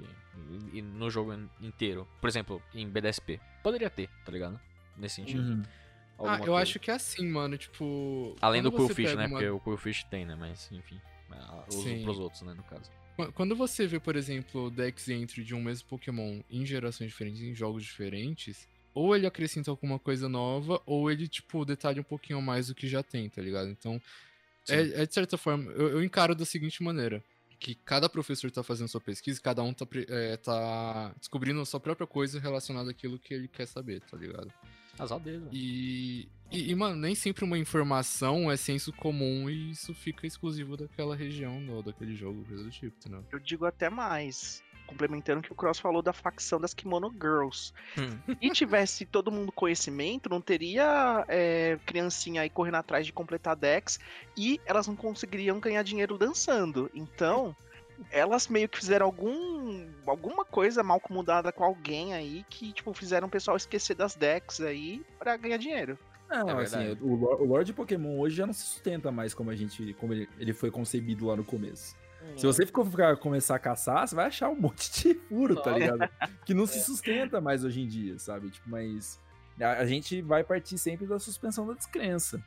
e- 0.73 0.77
e 0.79 0.81
no 0.81 1.09
jogo 1.09 1.33
in- 1.33 1.49
inteiro? 1.61 2.07
Por 2.21 2.27
exemplo, 2.29 2.61
em 2.73 2.87
BDSP. 2.87 3.39
Poderia 3.61 3.89
ter, 3.89 4.09
tá 4.25 4.31
ligado? 4.31 4.59
Nesse 4.97 5.15
sentido. 5.15 5.41
Uhum. 5.41 5.63
Ah, 6.19 6.35
eu 6.35 6.45
coisa. 6.45 6.55
acho 6.55 6.79
que 6.79 6.89
é 6.89 6.95
assim, 6.95 7.27
mano, 7.29 7.57
tipo... 7.59 8.35
Além 8.41 8.63
do 8.63 8.71
Quillfish, 8.71 9.13
né? 9.13 9.27
uma- 9.27 9.29
Porque 9.37 9.49
o 9.49 9.59
Quillfish 9.59 10.03
tem, 10.05 10.25
né? 10.25 10.35
Mas, 10.35 10.71
enfim. 10.71 10.99
Uso 11.69 11.83
Sim. 11.83 12.01
pros 12.03 12.17
outros, 12.17 12.41
né? 12.41 12.53
No 12.55 12.63
caso. 12.63 12.89
Qu- 13.15 13.31
Quando 13.33 13.55
você 13.55 13.85
vê, 13.85 13.99
por 13.99 14.15
exemplo, 14.15 14.65
o 14.65 14.71
Dex 14.71 15.09
Entry 15.09 15.43
de 15.43 15.53
um 15.53 15.61
mesmo 15.61 15.87
Pokémon 15.87 16.41
em 16.49 16.65
gerações 16.65 17.09
diferentes, 17.11 17.41
em 17.43 17.53
jogos 17.53 17.83
diferentes, 17.83 18.67
ou 18.97 19.15
ele 19.15 19.27
acrescenta 19.27 19.69
alguma 19.69 19.99
coisa 19.99 20.27
nova, 20.27 20.81
ou 20.85 21.11
ele, 21.11 21.27
tipo, 21.27 21.63
detalha 21.63 22.01
um 22.01 22.03
pouquinho 22.03 22.41
mais 22.41 22.67
do 22.67 22.75
que 22.75 22.87
já 22.87 23.03
tem, 23.03 23.29
tá 23.29 23.41
ligado? 23.41 23.69
Então, 23.69 24.01
é, 24.67 25.03
é 25.03 25.05
de 25.05 25.13
certa 25.13 25.37
forma, 25.37 25.71
eu, 25.73 25.89
eu 25.89 26.03
encaro 26.03 26.33
da 26.33 26.45
seguinte 26.45 26.81
maneira. 26.81 27.23
Que 27.59 27.73
cada 27.73 28.07
professor 28.07 28.51
tá 28.51 28.61
fazendo 28.61 28.87
sua 28.87 29.01
pesquisa, 29.01 29.41
cada 29.41 29.63
um 29.63 29.73
tá, 29.73 29.85
pre- 29.85 30.05
é, 30.09 30.37
tá 30.37 31.13
descobrindo 31.19 31.59
a 31.59 31.65
sua 31.65 31.79
própria 31.79 32.05
coisa 32.05 32.39
relacionada 32.39 32.91
àquilo 32.91 33.17
que 33.17 33.33
ele 33.33 33.47
quer 33.47 33.65
saber, 33.67 34.01
tá 34.01 34.15
ligado? 34.17 34.51
Azar 34.99 35.19
dele, 35.19 35.37
velho. 35.39 35.49
E, 35.53 36.27
e, 36.51 36.71
e, 36.71 36.75
mano, 36.75 36.95
nem 36.95 37.13
sempre 37.15 37.43
uma 37.43 37.57
informação 37.57 38.51
é 38.51 38.57
senso 38.57 38.91
comum 38.93 39.49
e 39.49 39.71
isso 39.71 39.93
fica 39.93 40.25
exclusivo 40.25 40.75
daquela 40.77 41.15
região 41.15 41.67
ou 41.69 41.83
daquele 41.83 42.15
jogo, 42.15 42.43
coisa 42.45 42.63
do 42.63 42.69
tipo, 42.71 42.95
entendeu? 42.99 43.23
Eu 43.31 43.39
digo 43.39 43.65
até 43.65 43.89
mais. 43.89 44.63
Complementando 44.87 45.39
o 45.39 45.43
que 45.43 45.51
o 45.51 45.55
Cross 45.55 45.79
falou 45.79 46.01
da 46.01 46.13
facção 46.13 46.59
das 46.59 46.73
Kimono 46.73 47.13
Girls. 47.13 47.73
Hum. 47.97 48.17
E 48.41 48.49
tivesse 48.51 49.05
todo 49.05 49.31
mundo 49.31 49.51
conhecimento, 49.51 50.29
não 50.29 50.41
teria 50.41 51.25
é, 51.27 51.77
criancinha 51.85 52.41
aí 52.41 52.49
correndo 52.49 52.75
atrás 52.75 53.05
de 53.05 53.11
completar 53.11 53.55
decks 53.55 53.99
e 54.35 54.59
elas 54.65 54.87
não 54.87 54.95
conseguiriam 54.95 55.59
ganhar 55.59 55.83
dinheiro 55.83 56.17
dançando. 56.17 56.89
Então, 56.93 57.55
elas 58.11 58.47
meio 58.47 58.69
que 58.69 58.77
fizeram 58.77 59.05
algum 59.05 59.87
alguma 60.05 60.45
coisa 60.45 60.83
mal 60.83 60.99
comudada 60.99 61.51
com 61.51 61.63
alguém 61.63 62.13
aí 62.13 62.45
que, 62.49 62.71
tipo, 62.71 62.93
fizeram 62.93 63.27
o 63.27 63.31
pessoal 63.31 63.57
esquecer 63.57 63.95
das 63.95 64.15
decks 64.15 64.61
aí 64.61 65.03
pra 65.19 65.35
ganhar 65.35 65.57
dinheiro. 65.57 65.97
Não, 66.29 66.59
É 66.59 66.63
assim, 66.63 66.97
o 67.01 67.15
lore, 67.15 67.41
o 67.41 67.45
lore 67.45 67.65
de 67.65 67.73
Pokémon 67.73 68.19
hoje 68.19 68.35
já 68.35 68.45
não 68.45 68.53
se 68.53 68.61
sustenta 68.61 69.11
mais 69.11 69.33
como 69.33 69.49
a 69.49 69.55
gente, 69.55 69.93
como 69.93 70.13
ele, 70.13 70.29
ele 70.37 70.53
foi 70.53 70.69
concebido 70.69 71.27
lá 71.27 71.35
no 71.35 71.43
começo. 71.43 71.95
Se 72.35 72.45
você 72.45 72.65
ficou, 72.65 72.85
ficar, 72.85 73.15
começar 73.17 73.55
a 73.55 73.59
caçar, 73.59 74.07
você 74.07 74.15
vai 74.15 74.27
achar 74.27 74.49
um 74.49 74.55
monte 74.59 74.91
de 74.91 75.13
furo, 75.13 75.55
tá 75.61 75.71
ligado? 75.71 76.09
Que 76.45 76.53
não 76.53 76.65
se 76.67 76.79
sustenta 76.81 77.39
mais 77.39 77.63
hoje 77.63 77.81
em 77.81 77.87
dia, 77.87 78.17
sabe? 78.19 78.49
Tipo, 78.49 78.69
mas 78.69 79.19
a, 79.59 79.73
a 79.73 79.85
gente 79.85 80.21
vai 80.21 80.43
partir 80.43 80.77
sempre 80.77 81.05
da 81.05 81.19
suspensão 81.19 81.65
da 81.65 81.73
descrença. 81.73 82.43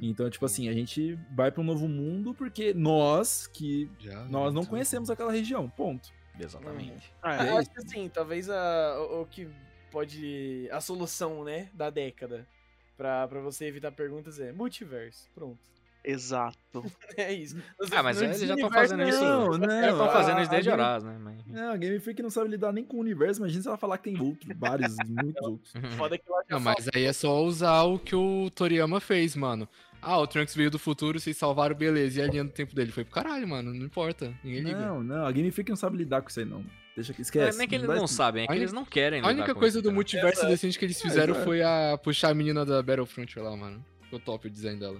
Então, 0.00 0.28
tipo 0.28 0.44
assim, 0.44 0.68
a 0.68 0.72
gente 0.72 1.18
vai 1.34 1.50
para 1.50 1.60
um 1.60 1.64
novo 1.64 1.88
mundo 1.88 2.34
porque 2.34 2.74
nós, 2.74 3.46
que 3.46 3.90
Já, 3.98 4.24
nós 4.24 4.52
não 4.52 4.62
então. 4.62 4.70
conhecemos 4.70 5.08
aquela 5.10 5.32
região, 5.32 5.68
ponto. 5.70 6.12
Exatamente. 6.38 7.12
É, 7.22 7.48
Eu 7.48 7.58
acho 7.58 7.70
que 7.70 7.78
assim, 7.78 8.08
talvez 8.08 8.48
a, 8.48 9.00
o, 9.00 9.22
o 9.22 9.26
que 9.26 9.48
pode. 9.90 10.68
A 10.70 10.80
solução, 10.80 11.44
né, 11.44 11.70
da 11.74 11.90
década 11.90 12.46
pra 12.96 13.26
você 13.26 13.64
evitar 13.64 13.90
perguntas 13.92 14.38
é 14.38 14.52
multiverso. 14.52 15.28
Pronto. 15.34 15.58
Exato. 16.04 16.58
É 17.16 17.32
isso. 17.32 17.56
Ah, 17.92 18.02
mas 18.02 18.16
não 18.18 18.24
eles 18.24 18.38
já 18.40 18.54
estão 18.54 18.68
universo, 18.68 18.90
fazendo 18.96 19.08
isso. 19.08 19.20
Não, 19.24 19.52
Já 19.52 19.58
não, 19.58 19.88
estão 19.90 20.04
a- 20.04 20.08
fazendo 20.12 20.40
isso 20.40 20.50
desde 20.50 20.70
Game- 20.70 20.82
Horaz, 20.82 21.02
né? 21.04 21.18
Mas... 21.20 21.46
Não, 21.46 21.72
a 21.72 21.76
Game 21.76 21.98
Freak 21.98 22.22
não 22.22 22.30
sabe 22.30 22.48
lidar 22.50 22.72
nem 22.72 22.84
com 22.84 22.96
o 22.96 23.00
universo, 23.00 23.40
imagina 23.40 23.62
se 23.62 23.68
ela 23.68 23.76
falar 23.76 23.98
que 23.98 24.04
tem 24.10 24.20
outro, 24.20 24.48
vários, 24.56 24.94
muitos 25.08 25.46
outros. 25.46 25.72
Foda 25.96 26.16
que 26.16 26.24
já 26.28 26.42
Não, 26.48 26.60
mas 26.60 26.88
aí 26.94 27.04
é 27.04 27.12
só 27.12 27.42
usar 27.42 27.82
o 27.82 27.98
que 27.98 28.14
o 28.14 28.48
Toriyama 28.54 29.00
fez, 29.00 29.34
mano. 29.36 29.68
Ah, 30.00 30.18
o 30.18 30.26
Trunks 30.26 30.54
veio 30.54 30.70
do 30.70 30.78
futuro, 30.78 31.20
vocês 31.20 31.36
salvaram, 31.36 31.74
beleza. 31.74 32.20
E 32.20 32.22
a 32.22 32.26
linha 32.26 32.44
do 32.44 32.50
tempo 32.50 32.74
dele 32.74 32.90
foi 32.92 33.04
pro 33.04 33.12
caralho, 33.12 33.46
mano. 33.46 33.74
Não 33.74 33.84
importa. 33.84 34.32
Ninguém 34.42 34.62
liga. 34.62 34.78
Não, 34.78 35.02
não, 35.02 35.26
a 35.26 35.32
Game 35.32 35.50
Freak 35.50 35.68
não 35.68 35.76
sabe 35.76 35.98
lidar 35.98 36.22
com 36.22 36.28
isso 36.30 36.40
aí, 36.40 36.46
não. 36.46 36.64
Deixa 36.96 37.12
que 37.12 37.18
Não 37.18 37.22
esquece. 37.24 37.56
é 37.56 37.58
nem 37.58 37.68
que 37.68 37.74
eles 37.74 37.86
não 37.88 38.04
esse- 38.04 38.14
sabem, 38.14 38.44
é 38.44 38.46
que 38.46 38.52
A 38.52 38.56
eles 38.56 38.72
não 38.72 38.84
querem 38.84 39.20
A 39.22 39.26
única 39.28 39.54
coisa 39.54 39.80
do 39.80 39.84
cara. 39.84 39.94
multiverso 39.94 40.46
decente 40.46 40.78
que 40.78 40.84
eles 40.86 41.00
fizeram 41.02 41.34
exato. 41.34 41.44
foi 41.44 41.62
a 41.62 41.98
puxar 42.02 42.30
a 42.30 42.34
menina 42.34 42.64
da 42.64 42.82
Battlefront 42.82 43.38
lá, 43.40 43.54
mano. 43.56 43.84
Ficou 44.04 44.18
top 44.20 44.46
o 44.46 44.50
design 44.50 44.78
dela. 44.80 44.98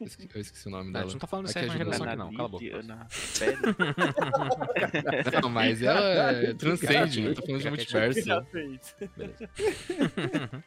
Eu 0.00 0.06
esque- 0.06 0.28
Eu 0.34 0.40
esqueci 0.40 0.68
o 0.68 0.70
nome 0.70 0.84
Não, 0.84 0.90
a 0.90 0.92
dela. 0.94 1.04
gente 1.04 1.12
não 1.14 1.20
tá 1.20 1.26
falando 1.26 1.46
dessa 1.46 1.60
ajuda. 1.60 1.76
geração 1.78 2.04
aqui 2.06 2.14
Ana 2.14 2.24
não, 2.24 2.32
cala 2.34 2.48
a 2.48 2.50
boca. 2.50 3.06
Sério? 3.10 3.58
Não, 5.42 5.48
mas 5.50 5.82
ela 5.82 6.00
é- 6.32 6.54
transcende. 6.54 7.24
Eu 7.24 7.34
tô 7.34 7.44
falando 7.46 7.60
de 7.62 7.68
multiverso. 7.68 8.20
fez. 8.50 8.96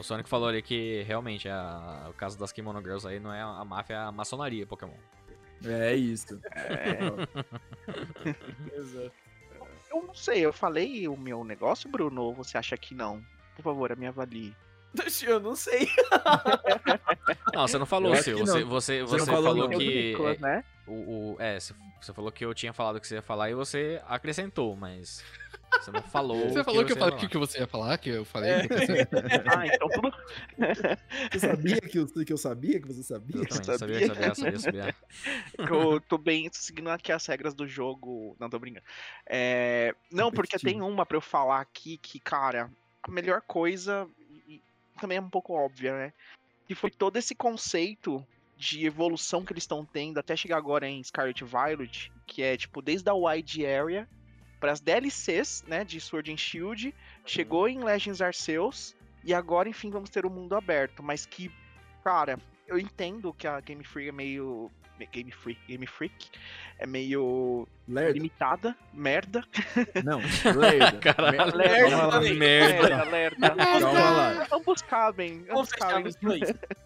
O 0.00 0.02
Sonic 0.02 0.28
falou 0.28 0.48
ali 0.48 0.62
que 0.62 1.04
realmente 1.04 1.48
a- 1.48 2.06
o 2.10 2.12
caso 2.14 2.36
das 2.36 2.50
Kimono 2.50 2.80
Girls 2.82 3.06
aí 3.06 3.20
não 3.20 3.32
é 3.32 3.40
a 3.42 3.64
máfia, 3.64 3.94
é 3.94 3.98
a 3.98 4.10
maçonaria 4.10 4.66
Pokémon. 4.66 4.96
É 5.64 5.94
isso. 5.94 6.40
É, 6.52 6.98
Exato. 8.76 9.12
eu 9.90 10.02
não 10.02 10.12
sei, 10.14 10.44
eu 10.44 10.52
falei 10.52 11.06
o 11.06 11.16
meu 11.16 11.44
negócio, 11.44 11.88
Bruno, 11.88 12.20
ou 12.22 12.34
você 12.34 12.58
acha 12.58 12.76
que 12.76 12.96
não? 12.96 13.24
Por 13.54 13.62
favor, 13.62 13.96
me 13.96 14.06
avalie. 14.08 14.52
Eu 15.26 15.40
não 15.40 15.54
sei. 15.56 15.88
Não, 17.54 17.66
você 17.66 17.78
não 17.78 17.86
falou, 17.86 18.14
Eu 18.14 18.22
Sil. 18.22 18.36
que 18.38 18.42
Você, 18.44 18.64
você, 18.64 19.02
Você 19.02 19.18
você, 19.20 19.30
falou, 19.30 19.54
falou 19.54 19.68
que. 19.70 20.10
Nicolas, 20.10 20.38
né? 20.38 20.64
O, 20.86 20.92
o- 21.32 21.36
é, 21.40 21.58
você, 21.58 21.74
falou 22.14 22.30
que 22.30 22.44
eu 22.44 22.54
tinha 22.54 22.72
falado 22.72 23.00
que 23.00 23.06
você 23.08 23.16
ia 23.16 23.22
falar 23.22 23.50
e 23.50 23.54
você 23.54 24.00
acrescentou, 24.06 24.76
mas. 24.76 25.24
Você 25.72 25.90
não 25.90 26.00
falou. 26.02 26.48
Você 26.48 26.62
falou 26.62 26.84
que 26.84 26.92
eu 26.92 26.96
ia 26.96 27.00
falei 27.00 27.10
falar. 27.10 27.20
que, 27.20 27.28
que 27.28 27.38
você 27.38 27.58
ia 27.58 27.66
falar, 27.66 27.98
que 27.98 28.08
eu 28.10 28.24
falei. 28.24 28.50
É. 28.50 28.62
você- 28.68 29.08
Ah, 29.56 29.66
então 29.66 29.88
tudo. 29.88 30.12
Você 31.32 31.40
sabia 31.40 31.80
que 31.80 31.98
eu, 31.98 32.06
que 32.06 32.32
eu 32.32 32.36
sabia 32.38 32.80
que 32.80 32.86
você 32.86 33.02
sabia? 33.02 33.42
Exatamente, 33.50 34.06
sabia, 34.06 34.06
sabia, 34.06 34.34
sabia, 34.34 34.58
sabia. 34.60 34.96
que 35.66 35.72
eu 35.72 36.00
tô 36.00 36.16
bem 36.18 36.48
seguindo 36.52 36.88
aqui 36.90 37.10
as 37.10 37.26
regras 37.26 37.52
do 37.54 37.66
jogo. 37.66 38.36
Não, 38.38 38.48
tô 38.48 38.58
brincando. 38.58 38.84
É, 39.28 39.94
Não, 40.10 40.30
porque 40.30 40.56
tem 40.58 40.80
uma 40.80 41.04
pra 41.04 41.16
eu 41.16 41.20
falar 41.20 41.60
aqui 41.60 41.98
que, 41.98 42.20
cara, 42.20 42.70
a 43.02 43.10
melhor 43.10 43.42
coisa, 43.42 44.08
também 44.96 45.18
é 45.18 45.20
um 45.20 45.30
pouco 45.30 45.52
óbvia, 45.52 45.92
né? 45.92 46.12
Que 46.66 46.74
foi 46.74 46.90
todo 46.90 47.16
esse 47.16 47.34
conceito 47.34 48.26
de 48.56 48.86
evolução 48.86 49.44
que 49.44 49.52
eles 49.52 49.64
estão 49.64 49.84
tendo 49.84 50.18
até 50.18 50.34
chegar 50.34 50.56
agora 50.56 50.88
em 50.88 51.02
Scarlet 51.02 51.44
Violet, 51.44 52.12
que 52.26 52.42
é 52.42 52.56
tipo 52.56 52.80
desde 52.80 53.08
a 53.10 53.14
Wide 53.14 53.66
Area 53.66 54.08
para 54.58 54.72
as 54.72 54.80
DLCs, 54.80 55.64
né, 55.68 55.84
de 55.84 56.00
Sword 56.00 56.32
and 56.32 56.38
Shield, 56.38 56.94
chegou 57.24 57.68
em 57.68 57.84
Legends 57.84 58.22
Arceus 58.22 58.96
e 59.22 59.34
agora 59.34 59.68
enfim 59.68 59.90
vamos 59.90 60.08
ter 60.08 60.24
o 60.24 60.30
mundo 60.30 60.54
aberto, 60.54 61.02
mas 61.02 61.26
que, 61.26 61.52
cara, 62.02 62.38
eu 62.66 62.78
entendo 62.78 63.34
que 63.34 63.46
a 63.46 63.60
Game 63.60 63.84
Freak 63.84 64.08
é 64.08 64.12
meio 64.12 64.70
Game 65.04 65.30
Freak, 65.30 65.60
Game 65.68 65.86
Freak 65.86 66.30
é 66.78 66.86
meio 66.86 67.66
Lerdo? 67.88 68.14
limitada, 68.14 68.74
merda. 68.92 69.44
Não, 70.04 70.20
lerda. 70.58 70.98
Caralho, 71.00 71.56
Lerda 71.56 71.96
lá. 72.06 72.20
merda. 72.20 73.04
lerda. 73.04 73.50
Calma 73.56 73.90
lá. 74.10 74.46
Ambos 74.52 74.82
cabem, 74.82 75.44
ambos 75.50 75.72
cabem. 75.72 76.04
nos 76.04 76.16
dois. 76.16 76.40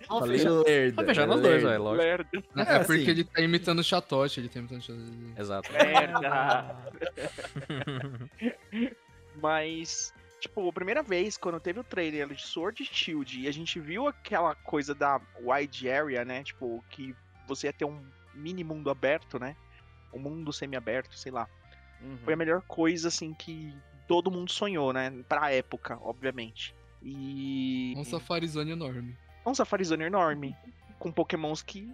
Vamos 0.08 0.20
Falei 0.26 0.38
fechar. 0.38 0.50
lerda. 0.50 1.04
Fechar 1.04 1.26
nos 1.26 1.40
dois, 1.40 1.54
lerda. 1.62 1.68
velho, 1.70 1.82
lógico. 1.82 2.02
Lerda. 2.04 2.30
É, 2.56 2.60
É, 2.76 2.78
porque 2.84 2.92
assim. 3.02 3.10
ele 3.10 3.24
tá 3.24 3.40
imitando 3.42 3.78
o 3.78 3.84
Chatote, 3.84 4.40
ele 4.40 4.48
tá 4.48 4.58
imitando 4.58 4.78
o 4.78 4.82
Chatote. 4.82 5.34
Exato. 5.38 5.72
Merda. 5.72 6.76
Mas, 9.40 10.12
tipo, 10.40 10.68
a 10.68 10.72
primeira 10.72 11.02
vez 11.02 11.36
quando 11.36 11.60
teve 11.60 11.80
o 11.80 11.84
trailer 11.84 12.28
de 12.28 12.42
Sword 12.42 12.84
Shield 12.84 13.40
e 13.40 13.48
a 13.48 13.52
gente 13.52 13.78
viu 13.80 14.06
aquela 14.06 14.54
coisa 14.54 14.94
da 14.94 15.20
wide 15.42 15.88
area, 15.90 16.24
né? 16.24 16.42
Tipo, 16.42 16.84
que 16.90 17.14
você 17.54 17.66
ia 17.66 17.72
ter 17.72 17.84
um 17.84 18.00
mini 18.34 18.64
mundo 18.64 18.90
aberto, 18.90 19.38
né? 19.38 19.56
Um 20.12 20.18
mundo 20.18 20.52
semi-aberto, 20.52 21.16
sei 21.16 21.30
lá. 21.32 21.48
Uhum. 22.00 22.18
Foi 22.24 22.34
a 22.34 22.36
melhor 22.36 22.62
coisa, 22.62 23.08
assim, 23.08 23.34
que 23.34 23.74
todo 24.08 24.30
mundo 24.30 24.50
sonhou, 24.50 24.92
né? 24.92 25.10
Pra 25.28 25.52
época, 25.52 25.98
obviamente. 26.02 26.74
E. 27.02 27.94
Um 27.96 28.04
Safari 28.04 28.46
Zone 28.46 28.72
enorme. 28.72 29.16
É 29.44 29.48
um 29.48 29.54
Safari 29.54 29.84
Zone 29.84 30.04
enorme. 30.04 30.56
Com 30.98 31.12
pokémons 31.12 31.62
que 31.62 31.92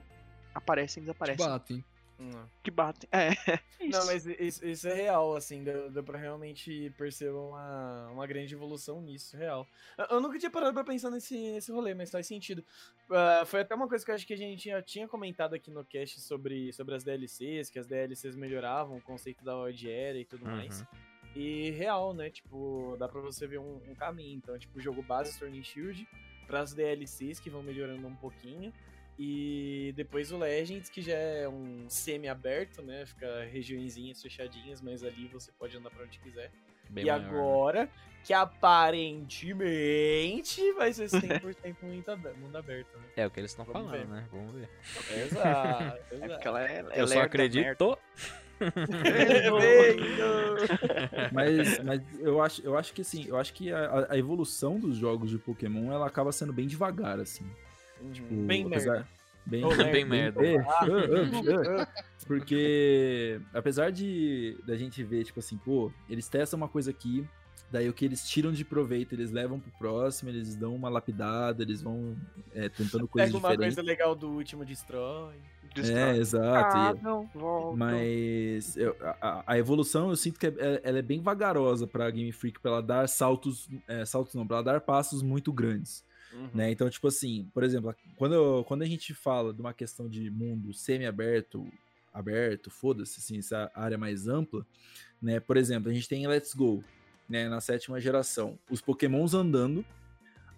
aparecem 0.54 1.00
e 1.00 1.04
Te 1.04 1.06
desaparecem. 1.06 1.46
batem. 1.46 1.84
Não. 2.18 2.50
Que 2.62 2.70
batem. 2.70 3.08
É. 3.12 3.30
Não, 3.92 4.06
mas 4.06 4.26
isso, 4.26 4.64
isso 4.64 4.88
é 4.88 4.94
real, 4.94 5.36
assim, 5.36 5.62
deu, 5.62 5.90
deu 5.90 6.02
pra 6.02 6.18
realmente 6.18 6.92
perceber 6.96 7.30
uma, 7.30 8.08
uma 8.10 8.26
grande 8.26 8.54
evolução 8.54 9.00
nisso, 9.00 9.36
real. 9.36 9.66
Eu, 9.98 10.06
eu 10.12 10.20
nunca 10.20 10.38
tinha 10.38 10.50
parado 10.50 10.72
pra 10.72 10.82
pensar 10.82 11.10
nesse, 11.10 11.36
nesse 11.36 11.70
rolê, 11.70 11.94
mas 11.94 12.10
faz 12.10 12.26
sentido. 12.26 12.64
Ah, 13.10 13.44
foi 13.46 13.60
até 13.60 13.74
uma 13.74 13.88
coisa 13.88 14.04
que 14.04 14.10
eu 14.10 14.14
acho 14.14 14.26
que 14.26 14.32
a 14.32 14.38
gente 14.38 14.68
já 14.68 14.82
tinha 14.82 15.06
comentado 15.06 15.54
aqui 15.54 15.70
no 15.70 15.84
cast 15.84 16.20
sobre, 16.20 16.72
sobre 16.72 16.94
as 16.94 17.04
DLCs, 17.04 17.70
que 17.70 17.78
as 17.78 17.86
DLCs 17.86 18.34
melhoravam 18.34 18.96
o 18.96 19.02
conceito 19.02 19.44
da 19.44 19.54
Era 19.86 20.18
e 20.18 20.24
tudo 20.24 20.44
mais. 20.44 20.80
Uhum. 20.80 20.86
E 21.36 21.70
real, 21.72 22.14
né, 22.14 22.30
tipo, 22.30 22.96
dá 22.98 23.06
pra 23.06 23.20
você 23.20 23.46
ver 23.46 23.58
um, 23.58 23.80
um 23.88 23.94
caminho. 23.94 24.38
Então, 24.38 24.58
tipo, 24.58 24.78
o 24.78 24.80
jogo 24.80 25.02
base 25.02 25.44
and 25.44 25.62
Shield, 25.62 26.08
pras 26.46 26.72
DLCs 26.72 27.38
que 27.38 27.50
vão 27.50 27.62
melhorando 27.62 28.06
um 28.06 28.16
pouquinho. 28.16 28.72
E 29.18 29.92
depois 29.96 30.30
o 30.30 30.36
Legends, 30.38 30.90
que 30.90 31.00
já 31.00 31.14
é 31.14 31.48
um 31.48 31.86
semi-aberto, 31.88 32.82
né? 32.82 33.06
Fica 33.06 33.44
regiõezinhas 33.50 34.20
fechadinhas, 34.20 34.82
mas 34.82 35.02
ali 35.02 35.26
você 35.28 35.50
pode 35.52 35.74
andar 35.76 35.88
pra 35.90 36.04
onde 36.04 36.18
quiser. 36.18 36.50
Bem 36.90 37.04
e 37.04 37.06
maior, 37.08 37.20
né? 37.22 37.28
agora, 37.28 37.88
que 38.22 38.34
aparentemente 38.34 40.70
vai 40.72 40.92
ser 40.92 41.06
100% 41.08 41.76
mundo 41.82 42.08
aberto, 42.10 42.36
mundo 42.38 42.56
aberto, 42.56 42.98
né? 42.98 43.04
É 43.16 43.26
o 43.26 43.30
que 43.30 43.40
eles 43.40 43.50
estão 43.52 43.64
falando, 43.64 43.90
ver. 43.90 44.06
né? 44.06 44.28
Vamos 44.30 44.52
ver. 44.54 44.68
Exato, 45.16 45.98
É 46.12 46.14
exato. 46.16 46.32
porque 46.32 46.48
ela 46.48 46.62
é. 46.62 46.84
é 46.90 47.00
Eu 47.00 47.08
só 47.08 47.14
lerda, 47.14 47.14
merda. 47.14 47.22
acredito. 47.24 47.98
Mas, 51.32 51.78
mas 51.80 52.00
eu, 52.20 52.40
acho, 52.40 52.62
eu 52.62 52.78
acho 52.78 52.94
que 52.94 53.02
assim, 53.02 53.26
eu 53.26 53.36
acho 53.36 53.52
que 53.52 53.70
a, 53.70 54.06
a 54.08 54.16
evolução 54.16 54.78
dos 54.78 54.96
jogos 54.96 55.28
de 55.28 55.36
Pokémon 55.38 55.92
ela 55.92 56.06
acaba 56.06 56.32
sendo 56.32 56.54
bem 56.54 56.66
devagar, 56.66 57.20
assim. 57.20 57.44
Tipo, 58.12 58.34
Bem 58.34 58.66
apesar- 58.66 58.92
merda. 58.92 59.08
Bem, 59.46 59.64
Ô, 59.64 59.68
Bem 59.76 60.04
merda. 60.04 60.44
É, 60.44 60.56
Ah. 60.58 61.88
Porque, 62.26 63.40
apesar 63.54 63.90
de 63.90 64.58
da 64.66 64.76
gente 64.76 65.02
ver, 65.04 65.24
tipo 65.24 65.38
assim, 65.38 65.56
pô, 65.56 65.92
eles 66.08 66.28
testam 66.28 66.56
uma 66.56 66.68
coisa 66.68 66.90
aqui, 66.90 67.24
daí 67.70 67.88
o 67.88 67.92
que 67.92 68.04
eles 68.04 68.28
tiram 68.28 68.50
de 68.52 68.64
proveito, 68.64 69.12
eles 69.14 69.30
levam 69.30 69.60
pro 69.60 69.70
próximo, 69.78 70.30
eles 70.30 70.56
dão 70.56 70.74
uma 70.74 70.88
lapidada, 70.88 71.62
eles 71.62 71.80
vão 71.82 72.16
é, 72.52 72.68
tentando 72.68 73.06
coisas 73.06 73.30
Pega 73.30 73.38
uma 73.38 73.50
diferentes. 73.50 73.76
coisa 73.76 73.86
legal 73.88 74.14
do 74.16 74.28
último, 74.30 74.64
destrói. 74.64 75.36
É, 75.78 76.16
exato. 76.16 76.76
Ah, 76.76 76.94
e- 76.98 77.02
não. 77.02 77.28
Mas 77.76 78.76
eu- 78.76 78.96
a, 79.20 79.44
a- 79.52 79.58
evolução 79.58 80.08
eu 80.08 80.16
sinto 80.16 80.40
que 80.40 80.46
é- 80.46 80.54
é- 80.56 80.80
ela 80.82 80.98
é 80.98 81.02
bem 81.02 81.20
vagarosa 81.20 81.86
pra 81.86 82.08
Game 82.10 82.32
Freak, 82.32 82.58
pra 82.60 82.70
ela 82.72 82.82
dar 82.82 83.08
saltos, 83.08 83.68
é, 83.86 84.04
saltos 84.04 84.34
não, 84.34 84.46
pra 84.46 84.56
ela 84.56 84.64
dar 84.64 84.80
passos 84.80 85.22
muito 85.22 85.52
grandes, 85.52 86.02
Uhum. 86.32 86.50
né? 86.54 86.70
Então, 86.70 86.88
tipo 86.90 87.08
assim, 87.08 87.48
por 87.54 87.62
exemplo, 87.62 87.94
quando, 88.16 88.64
quando 88.64 88.82
a 88.82 88.86
gente 88.86 89.14
fala 89.14 89.52
de 89.52 89.60
uma 89.60 89.72
questão 89.72 90.08
de 90.08 90.30
mundo 90.30 90.72
semi-aberto, 90.72 91.66
aberto, 92.12 92.70
foda-se, 92.70 93.20
assim, 93.20 93.38
essa 93.38 93.70
área 93.74 93.98
mais 93.98 94.26
ampla, 94.26 94.66
né? 95.20 95.38
Por 95.38 95.56
exemplo, 95.56 95.90
a 95.90 95.94
gente 95.94 96.08
tem 96.08 96.26
Let's 96.26 96.54
Go, 96.54 96.82
né, 97.28 97.48
na 97.48 97.60
sétima 97.60 98.00
geração, 98.00 98.58
os 98.70 98.80
Pokémons 98.80 99.34
andando, 99.34 99.84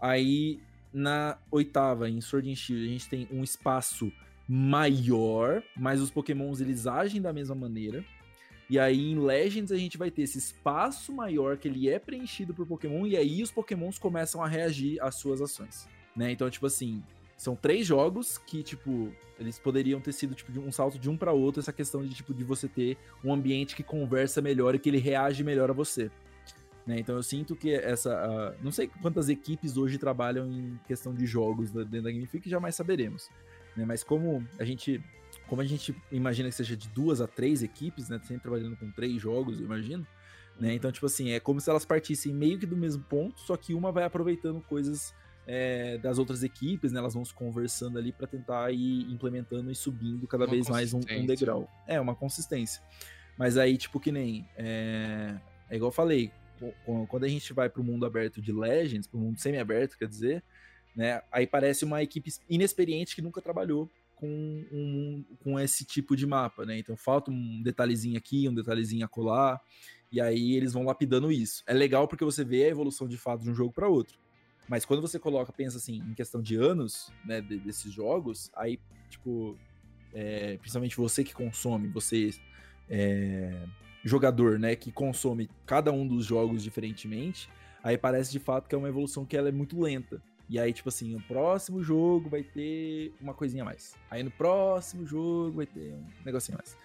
aí 0.01 0.61
na 0.93 1.39
oitava, 1.51 2.09
em 2.09 2.21
Sword 2.21 2.51
and 2.51 2.55
Shield, 2.55 2.87
a 2.87 2.91
gente 2.91 3.09
tem 3.09 3.29
um 3.31 3.43
espaço 3.43 4.12
maior, 4.49 5.62
mas 5.77 6.01
os 6.01 6.11
pokémons 6.11 6.61
eles 6.61 6.87
agem 6.87 7.21
da 7.21 7.33
mesma 7.33 7.55
maneira. 7.55 8.05
E 8.71 8.79
aí 8.79 9.11
em 9.11 9.19
Legends 9.19 9.73
a 9.73 9.77
gente 9.77 9.97
vai 9.97 10.11
ter 10.11 10.23
esse 10.23 10.39
espaço 10.39 11.12
maior 11.12 11.57
que 11.57 11.69
ele 11.69 11.89
é 11.89 11.99
preenchido 11.99 12.53
por 12.53 12.66
Pokémon 12.66 13.07
e 13.07 13.16
aí 13.16 13.43
os 13.43 13.51
Pokémons 13.51 13.99
começam 13.99 14.43
a 14.43 14.49
reagir 14.49 15.03
às 15.03 15.14
suas 15.14 15.41
ações, 15.41 15.89
né? 16.14 16.31
Então, 16.31 16.51
tipo 16.51 16.66
assim, 16.66 17.03
são 17.37 17.55
três 17.55 17.87
jogos 17.87 18.37
que, 18.37 18.62
tipo, 18.62 19.12
eles 19.39 19.59
poderiam 19.59 20.01
ter 20.01 20.12
sido 20.12 20.35
tipo 20.35 20.51
de 20.51 20.59
um 20.59 20.73
salto 20.73 20.99
de 20.99 21.09
um 21.09 21.16
para 21.16 21.33
outro, 21.33 21.61
essa 21.61 21.73
questão 21.73 22.05
de 22.05 22.12
tipo 22.14 22.35
de 22.35 22.43
você 22.43 22.66
ter 22.69 22.99
um 23.25 23.33
ambiente 23.33 23.77
que 23.77 23.83
conversa 23.83 24.43
melhor 24.43 24.75
e 24.75 24.79
que 24.79 24.89
ele 24.89 24.99
reage 24.99 25.45
melhor 25.45 25.71
a 25.71 25.73
você. 25.73 26.11
Né? 26.89 26.99
Então 26.99 27.14
eu 27.14 27.23
sinto 27.23 27.55
que 27.55 27.73
essa. 27.73 28.12
ah, 28.12 28.55
não 28.62 28.73
sei 28.73 28.89
quantas 29.03 29.29
equipes 29.29 29.77
hoje 29.77 29.99
trabalham 29.99 30.51
em 30.51 30.81
questão 30.87 31.14
de 31.14 31.27
jogos 31.27 31.71
dentro 31.71 32.03
da 32.03 32.27
Freak, 32.27 32.49
jamais 32.49 32.75
saberemos. 32.75 33.31
Né? 33.77 33.85
Mas 33.85 34.03
como 34.03 34.43
a 34.59 34.64
gente. 34.64 35.01
Como 35.49 35.62
a 35.62 35.64
gente 35.64 35.94
imagina 36.12 36.49
que 36.49 36.55
seja 36.55 36.76
de 36.76 36.88
duas 36.88 37.20
a 37.20 37.26
três 37.26 37.62
equipes, 37.62 38.09
né? 38.09 38.20
Sempre 38.22 38.42
trabalhando 38.42 38.76
com 38.76 38.90
três 38.90 39.20
jogos, 39.20 39.59
eu 39.59 39.66
imagino. 39.66 40.07
Né? 40.61 40.74
Então, 40.74 40.90
tipo 40.90 41.07
assim, 41.07 41.30
é 41.30 41.40
como 41.40 41.61
se 41.61 41.70
elas 41.70 41.84
partissem 41.84 42.34
meio 42.34 42.59
que 42.59 42.66
do 42.66 42.76
mesmo 42.76 43.03
ponto, 43.05 43.40
só 43.40 43.57
que 43.57 43.74
uma 43.74 43.92
vai 43.92 44.05
aproveitando 44.05 44.61
coisas 44.61 45.14
é, 45.46 45.96
das 45.99 46.18
outras 46.18 46.42
equipes, 46.42 46.92
né? 46.92 46.99
Elas 46.99 47.14
vão 47.14 47.24
se 47.24 47.32
conversando 47.32 47.99
ali 47.99 48.12
para 48.12 48.26
tentar 48.26 48.70
ir 48.72 49.11
implementando 49.11 49.70
e 49.70 49.74
subindo 49.74 50.26
cada 50.26 50.44
Uma 50.44 50.51
vez 50.51 50.68
mais 50.68 50.92
um, 50.92 50.99
um 50.99 51.26
degrau. 51.26 51.68
É, 51.86 52.01
uma 52.01 52.14
consistência. 52.14 52.82
Mas 53.38 53.57
aí, 53.57 53.78
tipo, 53.78 53.99
que 53.99 54.12
nem. 54.12 54.46
É, 54.57 55.36
é 55.70 55.76
igual 55.76 55.88
eu 55.88 55.94
falei, 55.94 56.32
quando 57.09 57.24
a 57.24 57.28
gente 57.28 57.53
vai 57.53 57.70
pro 57.70 57.84
mundo 57.84 58.05
aberto 58.05 58.42
de 58.42 58.53
Legends, 58.53 59.07
pro 59.07 59.18
mundo 59.18 59.38
semi-aberto, 59.38 59.96
quer 59.96 60.09
dizer, 60.09 60.44
né? 60.94 61.22
Aí 61.30 61.46
parece 61.46 61.84
uma 61.84 62.03
equipe 62.03 62.30
inexperiente 62.49 63.14
que 63.14 63.22
nunca 63.22 63.40
trabalhou 63.40 63.88
com, 64.19 64.27
um, 64.73 65.25
com 65.39 65.59
esse 65.61 65.85
tipo 65.85 66.16
de 66.16 66.27
mapa, 66.27 66.66
né? 66.66 66.79
Então 66.79 66.97
falta 66.97 67.31
um 67.31 67.62
detalhezinho 67.62 68.19
aqui, 68.19 68.49
um 68.49 68.55
detalhezinho 68.55 69.05
acolá, 69.05 69.61
e 70.11 70.21
aí 70.21 70.55
eles 70.55 70.73
vão 70.73 70.85
lapidando 70.85 71.31
isso. 71.31 71.62
É 71.66 71.73
legal 71.73 72.09
porque 72.09 72.25
você 72.25 72.45
vê 72.45 72.64
a 72.64 72.69
evolução 72.69 73.07
de 73.07 73.16
fato 73.16 73.45
de 73.45 73.51
um 73.51 73.55
jogo 73.55 73.73
para 73.73 73.89
outro. 73.89 74.19
Mas 74.69 74.85
quando 74.85 75.01
você 75.01 75.19
coloca, 75.19 75.53
pensa 75.53 75.79
assim, 75.79 76.03
em 76.07 76.14
questão 76.14 76.43
de 76.43 76.57
anos, 76.57 77.11
né, 77.25 77.41
de- 77.41 77.59
desses 77.59 77.93
jogos, 77.93 78.51
aí, 78.55 78.79
tipo, 79.09 79.57
é, 80.12 80.57
principalmente 80.59 80.97
você 80.97 81.23
que 81.23 81.33
consome, 81.33 81.89
você, 81.89 82.31
é, 82.89 83.64
jogador, 84.05 84.59
né, 84.59 84.75
que 84.75 84.91
consome 84.91 85.49
cada 85.64 85.93
um 85.93 86.07
dos 86.07 86.27
jogos 86.27 86.62
diferentemente, 86.62 87.49
aí 87.83 87.97
parece 87.97 88.33
de 88.33 88.39
fato 88.39 88.69
que 88.69 88.75
é 88.75 88.79
uma 88.79 88.89
evolução 88.89 89.25
que 89.25 89.37
ela 89.37 89.49
é 89.49 89.53
muito 89.53 89.81
lenta. 89.81 90.21
E 90.49 90.59
aí, 90.59 90.72
tipo 90.72 90.88
assim, 90.88 91.12
no 91.12 91.20
próximo 91.20 91.82
jogo 91.82 92.28
vai 92.30 92.42
ter 92.42 93.12
uma 93.20 93.34
coisinha 93.34 93.62
a 93.62 93.66
mais. 93.66 93.94
Aí 94.11 94.22
no 94.22 94.30
próximo 94.30 95.07
jogo 95.07 95.53
vai 95.57 95.66
ter 95.66 95.92
um 95.92 96.05
negocinho 96.24 96.57
a 96.57 96.59
mais. 96.62 96.76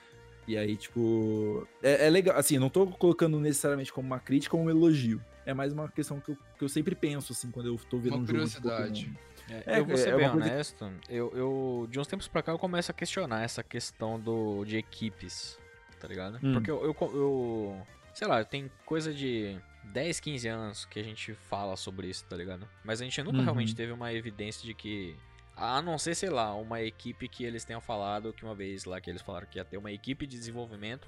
E 0.47 0.57
aí, 0.57 0.75
tipo. 0.75 1.65
É, 1.81 2.07
é 2.07 2.09
legal. 2.09 2.37
Assim, 2.37 2.55
eu 2.55 2.61
não 2.61 2.69
tô 2.69 2.85
colocando 2.87 3.39
necessariamente 3.39 3.93
como 3.93 4.05
uma 4.05 4.19
crítica 4.19 4.57
ou 4.57 4.63
um 4.63 4.69
elogio. 4.69 5.23
É 5.45 5.53
mais 5.53 5.71
uma 5.71 5.87
questão 5.89 6.19
que 6.19 6.31
eu, 6.31 6.37
que 6.57 6.63
eu 6.63 6.69
sempre 6.69 6.93
penso, 6.95 7.31
assim, 7.31 7.49
quando 7.51 7.67
eu 7.67 7.77
tô 7.89 7.97
vendo 7.97 8.15
Uma 8.15 8.23
um 8.23 8.27
jogo. 8.27 8.45
de 8.45 8.59
curiosidade. 8.61 9.13
É, 9.49 9.75
É, 9.75 9.79
eu 9.79 9.85
vou 9.85 9.95
ser 9.97 10.09
é 10.09 10.17
bem 10.17 10.29
coisa 10.29 10.45
que- 10.45 10.51
honesto, 10.53 10.91
eu, 11.09 11.31
eu, 11.35 11.87
de 11.89 11.99
uns 11.99 12.07
tempos 12.07 12.27
pra 12.29 12.41
cá, 12.41 12.51
eu 12.53 12.59
começo 12.59 12.91
a 12.91 12.93
questionar 12.93 13.43
essa 13.43 13.61
questão 13.61 14.17
do, 14.19 14.63
de 14.63 14.77
equipes, 14.77 15.57
tá 15.99 16.07
ligado? 16.07 16.39
Hum. 16.41 16.53
Porque 16.53 16.71
eu, 16.71 16.81
eu, 16.85 16.95
eu- 17.13 17.81
sei 18.13 18.25
lá, 18.27 18.43
tem 18.45 18.71
coisa 18.85 19.13
de 19.13 19.57
10, 19.85 20.19
15 20.19 20.47
anos 20.47 20.85
que 20.85 20.99
a 20.99 21.03
gente 21.03 21.33
fala 21.33 21.75
sobre 21.75 22.07
isso, 22.07 22.25
tá 22.25 22.35
ligado? 22.35 22.67
Mas 22.83 23.01
a 23.01 23.03
gente 23.03 23.21
nunca 23.23 23.37
Uhum. 23.37 23.43
realmente 23.43 23.75
teve 23.75 23.91
uma 23.91 24.11
evidência 24.13 24.63
de 24.65 24.73
que, 24.73 25.15
a 25.55 25.81
não 25.81 25.97
ser, 25.97 26.15
sei 26.15 26.29
lá, 26.29 26.53
uma 26.55 26.81
equipe 26.81 27.27
que 27.27 27.43
eles 27.43 27.63
tenham 27.65 27.81
falado, 27.81 28.33
que 28.33 28.43
uma 28.43 28.55
vez 28.55 28.85
lá 28.85 28.99
que 29.01 29.09
eles 29.09 29.21
falaram 29.21 29.47
que 29.47 29.57
ia 29.59 29.65
ter 29.65 29.77
uma 29.77 29.91
equipe 29.91 30.25
de 30.25 30.37
desenvolvimento 30.37 31.07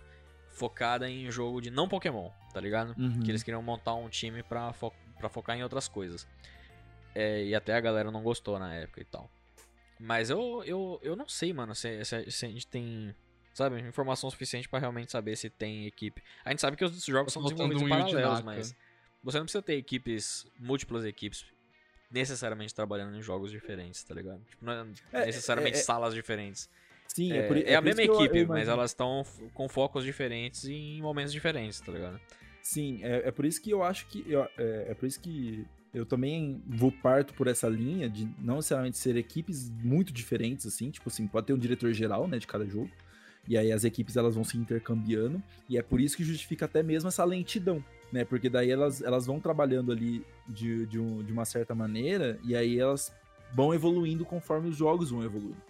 focada 0.51 1.09
em 1.09 1.29
jogo 1.31 1.61
de 1.61 1.69
não 1.69 1.87
Pokémon, 1.87 2.29
tá 2.53 2.61
ligado? 2.61 2.95
Uhum. 2.97 3.21
que 3.23 3.29
eles 3.31 3.43
queriam 3.43 3.61
montar 3.61 3.93
um 3.95 4.07
time 4.09 4.41
pra, 4.43 4.71
fo 4.73 4.91
pra 5.17 5.29
focar 5.29 5.57
em 5.57 5.63
outras 5.63 5.87
coisas. 5.87 6.27
É, 7.13 7.43
e 7.45 7.55
até 7.55 7.73
a 7.73 7.79
galera 7.79 8.11
não 8.11 8.21
gostou 8.21 8.59
na 8.59 8.73
época 8.75 9.01
e 9.01 9.05
tal. 9.05 9.29
Mas 9.99 10.29
eu, 10.29 10.61
eu, 10.65 10.99
eu 11.01 11.15
não 11.15 11.27
sei, 11.27 11.53
mano, 11.53 11.73
se, 11.73 12.03
se- 12.03 12.29
se 12.31 12.45
a 12.45 12.49
gente 12.49 12.67
tem, 12.67 13.15
sabe, 13.55 13.79
informação 13.81 14.29
suficiente 14.29 14.67
pra 14.69 14.77
realmente 14.79 15.11
saber 15.11 15.35
se 15.37 15.49
tem 15.49 15.87
equipe. 15.87 16.21
A 16.43 16.49
gente 16.51 16.61
sabe 16.61 16.75
que 16.77 16.83
os 16.83 17.03
jogos 17.05 17.33
Tá 17.33 17.39
são 17.39 17.43
desenvolvidos 17.43 17.81
um 17.81 17.89
paralelos, 17.89 18.41
mas 18.41 18.75
você 19.23 19.37
não 19.37 19.45
precisa 19.45 19.61
ter 19.63 19.75
equipes, 19.75 20.45
múltiplas 20.59 21.05
equipes, 21.05 21.45
necessariamente 22.11 22.75
trabalhando 22.75 23.15
em 23.17 23.21
jogos 23.21 23.49
diferentes, 23.51 24.03
tá 24.03 24.13
ligado? 24.13 24.43
Tipo, 24.49 24.65
não 24.65 24.73
é 24.73 24.85
É, 25.13 25.25
necessariamente 25.25 25.77
é- 25.77 25.79
é- 25.79 25.83
salas 25.83 26.13
diferentes. 26.13 26.69
Sim, 27.07 27.31
É, 27.31 27.37
é, 27.37 27.47
por, 27.47 27.57
é 27.57 27.75
a 27.75 27.81
mesma 27.81 28.01
que 28.03 28.09
eu- 28.09 28.15
eu 28.15 28.25
equipe, 28.25 28.45
mas 28.45 28.67
elas 28.67 28.91
estão 28.91 29.23
com 29.53 29.69
focos 29.69 30.03
diferentes 30.03 30.65
e 30.65 30.73
em 30.73 31.01
momentos 31.01 31.31
diferentes, 31.31 31.79
tá 31.79 31.91
ligado? 31.91 32.19
Sim, 32.61 32.99
é, 33.03 33.27
é 33.27 33.31
por 33.31 33.45
isso 33.45 33.61
que 33.61 33.69
eu 33.71 33.81
acho 33.83 34.07
que. 34.07 34.23
eu- 34.29 34.47
é, 34.57 34.87
é 34.89 34.93
por 34.93 35.05
isso 35.05 35.19
que 35.21 35.65
eu 35.93 36.05
também 36.05 36.61
vou 36.67 36.91
parto 36.91 37.33
por 37.33 37.47
essa 37.47 37.69
linha 37.69 38.09
de 38.09 38.25
não 38.39 38.57
necessariamente 38.57 38.97
ser 38.97 39.15
equipes 39.15 39.69
muito 39.69 40.11
diferentes, 40.11 40.65
assim. 40.65 40.91
Tipo 40.91 41.07
assim, 41.09 41.25
pode 41.25 41.47
ter 41.47 41.53
um 41.53 41.57
diretor 41.57 41.93
geral, 41.93 42.27
né, 42.27 42.37
de 42.37 42.45
cada 42.47 42.65
jogo. 42.65 42.91
E 43.47 43.57
aí 43.57 43.71
as 43.71 43.83
equipes 43.83 44.17
elas 44.17 44.35
vão 44.35 44.43
se 44.43 44.57
intercambiando. 44.57 45.41
E 45.69 45.77
é 45.77 45.81
por 45.81 45.99
isso 46.01 46.17
que 46.17 46.23
justifica 46.23 46.65
até 46.65 46.81
mesmo 46.81 47.07
essa 47.09 47.23
lentidão, 47.23 47.83
né? 48.11 48.25
Porque 48.25 48.49
daí 48.49 48.71
elas, 48.71 49.01
elas 49.01 49.25
vão 49.25 49.39
trabalhando 49.39 49.91
ali 49.91 50.25
de, 50.47 50.85
de, 50.87 50.99
um- 50.99 51.23
de 51.23 51.31
uma 51.31 51.45
certa 51.45 51.75
maneira. 51.75 52.39
E 52.43 52.55
aí 52.55 52.79
elas 52.79 53.13
vão 53.53 53.73
evoluindo 53.73 54.25
conforme 54.25 54.69
os 54.69 54.75
jogos 54.77 55.11
vão 55.11 55.23
evoluindo. 55.23 55.61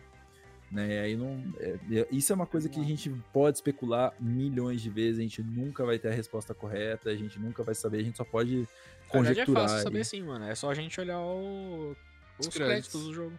Né? 0.71 0.95
E 0.95 0.99
aí 0.99 1.15
não, 1.17 1.43
é- 1.59 1.78
é- 1.91 2.07
isso 2.11 2.32
é 2.34 2.36
uma 2.36 2.47
coisa 2.47 2.67
que 2.67 2.80
a 2.80 2.84
gente 2.84 3.09
pode 3.32 3.57
especular 3.57 4.13
milhões 4.19 4.82
de 4.82 4.89
vezes, 4.89 5.19
a 5.19 5.21
gente 5.21 5.43
nunca 5.43 5.86
vai 5.86 5.99
ter 5.99 6.07
a 6.07 6.11
resposta 6.13 6.53
correta, 6.53 7.09
a 7.09 7.15
gente 7.15 7.39
nunca 7.39 7.61
vai 7.61 7.76
saber, 7.76 7.99
a 7.99 8.03
gente 8.03 8.17
só 8.17 8.23
pode 8.26 8.55
Na 8.55 8.61
verdade 8.61 8.71
é 9.05 9.09
conjecturar. 9.11 9.63
fácil 9.69 9.84
saber 9.84 9.99
e- 9.99 10.05
sim, 10.05 10.23
mano. 10.23 10.45
É 10.45 10.55
só 10.55 10.69
a 10.71 10.73
gente 10.73 10.99
olhar 10.99 11.19
o- 11.19 11.95
os 12.39 12.47
Os 12.47 12.53
créditos. 12.53 12.57
créditos. 12.91 13.03
do 13.05 13.13
jogo? 13.13 13.34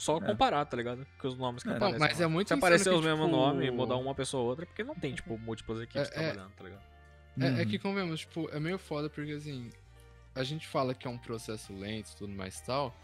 Só 0.00 0.16
É. 0.16 0.20
comparar, 0.20 0.64
tá 0.64 0.76
ligado? 0.78 1.06
Com 1.18 1.28
os 1.28 1.36
nomes 1.36 1.62
que 1.62 1.68
É. 1.68 1.72
Aparecem. 1.76 1.98
mas 1.98 2.20
é 2.20 2.26
muito 2.26 2.48
Se 2.48 2.54
aparecer 2.54 2.88
que, 2.90 2.96
os 2.96 3.04
mesmos 3.04 3.26
tipo, 3.26 3.36
nomes 3.36 3.68
e 3.68 3.70
mudar 3.70 3.96
uma 3.96 4.14
pessoa 4.14 4.42
ou 4.44 4.48
outra, 4.48 4.64
é 4.64 4.66
porque 4.66 4.82
não 4.82 4.94
tem, 4.94 5.14
tipo, 5.14 5.36
múltiplas 5.38 5.82
equipes 5.82 6.08
É, 6.10 6.12
é. 6.14 6.14
trabalhando, 6.32 6.52
tá 6.54 6.64
ligado? 6.64 6.82
É, 7.38 7.46
é 7.46 7.50
Uhum. 7.50 7.66
que, 7.68 7.78
convenhamos, 7.78 8.20
tipo, 8.20 8.48
é 8.50 8.58
meio 8.58 8.78
foda 8.78 9.10
porque, 9.10 9.32
assim, 9.32 9.70
a 10.34 10.42
gente 10.42 10.66
fala 10.66 10.94
que 10.94 11.06
é 11.06 11.10
um 11.10 11.18
processo 11.18 11.72
lento 11.74 12.12
e 12.12 12.16
tudo 12.16 12.32
mais 12.32 12.58
e 12.58 12.64
tal, 12.64 12.96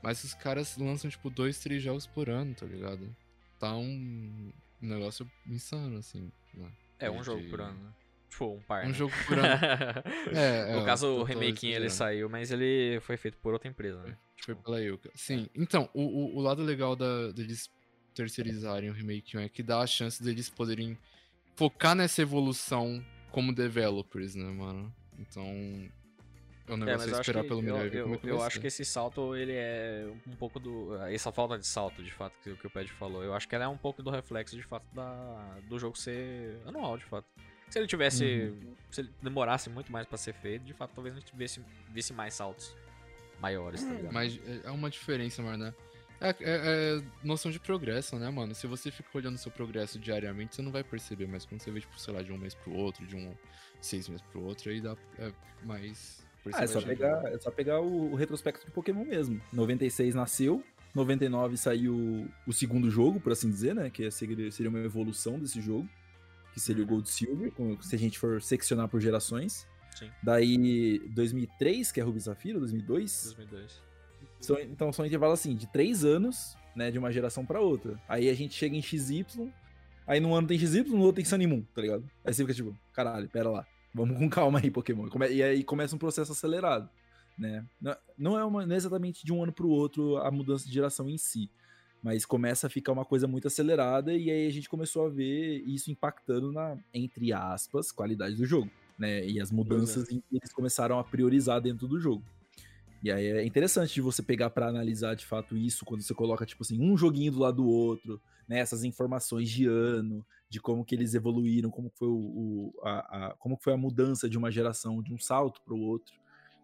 mas 0.00 0.22
os 0.22 0.32
caras 0.32 0.76
lançam, 0.76 1.10
tipo, 1.10 1.28
dois, 1.28 1.58
três 1.58 1.82
jogos 1.82 2.06
por 2.06 2.30
ano, 2.30 2.54
tá 2.54 2.66
ligado? 2.66 3.14
Tá 3.58 3.74
um 3.74 4.52
negócio 4.80 5.28
insano, 5.46 5.98
assim. 5.98 6.30
né? 6.54 6.70
É, 7.00 7.10
um 7.10 7.18
De- 7.18 7.24
jogo 7.24 7.42
por 7.50 7.60
ano, 7.60 7.82
né? 7.82 7.90
Tipo, 8.34 8.46
um 8.46 8.60
par, 8.62 8.84
Um 8.84 8.88
né? 8.88 8.94
jogo 8.94 9.12
por 9.28 9.38
ano. 9.38 9.48
É, 10.34 10.72
é, 10.72 10.76
no 10.76 10.84
caso, 10.84 11.06
eu 11.06 11.16
o 11.20 11.22
remakinho 11.22 11.76
ele 11.76 11.88
saiu, 11.88 12.28
mas 12.28 12.50
ele 12.50 12.98
foi 13.00 13.16
feito 13.16 13.38
por 13.38 13.52
outra 13.52 13.68
empresa, 13.68 14.02
né? 14.02 14.16
Foi 14.44 14.56
pela 14.56 14.80
Yuka. 14.80 15.08
Sim, 15.14 15.48
então, 15.54 15.88
o, 15.94 16.02
o, 16.02 16.36
o 16.38 16.40
lado 16.40 16.62
legal 16.62 16.96
da, 16.96 17.30
deles 17.30 17.70
terceirizarem 18.12 18.90
o 18.90 18.92
remake 18.92 19.36
é 19.38 19.48
que 19.48 19.62
dá 19.62 19.80
a 19.80 19.86
chance 19.86 20.22
deles 20.22 20.50
poderem 20.50 20.98
focar 21.54 21.94
nessa 21.94 22.22
evolução 22.22 23.04
como 23.30 23.54
developers, 23.54 24.34
né, 24.34 24.44
mano? 24.44 24.92
Então, 25.18 25.44
é 26.66 26.72
um 26.72 26.74
É, 26.74 26.76
negócio 26.76 26.98
mas 26.98 27.02
a 27.02 27.10
eu 27.10 27.12
acho, 27.12 27.20
esperar 27.20 27.42
que, 27.42 27.48
pelo 27.48 27.60
eu, 27.60 27.64
melhor 27.64 27.88
ver 27.88 27.98
eu, 27.98 28.02
como 28.04 28.14
é 28.16 28.18
que 28.18 28.26
eu 28.28 28.38
vai 28.38 28.46
acho 28.48 28.60
que 28.60 28.66
esse 28.66 28.84
salto, 28.84 29.36
ele 29.36 29.52
é 29.54 30.06
um 30.26 30.34
pouco 30.36 30.58
do... 30.58 30.96
Essa 31.04 31.30
falta 31.30 31.56
de 31.56 31.66
salto, 31.66 32.02
de 32.02 32.12
fato, 32.12 32.34
que, 32.42 32.54
que 32.56 32.66
o 32.66 32.70
Ped 32.70 32.90
falou, 32.92 33.22
eu 33.22 33.32
acho 33.32 33.48
que 33.48 33.54
ela 33.54 33.64
é 33.64 33.68
um 33.68 33.78
pouco 33.78 34.02
do 34.02 34.10
reflexo, 34.10 34.56
de 34.56 34.62
fato, 34.64 34.86
da, 34.92 35.58
do 35.68 35.78
jogo 35.78 35.96
ser 35.96 36.60
anual, 36.66 36.98
de 36.98 37.04
fato. 37.04 37.26
Se 37.70 37.78
ele 37.78 37.86
tivesse... 37.86 38.24
Uhum. 38.24 38.74
Se 38.90 39.00
ele 39.00 39.10
demorasse 39.20 39.68
muito 39.68 39.90
mais 39.90 40.06
pra 40.06 40.16
ser 40.16 40.32
feito, 40.34 40.64
de 40.64 40.72
fato, 40.72 40.92
talvez 40.94 41.16
a 41.16 41.18
gente 41.18 41.34
visse, 41.36 41.60
visse 41.92 42.12
mais 42.12 42.34
saltos 42.34 42.76
maiores, 43.40 43.82
tá 43.82 43.92
ligado? 43.92 44.12
Mas 44.12 44.38
é- 44.46 44.68
é 44.68 44.70
uma 44.70 44.88
diferença, 44.88 45.42
mano, 45.42 45.64
né? 45.64 45.74
É, 46.20 46.28
é- 46.28 46.34
é 46.40 47.02
noção 47.22 47.50
de 47.50 47.58
progresso, 47.58 48.16
né, 48.16 48.30
mano? 48.30 48.54
Se 48.54 48.68
você 48.68 48.90
fica 48.92 49.08
olhando 49.14 49.34
o 49.34 49.38
seu 49.38 49.50
progresso 49.50 49.98
diariamente, 49.98 50.54
você 50.54 50.62
não 50.62 50.70
vai 50.70 50.84
perceber, 50.84 51.26
mas 51.26 51.44
quando 51.44 51.60
você 51.60 51.72
vê, 51.72 51.80
tipo, 51.80 51.98
sei 51.98 52.14
lá, 52.14 52.22
de 52.22 52.32
um 52.32 52.38
mês 52.38 52.54
pro 52.54 52.72
outro, 52.72 53.04
de 53.04 53.16
um 53.16 53.34
seis 53.80 54.08
meses 54.08 54.24
pro 54.30 54.42
outro, 54.42 54.70
aí 54.70 54.80
dá 54.80 54.96
é 55.18 55.32
mais 55.64 56.24
Ah, 56.52 56.62
é 56.62 56.66
só 56.68 56.80
pegar, 56.80 57.32
é 57.32 57.38
só 57.38 57.50
pegar 57.50 57.80
o, 57.80 58.12
o 58.12 58.14
retrospecto 58.14 58.64
de 58.64 58.70
Pokémon 58.70 59.04
mesmo. 59.04 59.42
96 59.52 60.14
nasceu, 60.14 60.62
99 60.94 61.56
saiu 61.56 62.30
o 62.46 62.52
segundo 62.52 62.88
jogo, 62.90 63.18
por 63.18 63.32
assim 63.32 63.50
dizer, 63.50 63.74
né? 63.74 63.90
Que 63.90 64.08
seria, 64.10 64.50
seria 64.52 64.70
uma 64.70 64.78
evolução 64.78 65.38
desse 65.38 65.60
jogo, 65.60 65.88
que 66.54 66.60
seria 66.60 66.82
o 66.82 66.86
Gold 66.86 67.08
Silver, 67.10 67.52
se 67.82 67.94
a 67.94 67.98
gente 67.98 68.18
for 68.18 68.40
seccionar 68.40 68.88
por 68.88 69.00
gerações. 69.00 69.66
Sim. 69.98 70.08
Daí 70.22 70.98
2003, 71.10 71.92
que 71.92 72.00
é 72.00 72.02
Ruby 72.02 72.20
Safira, 72.20 72.58
2002. 72.58 73.34
2002. 73.36 73.82
São- 74.40 74.58
então 74.60 74.92
são 74.92 75.04
intervalos 75.04 75.40
assim, 75.40 75.54
de 75.56 75.66
três 75.66 76.04
anos, 76.04 76.56
né? 76.74 76.90
De 76.90 76.98
uma 76.98 77.12
geração 77.12 77.44
pra 77.44 77.60
outra. 77.60 78.00
Aí 78.08 78.28
a 78.28 78.34
gente 78.34 78.54
chega 78.54 78.76
em 78.76 78.82
XY, 78.82 79.24
aí 80.06 80.20
num 80.20 80.34
ano 80.34 80.46
tem 80.48 80.58
XY, 80.58 80.84
no 80.90 81.00
outro 81.00 81.16
tem 81.16 81.24
Sunny 81.24 81.46
Moon, 81.46 81.62
tá 81.74 81.80
ligado? 81.82 82.04
Aí 82.24 82.32
você 82.32 82.42
fica 82.42 82.54
tipo, 82.54 82.76
caralho, 82.92 83.28
pera 83.28 83.50
lá. 83.50 83.66
Vamos 83.92 84.18
com 84.18 84.28
calma 84.28 84.58
aí, 84.58 84.70
Pokémon. 84.70 85.08
E 85.30 85.42
aí 85.42 85.62
começa 85.62 85.94
um 85.94 85.98
processo 85.98 86.32
acelerado, 86.32 86.88
né? 87.38 87.64
Não 88.18 88.38
é, 88.38 88.44
uma, 88.44 88.66
não 88.66 88.74
é 88.74 88.76
exatamente 88.76 89.24
de 89.24 89.32
um 89.32 89.42
ano 89.42 89.52
pro 89.52 89.68
outro 89.68 90.16
a 90.18 90.30
mudança 90.30 90.66
de 90.66 90.74
geração 90.74 91.08
em 91.08 91.16
si. 91.18 91.48
Mas 92.04 92.26
começa 92.26 92.66
a 92.66 92.70
ficar 92.70 92.92
uma 92.92 93.04
coisa 93.04 93.26
muito 93.26 93.48
acelerada 93.48 94.12
e 94.12 94.30
aí 94.30 94.46
a 94.46 94.50
gente 94.50 94.68
começou 94.68 95.06
a 95.06 95.08
ver 95.08 95.62
isso 95.66 95.90
impactando 95.90 96.52
na, 96.52 96.76
entre 96.92 97.32
aspas, 97.32 97.90
qualidade 97.90 98.36
do 98.36 98.44
jogo, 98.44 98.70
né? 98.98 99.26
E 99.26 99.40
as 99.40 99.50
mudanças 99.50 100.10
em 100.10 100.20
que 100.20 100.36
eles 100.36 100.52
começaram 100.52 100.98
a 100.98 101.04
priorizar 101.04 101.62
dentro 101.62 101.88
do 101.88 101.98
jogo. 101.98 102.22
E 103.02 103.10
aí 103.10 103.26
é 103.26 103.44
interessante 103.44 103.94
de 103.94 104.00
você 104.02 104.22
pegar 104.22 104.50
pra 104.50 104.68
analisar 104.68 105.14
de 105.16 105.24
fato 105.24 105.56
isso 105.56 105.84
quando 105.86 106.02
você 106.02 106.12
coloca, 106.12 106.44
tipo 106.44 106.62
assim, 106.62 106.78
um 106.78 106.94
joguinho 106.96 107.32
do 107.32 107.38
lado 107.38 107.56
do 107.56 107.66
outro, 107.66 108.20
né? 108.46 108.58
Essas 108.58 108.84
informações 108.84 109.48
de 109.48 109.66
ano, 109.66 110.24
de 110.50 110.60
como 110.60 110.84
que 110.84 110.94
eles 110.94 111.14
evoluíram, 111.14 111.70
como 111.70 111.90
foi, 111.94 112.08
o, 112.08 112.12
o- 112.14 112.74
a, 112.82 113.28
a- 113.28 113.34
como 113.38 113.56
foi 113.56 113.72
a 113.72 113.78
mudança 113.78 114.28
de 114.28 114.36
uma 114.36 114.50
geração, 114.50 115.02
de 115.02 115.12
um 115.14 115.18
salto 115.18 115.60
pro 115.64 115.76
outro. 115.78 116.14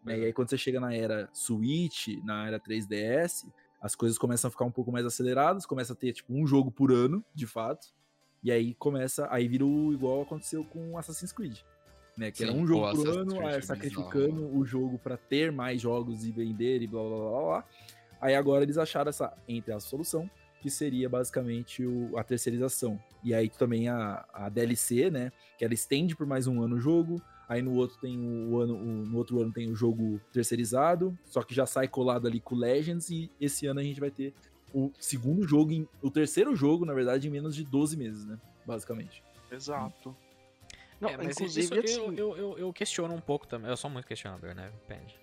né? 0.05 0.19
E 0.19 0.25
aí 0.27 0.33
quando 0.35 0.51
você 0.51 0.59
chega 0.59 0.79
na 0.81 0.95
era 0.95 1.31
Switch, 1.33 2.09
na 2.25 2.47
era 2.47 2.61
3DS, 2.61 3.47
as 3.81 3.95
coisas 3.95 4.19
começam 4.19 4.49
a 4.49 4.51
ficar 4.51 4.65
um 4.65 4.71
pouco 4.71 4.93
mais 4.93 5.07
aceleradas, 5.07 5.65
começa 5.67 5.93
a 5.93 5.97
ter, 5.97 6.13
tipo, 6.13 6.33
um 6.35 6.47
jogo 6.47 6.71
por 6.71 6.93
ano, 6.93 7.25
de 7.35 7.47
fato. 7.47 7.87
E 8.43 8.51
aí 8.51 8.75
começa, 8.75 9.27
aí 9.31 9.47
vira 9.49 9.65
o 9.65 9.93
igual 9.93 10.23
aconteceu 10.23 10.65
com 10.65 10.97
Assassin's 10.99 11.33
Creed. 11.33 11.59
né? 12.17 12.31
Que 12.31 12.43
era 12.43 12.53
Sim, 12.53 12.59
um 12.59 12.63
o 12.63 12.67
jogo 12.67 12.81
por 12.81 12.91
Assassin's 13.09 13.17
ano, 13.17 13.37
foi 13.37 13.63
sacrificando 13.63 14.35
bizarro. 14.35 14.59
o 14.59 14.65
jogo 14.65 14.99
pra 14.99 15.17
ter 15.17 15.51
mais 15.53 15.81
jogos 15.81 16.25
e 16.25 16.31
vender 16.33 16.83
e 16.83 16.87
blá 16.87 17.01
blá 17.03 17.11
blá 17.11 17.31
blá. 17.31 17.41
blá. 17.41 17.65
Aí 18.21 18.35
agora 18.35 18.63
eles 18.63 18.77
acharam 18.77 19.09
essa, 19.09 19.33
entre 19.49 19.73
a 19.73 19.81
solução, 19.81 20.31
que 20.61 20.69
seria 20.71 21.09
basicamente 21.09 21.85
o- 21.87 22.19
a 22.19 22.23
terceirização. 22.25 22.99
E 23.25 23.33
aí 23.33 23.49
também 23.49 23.89
a, 23.89 24.27
a 24.33 24.49
DLC, 24.51 25.11
né? 25.11 25.33
Que 25.59 25.65
ela 25.65 25.73
estende 25.73 26.15
por 26.15 26.27
mais 26.27 26.47
um 26.47 26.63
ano 26.63 26.77
o 26.77 26.81
jogo. 26.81 27.21
Aí 27.51 27.61
no 27.61 27.75
outro 27.75 27.99
tem 28.01 28.17
o 28.17 28.59
ano, 28.61 28.77
o- 28.77 29.05
no 29.07 29.19
outro 29.19 29.41
ano 29.43 29.51
tem 29.53 29.69
o 29.69 29.75
jogo 29.75 30.21
terceirizado, 30.33 31.19
só 31.27 31.43
que 31.43 31.53
já 31.53 31.67
sai 31.67 31.89
colado 31.89 32.29
ali 32.29 32.39
com 32.39 32.55
o 32.55 32.59
Legends 32.59 33.11
e 33.11 33.29
esse 33.41 33.67
ano 33.67 33.81
a 33.81 33.83
gente 33.83 33.99
vai 33.99 34.09
ter 34.11 34.33
o 34.73 34.93
segundo 35.01 35.47
jogo, 35.49 35.73
em- 35.73 35.89
o 36.01 36.13
terceiro 36.13 36.55
jogo, 36.55 36.85
na 36.85 36.95
verdade, 36.95 37.27
em 37.27 37.31
menos 37.31 37.57
de 37.57 37.65
12 37.65 37.97
meses, 37.97 38.25
né? 38.25 38.39
Basicamente. 38.65 39.21
Exato. 39.51 40.15
Não, 41.01 41.09
É, 41.09 41.17
mas 41.17 41.29
inclusive, 41.31 41.65
isso 41.65 41.75
eu, 41.75 41.83
assim, 41.83 42.17
eu, 42.19 42.37
eu, 42.37 42.59
eu 42.59 42.73
questiono 42.73 43.15
um 43.15 43.21
pouco 43.21 43.47
também. 43.47 43.71
Eu 43.71 43.77
sou 43.77 43.89
muito 43.89 44.07
questionador, 44.07 44.55
né? 44.55 44.71
Depende. 44.87 45.15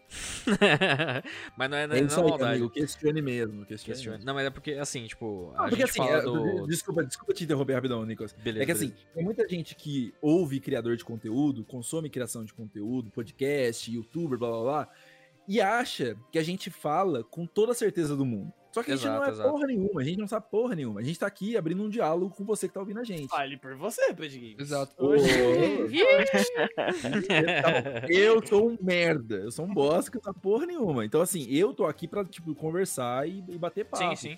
mas 1.55 1.69
não 1.69 1.77
é, 1.77 1.87
não 1.87 1.95
É 1.95 1.99
isso 2.01 2.15
não 2.17 2.23
é 2.23 2.25
aí, 2.25 2.29
maldade. 2.31 2.51
amigo. 2.57 2.69
Questione 2.71 3.21
mesmo. 3.21 3.65
Questione. 3.65 3.95
Questione- 3.95 4.25
Não, 4.25 4.33
mas 4.33 4.45
é 4.47 4.49
porque, 4.49 4.71
assim, 4.73 5.05
tipo, 5.05 5.51
Não, 5.55 5.65
a 5.65 5.69
porque 5.69 5.75
gente 5.85 5.89
assim, 5.89 5.99
fala 5.99 6.11
é, 6.17 6.21
do... 6.21 6.67
desculpa, 6.67 7.03
desculpa 7.05 7.33
te 7.33 7.43
interromper 7.43 7.73
rapidão, 7.73 8.03
Nicolas. 8.05 8.33
Beleza, 8.33 8.63
É 8.63 8.65
que 8.65 8.71
assim, 8.71 8.93
tem 9.13 9.23
muita 9.23 9.47
gente 9.47 9.75
que 9.75 10.13
ouve 10.21 10.59
criador 10.59 10.97
de 10.97 11.05
conteúdo, 11.05 11.63
consome 11.63 12.09
criação 12.09 12.43
de 12.43 12.53
conteúdo, 12.53 13.11
podcast, 13.11 13.91
youtuber, 13.91 14.37
blá 14.37 14.49
blá 14.49 14.61
blá, 14.61 14.89
e 15.47 15.61
acha 15.61 16.17
que 16.31 16.39
a 16.39 16.43
gente 16.43 16.69
fala 16.69 17.23
com 17.23 17.45
toda 17.45 17.71
a 17.71 17.75
certeza 17.75 18.15
do 18.15 18.25
mundo. 18.25 18.51
Só 18.77 18.83
que 18.83 18.91
a 18.91 18.95
gente 18.95 19.05
Exato, 19.05 19.19
não 19.19 19.25
é 19.25 19.29
exato. 19.31 19.49
porra 19.49 19.65
nenhuma, 19.65 20.01
a 20.01 20.03
gente 20.03 20.17
não 20.19 20.27
sabe 20.27 20.45
porra 20.51 20.75
nenhuma. 20.75 20.99
A 20.99 21.03
gente 21.03 21.17
tá 21.17 21.25
aqui 21.25 21.57
abrindo 21.57 21.81
um 21.81 21.89
diálogo 21.89 22.35
com 22.35 22.45
você 22.45 22.67
que 22.67 22.73
tá 22.75 22.79
ouvindo 22.79 22.99
a 22.99 23.03
gente. 23.03 23.27
Fale 23.27 23.57
por 23.57 23.75
você, 23.75 24.13
Games. 24.13 24.55
Exato. 24.59 24.93
Hoje... 25.03 25.27
Então, 27.27 28.07
eu 28.07 28.45
sou 28.45 28.69
um 28.69 28.77
merda, 28.79 29.37
eu 29.37 29.51
sou 29.51 29.65
um 29.65 29.73
bosta 29.73 30.11
que 30.11 30.17
não 30.17 30.23
sabe 30.23 30.39
porra 30.39 30.67
nenhuma. 30.67 31.03
Então, 31.03 31.21
assim, 31.21 31.47
eu 31.49 31.73
tô 31.73 31.85
aqui 31.85 32.07
pra, 32.07 32.23
tipo, 32.23 32.53
conversar 32.53 33.27
e, 33.27 33.43
e 33.49 33.57
bater 33.57 33.85
papo. 33.85 34.15
Sim, 34.15 34.37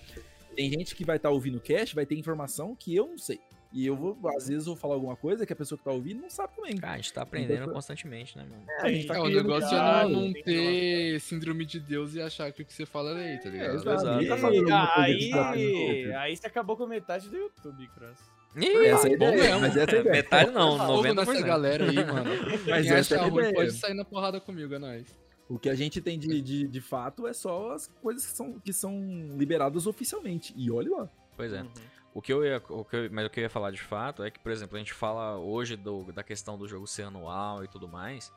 Tem 0.56 0.70
gente 0.70 0.94
que 0.94 1.04
vai 1.04 1.16
estar 1.16 1.28
ouvindo 1.28 1.58
o 1.58 1.60
cast, 1.60 1.94
vai 1.94 2.06
ter 2.06 2.16
informação 2.16 2.74
que 2.74 2.96
eu 2.96 3.08
não 3.08 3.18
sei. 3.18 3.40
E 3.72 3.86
eu 3.86 3.94
vou, 3.94 4.18
às 4.36 4.48
vezes, 4.48 4.66
vou 4.66 4.74
falar 4.74 4.94
alguma 4.94 5.14
coisa 5.16 5.46
que 5.46 5.52
a 5.52 5.56
pessoa 5.56 5.78
que 5.78 5.84
tá 5.84 5.92
ouvindo 5.92 6.20
não 6.22 6.28
sabe 6.30 6.56
também. 6.56 6.76
Cara, 6.76 6.94
a 6.94 6.96
gente 6.96 7.12
tá 7.12 7.22
aprendendo 7.22 7.70
constantemente, 7.72 8.36
né, 8.36 8.44
mano? 8.44 8.64
A 8.80 8.88
gente 8.90 9.06
tá 9.06 9.14
É, 9.14 9.20
o 9.20 9.28
negócio 9.28 9.76
é 9.76 10.02
não, 10.04 10.10
não 10.26 10.32
ter 10.32 11.20
síndrome 11.20 11.64
de 11.64 11.78
Deus 11.78 12.14
e 12.16 12.20
achar 12.20 12.50
que 12.52 12.62
o 12.62 12.64
que 12.66 12.72
você 12.72 12.84
fala 12.84 13.10
é 13.12 13.14
lei, 13.14 13.38
tá 13.38 13.48
É, 13.48 13.52
ligado? 13.52 13.74
exato. 13.76 13.90
Exato. 14.22 14.40
Tá 14.42 15.06
que 15.06 15.30
tá 15.30 15.50
Aí, 15.52 16.12
aí 16.14 16.36
você 16.36 16.46
acabou 16.48 16.76
com 16.76 16.86
metade 16.86 17.28
do 17.28 17.36
YouTube, 17.36 17.86
Cross. 17.94 18.18
Ih, 18.56 18.86
Essa 18.86 19.08
é 19.08 19.14
a 19.14 19.18
bom 19.18 19.30
mesmo. 19.30 19.60
mas 19.60 19.76
essa 19.76 19.96
é 19.96 20.00
ideia. 20.00 20.12
Metade 20.16 20.50
não, 20.50 20.76
Fogo 20.76 21.02
nessa 21.14 21.32
90%. 21.32 21.44
galera 21.44 21.84
aí, 21.88 21.94
mano. 21.94 22.30
Mas 22.66 22.86
Quem 22.86 22.96
essa 22.96 23.14
é 23.14 23.18
ruim 23.18 23.38
ideia. 23.38 23.54
pode 23.54 23.70
sair 23.72 23.94
na 23.94 24.04
porrada 24.04 24.40
comigo, 24.40 24.74
é 24.74 24.78
nóis. 24.80 25.06
O 25.48 25.56
que 25.56 25.68
a 25.70 25.74
gente 25.76 26.00
tem 26.00 26.18
de, 26.18 26.40
de, 26.42 26.66
de 26.66 26.80
fato 26.80 27.28
é 27.28 27.32
só 27.32 27.70
as 27.72 27.86
coisas 28.02 28.26
que 28.26 28.32
são, 28.32 28.58
que 28.58 28.72
são 28.72 28.92
liberadas 29.38 29.86
oficialmente. 29.86 30.52
E 30.56 30.68
olha 30.68 30.90
lá. 30.90 31.08
Pois 31.36 31.52
é. 31.52 31.62
Uhum. 31.62 31.68
O 32.12 32.20
que 32.20 32.32
eu 32.32 32.44
ia, 32.44 32.60
o 32.68 32.84
que 32.84 32.96
eu, 32.96 33.10
mas 33.12 33.26
o 33.26 33.30
que 33.30 33.38
eu 33.40 33.42
ia 33.42 33.50
falar 33.50 33.70
de 33.70 33.80
fato 33.80 34.22
é 34.24 34.30
que, 34.30 34.38
por 34.40 34.50
exemplo, 34.50 34.76
a 34.76 34.78
gente 34.78 34.92
fala 34.92 35.36
hoje 35.38 35.76
do, 35.76 36.10
da 36.12 36.22
questão 36.24 36.58
do 36.58 36.66
jogo 36.66 36.86
ser 36.86 37.04
anual 37.04 37.62
e 37.64 37.68
tudo 37.68 37.86
mais, 37.86 38.32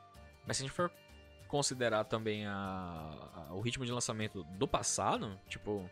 mas 0.46 0.56
se 0.56 0.62
a 0.62 0.66
gente 0.66 0.74
for 0.74 0.90
considerar 1.48 2.04
também 2.04 2.46
a, 2.46 2.52
a- 2.54 3.54
o 3.54 3.60
ritmo 3.60 3.84
de 3.84 3.90
lançamento 3.92 4.44
do 4.44 4.66
passado, 4.68 5.38
tipo, 5.48 5.90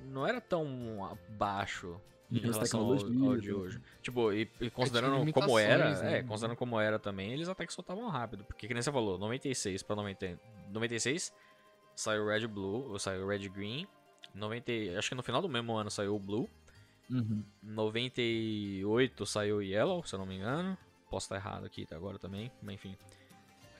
não 0.00 0.26
era 0.26 0.40
tão 0.40 1.04
abaixo 1.04 2.00
em 2.30 2.36
E 2.36 2.40
relação 2.40 2.80
ao, 2.80 2.92
ao 2.92 3.36
de 3.36 3.50
né? 3.50 3.54
hoje. 3.54 3.80
Tipo, 4.02 4.32
e, 4.32 4.48
e 4.60 4.70
considerando 4.70 5.20
tinha 5.22 5.32
como 5.32 5.58
era, 5.58 5.90
né? 6.02 6.18
é, 6.18 6.22
considerando 6.22 6.56
como 6.56 6.80
era 6.80 6.98
também, 6.98 7.32
eles 7.32 7.48
até 7.48 7.66
que 7.66 7.72
soltavam 7.72 8.08
rápido, 8.08 8.44
porque 8.44 8.66
que 8.66 8.74
nem 8.74 8.82
você 8.82 8.90
falou, 8.92 9.16
96 9.18 9.82
pra 9.82 9.94
90, 9.96 10.38
96 10.72 11.32
saiu 11.94 12.26
Red 12.26 12.46
Blue, 12.48 12.88
ou 12.90 12.98
saiu 12.98 13.26
Red 13.26 13.48
Green, 13.48 13.86
90, 14.34 14.72
acho 14.98 15.08
que 15.08 15.14
no 15.14 15.22
final 15.22 15.42
do 15.42 15.48
mesmo 15.48 15.72
ano 15.76 15.90
saiu 15.90 16.14
o 16.14 16.18
Blue, 16.20 16.48
Uhum. 17.10 17.42
98 17.62 19.26
saiu 19.26 19.62
Yellow, 19.62 20.04
se 20.04 20.14
eu 20.14 20.18
não 20.18 20.26
me 20.26 20.36
engano. 20.36 20.76
Posso 21.10 21.26
estar 21.26 21.36
errado 21.36 21.66
aqui 21.66 21.86
agora 21.90 22.18
também, 22.18 22.50
mas 22.62 22.74
enfim. 22.74 22.96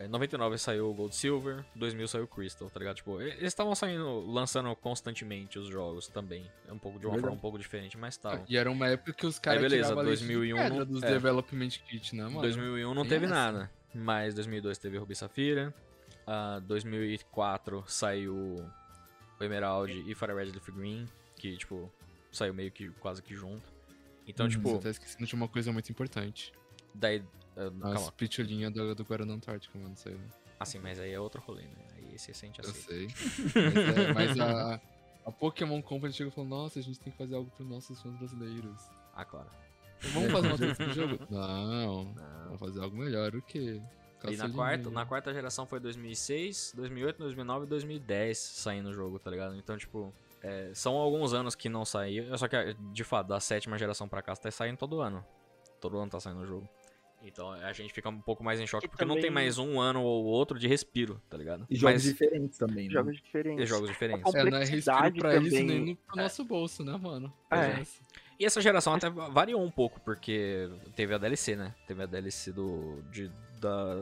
É, 0.01 0.09
99 0.09 0.57
saiu 0.57 0.91
o 0.91 0.95
Gold 0.95 1.14
Silver, 1.14 1.62
2000 1.76 2.09
saiu 2.09 2.24
o 2.24 2.26
Crystal, 2.26 2.70
tá 2.70 2.78
ligado? 2.78 2.97
Tipo, 2.97 3.20
eles 3.20 3.43
estavam 3.43 3.74
saindo, 3.74 4.20
lançando 4.33 4.74
constantemente 4.76 5.59
os 5.59 5.68
jogos 5.68 6.09
também. 6.09 6.51
É 6.66 6.72
um 6.72 6.78
pouco 6.78 6.99
de 6.99 7.05
uma 7.05 7.12
Verdade. 7.12 7.20
forma 7.20 7.37
um 7.37 7.41
pouco 7.41 7.59
diferente, 7.59 7.99
mas 7.99 8.16
tal. 8.16 8.43
E 8.49 8.57
era 8.57 8.70
uma 8.70 8.89
época 8.89 9.12
que 9.12 9.26
os 9.26 9.39
caras 9.39 9.61
beleza, 9.61 9.83
tiravam 9.89 10.05
leite 10.05 10.20
de 10.20 10.26
2001 10.26 10.57
pedra 10.57 10.85
dos 10.87 11.03
é. 11.03 11.09
development 11.12 11.68
kit, 11.87 12.16
né, 12.16 12.24
mano? 12.24 12.41
2001 12.41 12.95
não 12.95 13.03
Tem 13.03 13.11
teve 13.11 13.26
essa. 13.26 13.35
nada, 13.35 13.70
mas 13.95 14.35
2002 14.35 14.78
teve 14.78 14.97
Ruby 14.97 15.14
Safira. 15.14 15.74
ah, 16.26 16.61
2004 16.64 17.85
saiu 17.87 18.35
o 19.39 19.45
Emerald 19.45 19.93
e 20.11 20.14
Fire 20.14 20.33
Red 20.33 20.47
Leaf 20.47 20.70
Green, 20.70 21.07
que 21.37 21.59
tipo, 21.59 21.93
saiu 22.33 22.55
meio 22.55 22.70
que 22.70 22.89
quase 22.93 23.22
que 23.22 23.35
junto. 23.35 23.72
Então, 24.26 24.47
Você 24.49 24.57
tipo, 24.57 24.78
tá 24.78 24.91
esquecendo 24.91 25.26
de 25.26 25.35
uma 25.35 25.49
coisa 25.49 25.72
muito 25.72 25.91
importante. 25.91 26.53
daí. 26.95 27.22
ah, 27.57 27.66
As 27.89 27.95
calma, 27.95 28.12
pitulinhas 28.12 28.72
do, 28.72 28.95
do 28.95 29.05
Guarana 29.05 29.33
Antártica, 29.35 29.76
mano. 29.78 29.95
Isso 29.95 30.09
aí, 30.09 30.16
assim, 30.59 30.78
mas 30.78 31.01
aí 31.01 31.12
é 31.12 31.18
outro 31.20 31.41
rolê, 31.43 31.62
né? 31.62 31.87
Aí 31.97 32.18
você 32.18 32.33
sente 32.33 32.62
eu 32.62 32.68
assim. 32.70 32.81
sei. 32.83 33.09
Mas, 33.74 33.99
é, 33.99 34.12
mas 34.14 34.41
a, 34.41 34.81
a 35.26 35.33
Pokémon 35.33 35.83
Company 35.83 36.12
chegou 36.12 36.31
e 36.31 36.35
falou: 36.35 36.49
Nossa, 36.51 36.78
a 36.78 36.83
gente 36.83 37.01
tem 37.01 37.11
que 37.12 37.18
fazer 37.18 37.35
algo 37.35 37.51
pros 37.51 37.68
nossos 37.68 38.01
fãs 38.01 38.14
brasileiros. 38.16 38.81
Ah, 39.14 39.24
claro. 39.24 39.49
Vamos 40.14 40.31
fazer 40.33 40.47
uma 40.49 40.59
coisa 40.59 40.74
pro 40.76 40.93
jogo? 40.95 41.18
Não, 41.31 42.05
Não. 42.05 42.45
vamos 42.45 42.61
fazer 42.61 42.81
algo 42.81 42.97
melhor. 42.97 43.35
O 43.35 43.43
quê? 43.43 43.83
E 44.28 44.37
na 44.37 44.51
quarta, 44.51 44.91
na 44.91 45.07
quarta 45.07 45.33
geração 45.33 45.66
foi 45.66 45.81
2006, 45.81 46.72
2008, 46.76 47.18
2009 47.18 47.64
e 47.64 47.68
2010 47.68 48.39
saindo 48.39 48.91
o 48.91 48.93
jogo, 48.93 49.18
tá 49.18 49.31
ligado? 49.31 49.57
Então, 49.57 49.76
tipo, 49.78 50.12
é, 50.43 50.70
são 50.74 50.97
alguns 50.97 51.32
anos 51.34 51.55
que 51.55 51.68
não 51.68 51.84
saiu. 51.84 52.36
Só 52.38 52.49
que, 52.49 52.57
de 52.93 53.05
fato, 53.05 53.28
da 53.28 53.41
sétima 53.41 53.78
geração 53.78 54.09
pra 54.09 54.22
cá, 54.22 54.34
tá 54.34 54.51
saindo 54.51 54.76
todo 54.78 55.01
ano. 55.01 55.24
Todo 55.80 55.99
ano 55.99 56.11
tá 56.11 56.20
saindo 56.20 56.41
o 56.41 56.47
jogo. 56.47 56.68
Então 57.22 57.51
a 57.53 57.70
gente 57.74 57.93
fica 57.93 58.09
um 58.09 58.18
pouco 58.18 58.43
mais 58.43 58.59
em 58.61 58.66
choque, 58.66 58.86
E 58.86 58.88
porque 58.88 59.05
não 59.05 59.14
tem 59.16 59.24
também- 59.24 59.34
mais 59.34 59.59
um 59.59 59.78
ano 59.78 60.03
ou 60.03 60.24
outro 60.24 60.59
de 60.59 60.66
respiro, 60.66 61.20
tá 61.28 61.36
ligado? 61.36 61.66
E 61.68 61.76
jogos 61.76 61.93
Mas 61.97 62.03
diferentes 62.03 62.57
também, 62.57 62.86
né? 62.86 62.93
Jogos 62.95 63.16
diferentes. 63.16 63.62
e 63.62 63.66
jogos 63.66 63.91
diferentes. 63.91 64.34
É, 64.34 64.38
não 64.45 64.57
é 64.57 64.61
respiro 64.64 64.82
complexidade 64.82 65.18
pra 65.18 65.36
eles 65.36 65.53
também- 65.53 65.80
nem 65.84 65.95
pro 65.95 66.16
nosso 66.16 66.43
bolso, 66.45 66.82
né, 66.82 66.97
mano? 66.97 67.30
É. 67.51 67.80
Essa. 67.82 68.03
E 68.38 68.45
essa 68.47 68.59
geração 68.62 68.95
até 68.95 69.11
variou 69.11 69.62
um 69.62 69.70
pouco, 69.70 70.01
porque 70.01 70.70
teve 70.97 71.12
a 71.14 71.18
DLC, 71.18 71.55
né? 71.57 71.74
Teve 71.86 72.03
a 72.05 72.07
DLC 72.07 72.53
do, 72.53 73.03
de, 73.11 73.30
da, 73.61 73.95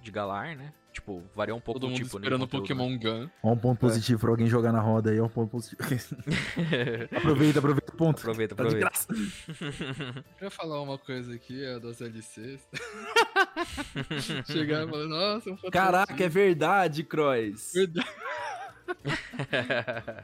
de 0.00 0.10
Galar, 0.12 0.56
né? 0.56 0.72
Tipo, 0.92 1.22
variou 1.34 1.56
um 1.56 1.60
pouco 1.60 1.80
Todo 1.80 1.88
o 1.88 1.90
mundo 1.90 1.96
tipo 2.04 2.10
de 2.10 2.16
esperando 2.16 2.40
conteúdo, 2.42 2.60
Pokémon 2.62 2.98
Gun. 2.98 3.28
Ó, 3.42 3.52
um 3.52 3.56
ponto 3.56 3.78
positivo 3.80 4.20
pra 4.20 4.28
alguém 4.30 4.46
jogar 4.46 4.72
na 4.72 4.80
roda 4.80 5.10
aí, 5.10 5.18
ó, 5.20 5.24
um 5.24 5.28
ponto 5.30 5.50
positivo. 5.50 5.82
né? 5.82 7.08
aproveita, 7.16 7.58
aproveita 7.60 7.92
o 7.92 7.96
ponto. 7.96 8.18
aproveita, 8.20 8.54
Tá 8.54 8.62
de 8.64 8.68
aproveita. 8.76 8.90
graça. 8.90 9.08
Eu 10.38 10.44
ia 10.44 10.50
falar 10.50 10.82
uma 10.82 10.98
coisa 10.98 11.34
aqui, 11.34 11.64
é 11.64 11.80
das 11.80 12.00
LCs. 12.02 12.60
Chegar 14.46 14.86
e 14.86 14.90
falar, 14.90 15.06
nossa, 15.06 15.50
um 15.50 15.56
Caraca, 15.70 16.22
é 16.24 16.28
verdade, 16.28 17.04
Croix. 17.04 17.72
Verdade. 17.74 18.06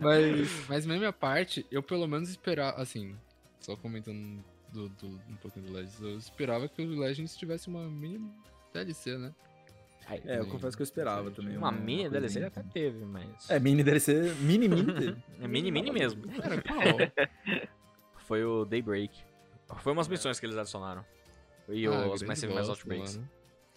Mas, 0.00 0.68
mas 0.68 0.86
mesmo 0.86 1.06
a 1.06 1.12
parte, 1.12 1.64
eu 1.70 1.82
pelo 1.82 2.06
menos 2.06 2.28
esperava, 2.28 2.80
assim, 2.80 3.16
só 3.60 3.76
comentando 3.76 4.44
do, 4.72 4.88
do- 4.90 5.20
um 5.30 5.36
pouquinho 5.40 5.66
do 5.66 5.72
Legends, 5.72 6.00
eu 6.00 6.18
esperava 6.18 6.68
que 6.68 6.82
o 6.82 6.98
Legends 7.00 7.36
tivesse 7.36 7.68
uma 7.68 7.88
mini 7.88 8.20
DLC, 8.72 9.16
né? 9.16 9.32
É, 10.24 10.38
eu 10.38 10.46
confesso 10.46 10.76
que 10.76 10.82
eu 10.82 10.84
esperava 10.84 11.30
também. 11.30 11.56
Uma 11.56 11.70
mini 11.72 11.86
coisinha 12.08 12.10
DLC 12.10 12.38
ele 12.38 12.46
assim. 12.46 12.60
até 12.60 12.68
teve, 12.70 13.04
mas. 13.04 13.50
É, 13.50 13.58
mini 13.60 13.82
DLC, 13.84 14.34
mini 14.40 14.68
mini 14.68 14.92
teve. 14.92 15.16
É 15.40 15.46
mini, 15.48 15.70
mini 15.70 15.90
mesmo. 15.92 16.22
Cara, 16.40 16.62
qual? 16.62 17.68
Foi 18.26 18.44
o 18.44 18.64
Daybreak. 18.64 19.18
Foi 19.78 19.92
umas 19.92 20.08
missões 20.08 20.38
que 20.40 20.46
eles 20.46 20.56
adicionaram. 20.56 21.04
E 21.68 21.86
Ah, 21.86 22.08
os 22.10 22.22
Massive 22.22 22.52
Mass 22.54 22.68
Outbreaks. 22.68 23.16
mano. 23.16 23.28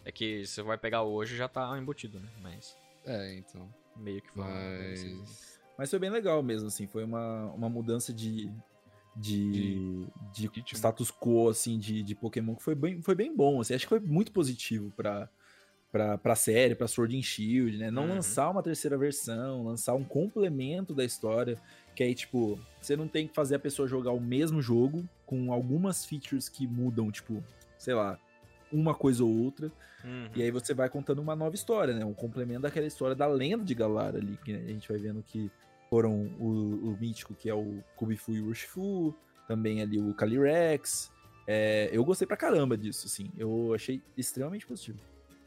É 0.05 0.11
que 0.11 0.45
você 0.45 0.61
vai 0.61 0.77
pegar 0.77 1.03
hoje 1.03 1.35
já 1.35 1.47
tá 1.47 1.77
embutido, 1.77 2.19
né? 2.19 2.27
Mas 2.41 2.75
É, 3.05 3.35
então. 3.35 3.67
meio 3.95 4.21
que 4.21 4.31
foi. 4.31 4.43
uma 4.43 4.51
DLC. 4.53 5.15
Mas. 5.19 5.59
Mas 5.77 5.89
foi 5.89 5.99
bem 5.99 6.09
legal 6.09 6.41
mesmo, 6.43 6.67
assim. 6.67 6.87
Foi 6.87 7.03
uma, 7.03 7.45
uma 7.53 7.69
mudança 7.69 8.13
de, 8.13 8.49
de, 9.15 10.05
de 10.33 10.47
ritmo. 10.47 10.77
status 10.77 11.11
quo, 11.11 11.49
assim, 11.49 11.77
de, 11.77 12.01
de 12.03 12.15
Pokémon 12.15 12.55
que 12.55 12.63
foi 12.63 12.75
bem, 12.75 13.01
foi 13.01 13.15
bem 13.15 13.35
bom, 13.35 13.59
assim. 13.61 13.73
Acho 13.73 13.85
que 13.85 13.89
foi 13.89 13.99
muito 13.99 14.31
positivo 14.31 14.91
pra, 14.95 15.29
pra, 15.91 16.17
pra 16.17 16.35
série, 16.35 16.75
pra 16.75 16.87
Sword 16.87 17.17
and 17.17 17.21
Shield, 17.21 17.77
né? 17.77 17.91
Não 17.91 18.03
Uhum. 18.03 18.09
lançar 18.15 18.49
uma 18.49 18.63
terceira 18.63 18.97
versão, 18.97 19.63
lançar 19.65 19.93
um 19.93 20.03
complemento 20.03 20.93
da 20.93 21.03
história, 21.03 21.57
que 21.95 22.03
aí, 22.03 22.15
tipo, 22.15 22.59
você 22.79 22.95
não 22.95 23.07
tem 23.07 23.27
que 23.27 23.33
fazer 23.33 23.55
a 23.55 23.59
pessoa 23.59 23.87
jogar 23.87 24.11
o 24.11 24.19
mesmo 24.21 24.61
jogo 24.61 25.03
com 25.25 25.51
algumas 25.51 26.05
features 26.05 26.47
que 26.47 26.65
mudam, 26.65 27.11
tipo, 27.11 27.43
sei 27.77 27.93
lá, 27.93 28.17
uma 28.71 28.95
coisa 28.95 29.23
ou 29.23 29.29
outra. 29.43 29.71
Uhum. 30.03 30.29
E 30.35 30.41
aí 30.41 30.49
você 30.49 30.73
vai 30.73 30.89
contando 30.89 31.19
uma 31.19 31.35
nova 31.35 31.53
história, 31.55 31.93
né? 31.93 32.05
Um 32.05 32.13
complemento 32.13 32.61
daquela 32.61 32.87
história 32.87 33.15
da 33.15 33.27
lenda 33.27 33.63
de 33.63 33.75
Galar 33.75 34.15
ali, 34.15 34.37
que 34.45 34.53
a 34.53 34.59
gente 34.59 34.87
vai 34.87 34.97
vendo 34.97 35.21
que 35.21 35.51
foram 35.89 36.27
o, 36.39 36.91
o 36.91 36.97
mítico, 36.99 37.33
que 37.35 37.49
é 37.49 37.53
o 37.53 37.83
Kubifu 37.97 38.33
e 38.33 38.41
o 38.41 38.45
Urshifu, 38.47 39.13
também 39.47 39.81
ali 39.81 39.99
o 39.99 40.13
Calyrex, 40.13 41.11
É, 41.45 41.89
eu 41.91 42.05
gostei 42.05 42.25
pra 42.25 42.37
caramba 42.37 42.77
disso, 42.77 43.07
assim. 43.07 43.29
Eu 43.37 43.73
achei 43.75 44.01
extremamente 44.15 44.65
positivo. 44.65 44.99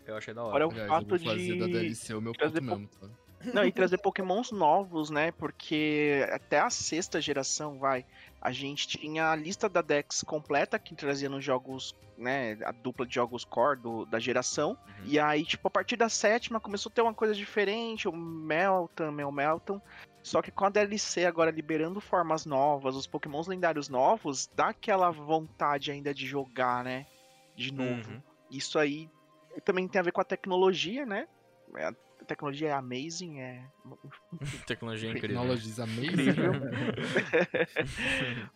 Eu 0.07 0.17
achei 0.17 0.35
da 0.35 0.43
hora. 0.45 0.67
o 0.67 0.71
Aliás, 0.71 0.89
eu 0.89 0.95
fato 0.95 1.09
vou 1.09 1.19
fazer 1.19 1.59
da 1.59 1.67
de 1.67 1.73
DLC 1.73 2.15
o 2.15 2.21
meu 2.21 2.33
trazer 2.35 2.61
ponto 2.61 2.69
po- 2.69 2.77
mesmo, 2.77 2.89
tá? 3.01 3.51
Não, 3.53 3.63
e 3.65 3.71
trazer 3.71 3.99
pokémons 3.99 4.51
novos, 4.51 5.11
né? 5.11 5.31
Porque 5.33 6.27
até 6.33 6.59
a 6.61 6.71
sexta 6.71 7.21
geração, 7.21 7.79
vai, 7.79 8.07
a 8.41 8.51
gente 8.53 8.89
tinha 8.89 9.31
a 9.31 9.37
lista 9.37 9.69
da 9.69 9.83
Dex 9.83 10.23
completa 10.23 10.79
que 10.79 10.95
trazia 10.95 11.29
nos 11.29 11.45
jogos, 11.45 11.95
né? 12.17 12.57
A 12.65 12.73
dupla 12.73 13.07
de 13.07 13.15
jogos 13.15 13.45
core 13.45 13.79
do- 13.81 14.07
da 14.07 14.19
geração. 14.19 14.71
Uhum. 14.71 15.05
E 15.05 15.19
aí, 15.19 15.45
tipo, 15.45 15.69
a 15.69 15.71
partir 15.71 15.97
da 15.97 16.09
sétima 16.09 16.59
começou 16.59 16.89
a 16.89 16.95
ter 16.95 17.03
uma 17.03 17.13
coisa 17.13 17.35
diferente, 17.35 18.09
o 18.09 18.13
Melton, 18.17 19.11
Mel 19.11 19.31
Melton. 19.31 19.79
Só 20.23 20.41
que 20.41 20.51
com 20.51 20.65
a 20.65 20.71
DLC 20.71 21.27
agora 21.27 21.51
liberando 21.51 22.01
formas 22.01 22.47
novas, 22.47 22.97
os 22.97 23.07
pokémons 23.07 23.47
lendários 23.47 23.91
novos, 23.91 24.49
dá 24.55 24.69
aquela 24.69 25.11
vontade 25.11 25.91
ainda 25.91 26.15
de 26.15 26.27
jogar, 26.27 26.83
né? 26.83 27.05
De 27.55 27.71
novo. 27.71 28.11
Uhum. 28.11 28.23
Isso 28.51 28.79
aí 28.79 29.11
também 29.61 29.87
tem 29.89 30.01
a 30.01 30.03
ver 30.03 30.13
com 30.13 30.21
a 30.21 30.25
tecnologia, 30.25 31.07
né? 31.07 31.27
A 31.77 32.25
tecnologia 32.25 32.69
é 32.69 32.73
amazing, 32.73 33.41
é. 33.41 33.65
Tecnologia 34.67 35.11
incrível. 35.11 35.29
Technologies 35.29 35.79
amazing. 35.79 36.13
Incrível. 36.13 36.53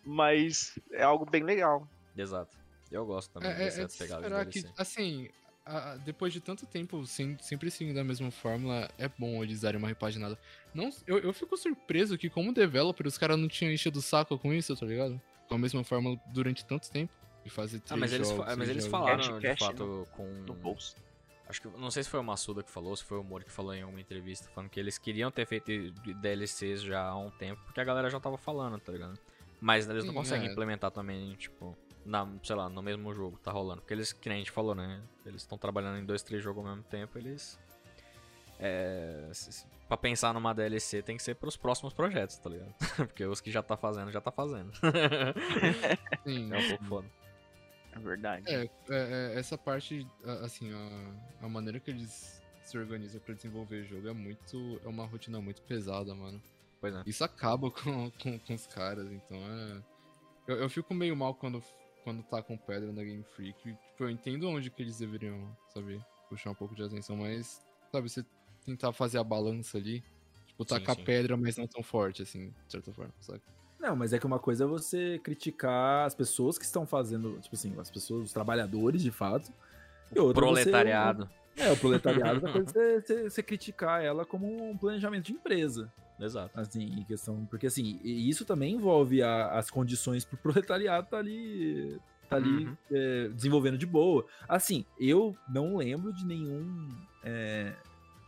Mas 0.03 0.77
é 0.91 1.03
algo 1.03 1.25
bem 1.25 1.43
legal. 1.43 1.87
Exato. 2.15 2.57
Eu 2.91 3.05
gosto 3.05 3.31
também 3.31 3.51
É, 3.51 3.53
é, 3.53 3.57
dessa 3.65 3.81
é 3.81 3.85
de 3.85 3.93
se 3.93 3.99
pegada 3.99 4.23
de 4.23 4.29
DLC. 4.29 4.63
que, 4.63 4.81
assim, 4.81 5.29
a- 5.65 5.95
depois 5.97 6.33
de 6.33 6.41
tanto 6.41 6.65
tempo 6.65 7.05
sem- 7.05 7.37
sempre 7.39 7.69
seguindo 7.69 7.99
a 7.99 8.03
mesma 8.03 8.31
fórmula, 8.31 8.89
é 8.97 9.07
bom 9.07 9.43
eles 9.43 9.61
darem 9.61 9.77
uma 9.77 9.87
repaginada. 9.87 10.37
Não, 10.73 10.89
eu, 11.05 11.19
eu 11.19 11.33
fico 11.33 11.55
surpreso 11.55 12.17
que, 12.17 12.29
como 12.29 12.53
developer, 12.53 13.05
os 13.05 13.17
caras 13.17 13.37
não 13.37 13.47
tinham 13.47 13.71
enchido 13.71 13.99
o 13.99 14.01
saco 14.01 14.37
com 14.39 14.53
isso, 14.53 14.75
tá 14.75 14.85
ligado? 14.85 15.21
Com 15.47 15.55
a 15.55 15.59
mesma 15.59 15.83
fórmula 15.83 16.19
durante 16.33 16.65
tanto 16.65 16.89
tempo. 16.91 17.13
De 17.49 17.55
fazer 17.55 17.77
Ah, 17.77 17.81
três 17.87 17.99
mas 17.99 18.13
eles, 18.13 18.29
fa- 18.29 18.35
jogos, 18.37 18.55
mas 18.55 18.67
seis 18.67 18.69
eles 18.69 18.87
falaram, 18.87 19.39
Cash, 19.41 19.53
de 19.57 19.59
fato, 19.59 20.07
com... 20.15 20.23
No 20.45 20.53
bolso. 20.53 20.95
Acho 21.47 21.61
que, 21.63 21.67
não 21.79 21.89
sei 21.89 22.03
se 22.03 22.09
foi 22.09 22.19
o 22.19 22.23
Massuda 22.23 22.61
que 22.61 22.69
falou, 22.69 22.95
se 22.95 23.03
foi 23.03 23.17
o 23.17 23.23
Mori 23.23 23.43
que 23.43 23.51
falou 23.51 23.73
em 23.73 23.81
alguma 23.81 23.99
entrevista, 23.99 24.47
falando 24.53 24.69
que 24.69 24.79
eles 24.79 24.99
queriam 24.99 25.31
ter 25.31 25.47
feito 25.47 25.71
DLCs 26.21 26.81
já 26.83 27.01
há 27.07 27.17
um 27.17 27.31
tempo, 27.31 27.59
porque 27.65 27.81
a 27.81 27.83
galera 27.83 28.07
já 28.07 28.19
tava 28.19 28.37
falando, 28.37 28.79
tá 28.79 28.91
ligado? 28.91 29.17
Mas 29.59 29.89
eles 29.89 30.03
não 30.05 30.11
Sim, 30.13 30.17
conseguem 30.19 30.47
é. 30.47 30.51
implementar 30.51 30.91
também, 30.91 31.33
tipo, 31.35 31.75
na, 32.05 32.27
sei 32.43 32.55
lá, 32.55 32.69
no 32.69 32.83
mesmo 32.83 33.11
jogo, 33.15 33.37
tá 33.43 33.51
rolando. 33.51 33.81
Porque 33.81 33.93
eles, 33.95 34.13
que 34.13 34.29
nem 34.29 34.35
a 34.37 34.39
gente 34.39 34.51
falou, 34.51 34.75
né? 34.75 35.01
Eles 35.25 35.41
estão 35.41 35.57
trabalhando 35.57 35.97
em 35.97 36.05
dois, 36.05 36.21
três 36.21 36.43
jogos 36.43 36.63
ao 36.63 36.69
mesmo 36.69 36.83
tempo, 36.83 37.17
eles. 37.17 37.59
É. 38.59 39.29
Pra 39.87 39.97
pensar 39.97 40.33
numa 40.35 40.53
DLC 40.53 41.01
tem 41.01 41.17
que 41.17 41.23
ser 41.23 41.33
pros 41.35 41.57
próximos 41.57 41.93
projetos, 41.93 42.37
tá 42.37 42.49
ligado? 42.49 42.73
Porque 43.07 43.25
os 43.25 43.41
que 43.41 43.49
já 43.51 43.63
tá 43.63 43.75
fazendo, 43.75 44.11
já 44.11 44.21
tá 44.21 44.31
fazendo. 44.31 44.71
Sim, 46.23 46.53
é 46.53 46.57
um 46.57 46.69
pouco 46.69 46.83
foda. 46.85 47.07
É 47.99 48.03
verdade. 48.03 48.49
É, 48.49 48.63
é, 48.63 48.69
é, 48.89 49.39
essa 49.39 49.57
parte, 49.57 50.07
assim, 50.43 50.71
a, 50.73 51.45
a 51.45 51.49
maneira 51.49 51.79
que 51.79 51.91
eles 51.91 52.41
se 52.63 52.77
organizam 52.77 53.19
pra 53.21 53.33
desenvolver 53.33 53.81
o 53.81 53.85
jogo 53.85 54.07
é 54.07 54.13
muito. 54.13 54.79
É 54.83 54.87
uma 54.87 55.05
rotina 55.05 55.41
muito 55.41 55.61
pesada, 55.63 56.13
mano. 56.13 56.41
Pois 56.79 56.95
é. 56.95 57.03
Isso 57.05 57.23
acaba 57.23 57.69
com, 57.71 58.11
com, 58.11 58.39
com 58.39 58.53
os 58.53 58.67
caras, 58.67 59.11
então 59.11 59.37
é. 59.37 59.83
Eu, 60.47 60.57
eu 60.57 60.69
fico 60.69 60.93
meio 60.93 61.15
mal 61.15 61.35
quando, 61.35 61.61
quando 62.03 62.23
tá 62.23 62.41
com 62.41 62.57
pedra 62.57 62.91
na 62.91 63.03
Game 63.03 63.23
Freak. 63.35 63.59
Tipo, 63.61 64.03
eu 64.03 64.09
entendo 64.09 64.47
onde 64.49 64.69
que 64.69 64.81
eles 64.81 64.97
deveriam, 64.97 65.55
sabe, 65.73 66.03
puxar 66.27 66.51
um 66.51 66.55
pouco 66.55 66.75
de 66.75 66.83
atenção, 66.83 67.17
mas, 67.17 67.61
sabe, 67.91 68.09
você 68.09 68.25
tentar 68.65 68.93
fazer 68.93 69.19
a 69.19 69.23
balança 69.23 69.77
ali. 69.77 70.03
Tipo, 70.47 70.63
Sim, 70.63 70.79
tacar 70.79 70.95
sim. 70.95 71.03
pedra, 71.03 71.37
mas 71.37 71.57
não 71.57 71.67
tão 71.67 71.83
forte, 71.83 72.21
assim, 72.23 72.49
de 72.49 72.71
certa 72.71 72.91
forma, 72.91 73.13
sabe? 73.21 73.41
Não, 73.79 73.95
mas 73.95 74.11
é 74.13 74.19
que 74.19 74.25
uma 74.25 74.39
coisa 74.39 74.65
é 74.65 74.67
você 74.67 75.19
criticar 75.23 76.05
as 76.05 76.13
pessoas 76.13 76.57
que 76.57 76.65
estão 76.65 76.85
fazendo, 76.85 77.39
tipo 77.41 77.55
assim, 77.55 77.73
as 77.79 77.89
pessoas, 77.89 78.25
os 78.25 78.33
trabalhadores 78.33 79.01
de 79.01 79.11
fato. 79.11 79.51
E 80.13 80.19
outra 80.19 80.45
você- 80.45 80.63
Proletariado. 80.63 81.29
é, 81.55 81.71
o 81.71 81.77
proletariado, 81.77 82.41
é 82.47 82.51
você, 82.63 83.01
você- 83.01 83.29
você 83.29 83.43
criticar 83.43 84.03
ela 84.03 84.25
como 84.25 84.69
um 84.71 84.77
planejamento 84.77 85.25
de 85.27 85.33
empresa. 85.33 85.91
Exato. 86.19 86.59
Assim, 86.59 86.83
em 86.83 87.03
questão. 87.03 87.45
Porque 87.49 87.67
assim, 87.67 87.99
isso 88.03 88.43
também 88.43 88.75
envolve 88.75 89.21
a- 89.23 89.51
as 89.57 89.69
condições 89.71 90.25
pro 90.25 90.35
proletariado 90.37 91.07
tá 91.09 91.17
ali. 91.17 91.97
Tá 92.29 92.35
ali 92.35 92.65
Uhum. 92.67 92.77
é, 92.91 93.29
desenvolvendo 93.29 93.77
de 93.77 93.85
boa. 93.85 94.25
Assim, 94.47 94.85
eu 94.99 95.35
não 95.49 95.77
lembro 95.77 96.13
de 96.13 96.25
nenhum. 96.25 96.89
é, 97.23 97.73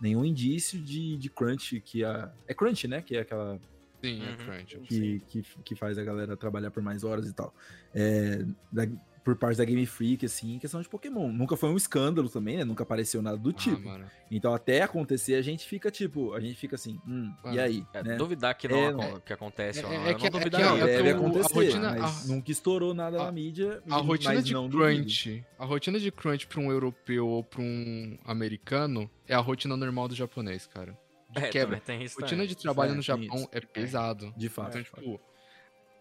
nenhum 0.02 0.26
indício 0.26 0.82
de, 0.82 1.16
de 1.18 1.30
crunch 1.30 1.80
que 1.82 2.04
a. 2.04 2.32
É 2.48 2.54
crunch, 2.54 2.88
né? 2.88 3.02
Que 3.02 3.18
é 3.18 3.20
aquela 3.22 3.60
Sim, 4.02 4.22
é 4.24 4.30
Uhum. 4.32 4.38
crunch. 4.38 4.78
que, 4.88 5.20
que, 5.28 5.44
que 5.64 5.76
faz 5.76 5.98
a 5.98 6.04
galera 6.04 6.36
trabalhar 6.36 6.72
por 6.72 6.82
mais 6.82 7.04
horas 7.04 7.28
e 7.28 7.34
tal. 7.34 7.54
É, 7.94 8.44
da- 8.72 8.88
por 9.24 9.36
parte 9.36 9.56
da 9.60 9.64
Game 9.66 9.86
Freak, 9.86 10.26
assim, 10.26 10.56
em 10.56 10.58
questão 10.58 10.82
de 10.82 10.90
Pokémon. 10.90 11.32
Nunca 11.32 11.56
foi 11.56 11.70
um 11.70 11.78
escândalo 11.78 12.28
também, 12.28 12.58
né? 12.58 12.64
Nunca 12.66 12.82
apareceu 12.82 13.22
nada 13.22 13.38
do 13.38 13.52
Ah, 13.52 13.54
tipo. 13.54 13.80
mano. 13.80 14.04
Então, 14.32 14.52
até 14.52 14.82
acontecer, 14.82 15.36
a 15.36 15.44
gente 15.44 15.64
fica 15.68 15.92
tipo, 15.92 16.34
a 16.34 16.40
gente 16.40 16.56
fica 16.56 16.74
assim, 16.74 17.00
hum, 17.08 17.32
e 17.44 17.48
Mano, 17.50 17.62
aí? 17.62 17.86
É, 17.94 18.02
né? 18.02 18.16
duvidar 18.16 18.56
que 18.58 18.68
não 18.68 19.00
É, 19.00 19.20
que 19.20 19.32
acontece 19.32 19.78
é- 19.78 19.84
não. 19.84 19.92
é 19.92 19.96
eu 20.14 20.16
que- 20.16 20.28
não 20.32 20.40
é 20.40 20.44
que. 20.44 20.50
Não, 20.58 20.76
é 20.78 20.86
deve 20.88 21.10
acontecer, 21.12 21.54
rotina- 21.54 21.96
mas 22.00 22.26
a- 22.26 22.34
nunca 22.34 22.52
estourou 22.52 22.96
nada 22.96 23.22
a- 23.22 23.26
na 23.26 23.32
mídia. 23.32 23.84
A 23.92 24.00
e- 24.00 24.02
rotina 24.02 24.34
mas 24.34 24.44
de 24.44 24.54
duvido. 24.56 24.76
crunch, 24.76 25.46
a 25.60 25.66
rotina 25.66 26.00
de 26.00 26.12
crunch 26.12 26.48
pra 26.48 26.60
um 26.60 26.72
europeu 26.72 27.28
ou 27.28 27.44
pra 27.44 27.62
um 27.62 28.18
americano 28.26 29.08
é 29.28 29.36
a 29.36 29.40
rotina 29.40 29.78
normal 29.78 30.08
do 30.08 30.16
japonês, 30.16 30.66
cara. 30.66 30.98
De 31.32 31.44
É, 31.44 31.50
quebra. 31.50 31.78
também 31.80 31.98
tem 31.98 32.04
isso 32.06 32.16
Rotina 32.16 32.30
também. 32.44 32.48
de 32.48 32.56
trabalho 32.58 32.92
É, 32.92 32.96
no 32.96 33.04
tem 33.04 33.04
Japão 33.04 33.38
isso. 33.40 33.50
é 33.52 33.60
pesado. 33.62 34.34
De 34.38 34.50
fato. 34.50 34.78
Então, 34.78 34.84
tipo, 35.02 35.20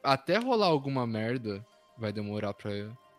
até 0.03 0.39
rolar 0.39 0.67
alguma 0.67 1.07
merda, 1.07 1.65
vai 1.97 2.13
demorar 2.13 2.53
pra, 2.55 2.71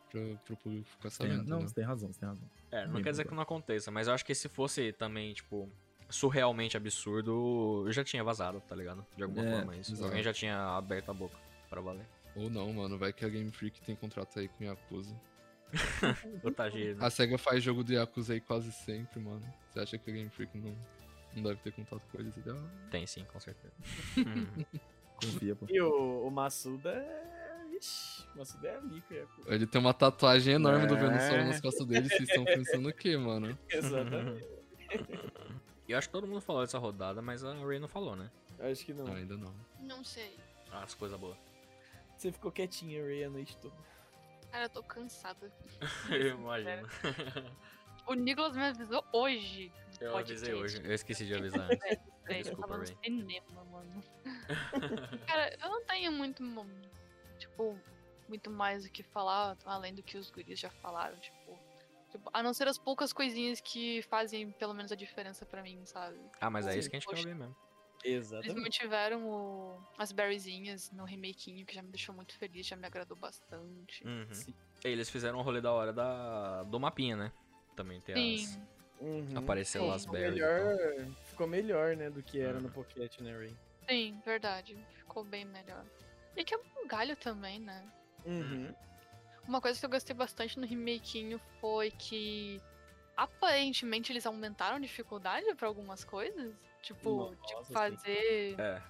pra, 0.09 0.21
pro 0.45 0.57
público 0.57 0.85
ficar 0.89 1.03
Tem- 1.09 1.11
sabendo. 1.11 1.43
não, 1.49 1.59
né? 1.59 1.67
você 1.67 1.75
tem 1.75 1.83
razão, 1.85 2.11
você 2.11 2.19
tem 2.19 2.27
razão. 2.29 2.49
É, 2.71 2.85
não 2.85 2.93
Bem 2.95 3.03
quer 3.03 3.11
dizer 3.11 3.25
que 3.27 3.33
não 3.33 3.41
aconteça, 3.41 3.91
mas 3.91 4.07
eu 4.07 4.13
acho 4.13 4.25
que 4.25 4.33
se 4.35 4.49
fosse 4.49 4.91
também, 4.93 5.33
tipo, 5.33 5.69
surrealmente 6.09 6.75
absurdo, 6.75 7.83
eu 7.85 7.91
já 7.91 8.03
tinha 8.03 8.23
vazado, 8.23 8.61
tá 8.67 8.75
ligado? 8.75 9.05
De 9.15 9.23
alguma 9.23 9.45
É, 9.45 9.51
forma 9.55 9.75
isso. 9.77 9.91
exato. 9.93 10.07
Alguém 10.07 10.23
já 10.23 10.33
tinha 10.33 10.57
aberto 10.75 11.09
a 11.09 11.13
boca 11.13 11.37
pra 11.69 11.79
valer. 11.81 12.05
Ou 12.35 12.49
não, 12.49 12.71
mano. 12.73 12.97
Vai 12.97 13.11
que 13.13 13.23
a 13.25 13.29
Game 13.29 13.51
Freak 13.51 13.81
tem 13.81 13.95
contrato 13.95 14.37
aí 14.39 14.47
com 14.49 14.63
Yakuza. 14.63 15.15
O 16.43 16.51
Tajiri, 16.51 16.95
né? 16.95 17.05
A 17.05 17.09
SEGA 17.09 17.37
faz 17.37 17.63
jogo 17.63 17.83
do 17.83 17.93
Yakuza 17.93 18.33
aí 18.33 18.41
quase 18.41 18.71
sempre, 18.71 19.19
mano. 19.21 19.41
Você 19.69 19.79
acha 19.79 19.97
que 19.97 20.09
a 20.09 20.13
Game 20.13 20.29
Freak 20.29 20.57
não, 20.57 20.75
não 21.35 21.43
deve 21.43 21.57
ter 21.61 21.71
contato 21.71 22.01
com 22.11 22.19
eles? 22.19 22.35
Entendeu? 22.37 22.61
Tem 22.89 23.05
sim, 23.07 23.23
com 23.25 23.39
certeza. 23.39 23.73
Hum. 24.17 24.65
Confia, 25.21 25.55
pô. 25.55 25.65
E 25.69 25.79
o, 25.81 26.27
o 26.27 26.31
Massuda 26.31 26.91
é. 26.91 27.31
Ixi, 27.77 28.25
o 28.35 28.39
Massuda 28.39 28.67
é 28.67 28.75
amigo, 28.77 29.05
Yakuza. 29.13 29.53
Ele 29.53 29.67
tem 29.67 29.79
uma 29.79 29.93
tatuagem 29.93 30.55
enorme 30.55 30.87
do 30.87 30.95
É. 30.95 30.99
Venusaur 30.99 31.45
nas 31.45 31.61
costas 31.61 31.85
dele. 31.85 32.09
Vocês 32.09 32.27
estão 32.27 32.43
pensando 32.43 32.89
o 32.89 32.93
quê, 32.93 33.15
mano? 33.17 33.57
Exatamente. 33.69 34.45
E 35.87 35.91
eu 35.93 35.97
acho 35.97 36.07
que 36.07 36.11
todo 36.11 36.27
mundo 36.27 36.41
falou 36.41 36.61
dessa 36.63 36.77
rodada, 36.79 37.21
mas 37.21 37.43
a 37.43 37.53
Ray 37.53 37.79
não 37.79 37.87
falou, 37.87 38.15
né? 38.15 38.29
Acho 38.59 38.85
que 38.85 38.93
não. 38.93 39.05
Não, 39.05 39.13
ainda 39.15 39.37
não. 39.37 39.53
Não 39.79 40.03
sei. 40.03 40.37
Ah, 40.71 40.83
As 40.83 40.93
coisas 40.93 41.19
boas. 41.19 41.37
Você 42.17 42.31
ficou 42.31 42.51
quietinha, 42.51 43.03
Ray, 43.03 43.23
a 43.23 43.29
noite 43.29 43.57
toda. 43.57 43.75
Cara, 44.51 44.65
eu 44.65 44.69
tô 44.69 44.83
cansada. 44.83 45.51
eu 46.09 46.35
imagino. 46.37 46.87
O 48.05 48.13
Nicolas 48.13 48.55
me 48.55 48.63
avisou 48.63 49.03
hoje. 49.13 49.71
Eu 50.01 50.11
podcast. 50.13 50.49
avisei 50.49 50.53
hoje, 50.53 50.81
eu 50.83 50.93
esqueci 50.93 51.25
de 51.25 51.35
avisar. 51.35 51.67
Sério, 51.77 51.99
eu 52.27 52.35
Desculpa, 52.43 52.61
tava 52.67 52.77
no 52.79 52.83
Ray. 52.85 52.97
cinema, 53.03 53.63
mano. 53.65 54.03
Cara, 55.27 55.57
eu 55.61 55.69
não 55.69 55.83
tenho 55.85 56.11
muito, 56.11 56.43
tipo, 57.37 57.77
muito 58.27 58.49
mais 58.49 58.85
o 58.85 58.91
que 58.91 59.03
falar, 59.03 59.57
além 59.65 59.93
do 59.93 60.01
que 60.03 60.17
os 60.17 60.29
guris 60.31 60.59
já 60.59 60.69
falaram, 60.69 61.17
tipo, 61.19 61.59
tipo, 62.09 62.29
a 62.33 62.41
não 62.41 62.53
ser 62.53 62.67
as 62.67 62.77
poucas 62.77 63.13
coisinhas 63.13 63.61
que 63.61 64.01
fazem 64.03 64.51
pelo 64.51 64.73
menos 64.73 64.91
a 64.91 64.95
diferença 64.95 65.45
pra 65.45 65.61
mim, 65.61 65.81
sabe? 65.85 66.17
Ah, 66.39 66.49
mas 66.49 66.65
é 66.67 66.77
isso 66.77 66.89
que 66.89 66.95
a 66.95 66.99
gente 66.99 67.07
quer 67.07 67.15
poxa. 67.15 67.27
ouvir 67.29 67.39
mesmo. 67.39 67.55
Eles 68.03 68.31
Exatamente. 68.31 68.61
mantiveram 68.61 69.29
o- 69.29 69.77
as 69.95 70.11
berryzinhas 70.11 70.89
no 70.91 71.03
remakinho, 71.03 71.63
que 71.65 71.75
já 71.75 71.83
me 71.83 71.89
deixou 71.89 72.15
muito 72.15 72.35
feliz, 72.35 72.65
já 72.65 72.75
me 72.75 72.87
agradou 72.87 73.15
bastante. 73.15 74.03
Uhum. 74.03 74.33
Sim. 74.33 74.55
E 74.83 74.87
eles 74.87 75.07
fizeram 75.07 75.37
um 75.37 75.43
rolê 75.43 75.61
da 75.61 75.71
hora 75.71 75.93
da... 75.93 76.63
do 76.63 76.79
mapinha, 76.79 77.15
né? 77.15 77.31
Também 77.75 78.01
tem 78.01 78.15
as... 78.35 78.41
Sim, 78.41 78.67
Uhum. 79.01 79.27
Apareceu 79.35 79.81
Sim. 79.81 79.87
lá 79.87 79.95
as 79.95 80.03
Ficou 80.03 80.19
melhor, 80.19 80.77
ficou 81.25 81.47
melhor, 81.47 81.95
né, 81.97 82.09
do 82.09 82.21
que 82.21 82.39
era 82.39 82.57
Uhum. 82.57 82.63
no 82.63 82.69
Pocket, 82.71 83.19
né, 83.19 83.35
Ray? 83.35 83.55
sim, 83.89 84.21
verdade. 84.23 84.77
Ficou 84.95 85.23
bem 85.23 85.43
melhor. 85.43 85.83
E 86.37 86.43
que 86.45 86.53
é 86.53 86.57
um 86.57 86.87
galho 86.87 87.15
também, 87.17 87.59
né? 87.59 87.83
Uhum. 88.25 88.73
Uma 89.47 89.59
coisa 89.59 89.77
que 89.79 89.85
eu 89.85 89.89
gostei 89.89 90.15
bastante 90.15 90.59
no 90.59 90.65
remakinho 90.67 91.41
foi 91.59 91.89
que 91.91 92.61
aparentemente 93.17 94.11
eles 94.11 94.25
aumentaram 94.25 94.77
a 94.77 94.79
dificuldade 94.79 95.53
pra 95.55 95.67
algumas 95.67 96.03
coisas. 96.03 96.53
Tipo, 96.81 97.35
Nossa, 97.35 97.63
sim. 97.65 97.73
fazer 97.73 98.55
É. 98.59 98.81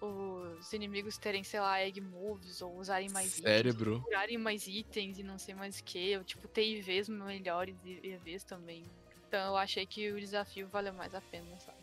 os 0.00 0.72
inimigos 0.72 1.16
terem, 1.18 1.44
sei 1.44 1.60
lá, 1.60 1.80
egg 1.80 2.00
moves 2.00 2.60
ou 2.62 2.74
usarem 2.76 3.08
mais 3.10 3.38
itens. 3.38 3.44
Cérebro. 3.54 4.00
Curarem 4.02 4.38
mais 4.38 4.66
itens 4.66 5.18
e 5.18 5.22
não 5.22 5.38
sei 5.38 5.54
mais 5.54 5.78
o 5.78 5.84
que. 5.84 6.16
Ou, 6.16 6.24
tipo, 6.24 6.48
ter 6.48 6.64
IVs 6.66 7.08
melhores 7.08 7.76
e 7.84 8.00
EVs 8.08 8.42
também. 8.44 8.84
Então 9.36 9.48
eu 9.50 9.56
achei 9.58 9.84
que 9.84 10.10
o 10.12 10.18
desafio 10.18 10.66
valeu 10.68 10.94
mais 10.94 11.14
a 11.14 11.20
pena, 11.20 11.44
sabe? 11.58 11.76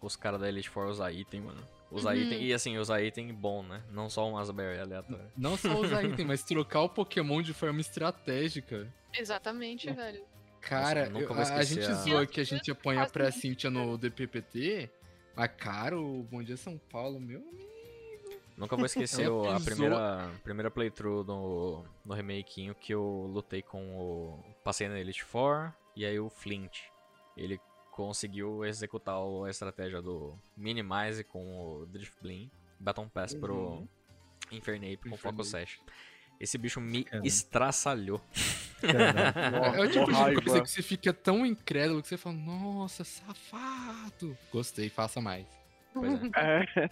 os 0.00 0.16
caras 0.16 0.40
da 0.40 0.48
Elite 0.48 0.68
Four 0.70 0.86
usar 0.86 1.12
item, 1.12 1.42
mano. 1.42 1.62
Usar 1.90 2.14
Uhum. 2.14 2.22
item. 2.22 2.42
E 2.44 2.54
assim, 2.54 2.78
usar 2.78 3.02
item 3.02 3.34
bom, 3.34 3.62
né? 3.62 3.82
Não 3.90 4.08
só 4.08 4.26
um 4.30 4.38
Asberry 4.38 4.78
aleatório. 4.80 5.30
Não 5.36 5.56
só 5.58 5.74
usar 5.78 6.02
item, 6.04 6.24
mas 6.24 6.42
trocar 6.42 6.80
o 6.82 6.88
Pokémon 6.88 7.42
de 7.42 7.52
forma 7.52 7.80
estratégica. 7.82 8.88
Exatamente, 9.12 9.92
velho. 9.92 10.24
Cara, 10.62 11.06
eu 11.06 11.10
nunca 11.10 11.24
eu- 11.24 11.34
vou 11.34 11.44
a, 11.44 11.54
a 11.56 11.62
gente 11.64 11.84
a- 11.84 11.92
zoa 11.94 12.26
que 12.26 12.40
a 12.40 12.44
gente 12.44 12.70
apanha 12.70 13.06
pra 13.06 13.30
Cintia 13.30 13.68
no 13.68 13.98
DPPT, 13.98 14.88
mas 15.36 15.50
cara, 15.58 15.98
o 16.00 16.22
Bom 16.22 16.42
Dia 16.42 16.56
São 16.56 16.78
Paulo, 16.78 17.20
meu 17.20 17.42
Nunca 18.56 18.76
vou 18.76 18.86
esquecer 18.86 19.26
a 19.54 19.60
primeira, 19.60 20.30
primeira 20.44 20.70
playthrough 20.70 21.24
no, 21.24 21.84
no 22.06 22.14
remakinho 22.14 22.74
que 22.74 22.94
eu 22.94 23.26
lutei 23.32 23.60
com 23.62 23.96
o. 23.98 24.44
Passei 24.64 24.86
na 24.88 24.98
Elite 25.00 25.24
Four 25.24 25.72
e 25.96 26.04
aí 26.06 26.18
o 26.20 26.28
Flint. 26.30 26.89
Ele 27.40 27.58
conseguiu 27.90 28.64
executar 28.64 29.16
a 29.16 29.50
estratégia 29.50 30.00
do 30.00 30.38
Minimize 30.56 31.24
com 31.24 31.80
o 31.80 31.86
Drift 31.86 32.14
Blim, 32.22 32.50
Baton 32.78 33.08
Pass 33.08 33.34
pro 33.34 33.54
Uhum. 33.54 33.88
Infernape 34.52 35.08
com. 35.08 35.16
Foco 35.16 35.42
Sash. 35.44 35.80
Esse 36.40 36.56
bicho 36.58 36.80
me 36.80 37.04
Caramba. 37.04 37.26
estraçalhou. 37.26 38.20
Caramba. 38.80 39.76
É 39.76 39.80
o 39.80 39.90
tipo 39.90 40.06
de 40.06 40.12
raiva. 40.12 40.42
coisa 40.42 40.62
que 40.62 40.70
você 40.70 40.82
fica 40.82 41.12
tão 41.12 41.44
incrédulo 41.44 42.00
que 42.02 42.08
você 42.08 42.16
fala, 42.16 42.36
nossa, 42.36 43.04
safado. 43.04 44.36
Gostei, 44.52 44.88
faça 44.88 45.20
mais. 45.20 45.46
Pois 45.92 46.20
é. 46.22 46.64
É. 46.76 46.90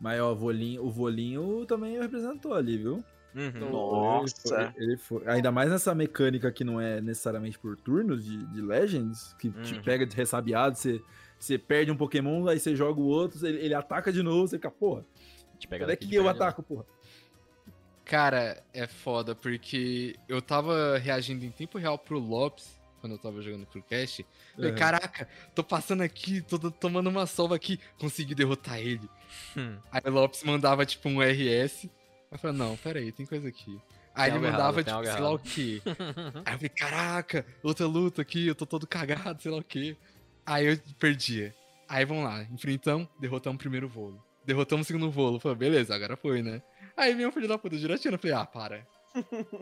Mas 0.00 0.20
ó, 0.20 0.32
o 0.32 0.36
volinho, 0.36 0.84
o 0.84 0.90
volinho 0.90 1.64
também 1.66 1.98
representou 2.00 2.54
ali, 2.54 2.78
viu? 2.78 3.04
Uhum. 3.34 3.70
Nossa. 3.70 4.72
Ele 4.76 4.76
foi, 4.76 4.82
ele 4.84 4.96
foi- 4.96 5.22
Ainda 5.26 5.50
mais 5.50 5.70
nessa 5.70 5.94
mecânica 5.94 6.50
que 6.52 6.64
não 6.64 6.80
é 6.80 7.00
necessariamente 7.00 7.58
por 7.58 7.76
turnos 7.76 8.24
de, 8.24 8.44
de 8.46 8.60
Legends, 8.60 9.34
que 9.38 9.50
te 9.50 9.74
Uhum. 9.74 9.82
pega 9.82 10.04
de 10.06 10.14
ressabiado, 10.16 10.76
você, 10.76 11.00
você 11.38 11.56
perde 11.58 11.90
um 11.90 11.96
Pokémon, 11.96 12.46
aí 12.48 12.58
você 12.60 12.76
joga 12.76 13.00
o 13.00 13.04
outro, 13.04 13.44
ele, 13.46 13.58
ele 13.58 13.74
ataca 13.74 14.12
de 14.12 14.22
novo, 14.22 14.46
você 14.48 14.56
fica, 14.56 14.70
porra, 14.70 15.04
Te 15.58 15.66
pega 15.68 15.84
quando 15.84 15.90
é 15.92 15.96
que 15.96 16.14
eu 16.14 16.28
ataco, 16.28 16.62
porra? 16.62 16.84
Cara, 18.04 18.62
é 18.74 18.86
foda, 18.86 19.34
porque 19.34 20.16
eu 20.28 20.42
tava 20.42 20.98
reagindo 20.98 21.44
em 21.44 21.50
tempo 21.50 21.78
real 21.78 21.96
pro 21.96 22.18
Lopes, 22.18 22.78
quando 23.00 23.12
eu 23.12 23.18
tava 23.18 23.40
jogando 23.40 23.64
pro 23.66 23.82
cast. 23.82 24.26
Falei, 24.54 24.70
Uhum. 24.72 24.76
caraca, 24.76 25.28
tô 25.54 25.62
passando 25.64 26.02
aqui, 26.02 26.40
tô 26.42 26.58
tô 26.58 26.70
tomando 26.70 27.08
uma 27.08 27.26
sova 27.26 27.54
aqui, 27.56 27.78
consegui 27.98 28.34
derrotar 28.34 28.78
ele. 28.80 29.08
Hum. 29.56 29.76
Aí 29.90 30.02
o 30.04 30.10
Lopes 30.10 30.42
mandava, 30.44 30.84
tipo, 30.84 31.08
um 31.08 31.22
RS. 31.22 31.88
Eu 32.32 32.38
falei, 32.38 32.56
não, 32.56 32.76
pera 32.78 32.98
aí, 32.98 33.12
tem 33.12 33.26
coisa 33.26 33.46
aqui. 33.48 33.78
Aí 34.14 34.30
Tem 34.30 34.40
ele 34.40 34.50
mandava, 34.50 34.80
errado, 34.80 34.84
tem 34.84 34.94
tipo, 34.94 35.04
sei 35.04 35.12
lá 35.12 35.28
errado. 35.28 35.34
o 35.34 35.38
quê. 35.38 35.82
Aí 36.44 36.54
eu 36.54 36.58
falei, 36.58 36.68
caraca, 36.68 37.46
outra 37.62 37.86
luta 37.86 38.20
aqui, 38.22 38.46
eu 38.46 38.54
tô 38.54 38.66
todo 38.66 38.86
cagado, 38.86 39.40
sei 39.40 39.50
lá 39.50 39.58
o 39.58 39.64
quê. 39.64 39.96
Aí 40.44 40.66
eu 40.66 40.78
perdia. 40.98 41.54
Aí 41.88 42.04
vamos 42.04 42.24
lá, 42.24 42.42
enfrentamos, 42.44 43.08
derrotamos 43.20 43.56
o 43.56 43.58
primeiro 43.58 43.88
voo. 43.88 44.14
Derrotamos 44.44 44.86
o 44.86 44.88
segundo 44.88 45.10
voo. 45.10 45.38
Falei, 45.38 45.56
beleza, 45.56 45.94
agora 45.94 46.16
foi, 46.16 46.42
né? 46.42 46.60
Aí 46.96 47.14
vem 47.14 47.24
o 47.26 47.32
filho 47.32 47.46
da 47.48 47.56
puta 47.56 47.78
giratina. 47.78 48.14
Eu 48.16 48.18
falei, 48.18 48.36
ah, 48.36 48.44
para. 48.44 48.86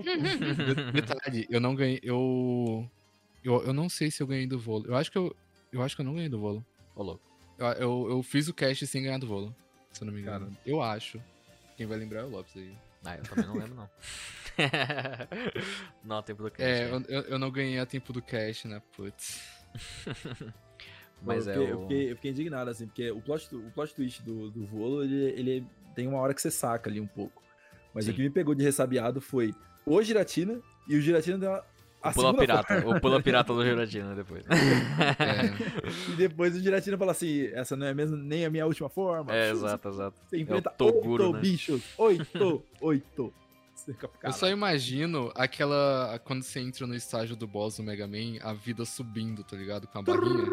De- 0.02 0.92
Detalhe, 0.92 1.46
eu 1.50 1.60
não 1.60 1.74
ganhei. 1.74 2.00
Eu, 2.02 2.88
eu. 3.44 3.62
Eu 3.64 3.72
não 3.72 3.88
sei 3.88 4.10
se 4.10 4.22
eu 4.22 4.26
ganhei 4.26 4.46
do 4.46 4.58
voo. 4.58 4.82
Eu 4.86 4.96
acho 4.96 5.10
que 5.12 5.18
eu. 5.18 5.34
Eu 5.72 5.82
acho 5.82 5.94
que 5.94 6.02
eu 6.02 6.06
não 6.06 6.14
ganhei 6.14 6.28
do 6.28 6.40
voo. 6.40 6.64
Ô, 6.96 7.02
louco. 7.02 7.22
Eu, 7.58 7.66
eu, 7.66 8.06
eu 8.10 8.22
fiz 8.22 8.48
o 8.48 8.54
cast 8.54 8.86
sem 8.86 9.02
ganhar 9.02 9.18
do 9.18 9.26
voo. 9.26 9.54
Se 9.92 10.02
eu 10.02 10.06
não 10.06 10.14
me 10.14 10.20
engano. 10.20 10.38
Caramba. 10.46 10.58
Eu 10.64 10.82
acho. 10.82 11.20
Quem 11.80 11.86
vai 11.86 11.96
lembrar 11.96 12.20
é 12.20 12.24
o 12.24 12.28
Lopes 12.28 12.54
aí. 12.58 12.76
Ah, 13.02 13.16
eu 13.16 13.22
também 13.22 13.46
não 13.46 13.54
lembro, 13.54 13.74
não. 13.74 13.90
não, 16.04 16.22
tempo 16.22 16.42
do 16.42 16.50
cast. 16.50 16.70
É, 16.70 16.90
né? 16.90 17.06
eu, 17.08 17.22
eu, 17.22 17.38
não 17.38 17.50
ganhei 17.50 17.78
a 17.78 17.86
tempo 17.86 18.12
do 18.12 18.20
cast, 18.20 18.68
né? 18.68 18.82
Putz. 18.94 19.40
Mas 21.22 21.46
eu, 21.46 21.52
é 21.52 21.56
fiquei, 21.56 21.72
eu, 21.72 21.78
o. 21.78 21.80
fiquei, 21.80 22.12
eu 22.12 22.16
fiquei 22.16 22.30
indignado, 22.32 22.68
assim, 22.68 22.86
porque 22.86 23.10
o 23.10 23.22
plot, 23.22 23.56
o 23.56 23.70
plot 23.70 23.94
twist 23.94 24.22
do, 24.22 24.50
do 24.50 24.66
volo, 24.66 25.02
ele, 25.02 25.30
ele 25.30 25.66
tem 25.94 26.06
uma 26.06 26.18
hora 26.18 26.34
que 26.34 26.42
você 26.42 26.50
saca 26.50 26.90
ali 26.90 27.00
um 27.00 27.06
pouco. 27.06 27.42
Mas 27.94 28.04
Sim. 28.04 28.10
o 28.10 28.14
que 28.14 28.20
me 28.20 28.28
pegou 28.28 28.54
de 28.54 28.62
ressabiado 28.62 29.18
foi 29.18 29.54
o 29.86 30.02
Giratina, 30.02 30.60
e 30.86 30.96
o 30.96 31.00
Giratina 31.00 31.38
deu 31.38 31.48
uma, 31.48 31.64
O 32.02 32.12
pula 32.12 32.34
pirata, 32.34 32.88
o 32.88 33.00
pula 33.00 33.20
pirata 33.22 33.52
do 33.52 33.62
Giratina 33.62 34.14
depois. 34.14 34.42
É, 34.48 36.10
E 36.10 36.16
depois 36.16 36.56
o 36.56 36.60
Giratina 36.60 36.96
fala 36.96 37.12
assim: 37.12 37.46
essa 37.52 37.76
não 37.76 37.86
é 37.86 37.92
mesmo 37.94 38.16
nem 38.16 38.44
a 38.46 38.50
minha 38.50 38.64
última 38.66 38.88
forma. 38.88 39.34
É, 39.34 39.50
exato, 39.50 39.88
exato. 39.88 40.16
Você 40.26 40.38
enfrenta 40.38 40.70
Toguro, 40.70 41.24
oito 41.24 41.34
né? 41.34 41.40
bichos. 41.40 41.82
Oito, 41.98 42.62
oito. 42.80 43.34
Eu 44.22 44.32
só 44.32 44.46
imagino 44.48 45.32
aquela. 45.34 46.20
Quando 46.24 46.42
você 46.42 46.60
entra 46.60 46.86
no 46.86 46.94
estágio 46.94 47.34
do 47.34 47.46
boss 47.46 47.78
do 47.78 47.82
Mega 47.82 48.06
Man, 48.06 48.38
a 48.42 48.52
vida 48.52 48.84
subindo, 48.84 49.42
tá 49.42 49.56
ligado? 49.56 49.86
Com 49.86 49.98
a 50.00 50.02
barrinha. 50.02 50.46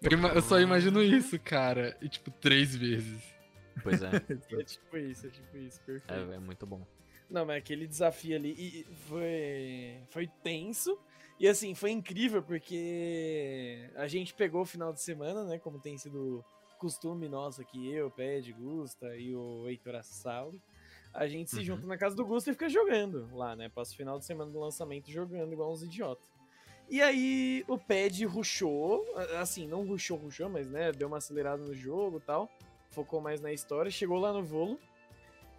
Eu 0.34 0.42
só 0.42 0.60
imagino 0.60 1.02
isso, 1.02 1.38
cara. 1.40 1.96
E 2.00 2.08
tipo, 2.08 2.30
três 2.30 2.74
vezes. 2.74 3.20
pois 3.82 4.00
é, 4.00 4.10
É 4.16 4.62
tipo 4.62 4.96
isso, 4.96 5.26
é 5.26 5.30
tipo 5.30 5.56
isso, 5.58 5.80
perfeito. 5.84 6.30
é, 6.32 6.36
é 6.36 6.38
muito 6.38 6.64
bom. 6.64 6.86
Não, 7.30 7.44
mas 7.44 7.58
aquele 7.58 7.86
desafio 7.86 8.36
ali 8.36 8.84
foi, 9.06 10.00
foi 10.10 10.26
tenso. 10.42 10.98
E 11.38 11.46
assim, 11.46 11.74
foi 11.74 11.90
incrível 11.90 12.42
porque 12.42 13.90
a 13.96 14.08
gente 14.08 14.34
pegou 14.34 14.62
o 14.62 14.66
final 14.66 14.92
de 14.92 15.00
semana, 15.00 15.44
né? 15.44 15.58
Como 15.58 15.78
tem 15.78 15.96
sido 15.96 16.44
costume 16.78 17.28
nosso 17.28 17.60
aqui, 17.60 17.92
eu, 17.92 18.10
Ped, 18.10 18.52
Gusta 18.52 19.16
e 19.16 19.34
o 19.34 19.68
Heitor 19.68 19.94
Assali. 19.96 20.60
A 21.12 21.26
gente 21.26 21.50
se 21.50 21.58
Uhum. 21.58 21.64
junta 21.64 21.86
na 21.86 21.96
casa 21.98 22.14
do 22.16 22.24
Gusta 22.24 22.50
e 22.50 22.52
fica 22.54 22.68
jogando 22.68 23.28
lá, 23.34 23.54
né? 23.56 23.68
Passa 23.68 23.92
o 23.92 23.96
final 23.96 24.18
de 24.18 24.24
semana 24.24 24.50
do 24.50 24.58
lançamento 24.58 25.10
jogando 25.10 25.52
igual 25.52 25.72
uns 25.72 25.82
idiotas. 25.82 26.24
E 26.88 27.02
aí 27.02 27.64
o 27.68 27.76
Ped 27.78 28.24
rushou, 28.24 29.04
a- 29.14 29.40
assim, 29.40 29.66
não 29.68 29.86
rushou, 29.86 30.16
rushou, 30.16 30.48
mas 30.48 30.68
né, 30.68 30.90
deu 30.92 31.06
uma 31.08 31.18
acelerada 31.18 31.62
no 31.62 31.74
jogo 31.74 32.18
e 32.18 32.20
tal. 32.20 32.50
Focou 32.90 33.20
mais 33.20 33.40
na 33.40 33.52
história, 33.52 33.90
chegou 33.90 34.18
lá 34.18 34.32
no 34.32 34.42
volo. 34.42 34.78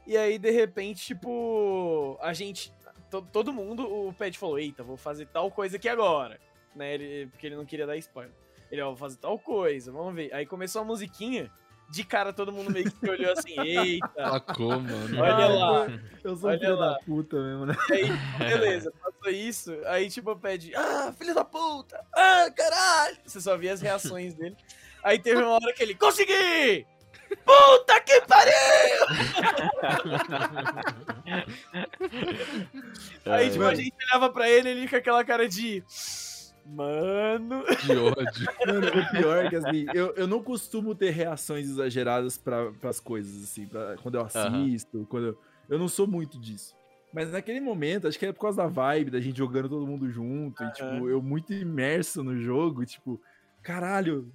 E 0.10 0.18
aí, 0.18 0.40
de 0.40 0.50
repente, 0.50 1.06
tipo, 1.06 2.18
a 2.20 2.34
gente. 2.34 2.74
to- 3.12 3.22
todo 3.32 3.54
mundo, 3.54 3.84
o 3.84 4.12
Pet 4.12 4.36
falou: 4.40 4.58
Eita, 4.58 4.84
vou 4.84 4.98
fazer 4.98 5.28
tal 5.28 5.52
coisa 5.52 5.76
aqui 5.78 5.88
agora. 5.88 6.40
Né? 6.76 6.96
Ele, 6.96 7.28
porque 7.28 7.46
ele 7.46 7.56
não 7.56 7.64
queria 7.66 7.86
dar 7.86 7.96
spoiler. 7.98 8.34
Ele, 8.72 8.82
ó, 8.82 8.88
vou 8.88 8.96
fazer 8.98 9.18
tal 9.18 9.38
coisa, 9.38 9.92
vamos 9.92 10.16
ver. 10.16 10.34
Aí 10.34 10.48
começou 10.48 10.82
a 10.82 10.86
musiquinha. 10.86 11.52
De 11.92 12.04
cara, 12.04 12.32
todo 12.32 12.52
mundo 12.52 12.72
meio 12.72 12.92
que 12.92 13.08
olhou 13.10 13.32
assim: 13.34 13.54
Eita, 13.62 14.12
Sacou, 14.16 14.80
mano. 14.80 15.22
olha 15.22 15.48
lá. 15.48 15.88
Eu 16.24 16.36
sou 16.36 16.52
filho 16.52 16.76
lá. 16.76 16.94
da 16.94 17.00
puta 17.06 17.36
mesmo, 17.42 17.66
né? 17.68 17.76
Aí, 17.92 18.48
beleza, 18.50 18.92
passou 19.00 19.32
isso. 19.32 19.76
Aí, 19.86 20.10
tipo, 20.10 20.36
pede, 20.36 20.74
ah, 20.76 21.14
filho 21.18 21.34
da 21.36 21.44
puta, 21.46 22.04
ah, 22.16 22.48
caralho. 22.56 23.18
Você 23.26 23.40
só 23.42 23.56
via 23.58 23.74
as 23.74 23.82
reações 23.82 24.34
dele. 24.36 24.56
Aí 25.04 25.18
teve 25.20 25.42
uma 25.42 25.54
hora 25.54 25.74
que 25.74 25.82
ele, 25.84 25.94
consegui! 25.96 26.86
Puta 27.46 28.02
que 28.02 28.22
pariu! 28.22 28.54
Aí, 33.26 33.50
tipo, 33.52 33.64
a 33.64 33.76
gente 33.76 33.94
olhava 34.08 34.30
pra 34.32 34.50
ele, 34.50 34.70
ele 34.70 34.88
com 34.88 34.96
aquela 34.96 35.24
cara 35.24 35.48
de. 35.48 35.84
Mano. 36.66 37.64
Que 37.66 37.96
ódio. 37.96 38.48
Mano, 38.66 38.88
o 38.88 39.12
pior 39.12 39.46
é 39.46 39.50
que 39.50 39.56
assim, 39.56 39.86
eu, 39.94 40.14
eu 40.16 40.28
não 40.28 40.44
costumo 40.44 40.94
ter 40.94 41.12
reações 41.12 41.68
exageradas 41.68 42.38
pra, 42.38 42.72
pras 42.74 43.00
coisas, 43.00 43.44
assim, 43.44 43.66
pra, 43.66 43.96
quando 43.98 44.16
eu 44.16 44.22
assisto, 44.22 45.06
quando 45.10 45.28
eu, 45.28 45.38
eu 45.70 45.80
não 45.80 45.88
sou 45.88 46.08
muito 46.08 46.40
disso. 46.40 46.76
Mas 47.12 47.32
naquele 47.32 47.60
momento, 47.60 48.08
acho 48.08 48.20
que 48.20 48.26
é 48.26 48.32
por 48.32 48.42
causa 48.42 48.58
da 48.58 48.68
vibe, 48.68 49.10
da 49.10 49.20
gente 49.20 49.38
jogando 49.38 49.68
todo 49.68 49.88
mundo 49.88 50.12
junto, 50.12 50.64
e 50.64 50.72
tipo, 50.72 51.10
eu 51.10 51.22
muito 51.22 51.52
imerso 51.54 52.24
no 52.24 52.38
jogo, 52.38 52.84
e, 52.84 52.86
tipo, 52.86 53.20
caralho, 53.64 54.32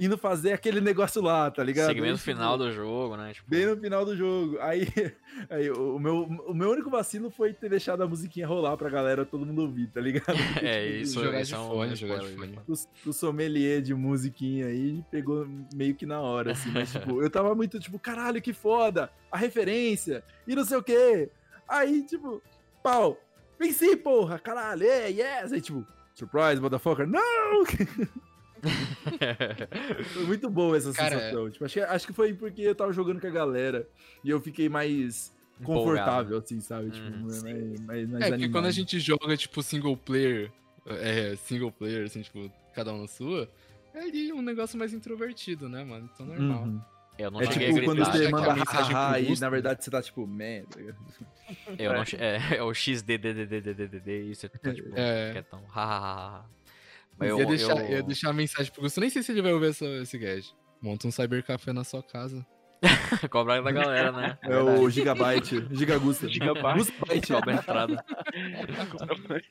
indo 0.00 0.16
fazer 0.16 0.54
aquele 0.54 0.80
negócio 0.80 1.20
lá, 1.20 1.50
tá 1.50 1.62
ligado? 1.62 1.88
Segmento 1.88 2.14
tipo, 2.14 2.24
final 2.24 2.56
do 2.56 2.72
jogo, 2.72 3.18
né? 3.18 3.34
Tipo, 3.34 3.50
Bem 3.50 3.66
no 3.66 3.76
final 3.76 4.02
do 4.02 4.16
jogo. 4.16 4.58
Aí, 4.60 4.88
aí 5.50 5.70
o, 5.70 5.98
meu, 5.98 6.22
o 6.22 6.54
meu 6.54 6.70
único 6.70 6.88
vacilo 6.88 7.30
foi 7.30 7.52
ter 7.52 7.68
deixado 7.68 8.02
a 8.02 8.08
musiquinha 8.08 8.46
rolar 8.46 8.78
pra 8.78 8.88
galera, 8.88 9.26
todo 9.26 9.44
mundo 9.44 9.60
ouvir, 9.60 9.88
tá 9.88 10.00
ligado? 10.00 10.38
é, 10.62 10.86
isso, 10.86 11.22
jogar 11.22 11.42
isso 11.42 11.50
de 11.50 11.54
é 11.54 11.58
um 11.58 11.68
fone, 11.68 11.94
jogar 11.94 12.18
de 12.20 12.34
fone. 12.34 12.58
o, 12.66 13.10
o 13.10 13.12
sommelier 13.12 13.82
de 13.82 13.92
musiquinha 13.92 14.68
aí 14.68 15.04
pegou 15.10 15.46
meio 15.74 15.94
que 15.94 16.06
na 16.06 16.18
hora, 16.18 16.52
assim. 16.52 16.70
Mas, 16.70 16.90
tipo, 16.90 17.22
eu 17.22 17.28
tava 17.28 17.54
muito, 17.54 17.78
tipo, 17.78 17.98
caralho, 17.98 18.40
que 18.40 18.54
foda! 18.54 19.12
A 19.30 19.36
referência! 19.36 20.24
E 20.48 20.56
não 20.56 20.64
sei 20.64 20.78
o 20.78 20.82
quê! 20.82 21.28
Aí, 21.68 22.02
tipo, 22.04 22.42
pau! 22.82 23.20
Venci, 23.58 23.94
porra! 23.96 24.38
Caralho! 24.38 24.82
É, 24.82 25.10
yes! 25.10 25.52
Aí, 25.52 25.60
tipo, 25.60 25.86
surprise, 26.14 26.58
motherfucker! 26.58 27.06
Não! 27.06 27.64
Foi 30.12 30.24
muito 30.26 30.48
boa 30.50 30.76
essa 30.76 30.92
Cara, 30.92 31.18
sensação. 31.18 31.50
Tipo, 31.50 31.64
acho, 31.64 31.74
que, 31.74 31.80
acho 31.80 32.06
que 32.06 32.12
foi 32.12 32.34
porque 32.34 32.62
eu 32.62 32.74
tava 32.74 32.92
jogando 32.92 33.20
com 33.20 33.26
a 33.26 33.30
galera 33.30 33.88
e 34.24 34.30
eu 34.30 34.40
fiquei 34.40 34.68
mais 34.68 35.34
confortável, 35.64 36.38
assim, 36.38 36.60
sabe? 36.60 36.90
Tipo, 36.90 37.06
Hum, 37.08 37.26
mais, 37.26 37.42
mais, 37.42 38.08
mais 38.10 38.24
É, 38.24 38.34
animado. 38.34 38.52
quando 38.52 38.66
a 38.66 38.70
gente 38.70 38.98
joga, 38.98 39.36
tipo, 39.36 39.62
single 39.62 39.96
player, 39.96 40.50
é, 40.86 41.36
single 41.36 41.70
player, 41.72 42.04
assim, 42.06 42.22
tipo, 42.22 42.50
cada 42.74 42.92
um 42.92 43.02
na 43.02 43.08
sua, 43.08 43.48
é 43.94 44.00
ali 44.00 44.32
um 44.32 44.40
negócio 44.42 44.78
mais 44.78 44.92
introvertido, 44.94 45.68
né, 45.68 45.84
mano? 45.84 46.08
Então 46.14 46.24
normal. 46.26 46.62
Uhum. 46.64 46.80
Eu 47.18 47.30
não 47.30 47.42
É 47.42 47.52
cheguei 47.52 47.68
tipo 47.68 47.80
a 47.80 47.84
quando 47.84 47.98
você 48.04 48.18
que 48.20 48.26
a 48.26 48.30
manda 48.30 48.54
mensagem 48.54 48.92
haha 48.94 49.20
e 49.20 49.38
na 49.38 49.50
verdade 49.50 49.84
você 49.84 49.90
tá 49.90 50.00
tipo, 50.00 50.26
man. 50.26 50.62
Eu 51.78 51.92
não 51.92 52.02
é, 52.18 52.56
é 52.56 52.62
o 52.62 52.72
XDDDDDDD, 52.72 54.30
isso 54.30 54.46
é 54.46 54.48
tá, 54.48 54.72
tipo, 54.72 54.88
É. 54.96 55.32
quietão. 55.32 55.62
Hahaha. 55.68 56.46
Mas 57.20 57.28
eu, 57.28 57.38
ia, 57.38 57.46
deixar, 57.46 57.76
eu- 57.76 57.90
ia 57.98 58.02
deixar 58.02 58.30
a 58.30 58.32
mensagem 58.32 58.72
pro 58.72 58.82
Gusto. 58.82 58.98
Nem 59.00 59.10
sei 59.10 59.22
se 59.22 59.30
ele 59.30 59.42
vai 59.42 59.52
ouvir 59.52 59.68
essa, 59.70 59.84
esse 59.84 60.16
gadget. 60.18 60.52
Monta 60.82 61.06
um 61.06 61.10
cybercafé 61.12 61.72
na 61.72 61.84
sua 61.84 62.02
casa. 62.02 62.44
Cobrar 63.30 63.60
da 63.60 63.70
galera, 63.70 64.10
né? 64.10 64.38
É 64.42 64.56
o 64.58 64.88
Gigabyte, 64.88 65.66
Gigagusta. 65.70 66.26
Gigabyte. 66.28 66.78
Gustabyte. 66.78 67.32
Cobra 67.32 67.52
a 67.52 67.54
entrada. 67.56 68.04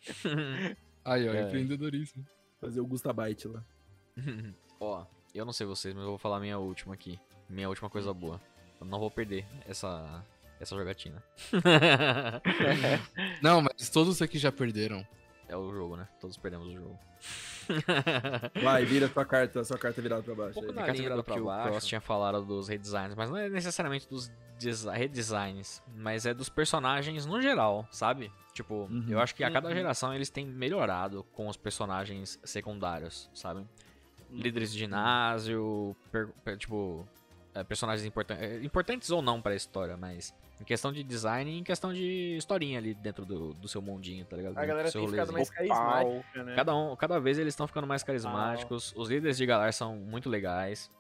Aí, 1.06 1.30
ó, 1.30 1.34
É. 1.34 1.44
empreendedorismo. 1.44 2.26
Fazer 2.60 2.82
o 2.82 2.86
Gustabyte 2.88 3.48
lá. 3.48 3.64
Ó, 4.82 5.06
eu 5.34 5.46
não 5.46 5.54
sei 5.54 5.66
vocês, 5.68 5.94
mas 5.94 6.04
eu 6.04 6.10
vou 6.10 6.18
falar 6.18 6.40
minha 6.40 6.58
última 6.58 6.94
aqui. 6.94 7.20
Minha 7.50 7.70
última 7.70 7.90
coisa 7.90 8.14
boa. 8.14 8.42
Eu 8.82 8.88
não 8.88 9.00
vou 9.00 9.10
perder 9.12 9.46
essa, 9.68 10.26
essa 10.60 10.76
jogatina. 10.76 11.24
Não, 13.42 13.62
mas 13.62 13.90
todos 13.90 14.22
aqui 14.22 14.38
já 14.38 14.52
perderam. 14.52 15.06
É 15.50 15.58
o 15.58 15.72
jogo, 15.74 15.98
né? 15.98 16.08
Todos 16.20 16.38
perdemos 16.38 16.68
o 16.68 16.72
jogo. 16.74 17.00
Vai, 18.64 18.86
vira 18.86 19.08
sua 19.10 19.26
carta, 19.26 19.64
sua 19.64 19.78
carta 19.78 20.02
virada 20.02 20.24
pra 20.24 20.34
Um 20.34 20.38
baixo. 20.38 20.54
pouco 20.54 20.70
aí. 20.70 20.76
na 20.76 20.82
Carta 20.82 20.92
linha 20.94 21.04
virada 21.04 21.22
do 21.22 21.26
que 21.26 21.32
pra 21.34 21.42
o 21.42 21.46
baixo. 21.46 21.70
Cross 21.70 21.86
tinha 21.88 22.02
falado 22.02 22.44
dos 22.46 22.68
redesigns, 22.68 23.16
mas 23.16 23.30
não 23.30 23.38
é 23.38 23.50
necessariamente 23.50 24.08
dos 24.10 24.32
desi- 24.58 24.90
redesigns, 24.90 25.82
mas 25.96 26.26
é 26.26 26.34
dos 26.34 26.50
personagens 26.50 27.26
no 27.26 27.42
geral, 27.42 27.88
sabe? 27.92 28.32
Tipo, 28.54 28.86
Uhum. 28.90 29.06
eu 29.10 29.20
acho 29.20 29.36
que 29.36 29.44
a 29.44 29.52
cada 29.52 29.68
Uhum. 29.70 29.74
geração 29.76 30.14
eles 30.14 30.30
têm 30.30 30.46
melhorado 30.46 31.24
com 31.34 31.48
os 31.48 31.58
personagens 31.58 32.40
secundários, 32.44 33.30
sabe? 33.34 33.66
Líderes 34.32 34.72
de 34.72 34.80
ginásio, 34.80 35.96
per- 36.12 36.30
per- 36.44 36.58
tipo, 36.58 37.08
é, 37.54 37.64
personagens 37.64 38.06
importan- 38.06 38.36
é, 38.36 38.64
importantes 38.64 39.10
ou 39.12 39.22
não 39.22 39.42
pra 39.42 39.56
história, 39.56 39.96
mas 39.98 40.34
em 40.60 40.64
questão 40.64 40.92
de 40.92 41.04
design 41.04 41.50
e 41.50 41.58
em 41.58 41.64
questão 41.64 41.94
de 41.94 42.36
historinha 42.36 42.78
ali 42.78 42.94
dentro 42.94 43.26
do, 43.26 43.54
do 43.54 43.68
seu 43.68 43.82
mundinho, 43.82 44.26
tá 44.26 44.36
ligado? 44.36 44.58
A 44.58 44.66
galera 44.66 44.92
tem 44.92 45.08
ficado 45.08 45.32
mais 45.32 45.50
carismática, 45.50 46.44
né? 46.44 46.56
Cada, 46.56 46.76
um, 46.76 46.96
cada 46.96 47.20
vez 47.20 47.40
eles 47.40 47.54
estão 47.54 47.68
ficando 47.68 47.88
mais 47.88 48.04
carismáticos. 48.04 48.94
Os 48.96 49.10
líderes 49.10 49.38
de 49.38 49.46
Galar 49.46 49.72
são 49.74 49.96
muito 49.96 50.30
legais. 50.30 50.92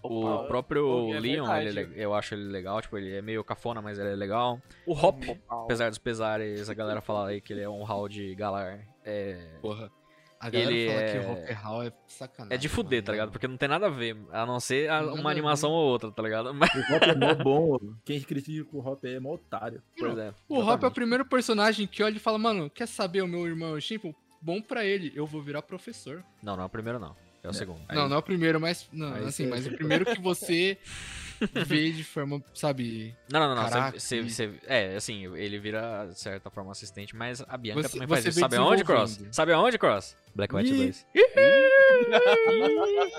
O 0.00 0.20
Opal. 0.20 0.46
próprio 0.46 1.12
é 1.12 1.18
Leon, 1.18 1.56
ele 1.56 1.80
é 1.80 1.88
eu 1.96 2.14
acho 2.14 2.34
ele 2.34 2.44
legal. 2.44 2.80
Tipo, 2.80 2.96
ele 2.96 3.16
é 3.16 3.20
meio 3.20 3.42
cafona, 3.42 3.82
mas 3.82 3.98
ele 3.98 4.10
é 4.10 4.14
legal. 4.14 4.60
O 4.86 4.92
Hop, 4.92 5.24
apesar 5.48 5.88
dos 5.88 5.98
pesares, 5.98 6.70
a 6.70 6.74
galera 6.74 7.00
fala 7.00 7.30
aí 7.30 7.40
que 7.40 7.52
ele 7.52 7.62
é 7.62 7.68
um 7.68 7.82
hall 7.82 8.08
de 8.08 8.32
Galar. 8.36 8.86
É, 9.04 9.58
Porra. 9.60 9.90
A 10.40 10.50
galera 10.50 10.70
Ele 10.70 10.88
fala 10.88 11.00
é- 11.02 11.12
que 11.12 11.26
Rock 11.26 11.52
Hall 11.52 11.82
é 11.82 11.92
sacanagem. 12.06 12.54
é 12.54 12.58
de 12.58 12.68
fuder, 12.68 12.98
mano. 12.98 13.06
tá 13.06 13.12
ligado? 13.12 13.30
Porque 13.32 13.48
não 13.48 13.56
tem 13.56 13.68
nada 13.68 13.86
a 13.86 13.90
ver. 13.90 14.16
A 14.30 14.46
não 14.46 14.60
ser 14.60 14.88
a- 14.88 15.02
uma 15.02 15.16
ver. 15.24 15.28
animação 15.30 15.70
ou 15.70 15.88
outra, 15.88 16.12
tá 16.12 16.22
ligado? 16.22 16.54
Mas, 16.54 16.70
O 16.74 16.94
Hop 16.94 17.02
é 17.02 17.14
mó 17.14 17.34
bom. 17.34 17.78
Quem 18.04 18.20
critica 18.20 18.68
o 18.72 18.78
Hop 18.78 19.04
é 19.04 19.18
mó 19.18 19.34
otário. 19.34 19.82
pois 19.98 20.16
é. 20.16 20.32
O 20.48 20.60
Hop 20.60 20.82
é 20.82 20.86
o 20.86 20.90
primeiro 20.92 21.24
personagem 21.26 21.86
que 21.88 22.02
olha 22.02 22.16
e 22.16 22.20
fala, 22.20 22.38
mano, 22.38 22.70
quer 22.70 22.86
saber 22.86 23.22
o 23.22 23.26
meu 23.28 23.46
irmão 23.46 23.72
o 23.72 23.80
Shimple? 23.80 24.14
Bom 24.40 24.62
pra 24.62 24.84
ele, 24.84 25.12
eu 25.16 25.26
vou 25.26 25.42
virar 25.42 25.62
professor. 25.62 26.22
Não, 26.40 26.54
não 26.56 26.62
é 26.62 26.66
o 26.66 26.70
primeiro, 26.70 27.00
não. 27.00 27.16
É 27.42 27.48
o 27.48 27.50
É. 27.50 27.52
segundo. 27.52 27.80
Não, 27.92 28.08
não 28.08 28.16
é 28.16 28.18
o 28.18 28.22
primeiro, 28.22 28.60
mas. 28.60 28.88
Não, 28.92 29.14
Aí 29.14 29.24
assim, 29.24 29.46
mas 29.46 29.66
o 29.66 29.70
primeiro 29.72 30.04
que 30.04 30.20
você 30.20 30.76
vê 31.66 31.90
de 31.92 32.02
forma, 32.02 32.42
sabe. 32.52 33.14
Não, 33.32 33.38
não, 33.40 33.48
não. 33.54 33.62
não. 33.62 33.70
Caraca, 33.70 33.98
Cê- 34.00 34.22
que- 34.22 34.30
cê- 34.30 34.48
cê- 34.52 34.60
é, 34.66 34.96
assim, 34.96 35.24
ele 35.36 35.58
vira, 35.58 36.06
de 36.06 36.18
certa 36.18 36.50
forma, 36.50 36.72
assistente, 36.72 37.14
mas 37.14 37.40
a 37.48 37.56
Bianca 37.56 37.82
Você- 37.82 37.92
também 37.92 38.08
faz 38.08 38.22
você 38.24 38.30
isso. 38.30 38.40
Sabe 38.40 38.56
aonde, 38.56 38.84
Cross? 38.84 39.20
Sabe 39.30 39.52
aonde, 39.52 39.78
Cross? 39.78 40.16
Black 40.38 40.54
White 40.54 40.70
Ih. 40.72 40.76
2. 40.76 41.06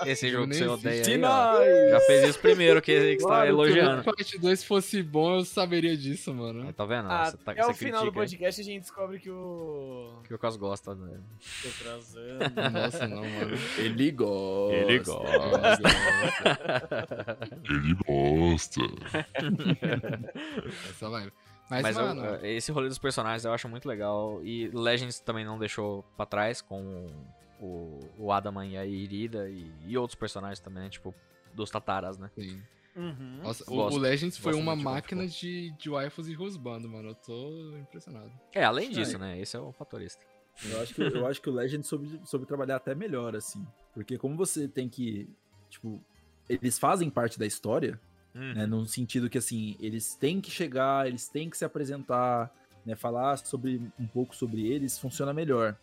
Esse 0.05 0.29
jogo 0.29 0.47
que 0.47 0.55
você 0.55 0.65
odeia 0.67 1.03
aí, 1.05 1.17
ó, 1.17 1.19
nós. 1.19 1.89
Já 1.91 1.99
fez 2.01 2.29
isso 2.29 2.39
primeiro, 2.39 2.81
que, 2.81 3.15
que 3.17 3.21
você 3.21 3.27
tá 3.27 3.45
eu- 3.45 3.49
elogiando. 3.49 3.95
Se 4.03 4.09
o 4.09 4.13
Parte 4.15 4.37
2 4.39 4.63
fosse 4.63 5.03
bom, 5.03 5.35
eu 5.39 5.43
saberia 5.45 5.97
disso, 5.97 6.33
mano. 6.33 6.65
Aí, 6.65 6.71
Tá 6.73 6.85
vendo? 6.85 7.09
Ah, 7.11 7.25
Você 7.25 7.37
tá, 7.37 7.51
até 7.51 7.61
você 7.63 7.71
o 7.71 7.73
final 7.73 8.05
do 8.05 8.13
podcast 8.13 8.61
a 8.61 8.63
gente 8.63 8.79
descobre 8.83 9.19
que 9.19 9.29
o. 9.29 10.21
Que 10.25 10.33
o 10.33 10.39
Cross 10.39 10.55
gosta, 10.55 10.95
né? 10.95 11.19
Tô 11.61 11.67
atrasando. 11.67 12.71
Nossa, 12.71 13.05
não, 13.07 13.21
mano. 13.29 13.57
Ele 13.77 14.11
gosta. 14.11 14.75
Ele 14.77 14.99
gosta. 14.99 15.29
Ele 17.69 17.95
gosta. 18.07 18.81
Essa 20.89 21.09
vai. 21.09 21.29
Mas, 21.69 21.83
Mas 21.83 21.97
eu- 21.97 22.05
mano, 22.05 22.45
esse 22.45 22.71
rolê 22.71 22.87
dos 22.87 22.97
personagens 22.97 23.45
eu 23.45 23.53
acho 23.53 23.69
muito 23.69 23.87
legal. 23.87 24.41
E 24.43 24.67
Legends 24.69 25.19
também 25.19 25.45
não 25.45 25.57
deixou 25.59 26.03
pra 26.17 26.25
trás 26.25 26.61
com 26.61 27.07
o, 27.59 27.99
o 28.17 28.31
Adaman 28.31 28.65
e 28.65 28.77
a 28.77 28.85
Irida 28.85 29.49
e, 29.49 29.71
e 29.85 29.97
outros 29.97 30.17
personagens 30.17 30.59
também, 30.59 30.83
né? 30.83 30.89
tipo, 30.89 31.13
dos 31.53 31.69
Tataras, 31.69 32.17
né? 32.17 32.29
sim. 32.35 32.61
Uhum. 32.95 33.39
Nossa, 33.43 33.63
o- 33.71 33.75
Gosto. 33.75 33.95
o 33.95 33.99
Legends 33.99 34.37
foi 34.37 34.55
uma 34.55 34.75
máquina 34.75 35.25
de, 35.25 35.71
de 35.77 35.89
waifus 35.89 36.27
e 36.27 36.33
rosbando, 36.33 36.89
mano. 36.89 37.09
Eu 37.09 37.15
tô 37.15 37.77
impressionado. 37.77 38.29
É, 38.53 38.63
além 38.63 38.89
disso, 38.89 39.17
né? 39.17 39.39
Esse 39.39 39.55
é 39.55 39.59
o 39.59 39.71
fatorista. 39.71 40.21
Eu 40.65 40.81
acho 40.81 40.93
que, 40.95 41.01
eu 41.01 41.25
acho 41.27 41.41
que 41.41 41.49
o 41.49 41.53
Legend 41.53 41.85
soube, 41.85 42.19
soube 42.25 42.45
trabalhar 42.45 42.75
até 42.75 42.93
melhor, 42.93 43.35
assim. 43.37 43.65
Porque 43.93 44.17
como 44.17 44.35
você 44.35 44.67
tem 44.67 44.89
que. 44.89 45.29
Tipo, 45.69 46.03
eles 46.49 46.77
fazem 46.77 47.09
parte 47.09 47.39
da 47.39 47.45
história, 47.45 47.97
né? 48.34 48.65
No 48.65 48.85
sentido 48.85 49.30
que, 49.30 49.38
assim, 49.38 49.76
eles 49.80 50.15
têm 50.15 50.39
que 50.41 50.51
chegar, 50.51 51.07
eles 51.07 51.27
têm 51.27 51.49
que 51.49 51.57
se 51.57 51.65
apresentar, 51.65 52.53
né? 52.85 52.95
Falar 52.95 53.38
sobre 53.38 53.81
um 53.99 54.07
pouco 54.07 54.35
sobre 54.35 54.68
eles 54.68 54.97
funciona 54.97 55.34
melhor. 55.34 55.76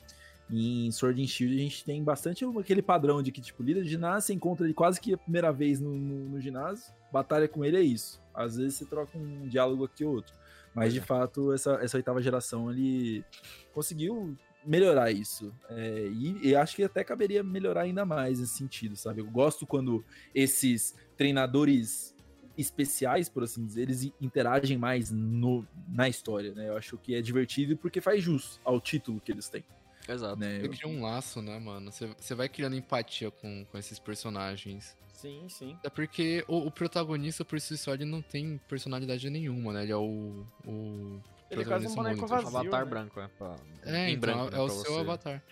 E 0.49 0.87
em 0.87 0.93
Sword 0.93 1.21
and 1.21 1.27
Shield 1.27 1.57
a 1.57 1.59
gente 1.59 1.85
tem 1.85 2.05
bastante 2.05 2.45
aquele 2.45 2.81
padrão 2.81 3.21
de 3.21 3.33
que, 3.33 3.41
tipo, 3.41 3.63
líder 3.65 3.83
de 3.83 3.89
ginásio, 3.91 4.29
você 4.29 4.33
encontra 4.33 4.65
ele 4.65 4.75
quase 4.75 5.01
que 5.01 5.13
a 5.13 5.19
primeira 5.19 5.53
vez 5.53 5.81
no, 5.81 5.91
no- 5.97 6.29
no 6.31 6.41
ginásio, 6.41 6.93
batalha 7.13 7.49
com 7.49 7.65
ele 7.65 7.77
é 7.77 7.83
isso. 7.83 8.23
Às 8.33 8.57
vezes 8.57 8.75
você 8.77 8.85
troca 8.85 9.19
um 9.19 9.49
diálogo 9.49 9.85
aqui 9.85 10.05
ou 10.05 10.15
outro. 10.15 10.33
Mas, 10.73 10.93
de 10.93 11.01
fato, 11.01 11.53
essa, 11.53 11.73
essa 11.83 11.97
oitava 11.97 12.23
geração, 12.23 12.71
ele 12.71 13.25
conseguiu 13.73 14.37
melhorar 14.65 15.11
isso. 15.11 15.53
É, 15.71 16.07
e, 16.13 16.49
e 16.51 16.55
acho 16.55 16.77
que 16.77 16.83
até 16.85 17.03
caberia 17.03 17.43
melhorar 17.43 17.83
ainda 17.83 18.05
mais 18.05 18.39
nesse 18.39 18.57
sentido, 18.57 18.95
sabe? 18.95 19.23
Eu 19.23 19.31
gosto 19.31 19.67
quando 19.67 20.05
esses 20.35 20.95
treinadores 21.17 22.15
especiais, 22.57 23.29
por 23.29 23.43
assim 23.45 23.65
dizer, 23.67 23.83
eles 23.83 24.11
interagem 24.21 24.77
mais 24.79 25.11
no, 25.11 25.67
na 25.89 26.09
história, 26.09 26.55
né? 26.55 26.69
Eu 26.69 26.77
acho 26.77 26.97
que 26.99 27.15
é 27.15 27.21
divertido 27.21 27.77
porque 27.77 28.01
faz 28.01 28.23
jus 28.23 28.61
ao 28.65 28.81
título 28.81 29.21
que 29.21 29.31
eles 29.33 29.49
têm, 29.49 29.65
Exato. 30.09 30.37
né? 30.37 30.59
Você 30.61 30.67
Eu- 30.67 30.71
cria 30.71 30.89
um 30.89 31.03
laço, 31.03 31.43
né, 31.43 31.59
mano? 31.59 31.91
Você, 31.93 32.07
você 32.19 32.35
vai 32.35 32.49
criando 32.49 32.77
empatia 32.77 33.31
com, 33.31 33.65
com 33.67 33.79
esses 33.79 33.99
personagens. 33.99 34.97
Sim, 35.13 35.49
sim. 35.49 35.79
É 35.83 35.89
porque 35.89 36.45
o, 36.47 36.59
o 36.67 36.71
protagonista, 36.71 37.45
por 37.45 37.59
si 37.61 37.77
só, 37.79 37.95
ele 37.95 38.05
não 38.05 38.21
tem 38.21 38.59
personalidade 38.69 39.29
nenhuma, 39.31 39.73
né? 39.73 39.83
Ele 39.85 39.93
é 39.93 39.97
o. 39.97 40.45
o 40.67 41.21
Ele 41.51 41.63
é 41.63 41.65
quase 41.65 41.87
um 41.87 41.95
boneco 41.95 42.27
vazio. 42.27 42.49
Avatar 42.49 42.85
né? 42.85 42.91
branco, 42.91 43.21
é. 43.21 43.29
Pra, 43.29 43.57
É, 43.83 44.11
em 44.11 44.13
então, 44.13 44.21
branco, 44.21 44.51
né, 44.51 44.59
é 44.59 44.61
o 44.61 44.69
seu 44.69 44.93
você. 44.93 45.01
avatar. 45.01 45.43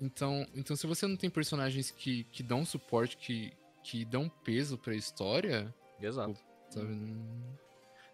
Então, 0.00 0.46
então, 0.54 0.76
se 0.76 0.86
você 0.86 1.06
não 1.06 1.16
tem 1.16 1.28
personagens 1.30 1.90
que, 1.90 2.24
que 2.24 2.42
dão 2.42 2.64
suporte, 2.64 3.16
que, 3.16 3.52
que 3.82 4.04
dão 4.04 4.28
peso 4.44 4.76
pra 4.78 4.94
história, 4.94 5.74
Exato. 6.00 6.38
sabe? 6.70 6.94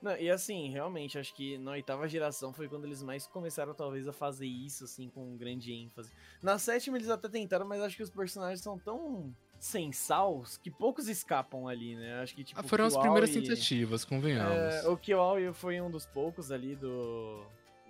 Não- 0.01 0.17
e 0.19 0.31
assim, 0.31 0.69
realmente, 0.71 1.19
acho 1.19 1.35
que 1.35 1.57
na 1.59 1.73
oitava 1.73 2.07
geração 2.07 2.53
foi 2.53 2.69
quando 2.69 2.85
eles 2.85 3.03
mais 3.03 3.27
começaram, 3.27 3.73
talvez, 3.75 4.07
a 4.07 4.13
fazer 4.13 4.47
isso, 4.47 4.85
assim, 4.85 5.09
com 5.09 5.35
grande 5.37 5.73
ênfase. 5.73 6.13
Na 6.43 6.59
sétima 6.59 6.99
eles 6.99 7.09
até 7.09 7.29
tentaram, 7.29 7.67
mas 7.67 7.81
acho 7.81 7.97
que 7.97 8.03
os 8.03 8.11
personagens 8.11 8.61
são 8.61 8.79
tão 8.79 9.35
sem 9.59 9.93
sal 9.93 10.45
que 10.63 10.71
poucos 10.71 11.09
escapam 11.09 11.67
ali, 11.67 11.97
né? 11.97 12.21
Acho 12.21 12.35
que, 12.35 12.45
tipo, 12.45 12.61
Ah, 12.61 12.63
foram 12.63 12.85
as 12.85 12.97
primeiras 12.97 13.31
tentativas, 13.31 14.05
convenhamos. 14.05 14.75
É, 14.75 14.89
o 14.89 14.97
Kiwao 14.97 15.37
foi 15.55 15.81
um 15.81 15.91
dos 15.91 16.05
poucos 16.05 16.53
ali 16.53 16.77
do... 16.77 17.43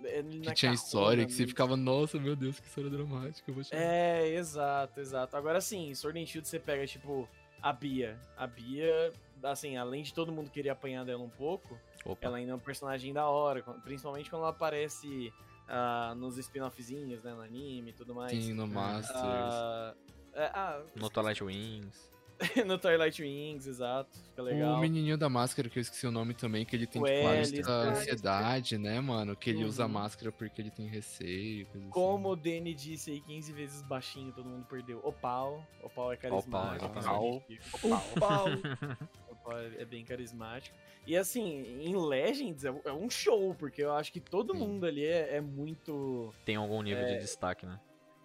é, 0.05 0.23
que 0.23 0.37
na 0.37 0.53
tinha 0.53 0.55
carona 0.55 0.73
história, 0.75 1.25
que 1.25 1.33
você 1.33 1.39
mesmo. 1.39 1.49
ficava, 1.49 1.75
nossa, 1.75 2.17
meu 2.17 2.35
Deus, 2.35 2.61
que 2.61 2.67
história 2.67 2.89
dramática, 2.89 3.51
eu 3.51 3.55
vou 3.55 3.63
chamar. 3.63 3.81
É, 3.81 4.25
exato, 4.35 5.01
exato. 5.01 5.35
Agora 5.35 5.59
sim, 5.59 5.93
Sword 5.93 6.17
and 6.17 6.25
Shield 6.25 6.47
você 6.47 6.59
pega, 6.61 6.87
tipo, 6.87 7.27
a 7.61 7.73
Bia. 7.73 8.17
A 8.37 8.47
Bia, 8.47 9.11
assim, 9.45 9.77
além 9.77 10.03
de 10.03 10.13
todo 10.13 10.31
mundo 10.31 10.49
querer 10.49 10.69
apanhar 10.69 11.05
dela 11.05 11.23
um 11.23 11.29
pouco, 11.29 11.79
Opa. 12.05 12.25
ela 12.25 12.37
ainda 12.37 12.51
é 12.51 12.55
um 12.55 12.59
personagem 12.59 13.13
da 13.13 13.27
hora, 13.27 13.61
principalmente 13.83 14.29
quando 14.29 14.41
ela 14.43 14.51
aparece 14.51 15.31
ah, 15.67 16.13
nos 16.17 16.37
spin-offzinhos, 16.37 17.23
né, 17.23 17.33
no 17.33 17.41
anime 17.41 17.91
e 17.91 17.93
tudo 17.93 18.13
mais. 18.15 18.31
Sim, 18.31 18.53
no 18.53 18.67
Masters. 18.67 19.15
Ah, 19.23 19.93
é, 20.33 20.45
ah, 20.53 20.81
No 20.95 21.09
Twilight 21.09 21.43
Wings. 21.43 22.13
no 22.65 22.77
Twilight 22.77 23.21
Wings, 23.21 23.65
exato. 23.65 24.09
Fica 24.19 24.41
legal. 24.41 24.75
O 24.75 24.79
menininho 24.81 25.17
da 25.17 25.29
máscara, 25.29 25.69
que 25.69 25.79
eu 25.79 25.81
esqueci 25.81 26.05
o 26.05 26.11
nome 26.11 26.33
também, 26.33 26.65
que 26.65 26.75
ele 26.75 26.85
tem 26.85 27.01
O 27.01 27.05
tipo, 27.05 27.69
né? 27.69 27.89
ansiedade, 27.91 28.77
né, 28.77 28.99
mano? 28.99 29.37
Que 29.37 29.51
ele 29.51 29.63
usa 29.63 29.83
a 29.83 29.85
Uhum. 29.85 29.93
máscara 29.93 30.31
porque 30.33 30.61
ele 30.61 30.69
tem 30.69 30.85
receio, 30.85 31.65
coisa 31.67 31.87
Como 31.89 32.29
o 32.29 32.35
Danny 32.35 32.73
disse 32.73 33.11
aí 33.11 33.21
15 33.21 33.53
vezes 33.53 33.81
baixinho, 33.83 34.33
todo 34.33 34.49
mundo 34.49 34.65
perdeu. 34.65 34.99
Opal. 35.01 35.65
Opal 35.81 36.11
é 36.11 36.17
carismático. 36.17 36.85
exatamente. 36.85 37.59
Opal. 37.81 38.01
Opal 38.17 38.47
é 38.49 39.24
é 39.53 39.85
bem 39.85 40.03
carismático. 40.05 40.75
E 41.07 41.15
assim, 41.15 41.61
em 41.81 41.95
Legends 41.95 42.65
é 42.65 42.73
é 42.85 42.91
um 42.91 43.09
show, 43.09 43.53
porque 43.55 43.83
eu 43.83 43.93
acho 43.93 44.11
que 44.11 44.19
todo 44.19 44.53
Sim. 44.53 44.59
mundo 44.59 44.85
ali 44.85 45.05
é, 45.05 45.35
é 45.37 45.41
muito. 45.41 46.33
Tem 46.45 46.55
algum 46.55 46.81
nível 46.81 47.03
É. 47.03 47.13
de 47.13 47.19
destaque, 47.19 47.65
né? 47.65 47.79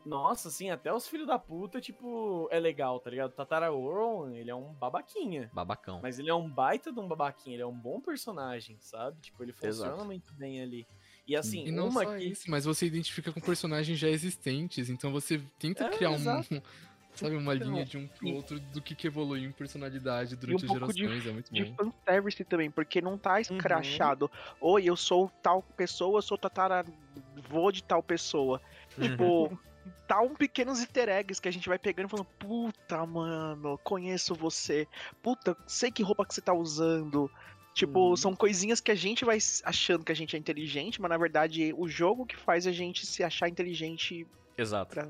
Nossa, 0.04 0.48
assim, 0.48 0.70
até 0.70 0.90
os 0.90 1.06
filhos 1.06 1.26
da 1.26 1.38
puta, 1.38 1.78
tipo, 1.78 2.48
é 2.50 2.58
legal, 2.58 2.98
tá 3.00 3.10
ligado? 3.10 3.32
Tatara 3.32 3.70
Oron, 3.70 4.30
ele 4.30 4.50
é 4.50 4.54
um 4.54 4.72
babaquinha. 4.72 5.50
Babacão. 5.52 6.00
Mas 6.02 6.18
ele 6.18 6.30
é 6.30 6.34
um 6.34 6.48
baita 6.48 6.90
de 6.90 6.98
um 6.98 7.06
babaquinha, 7.06 7.56
ele 7.56 7.62
é 7.62 7.66
um 7.66 7.76
bom 7.78 8.00
personagem, 8.00 8.78
sabe? 8.80 9.20
Tipo, 9.20 9.42
ele 9.42 9.52
funciona 9.52 9.88
Exato. 9.92 10.04
muito 10.06 10.32
bem 10.32 10.62
ali. 10.62 10.86
E 11.26 11.36
assim, 11.36 11.66
E 11.66 11.70
não 11.70 11.88
uma 11.88 12.02
só 12.04 12.16
que. 12.16 12.24
isso, 12.24 12.50
mas 12.50 12.64
você 12.64 12.86
identifica 12.86 13.30
com 13.30 13.40
personagens 13.42 13.98
já 13.98 14.08
existentes, 14.08 14.88
então 14.88 15.12
você 15.12 15.38
tenta 15.58 15.84
É, 15.84 15.88
criar 15.90 16.10
um. 16.12 16.16
sabe, 17.20 17.36
uma 17.36 17.54
Então, 17.54 17.66
linha 17.68 17.84
de 17.84 17.96
um 17.98 18.08
pro 18.08 18.28
outro 18.28 18.58
do 18.60 18.82
que, 18.82 18.94
que 18.96 19.06
evoluiu 19.06 19.48
em 19.48 19.52
personalidade 19.52 20.36
durante 20.36 20.64
um 20.64 20.66
as 20.66 20.68
pouco 20.68 20.92
de- 20.92 21.02
gerações, 21.02 21.26
é 21.26 21.32
muito 21.32 21.52
de 21.52 21.64
bom. 21.64 21.76
fanservice 21.76 22.44
também, 22.44 22.70
porque 22.70 23.00
não 23.00 23.18
tá 23.18 23.40
escrachado. 23.40 24.30
Oi, 24.60 24.84
eu 24.84 24.96
sou 24.96 25.30
tal 25.42 25.62
pessoa, 25.62 26.18
eu 26.18 26.22
sou 26.22 26.38
tataravô 26.38 27.72
de 27.72 27.82
tal 27.82 28.02
pessoa. 28.02 28.60
Tipo, 29.00 29.58
tá 30.06 30.20
um 30.20 30.34
pequenos 30.34 30.80
easter 30.80 31.08
eggs 31.08 31.40
que 31.40 31.48
a 31.48 31.52
gente 31.52 31.68
vai 31.68 31.78
pegando 31.78 32.06
e 32.06 32.10
falando, 32.10 32.26
puta, 32.38 33.04
mano, 33.06 33.78
conheço 33.84 34.34
você. 34.34 34.86
Puta, 35.22 35.56
sei 35.66 35.90
que 35.90 36.02
roupa 36.02 36.24
que 36.26 36.34
você 36.34 36.40
tá 36.40 36.52
usando. 36.54 37.30
Tipo, 37.74 38.10
Uhum. 38.10 38.16
são 38.16 38.34
coisinhas 38.36 38.80
que 38.80 38.90
a 38.90 38.94
gente 38.96 39.24
vai 39.24 39.38
achando 39.64 40.04
que 40.04 40.12
a 40.12 40.14
gente 40.14 40.36
é 40.36 40.38
inteligente, 40.38 41.00
mas 41.00 41.08
na 41.08 41.16
verdade 41.18 41.72
o 41.76 41.88
jogo 41.88 42.26
que 42.26 42.36
faz 42.36 42.66
a 42.66 42.72
gente 42.72 43.06
se 43.06 43.22
achar 43.24 43.48
inteligente, 43.48 44.26
Exato. 44.56 45.00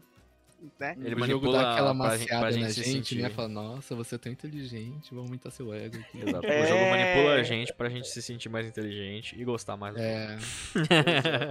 Né? 0.79 0.95
Ele 0.99 1.07
o 1.07 1.09
jogo 1.11 1.21
manipula 1.21 1.59
dá 1.63 1.73
aquela 1.73 1.95
pra 1.95 2.17
gente- 2.17 2.27
pra 2.29 2.37
maciada 2.41 2.53
gente 2.53 2.63
na 2.63 2.69
se 2.71 2.83
gente, 2.83 2.93
sentir. 3.09 3.23
né? 3.23 3.31
Fala, 3.31 3.49
nossa, 3.49 3.95
você 3.95 4.15
é 4.15 4.19
tão 4.19 4.31
inteligente, 4.33 5.15
vou 5.15 5.25
aumentar 5.25 5.51
seu 5.51 5.73
ego 5.73 5.99
aqui. 5.99 6.21
Exato. 6.21 6.47
É. 6.47 6.63
O 6.63 6.67
jogo 6.67 6.91
manipula 6.91 7.35
a 7.35 7.43
gente 7.43 7.73
pra 7.75 7.89
gente 7.89 8.09
se 8.09 8.21
sentir 8.23 8.49
mais 8.49 8.67
inteligente 8.67 9.35
e 9.39 9.45
gostar 9.45 9.77
mais 9.77 9.95
do 9.95 10.01
É. 10.01 10.39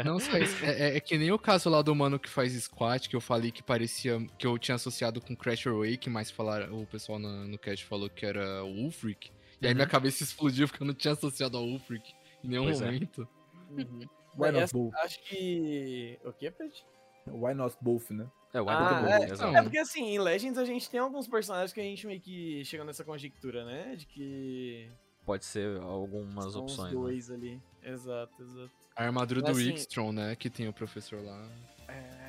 Não 0.06 0.20
só 0.20 0.38
isso. 0.38 0.64
É, 0.66 0.90
é- 0.92 0.98
é 0.98 1.00
que 1.00 1.18
nem 1.18 1.32
o 1.32 1.40
caso 1.40 1.70
lá 1.70 1.82
do 1.82 1.94
mano 1.96 2.20
que 2.20 2.30
faz 2.30 2.54
squat, 2.54 3.08
que 3.10 3.16
eu 3.16 3.22
falei 3.22 3.52
que 3.52 3.64
parecia. 3.64 4.20
que 4.38 4.46
eu 4.48 4.58
tinha 4.58 4.76
associado 4.76 5.20
com 5.22 5.36
Crash 5.36 5.68
Awake, 5.68 6.10
mas 6.10 6.30
falaram, 6.32 6.82
o 6.82 6.86
pessoal 6.86 7.20
no, 7.20 7.48
no 7.48 7.58
cast 7.58 7.86
falou 7.86 8.10
que 8.10 8.26
era 8.26 8.64
o 8.64 8.84
Ulfric. 8.84 9.32
E 9.62 9.68
aí 9.68 9.74
minha 9.74 9.86
Uhum. 9.86 9.92
cabeça 9.92 10.24
explodiu 10.24 10.68
porque 10.68 10.82
eu 10.84 10.88
não 10.88 10.94
tinha 10.94 11.14
associado 11.14 11.58
ao 11.58 11.64
Ulfric 11.66 12.14
em 12.44 12.48
nenhum 12.48 12.64
Pois 12.66 12.82
é. 12.82 12.86
momento. 12.86 13.28
Uhum. 13.72 14.00
Why 14.00 14.08
Mas 14.38 14.54
not 14.54 14.64
essa- 14.64 14.78
both? 14.78 14.96
Acho 14.96 15.24
que. 15.24 16.18
O 16.24 16.32
que, 16.32 16.50
Pet? 16.52 16.86
Why 17.28 17.54
not 17.54 17.76
both, 17.82 18.10
né? 18.12 18.26
É, 18.54 18.62
o 18.62 18.70
Ah, 18.70 19.00
Wild 19.02 19.12
é, 19.12 19.32
exato. 19.34 19.56
É 19.56 19.62
porque 19.62 19.78
assim, 19.78 20.04
em 20.06 20.20
Legends 20.20 20.58
a 20.58 20.66
gente 20.66 20.90
tem 20.90 21.00
alguns 21.00 21.28
personagens 21.28 21.72
que 21.72 21.80
a 21.80 21.84
gente 21.84 22.08
meio 22.08 22.20
que 22.20 22.64
chega 22.66 22.84
nessa 22.84 23.04
conjectura, 23.04 23.64
né? 23.66 23.96
De 23.96 24.06
que. 24.06 24.90
Pode 25.26 25.46
ser 25.46 25.80
algumas 25.82 26.52
são 26.54 26.66
os 26.66 26.72
opções. 26.72 26.94
né? 26.94 27.00
dois 27.00 27.30
ali. 27.30 27.62
Exato, 27.84 28.42
exato. 28.42 28.72
A 28.96 29.04
armadura 29.04 29.42
Mas, 29.42 29.56
do 29.56 29.62
assim- 29.62 29.74
Ixtron, 29.74 30.12
né? 30.12 30.36
Que 30.36 30.50
tem 30.50 30.68
o 30.68 30.74
professor 30.74 31.24
lá. 31.24 31.48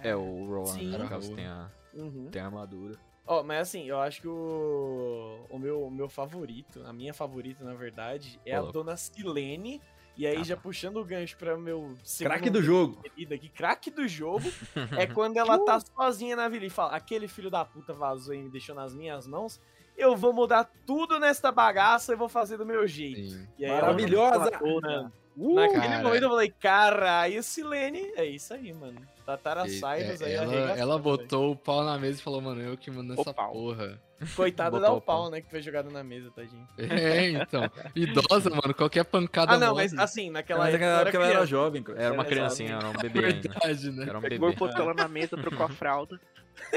É, 0.02 0.14
o 0.14 0.44
Rowan, 0.46 0.66
Sim. 0.66 0.90
no 0.96 1.08
caso, 1.08 1.34
tem 1.34 1.46
a, 1.46 1.70
Uhum. 1.94 2.28
tem 2.30 2.40
a 2.42 2.46
armadura. 2.46 2.98
Ó, 3.26 3.42
mas 3.42 3.68
assim, 3.68 3.84
eu 3.88 3.98
acho 4.00 4.20
que 4.20 4.28
o, 4.28 5.38
o, 5.50 5.58
meu, 5.58 5.82
o 5.84 5.90
meu 5.90 6.08
favorito, 6.08 6.82
a 6.84 6.92
minha 6.92 7.14
favorita, 7.14 7.64
na 7.64 7.74
verdade, 7.74 8.40
é 8.44 8.60
Ô, 8.60 8.68
a. 8.68 8.72
Dona 8.72 8.96
Silene. 8.96 9.80
E 10.16 10.26
aí, 10.26 10.36
Ah, 10.38 10.44
já 10.44 10.56
tá. 10.56 10.62
puxando 10.62 10.96
o 10.98 11.04
gancho 11.04 11.36
pra 11.36 11.56
meu 11.56 11.94
segundo 12.04 12.30
Craque 12.32 12.50
do 12.50 12.62
jogo. 12.62 13.00
aqui, 13.04 13.48
craque 13.48 13.90
do 13.90 14.06
jogo, 14.06 14.44
é 14.98 15.06
quando 15.06 15.36
ela 15.36 15.58
tá 15.64 15.80
sozinha 15.80 16.36
na 16.36 16.48
vila 16.48 16.66
e 16.66 16.70
fala: 16.70 16.94
aquele 16.96 17.26
filho 17.28 17.50
da 17.50 17.64
puta 17.64 17.92
vazou 17.94 18.34
e 18.34 18.42
me 18.42 18.50
deixou 18.50 18.74
nas 18.74 18.94
minhas 18.94 19.26
mãos. 19.26 19.60
Eu 19.96 20.16
vou 20.16 20.32
mudar 20.32 20.70
tudo 20.86 21.18
nesta 21.18 21.52
bagaça 21.52 22.12
e 22.12 22.16
vou 22.16 22.28
fazer 22.28 22.56
do 22.56 22.64
meu 22.64 22.86
jeito. 22.86 23.38
E 23.58 23.64
ela 23.64 23.82
Maravilhosa! 23.82 24.50
toda. 24.52 25.12
Uh, 25.36 25.54
Naquele 25.54 25.80
cara. 25.80 26.02
momento 26.02 26.22
eu 26.24 26.28
falei, 26.30 26.52
caralho, 26.60 27.42
Silene, 27.42 28.12
é 28.16 28.24
isso 28.26 28.52
aí, 28.52 28.72
mano. 28.72 29.00
Tatara 29.24 29.64
E- 29.66 29.70
Cyrus 29.70 30.20
é, 30.20 30.24
aí 30.26 30.32
ela, 30.34 30.54
ela 30.72 30.98
velho. 30.98 30.98
botou 30.98 31.52
o 31.52 31.56
pau 31.56 31.82
na 31.84 31.96
mesa 31.98 32.18
e 32.18 32.22
falou, 32.22 32.40
mano, 32.42 32.60
eu 32.60 32.76
que 32.76 32.90
mando 32.90 33.14
O 33.16 33.20
essa 33.20 33.32
pau. 33.32 33.52
porra. 33.52 33.98
Coitada 34.36 34.78
da 34.78 34.92
o 34.92 35.00
pau, 35.00 35.30
né, 35.30 35.40
que 35.40 35.48
foi 35.48 35.62
jogada 35.62 35.88
na 35.88 36.04
mesa, 36.04 36.30
tadinho. 36.36 36.66
É, 36.76 37.30
então. 37.30 37.62
Idosa, 37.96 38.50
mano, 38.50 38.74
qualquer 38.74 39.04
pancada 39.04 39.54
Ah, 39.54 39.58
não, 39.58 39.68
morre. 39.70 39.84
mas 39.84 39.94
assim, 39.98 40.28
naquela 40.30 40.64
Mas 40.64 40.74
época 40.74 40.84
época 40.86 41.16
ela 41.16 41.26
era 41.26 41.46
jovem. 41.46 41.82
Era 41.96 42.12
uma 42.12 42.24
É, 42.24 42.26
criancinha, 42.26 42.74
era 42.74 42.88
um 42.88 42.92
bebê 42.92 43.24
ainda. 43.26 43.48
Verdade, 43.48 43.90
né? 43.92 44.04
Era 44.08 44.18
um 44.18 44.20
Pegou 44.20 44.48
bebê. 44.50 44.58
botou 44.58 44.82
ela 44.82 44.92
na 44.94 45.08
mesa, 45.08 45.36
trocou 45.38 45.64
a 45.64 45.68
fralda. 45.70 46.20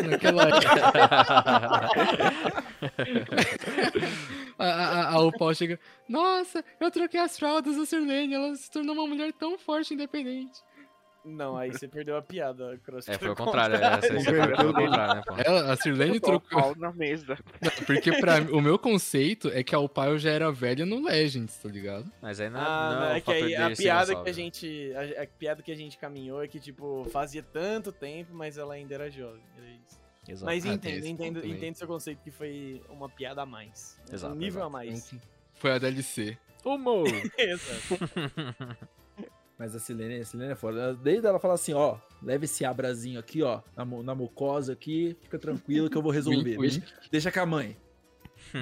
Naquela 0.01 0.47
a, 4.57 4.65
a, 4.65 5.09
a, 5.13 5.19
o 5.21 5.31
pau 5.31 5.53
chega. 5.53 5.79
Nossa, 6.07 6.63
eu 6.79 6.91
troquei 6.91 7.19
as 7.19 7.37
fraldas 7.37 7.75
da 7.77 7.85
Sirlene, 7.85 8.33
ela 8.33 8.55
se 8.55 8.69
tornou 8.71 8.95
uma 8.95 9.07
mulher 9.07 9.31
tão 9.33 9.57
forte 9.57 9.91
e 9.91 9.93
independente. 9.95 10.59
Não, 11.25 11.55
aí 11.55 11.71
você 11.71 11.87
perdeu 11.87 12.17
a 12.17 12.21
piada, 12.21 12.77
Cross. 12.83 13.07
É, 13.07 13.17
foi 13.17 13.29
o 13.29 13.35
contrário. 13.35 13.77
É, 13.77 14.01
você, 14.01 14.13
você 14.13 14.25
foi 14.25 14.57
pelo 14.57 14.73
contrário, 14.73 15.15
né, 15.15 15.21
pô? 15.25 15.35
Ela, 15.37 15.71
a 15.71 15.77
Sirlene 15.77 16.17
o 16.17 16.19
trocou. 16.19 16.61
pau 16.61 16.75
na 16.75 16.91
mesa. 16.91 17.37
Porque 17.87 18.11
pra 18.19 18.41
o 18.51 18.59
meu 18.59 18.77
conceito 18.77 19.47
é 19.47 19.63
que 19.63 19.73
a 19.73 19.79
Opal 19.79 20.17
já 20.17 20.31
era 20.31 20.51
velha 20.51 20.85
no 20.85 21.01
Legends, 21.01 21.55
tá 21.55 21.69
ligado? 21.69 22.11
Mas 22.21 22.41
aí 22.41 22.49
não, 22.49 22.59
Ah, 22.59 22.89
não 22.91 22.99
não, 22.99 23.07
é 23.07 23.15
é 23.15 23.19
o 23.19 23.21
que 23.21 23.31
aí 23.31 23.55
a 23.55 23.71
piada 23.71 24.21
que 24.21 24.29
a 24.29 24.33
gente. 24.33 24.93
A, 25.17 25.23
a 25.23 25.27
piada 25.27 25.63
que 25.63 25.71
a 25.71 25.75
gente 25.75 25.97
caminhou 25.97 26.43
é 26.43 26.47
que, 26.49 26.59
tipo, 26.59 27.05
fazia 27.09 27.41
tanto 27.41 27.93
tempo, 27.93 28.33
mas 28.33 28.57
ela 28.57 28.73
ainda 28.73 28.93
era 28.93 29.09
jovem. 29.09 29.41
Era 29.57 29.65
isso. 29.67 30.02
Exato. 30.27 30.45
Mas 30.45 30.65
Ah, 30.65 30.73
entendo, 30.73 31.05
entendo, 31.05 31.45
entendo 31.45 31.75
seu 31.75 31.87
conceito 31.87 32.21
que 32.23 32.31
foi 32.31 32.81
uma 32.89 33.09
piada 33.09 33.41
a 33.41 33.45
mais. 33.45 33.97
né? 34.07 34.15
Exato, 34.15 34.33
um 34.33 34.37
nível 34.37 34.61
exato. 34.61 34.65
a 34.67 34.69
mais. 34.69 35.15
Foi 35.55 35.71
a 35.71 35.77
DLC. 35.77 36.37
Humor! 36.63 37.05
Exato. 37.37 37.99
Mas 39.57 39.75
a 39.75 39.79
Silene, 39.79 40.15
a 40.19 40.25
Silene 40.25 40.51
é 40.51 40.55
foda. 40.55 40.93
Desde 40.95 41.27
ela 41.27 41.39
falar 41.39 41.53
assim, 41.53 41.73
ó, 41.73 41.97
leva 42.21 42.43
esse 42.45 42.65
abrazinho 42.65 43.19
aqui, 43.19 43.43
ó, 43.43 43.61
na, 43.75 43.85
mo- 43.85 44.01
na 44.03 44.15
mucosa 44.15 44.73
aqui, 44.73 45.15
fica 45.21 45.37
tranquilo 45.37 45.89
que 45.89 45.95
eu 45.97 46.01
vou 46.01 46.11
resolver. 46.11 46.57
Deixa, 47.11 47.31
com 47.31 47.39
a 47.39 47.45
mãe. 47.45 47.77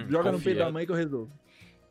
Joga 0.10 0.32
no 0.32 0.38
Confia. 0.38 0.44
peito 0.44 0.58
da 0.60 0.72
mãe 0.72 0.86
que 0.86 0.92
eu 0.92 0.96
resolvo. 0.96 1.32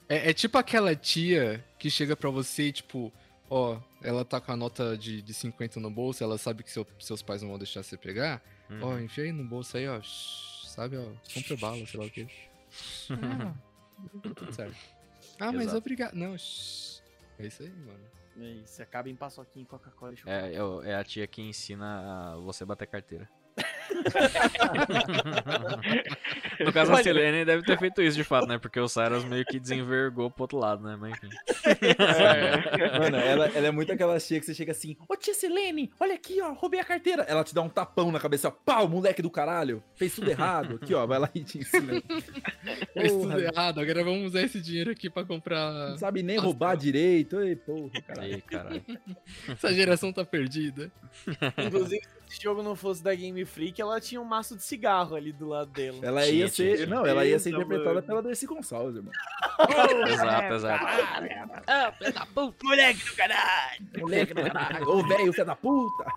É, 0.08 0.30
é 0.30 0.32
tipo 0.34 0.58
aquela 0.58 0.94
tia 0.94 1.64
que 1.78 1.88
chega 1.90 2.14
pra 2.14 2.28
você 2.30 2.64
e, 2.64 2.72
tipo, 2.72 3.12
ó, 3.48 3.78
ela 4.02 4.24
tá 4.24 4.40
com 4.40 4.52
a 4.52 4.56
nota 4.56 4.96
de, 4.98 5.22
de 5.22 5.32
50 5.34 5.80
no 5.80 5.90
bolso, 5.90 6.22
ela 6.22 6.36
sabe 6.36 6.62
que 6.62 6.70
seu- 6.70 6.86
seus 6.98 7.22
pais 7.22 7.40
não 7.42 7.48
vão 7.48 7.58
deixar 7.58 7.82
você 7.82 7.96
pegar. 7.96 8.42
Ó, 8.80 8.86
Uhum. 8.94 9.00
enfia 9.00 9.24
aí 9.24 9.32
no 9.32 9.44
bolso 9.44 9.76
aí, 9.76 9.88
ó. 9.88 10.00
Sabe, 10.02 10.96
ó, 10.96 11.12
compra 11.34 11.56
bala, 11.60 11.86
sei 11.86 12.00
lá 12.00 12.06
o 12.06 12.10
quê. 12.10 12.26
Ah, 13.10 13.54
tá 14.22 14.34
tudo 14.34 14.52
certo. 14.54 14.76
Ah, 15.40 15.52
mas 15.52 15.62
Exato. 15.64 15.78
obrigado. 15.78 16.14
Não, 16.14 16.36
shh. 16.38 17.02
É 17.38 17.46
isso 17.46 17.62
aí, 17.62 17.70
mano. 17.70 18.04
É 18.38 18.44
isso, 18.62 18.82
acaba 18.82 19.08
em 19.10 19.16
paçoquinha, 19.16 19.66
Coca-Cola 19.66 20.14
e 20.14 20.16
chocolate. 20.16 20.54
É, 20.54 20.88
é 20.88 20.92
é 20.92 20.94
a 20.94 21.04
tia 21.04 21.26
que 21.26 21.42
ensina 21.42 22.32
a 22.32 22.36
você 22.36 22.64
bater 22.64 22.86
carteira. 22.86 23.28
no 26.60 26.72
caso, 26.72 26.92
a 26.92 27.02
Silene 27.02 27.44
deve 27.44 27.64
ter 27.64 27.78
feito 27.78 28.02
isso 28.02 28.16
de 28.16 28.24
fato, 28.24 28.46
né? 28.46 28.58
Porque 28.58 28.80
o 28.80 28.88
Cyrus 28.88 29.24
meio 29.24 29.44
que 29.44 29.58
desenvergou 29.58 30.30
pro 30.30 30.44
outro 30.44 30.58
lado, 30.58 30.82
né? 30.82 30.96
Mas 30.98 31.12
enfim. 31.12 31.28
Mano, 32.98 33.16
ela, 33.16 33.46
ela 33.48 33.66
é 33.66 33.70
muito 33.70 33.92
aquela 33.92 34.18
tia 34.18 34.40
que 34.40 34.46
você 34.46 34.54
chega 34.54 34.72
assim, 34.72 34.96
ô 35.08 35.16
tia 35.16 35.34
Silene, 35.34 35.90
olha 35.98 36.14
aqui, 36.14 36.40
ó, 36.40 36.52
roubei 36.52 36.80
a 36.80 36.84
carteira. 36.84 37.22
Ela 37.22 37.44
te 37.44 37.54
dá 37.54 37.62
um 37.62 37.68
tapão 37.68 38.10
na 38.10 38.20
cabeça, 38.20 38.48
ó, 38.48 38.50
pau, 38.50 38.88
moleque 38.88 39.22
do 39.22 39.30
caralho, 39.30 39.82
fez 39.94 40.14
tudo 40.14 40.30
errado. 40.30 40.78
Aqui, 40.82 40.94
ó, 40.94 41.06
vai 41.06 41.18
lá 41.18 41.30
e 41.34 41.42
te 41.42 41.58
ensina. 41.58 42.02
Fez 42.92 43.12
tudo 43.12 43.28
Porra, 43.28 43.40
errado, 43.40 43.80
agora 43.80 44.04
vamos 44.04 44.26
usar 44.26 44.42
esse 44.42 44.60
dinheiro 44.60 44.90
aqui 44.90 45.10
pra 45.10 45.24
comprar. 45.24 45.90
Não 45.90 45.98
sabe 45.98 46.22
nem 46.22 46.38
roubar 46.38 46.76
direito. 46.76 47.40
Ei, 47.40 47.56
porra, 47.56 47.90
caralho. 48.06 48.34
Ei, 48.34 48.40
caralho. 48.40 48.84
Essa 49.48 49.72
geração 49.72 50.12
tá 50.12 50.24
perdida. 50.24 50.90
Inclusive, 51.58 52.02
esse 52.30 52.40
jogo 52.40 52.62
não 52.62 52.76
fosse 52.76 53.02
da 53.02 53.12
Game 53.14 53.44
Freak, 53.44 53.80
ela 53.82 54.00
tinha 54.00 54.20
um 54.20 54.24
maço 54.24 54.56
de 54.56 54.62
cigarro 54.62 55.16
ali 55.16 55.32
do 55.32 55.48
lado 55.48 55.70
dela. 55.72 55.98
Ela 56.00 56.22
Tinha, 56.22 56.32
ia 56.34 56.48
ser. 56.48 56.76
tinha. 56.76 56.86
Não, 56.86 57.04
ela 57.04 57.26
ia 57.26 57.38
ser 57.40 57.50
interpretada 57.50 57.94
mano. 57.94 58.06
pela 58.06 58.22
Darcy 58.22 58.46
Gonçalves, 58.46 58.94
irmão. 58.96 59.12
Exato, 60.06 60.54
exato. 60.54 60.84
Ah, 61.66 61.92
da 62.12 62.26
puta. 62.26 62.56
Moleque 62.64 63.04
do 63.04 63.16
caralho! 63.16 63.86
Moleque 63.98 64.34
do 64.34 64.42
caralho. 64.42 64.88
Ô, 64.88 65.02
velho, 65.06 65.32
filho 65.32 65.44
da 65.46 65.56
puta. 65.56 66.04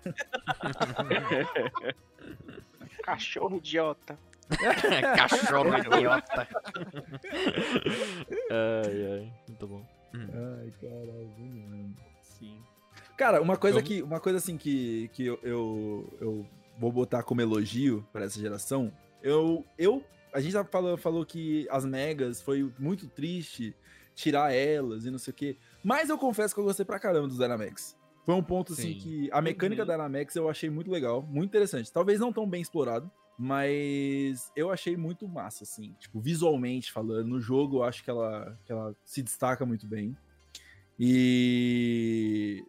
Cachorro 3.02 3.56
idiota. 3.56 4.18
Cachorro 5.16 5.76
idiota. 5.78 6.48
ai, 8.50 9.12
ai. 9.12 9.32
Muito 9.48 9.66
bom. 9.66 9.86
Ai, 10.14 10.72
caralho, 10.80 11.34
mano. 11.38 11.94
Sim. 12.22 12.62
Cara, 13.16 13.40
uma 13.40 13.56
coisa 13.56 13.78
Eu- 13.78 13.82
que, 13.82 14.02
uma 14.02 14.20
coisa 14.20 14.38
assim 14.38 14.56
que, 14.56 15.08
que 15.12 15.24
eu, 15.26 15.38
eu, 15.42 16.12
eu 16.20 16.46
vou 16.78 16.90
botar 16.90 17.22
como 17.22 17.40
elogio 17.40 18.06
pra 18.12 18.24
essa 18.24 18.40
geração, 18.40 18.92
eu, 19.22 19.64
eu 19.78 20.02
a 20.32 20.40
gente 20.40 20.52
já 20.52 20.64
falou, 20.64 20.96
falou 20.96 21.24
que 21.24 21.66
as 21.70 21.84
megas 21.84 22.42
foi 22.42 22.68
muito 22.78 23.06
triste 23.06 23.74
tirar 24.16 24.52
elas 24.52 25.04
e 25.06 25.10
não 25.10 25.18
sei 25.18 25.30
o 25.30 25.34
quê, 25.34 25.56
mas 25.82 26.08
eu 26.08 26.18
confesso 26.18 26.52
que 26.54 26.60
eu 26.60 26.64
gostei 26.64 26.84
pra 26.84 26.98
caramba 26.98 27.28
dos 27.28 27.38
Dynamax. 27.38 27.96
Foi 28.24 28.34
um 28.34 28.42
ponto 28.42 28.72
assim 28.72 28.94
Sim. 28.94 28.98
que 28.98 29.28
a 29.30 29.40
mecânica 29.40 29.82
Uhum. 29.82 29.86
da 29.86 29.94
Dynamax 29.96 30.34
eu 30.34 30.48
achei 30.48 30.68
muito 30.70 30.90
legal, 30.90 31.22
muito 31.22 31.50
interessante. 31.50 31.92
Talvez 31.92 32.18
não 32.18 32.32
tão 32.32 32.48
bem 32.48 32.62
explorado, 32.62 33.08
mas 33.38 34.50
eu 34.56 34.70
achei 34.70 34.96
muito 34.96 35.28
massa 35.28 35.62
assim, 35.64 35.94
tipo, 36.00 36.18
visualmente 36.20 36.90
falando, 36.90 37.28
no 37.28 37.40
jogo 37.40 37.78
eu 37.78 37.82
acho 37.84 38.02
que 38.02 38.10
ela, 38.10 38.58
que 38.64 38.72
ela 38.72 38.94
se 39.04 39.22
destaca 39.22 39.64
muito 39.66 39.86
bem. 39.86 40.16
E 40.98 42.64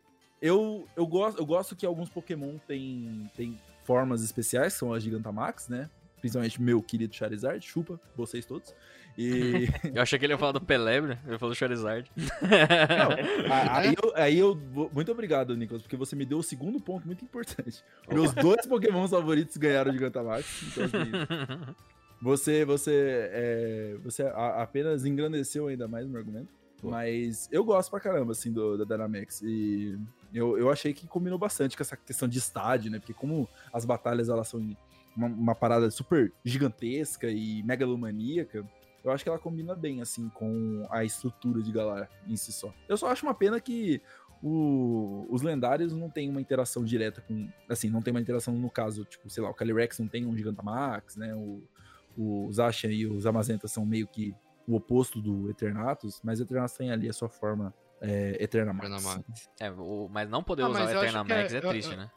eu, 0.46 0.88
eu, 0.96 1.08
gosto, 1.08 1.40
eu 1.40 1.46
gosto 1.46 1.76
que 1.76 1.86
alguns 1.86 2.08
Pokémon 2.08 2.58
têm 2.68 3.30
tem 3.36 3.60
formas 3.84 4.24
especiais, 4.24 4.74
são 4.74 4.94
as 4.94 5.02
Gigantamax, 5.02 5.68
né? 5.68 5.90
Principalmente 6.20 6.62
meu 6.62 6.82
querido 6.82 7.16
Charizard, 7.16 7.66
chupa, 7.66 8.00
vocês 8.16 8.46
todos. 8.46 8.74
E 9.18 9.68
Eu 9.94 10.02
achei 10.02 10.20
que 10.20 10.26
ele 10.26 10.34
ia 10.34 10.38
falar 10.38 10.52
do 10.52 10.62
Pelé, 10.62 11.02
né? 11.02 11.18
Ele 11.26 11.40
falou 11.40 11.54
do 11.54 11.58
Charizard. 11.58 12.12
Não, 12.16 13.10
aí, 13.72 13.96
eu, 13.96 14.14
aí 14.16 14.38
eu 14.38 14.56
Muito 14.94 15.12
obrigado, 15.12 15.56
Nicolas, 15.56 15.82
porque 15.82 15.96
você 15.96 16.16
me 16.16 16.26
deu 16.26 16.38
o 16.38 16.44
segundo 16.44 16.80
ponto 16.80 17.08
muito 17.08 17.24
importante. 17.24 17.84
Meus 18.08 18.32
dois 18.34 18.68
Pokémon 18.68 19.08
favoritos 19.08 19.58
ganharam 19.58 19.92
de 19.92 19.98
Gigantamax. 19.98 20.64
Então, 20.64 20.86
assim, 20.86 21.74
você, 22.22 22.66
você, 22.66 23.30
é, 23.32 23.98
você 24.04 24.24
apenas 24.24 25.06
engrandeceu 25.06 25.68
ainda 25.68 25.88
mais 25.88 26.06
o 26.06 26.10
meu 26.10 26.20
argumento. 26.20 26.50
Pô. 26.86 26.92
Mas 26.92 27.50
eu 27.52 27.64
gosto 27.64 27.90
pra 27.90 28.00
caramba, 28.00 28.32
assim, 28.32 28.52
do, 28.52 28.78
da 28.78 28.84
Dynamax. 28.86 29.42
E 29.42 29.98
eu, 30.34 30.58
eu 30.58 30.70
achei 30.70 30.94
que 30.94 31.08
combinou 31.08 31.38
bastante 31.38 31.76
com 31.76 31.84
essa 31.84 31.98
questão 31.98 32.28
de 32.28 32.38
estádio, 32.38 32.90
né? 32.92 33.00
Porque 33.00 33.14
como 33.14 33.48
as 33.74 33.86
batalhas, 33.86 34.30
elas 34.30 34.48
são 34.48 34.60
uma, 35.16 35.28
uma 35.28 35.56
parada 35.56 35.90
super 35.92 36.32
gigantesca 36.44 37.30
e 37.30 37.62
megalomaníaca, 37.64 38.66
eu 39.04 39.12
acho 39.12 39.24
que 39.24 39.30
ela 39.30 39.38
combina 39.38 39.76
bem, 39.76 40.02
assim, 40.02 40.30
com 40.30 40.88
a 40.90 41.04
estrutura 41.04 41.62
de 41.62 41.72
Galar 41.72 42.10
em 42.28 42.36
si 42.36 42.52
só. 42.52 42.74
Eu 42.90 42.98
só 42.98 43.08
acho 43.12 43.26
uma 43.26 43.36
pena 43.36 43.60
que 43.60 44.02
o- 44.42 45.26
os 45.30 45.42
lendários 45.42 45.94
não 45.94 46.10
tem 46.10 46.30
uma 46.30 46.42
interação 46.42 46.84
direta 46.84 47.22
com. 47.22 47.48
Assim, 47.70 47.90
não 47.90 48.02
tem 48.02 48.12
uma 48.12 48.20
interação 48.22 48.54
no 48.56 48.70
caso, 48.70 49.06
tipo, 49.06 49.30
sei 49.30 49.44
lá, 49.44 49.50
o 49.50 49.54
Calyrex 49.54 50.00
não 50.00 50.08
tem 50.08 50.26
um 50.26 50.36
Gigantamax, 50.36 51.16
né? 51.16 51.34
O, 51.36 51.62
o 52.18 52.52
Zacian 52.52 52.92
e 52.92 53.06
os 53.06 53.26
Amazentas 53.26 53.72
são 53.72 53.86
meio 53.86 54.08
que 54.08 54.34
o 54.68 54.76
oposto 54.76 55.22
do 55.22 55.50
Eternatus, 55.50 56.20
mas 56.24 56.40
o 56.40 56.44
Eternatus 56.44 56.76
tem 56.78 56.92
ali 56.92 57.08
a 57.10 57.14
sua 57.14 57.30
forma 57.30 57.74
é, 58.02 58.38
Eternamax. 58.44 58.90
Eternamax. 58.92 59.50
É, 59.60 59.72
o- 59.72 60.08
mas 60.12 60.30
não 60.30 60.44
poder 60.44 60.64
Ah, 60.64 60.70
usar 60.70 60.80
o 60.80 60.84
acho 60.84 60.98
Eternamax 60.98 61.48
que 61.52 61.56
é- 61.56 61.58
é, 61.58 61.62
triste, 61.62 61.92
eu- 61.92 61.98
né? 61.98 62.12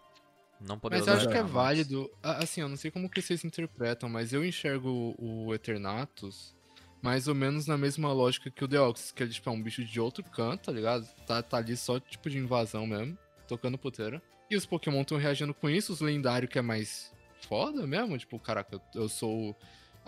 Não 0.60 0.76
poder 0.78 0.96
Mas 0.96 1.02
usar 1.02 1.12
eu 1.12 1.16
acho 1.18 1.28
que 1.28 1.36
é 1.36 1.42
válido. 1.42 2.10
Assim, 2.20 2.60
eu 2.62 2.68
não 2.68 2.76
sei 2.76 2.90
como 2.90 3.08
que 3.08 3.22
vocês 3.22 3.44
interpretam, 3.44 4.08
mas 4.08 4.32
eu 4.32 4.44
enxergo 4.44 5.14
o 5.16 5.54
Eternatus 5.54 6.56
mais 7.00 7.28
ou 7.28 7.34
menos 7.34 7.66
na 7.68 7.78
mesma 7.78 8.12
lógica 8.12 8.50
que 8.50 8.64
o 8.64 8.66
Deoxys, 8.66 9.12
que 9.12 9.22
ele 9.22 9.30
tipo, 9.32 9.48
é 9.48 9.52
um 9.52 9.62
bicho 9.62 9.84
de 9.84 10.00
outro 10.00 10.24
canto, 10.24 10.64
tá 10.64 10.72
ligado? 10.72 11.06
Tá, 11.28 11.40
tá 11.42 11.58
ali 11.58 11.76
só 11.76 12.00
tipo 12.00 12.28
de 12.28 12.38
invasão 12.38 12.88
mesmo, 12.88 13.16
tocando 13.46 13.78
puteira. 13.78 14.20
E 14.50 14.56
os 14.56 14.66
Pokémon 14.66 15.02
estão 15.02 15.16
reagindo 15.16 15.54
com 15.54 15.70
isso, 15.70 15.92
os 15.92 16.00
lendários 16.00 16.50
que 16.50 16.58
é 16.58 16.62
mais 16.62 17.14
foda 17.48 17.86
mesmo, 17.86 18.18
tipo, 18.18 18.36
caraca, 18.40 18.74
eu, 18.74 19.02
eu 19.02 19.08
sou. 19.08 19.54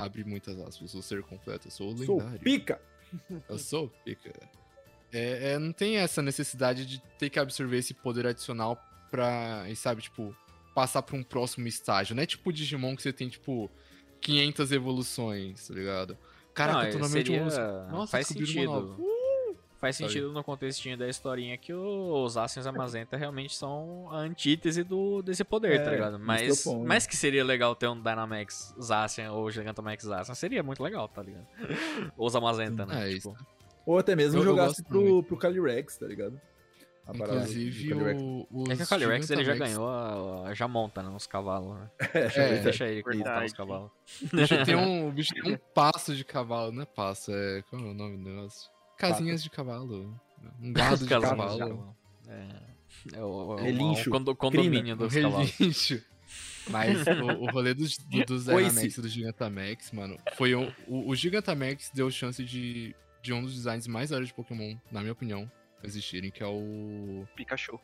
Abre 0.05 0.25
muitas 0.25 0.59
aspas, 0.61 0.91
sou 0.91 1.01
o 1.01 1.03
ser 1.03 1.23
completo, 1.23 1.69
eu 1.69 1.71
sou 1.71 1.93
o 1.93 1.99
Sou 1.99 2.19
lendário. 2.19 2.41
pica! 2.41 2.81
Eu 3.49 3.59
sou 3.59 3.89
pica. 4.05 4.33
É, 5.13 5.53
é, 5.53 5.59
não 5.59 5.73
tem 5.73 5.97
essa 5.97 6.23
necessidade 6.23 6.87
de 6.87 7.01
ter 7.19 7.29
que 7.31 7.39
absorver 7.39 7.79
esse 7.79 7.93
poder 7.93 8.27
adicional 8.27 8.79
pra, 9.11 9.65
sabe, 9.75 10.03
tipo, 10.03 10.35
passar 10.75 11.03
pra 11.03 11.17
um 11.17 11.23
próximo 11.23 11.67
estágio. 11.67 12.15
Não 12.15 12.23
é 12.23 12.27
tipo 12.27 12.53
Digimon 12.53 12.95
que 12.95 13.03
você 13.03 13.13
tem, 13.13 13.29
tipo, 13.29 13.69
500 14.21 14.71
evoluções, 14.73 15.67
tá 15.67 15.75
ligado? 15.75 16.17
Caraca, 16.55 16.79
Não, 16.79 16.87
eu 16.87 16.93
tô 16.93 16.99
na 16.99 17.09
mente 17.09 17.27
seria... 17.27 17.45
Nossa, 17.91 18.13
faz 18.13 18.27
sentido. 18.29 18.97
Faz 19.81 19.97
sentido 19.97 20.31
no 20.31 20.45
contextinho 20.45 20.95
da 20.99 21.09
historinha 21.09 21.57
que 21.57 21.73
os 21.73 22.37
Asians 22.37 22.67
Amazenta 22.67 23.17
realmente 23.17 23.55
são 23.57 24.09
a 24.11 24.19
antítese 24.19 24.85
do, 24.85 25.23
desse 25.23 25.43
poder, 25.43 25.81
É, 25.81 25.85
tá 25.85 25.91
ligado? 25.91 26.19
Mas, 26.19 26.43
que 26.43 26.49
é 26.49 26.53
o 26.53 26.75
ponto. 26.77 26.87
mas 26.87 27.07
que 27.07 27.17
seria 27.17 27.43
legal 27.43 27.75
ter 27.75 27.89
um 27.89 27.97
Dynamax 27.97 28.75
Zacian 28.81 29.33
ou 29.33 29.51
Gigantamax 29.51 30.05
Zacian, 30.05 30.35
seria 30.35 30.63
muito 30.63 30.83
legal, 30.83 31.09
tá 31.09 31.23
ligado? 31.23 31.47
Ou 32.17 32.27
os 32.29 32.37
Amazenta, 32.37 32.85
né? 32.85 33.11
É, 33.11 33.15
tipo, 33.15 33.35
Ou 33.87 33.99
até 33.99 34.15
mesmo 34.15 34.43
jogasse 34.43 34.83
pro, 34.85 35.01
muito. 35.01 35.27
pro 35.29 35.37
Calyrex, 35.39 35.97
tá 35.97 36.07
ligado? 36.07 36.39
Inclusive, 37.13 37.95
o, 37.95 38.47
os 38.51 38.71
É 38.71 38.77
que 38.77 38.83
o 38.83 38.87
Calyrex 38.87 39.31
ele 39.31 39.45
já 39.45 39.55
ganhou, 39.55 39.89
a- 39.89 40.49
a- 40.51 40.55
já 40.55 40.69
monta 40.69 41.03
né, 41.03 41.09
nos 41.11 41.27
cavalos, 41.27 41.75
né? 41.77 41.91
É, 42.15 42.59
É, 42.59 42.63
Deixa 42.63 42.87
ele 42.87 43.03
montar 43.03 43.15
verdade. 43.17 43.47
os 43.47 43.53
cavalos. 43.55 43.91
O 44.33 44.37
bicho 44.37 44.65
tem 44.65 44.77
um, 44.77 45.09
o 45.09 45.11
bicho 45.13 45.35
tem 45.35 45.55
um 45.55 45.59
passo 45.75 46.15
de 46.15 46.25
cavalo, 46.25 46.71
não 46.71 46.83
é 46.83 46.87
passo, 46.87 47.33
é. 47.35 47.63
Qual 47.69 47.81
é 47.83 47.85
o 47.87 47.95
nome 47.95 48.17
do 48.19 48.23
negócio? 48.31 48.71
Casinhas 49.09 49.43
de 49.43 49.51
cavalo. 49.51 50.21
Um 50.61 50.73
gado 50.73 50.99
de 50.99 51.07
cavalo. 51.07 51.53
de 51.53 51.59
cavalo. 51.59 51.97
É, 52.29 52.49
é 53.15 53.23
o, 53.23 53.23
é 53.23 53.25
o- 53.25 53.57
Relincho. 53.57 54.09
o 54.11 54.13
condo- 54.13 54.37
condomínio 54.37 54.97
dos 54.97 55.15
cavalos. 55.15 55.51
relincho. 55.53 56.03
Mas 56.69 57.05
o, 57.07 57.25
o 57.43 57.51
rolê 57.51 57.75
dos, 57.75 57.97
do, 57.99 58.23
dos 58.27 58.45
Coice. 58.45 58.71
Dynamax 58.71 58.99
e 58.99 59.03
do 59.03 59.09
Gigantamax, 59.09 59.91
mano, 59.93 60.17
foi 60.37 60.55
um, 60.55 60.71
o, 60.87 61.09
o 61.11 61.15
Gigantamax 61.17 61.91
deu 61.93 62.11
chance 62.11 62.45
de, 62.45 62.95
de 63.23 63.33
um 63.33 63.43
dos 63.43 63.55
designs 63.55 63.87
mais 63.89 64.13
hora 64.13 64.25
de 64.25 64.33
Pokémon, 64.33 64.77
na 64.93 65.01
minha 65.01 65.13
opinião, 65.13 65.51
existirem, 65.83 66.31
que 66.31 66.43
é 66.43 66.47
o. 66.47 67.27
Pikachu. 67.35 67.81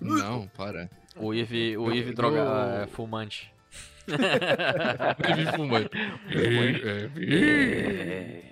Não, 0.00 0.46
para. 0.48 0.88
O 1.16 1.34
Eve, 1.34 1.76
o 1.76 1.86
Eu- 1.90 1.94
Eve 1.96 2.10
eu- 2.10 2.14
droga 2.14 2.38
é, 2.84 2.86
fumante. 2.86 3.52
Ele 5.28 5.46
fumando. 5.52 5.90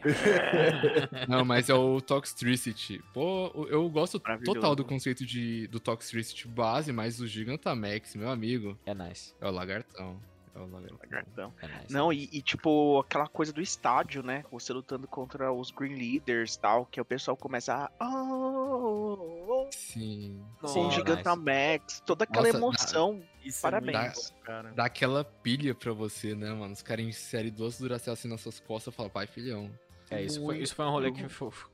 Não, 1.29 1.45
mas 1.45 1.69
é 1.69 1.75
o 1.75 2.01
Toxtricity. 2.01 3.03
Pô, 3.13 3.67
eu 3.71 3.89
gosto 3.89 4.21
total 4.45 4.75
do 4.77 4.85
conceito 4.85 5.25
de, 5.25 5.67
do 5.69 5.81
Toxtricity 5.81 6.47
base, 6.49 6.93
mas 6.93 7.21
o 7.21 7.27
Gigantamax, 7.27 8.15
meu 8.15 8.31
amigo, 8.31 8.79
É 8.87 8.95
nice. 8.95 9.35
é 9.41 9.47
o 9.47 9.51
lagartão. 9.51 10.21
É 10.57 10.61
o 10.61 10.67
lagartão. 10.67 11.53
É 11.61 11.67
nice. 11.69 11.93
Não, 11.93 12.11
e, 12.13 12.31
e, 12.33 12.41
tipo, 12.41 12.99
aquela 12.99 13.29
coisa 13.29 13.53
do 13.53 13.61
estádio, 13.61 14.23
né? 14.23 14.43
Você 14.51 14.73
lutando 14.73 15.07
contra 15.07 15.53
os 15.53 15.71
Green 15.71 15.95
Leaders 15.95 16.55
e 16.55 16.61
tal, 16.61 16.87
que 16.87 16.99
o 17.01 17.05
pessoal 17.05 17.37
começa 17.37 17.91
a. 18.01 18.05
Oh, 18.05 19.67
oh, 19.67 19.69
Sim. 19.71 20.43
oh, 20.63 20.69
Sim, 20.69 20.85
com 20.85 20.91
Gigantamax, 20.91 22.01
toda 22.07 22.25
aquela 22.25 22.47
Nossa, 22.47 22.57
emoção. 22.59 23.23
Isso 23.45 23.61
Parabéns. 23.63 23.95
é 23.97 24.03
muito 24.05 24.15
bom, 24.33 24.41
cara. 24.43 24.73
Dá 24.73 24.85
aquela 24.87 25.25
pilha 25.25 25.75
pra 25.75 25.93
você, 25.93 26.35
né, 26.35 26.53
mano? 26.53 26.73
Os 26.73 26.83
caras 26.83 27.05
inserem 27.05 27.53
duas 27.53 27.79
Duracell 27.79 28.13
assim 28.15 28.29
nas 28.29 28.41
suas 28.41 28.59
costas 28.59 28.93
e 28.93 28.97
falam, 28.97 29.13
vai, 29.13 29.27
filhão. 29.27 29.71
É, 30.11 30.23
isso 30.23 30.41
foi, 30.43 30.59
isso 30.59 30.75
foi 30.75 30.85
um 30.87 30.91
rolê 30.91 31.11
que 31.11 31.27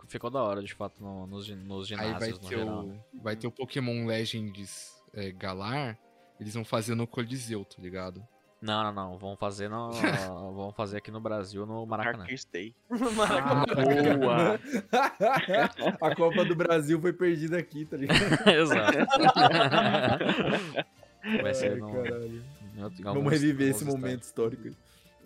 ficou 0.08 0.30
da 0.30 0.42
hora, 0.42 0.62
de 0.62 0.72
fato, 0.74 1.02
no- 1.02 1.26
nos, 1.26 1.48
nos 1.50 1.92
Aí 1.92 1.96
vai 1.98 2.06
ginásios, 2.32 2.40
no 2.40 2.48
ter, 2.48 2.58
geral. 2.58 2.84
o, 2.86 3.22
vai 3.22 3.36
ter 3.36 3.46
o 3.46 3.50
Pokémon 3.52 4.06
Legends 4.06 4.90
é, 5.12 5.30
Galar, 5.30 5.98
eles 6.40 6.54
vão 6.54 6.64
fazer 6.64 6.94
no 6.94 7.06
Coliseu, 7.06 7.62
tá 7.64 7.76
ligado? 7.80 8.26
Não, 8.62 8.84
não, 8.84 8.92
não. 8.92 9.18
Vamos 9.18 9.38
fazer, 9.40 9.68
no, 9.68 9.90
vamos 10.54 10.76
fazer 10.76 10.98
aqui 10.98 11.10
no 11.10 11.20
Brasil, 11.20 11.66
no 11.66 11.84
Maracanã. 11.84 12.24
Day. 12.52 12.72
Maracanã. 12.88 14.16
Boa! 14.18 14.60
a 16.00 16.14
Copa 16.14 16.44
do 16.44 16.54
Brasil 16.54 17.00
foi 17.00 17.12
perdida 17.12 17.58
aqui, 17.58 17.84
tá 17.84 17.96
ligado? 17.96 18.48
Exato. 18.48 18.98
Vai 21.42 21.54
ser 21.54 21.72
Ai, 21.72 21.78
no, 21.78 21.92
caralho. 21.92 22.44
Vamos 22.74 23.06
alguns- 23.06 23.32
reviver 23.32 23.66
alguns 23.68 23.82
esse 23.82 23.84
momento 23.84 24.22
histórico. 24.22 24.68
aí. 24.68 24.76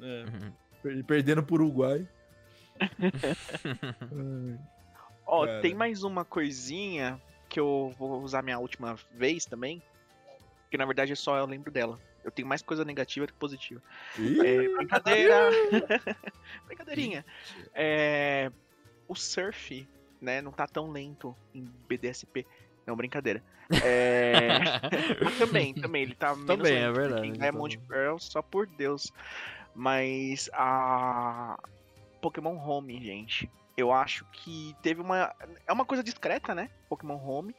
É. 0.02 0.24
Uhum. 0.24 0.52
Per- 0.82 1.04
Perdendo 1.04 1.42
por 1.42 1.60
Uruguai. 1.60 2.06
Ai. 2.80 4.58
Ó, 5.26 5.44
Cara. 5.46 5.60
tem 5.60 5.74
mais 5.74 6.02
uma 6.04 6.24
coisinha 6.24 7.20
que 7.48 7.58
eu 7.60 7.94
vou 7.98 8.22
usar 8.22 8.42
minha 8.42 8.58
última 8.58 8.96
vez 9.12 9.44
também. 9.44 9.82
Que 10.70 10.76
na 10.76 10.84
verdade 10.84 11.12
é 11.12 11.16
só 11.16 11.36
eu 11.36 11.46
lembro 11.46 11.70
dela. 11.70 11.98
Eu 12.26 12.32
tenho 12.32 12.48
mais 12.48 12.60
coisa 12.60 12.84
negativa 12.84 13.24
que 13.24 13.32
positiva. 13.32 13.80
É, 14.18 14.68
brincadeira! 14.76 15.48
Brincadeirinha. 16.66 17.24
É, 17.72 18.50
o 19.06 19.14
surf, 19.14 19.88
né, 20.20 20.42
não 20.42 20.50
tá 20.50 20.66
tão 20.66 20.90
lento 20.90 21.36
em 21.54 21.64
BDSP. 21.88 22.44
Não, 22.84 22.96
brincadeira. 22.96 23.42
É, 23.82 24.58
também, 25.38 25.72
também, 25.72 26.02
ele 26.02 26.14
tá 26.16 26.34
menos 26.34 26.46
Também, 26.46 26.74
é 26.74 26.80
lento, 26.88 26.94
porque 26.94 27.00
verdade, 27.00 27.26
Em 27.26 27.30
ele 27.30 27.38
Diamond 27.38 27.78
tá- 27.78 27.84
Pearl, 27.88 28.18
só 28.18 28.42
por 28.42 28.66
Deus. 28.66 29.12
Mas 29.74 30.50
a 30.52 31.56
Pokémon 32.20 32.56
Home, 32.56 33.00
gente, 33.04 33.48
eu 33.76 33.92
acho 33.92 34.24
que 34.32 34.74
teve 34.82 35.00
uma... 35.00 35.32
É 35.66 35.72
uma 35.72 35.84
coisa 35.84 36.02
discreta, 36.02 36.54
né? 36.56 36.70
Pokémon 36.88 37.16
Home. 37.16 37.54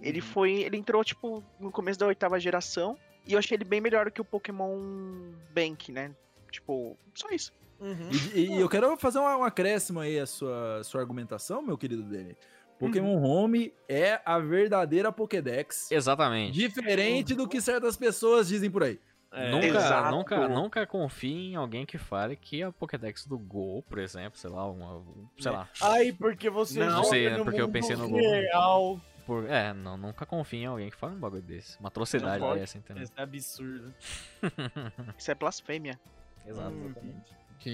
Ele 0.00 0.20
Uhum. 0.20 0.26
foi... 0.26 0.52
Ele 0.62 0.76
entrou, 0.78 1.02
tipo, 1.04 1.42
no 1.60 1.70
começo 1.70 1.98
da 1.98 2.06
oitava 2.06 2.38
geração. 2.40 2.96
E 3.26 3.32
eu 3.32 3.38
achei 3.38 3.56
ele 3.56 3.64
bem 3.64 3.80
melhor 3.80 4.10
que 4.10 4.20
o 4.20 4.24
Pokémon 4.24 4.78
Bank, 5.54 5.90
né? 5.90 6.12
Tipo, 6.50 6.96
só 7.14 7.28
isso. 7.30 7.52
Uhum. 7.80 8.08
E, 8.34 8.46
e 8.56 8.60
eu 8.60 8.68
quero 8.68 8.96
fazer 8.96 9.18
um, 9.18 9.44
acréscimo 9.44 10.00
aí 10.00 10.18
à 10.18 10.26
sua, 10.26 10.82
sua 10.84 11.00
argumentação, 11.00 11.60
meu 11.60 11.76
querido 11.76 12.02
Dani. 12.02 12.36
Pokémon 12.78 13.22
Home 13.22 13.72
é 13.88 14.20
a 14.24 14.38
verdadeira 14.38 15.10
Pokédex. 15.10 15.90
Exatamente. 15.90 16.52
Diferente 16.52 17.34
do 17.34 17.48
que 17.48 17.60
certas 17.60 17.96
pessoas 17.96 18.48
dizem 18.48 18.70
por 18.70 18.82
aí. 18.82 19.00
É. 19.32 19.50
Nunca, 19.50 19.66
Exato. 19.66 20.10
nunca, 20.10 20.48
nunca 20.48 20.86
confie 20.86 21.52
em 21.52 21.56
alguém 21.56 21.84
que 21.84 21.98
fale 21.98 22.36
que 22.36 22.62
a 22.62 22.70
Pokédex 22.70 23.26
do 23.26 23.38
Gol, 23.38 23.82
por 23.82 23.98
exemplo, 23.98 24.38
sei 24.38 24.50
lá, 24.50 24.70
uma, 24.70 25.02
sei 25.38 25.50
lá. 25.50 25.68
Ai, 25.82 26.12
porque 26.12 26.48
você 26.48 26.78
Não 26.80 26.90
joga 26.90 27.04
sei, 27.08 27.30
né, 27.30 27.36
no 27.38 27.44
porque 27.44 27.60
eu 27.60 27.68
pensei 27.68 27.96
no 27.96 28.08
Gol. 28.08 28.20
real. 28.20 29.00
Por, 29.26 29.44
é, 29.50 29.74
não, 29.74 29.96
nunca 29.96 30.24
confie 30.24 30.58
em 30.58 30.66
alguém 30.66 30.88
que 30.88 30.96
fale 30.96 31.16
um 31.16 31.18
bagulho 31.18 31.42
desse. 31.42 31.78
Uma 31.80 31.88
atrocidade 31.88 32.44
dessa, 32.54 32.78
entendeu? 32.78 33.02
Isso 33.02 33.12
é 33.16 33.22
absurdo. 33.22 33.94
Isso 35.18 35.30
é 35.32 35.34
blasfêmia. 35.34 35.98
Exato. 36.46 36.70
Hum. 36.70 37.20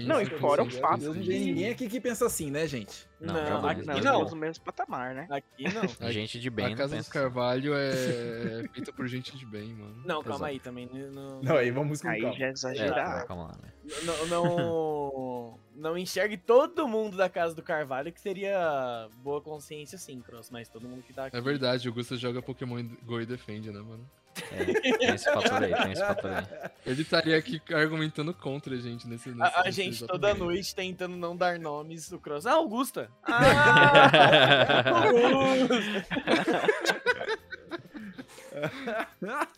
Não, 0.05 0.21
e 0.21 0.25
fora 0.25 0.63
o 0.63 0.65
consegue 0.65 0.81
fato 0.81 0.99
Deus, 1.01 1.15
não 1.15 1.23
ninguém 1.23 1.69
aqui 1.69 1.87
que 1.87 1.99
pensa 2.01 2.25
assim, 2.25 2.49
né, 2.49 2.65
gente? 2.67 3.07
Não, 3.19 3.33
Não, 3.33 3.67
aqui 3.67 4.01
não. 4.01 4.25
no 4.25 4.35
mesmo 4.35 4.63
patamar, 4.65 5.13
né? 5.13 5.27
Aqui 5.29 5.63
não. 5.73 6.11
Gente 6.11 6.39
de 6.39 6.49
bem 6.49 6.65
A 6.65 6.69
não 6.69 6.75
Casa 6.77 6.97
dos. 6.97 7.07
Carvalho 7.07 7.73
é 7.73 8.67
feita 8.73 8.91
por 8.91 9.07
gente 9.07 9.37
de 9.37 9.45
bem, 9.45 9.73
mano. 9.73 9.95
Não, 10.05 10.21
calma 10.21 10.35
Exato. 10.35 10.45
aí 10.45 10.59
também. 10.59 10.89
Não, 11.11 11.41
Não, 11.41 11.55
aí 11.57 11.71
vamos 11.71 12.01
com 12.01 12.09
Aí 12.09 12.21
calma. 12.21 12.37
já 12.37 12.45
é 12.45 12.49
É, 12.49 12.51
exagerado. 12.51 13.27
calma 13.27 13.43
lá, 13.47 13.57
né? 13.61 13.71
não, 14.03 14.25
não, 14.27 15.59
não 15.75 15.97
enxergue 15.97 16.37
todo 16.37 16.87
mundo 16.87 17.15
da 17.15 17.29
casa 17.29 17.55
do 17.55 17.61
Carvalho 17.63 18.11
que 18.11 18.21
teria 18.21 19.07
boa 19.23 19.41
consciência 19.41 19.97
sim, 19.97 20.19
Cross, 20.21 20.49
mas 20.49 20.67
todo 20.69 20.87
mundo 20.87 21.01
que 21.03 21.13
tá 21.13 21.25
aqui. 21.27 21.37
É 21.37 21.41
verdade, 21.41 21.87
o 21.87 21.93
Gusta 21.93 22.17
joga 22.17 22.41
Pokémon 22.41 22.83
Go 23.05 23.21
e 23.21 23.25
defende, 23.25 23.71
né, 23.71 23.79
mano? 23.79 24.09
É, 24.51 24.93
tem 24.97 25.09
esse 25.13 25.25
fator 25.25 25.63
aí, 25.63 25.73
tem 25.75 25.91
esse 25.91 26.01
fator 26.01 26.31
aí. 26.31 26.45
Ele 26.85 27.01
estaria 27.01 27.37
aqui 27.37 27.61
argumentando 27.73 28.33
contra 28.33 28.73
a 28.73 28.77
gente 28.77 29.07
nesse. 29.07 29.29
nesse 29.29 29.41
A, 29.41 29.61
a 29.61 29.63
nesse 29.65 29.81
gente 29.83 30.05
toda 30.05 30.29
momento. 30.29 30.43
noite 30.45 30.75
tentando 30.75 31.15
não 31.15 31.35
dar 31.35 31.59
nomes, 31.59 32.11
o 32.11 32.19
Cross. 32.19 32.45
Ah, 32.47 32.53
Augusta! 32.53 33.09
Ah, 33.23 34.89
Augusta! 35.05 36.05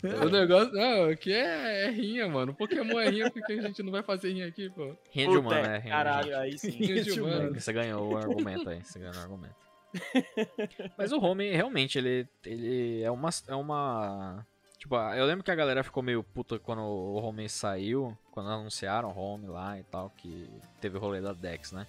O 0.03 0.29
negócio. 0.29 0.73
Não, 0.73 1.09
aqui 1.09 1.31
é, 1.33 1.85
é 1.85 1.89
rinha, 1.89 2.27
mano. 2.27 2.53
Pokémon 2.53 2.99
é 2.99 3.09
rinha, 3.09 3.29
porque 3.31 3.53
a 3.53 3.61
gente 3.61 3.83
não 3.83 3.91
vai 3.91 4.03
fazer 4.03 4.29
rinha 4.31 4.47
aqui, 4.47 4.69
pô. 4.69 4.95
Rinha 5.11 5.29
de 5.29 5.37
humano, 5.37 5.61
né? 5.61 5.67
Rinha 5.67 5.79
de 5.79 5.89
Caralho, 5.89 6.27
humano. 6.27 6.43
aí 6.43 6.57
sim. 6.57 6.69
Rinha 6.71 7.03
de 7.03 7.21
humano. 7.21 7.59
Você 7.59 7.73
ganhou 7.73 8.13
o 8.13 8.17
argumento 8.17 8.69
aí, 8.69 8.83
você 8.83 8.99
ganhou 8.99 9.15
o 9.15 9.19
argumento. 9.19 9.55
Mas 10.97 11.11
o 11.11 11.19
Home, 11.19 11.49
realmente, 11.51 11.97
ele, 11.97 12.27
ele 12.45 13.01
é 13.01 13.11
uma. 13.11 13.29
É 13.47 13.55
uma. 13.55 14.45
Tipo, 14.85 14.97
eu 14.97 15.25
lembro 15.25 15.43
que 15.43 15.49
a 15.49 15.55
galera 15.55 15.83
ficou 15.83 16.03
meio 16.03 16.21
puta 16.21 16.59
quando 16.59 16.83
o 16.83 17.15
Home 17.15 17.49
saiu, 17.49 18.15
quando 18.29 18.51
anunciaram 18.51 19.09
o 19.09 19.17
Home 19.17 19.47
lá 19.47 19.79
e 19.79 19.83
tal, 19.85 20.11
que 20.15 20.47
teve 20.79 20.95
o 20.95 20.99
rolê 20.99 21.19
da 21.19 21.33
Dex, 21.33 21.71
né? 21.71 21.87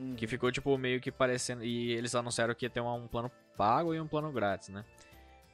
Hum. 0.00 0.14
Que 0.16 0.26
ficou, 0.26 0.50
tipo, 0.50 0.78
meio 0.78 0.98
que 0.98 1.12
parecendo. 1.12 1.62
E 1.62 1.92
eles 1.92 2.14
anunciaram 2.14 2.54
que 2.54 2.64
ia 2.64 2.70
ter 2.70 2.80
um 2.80 3.06
plano 3.06 3.30
pago 3.54 3.94
e 3.94 4.00
um 4.00 4.08
plano 4.08 4.32
grátis, 4.32 4.70
né? 4.70 4.82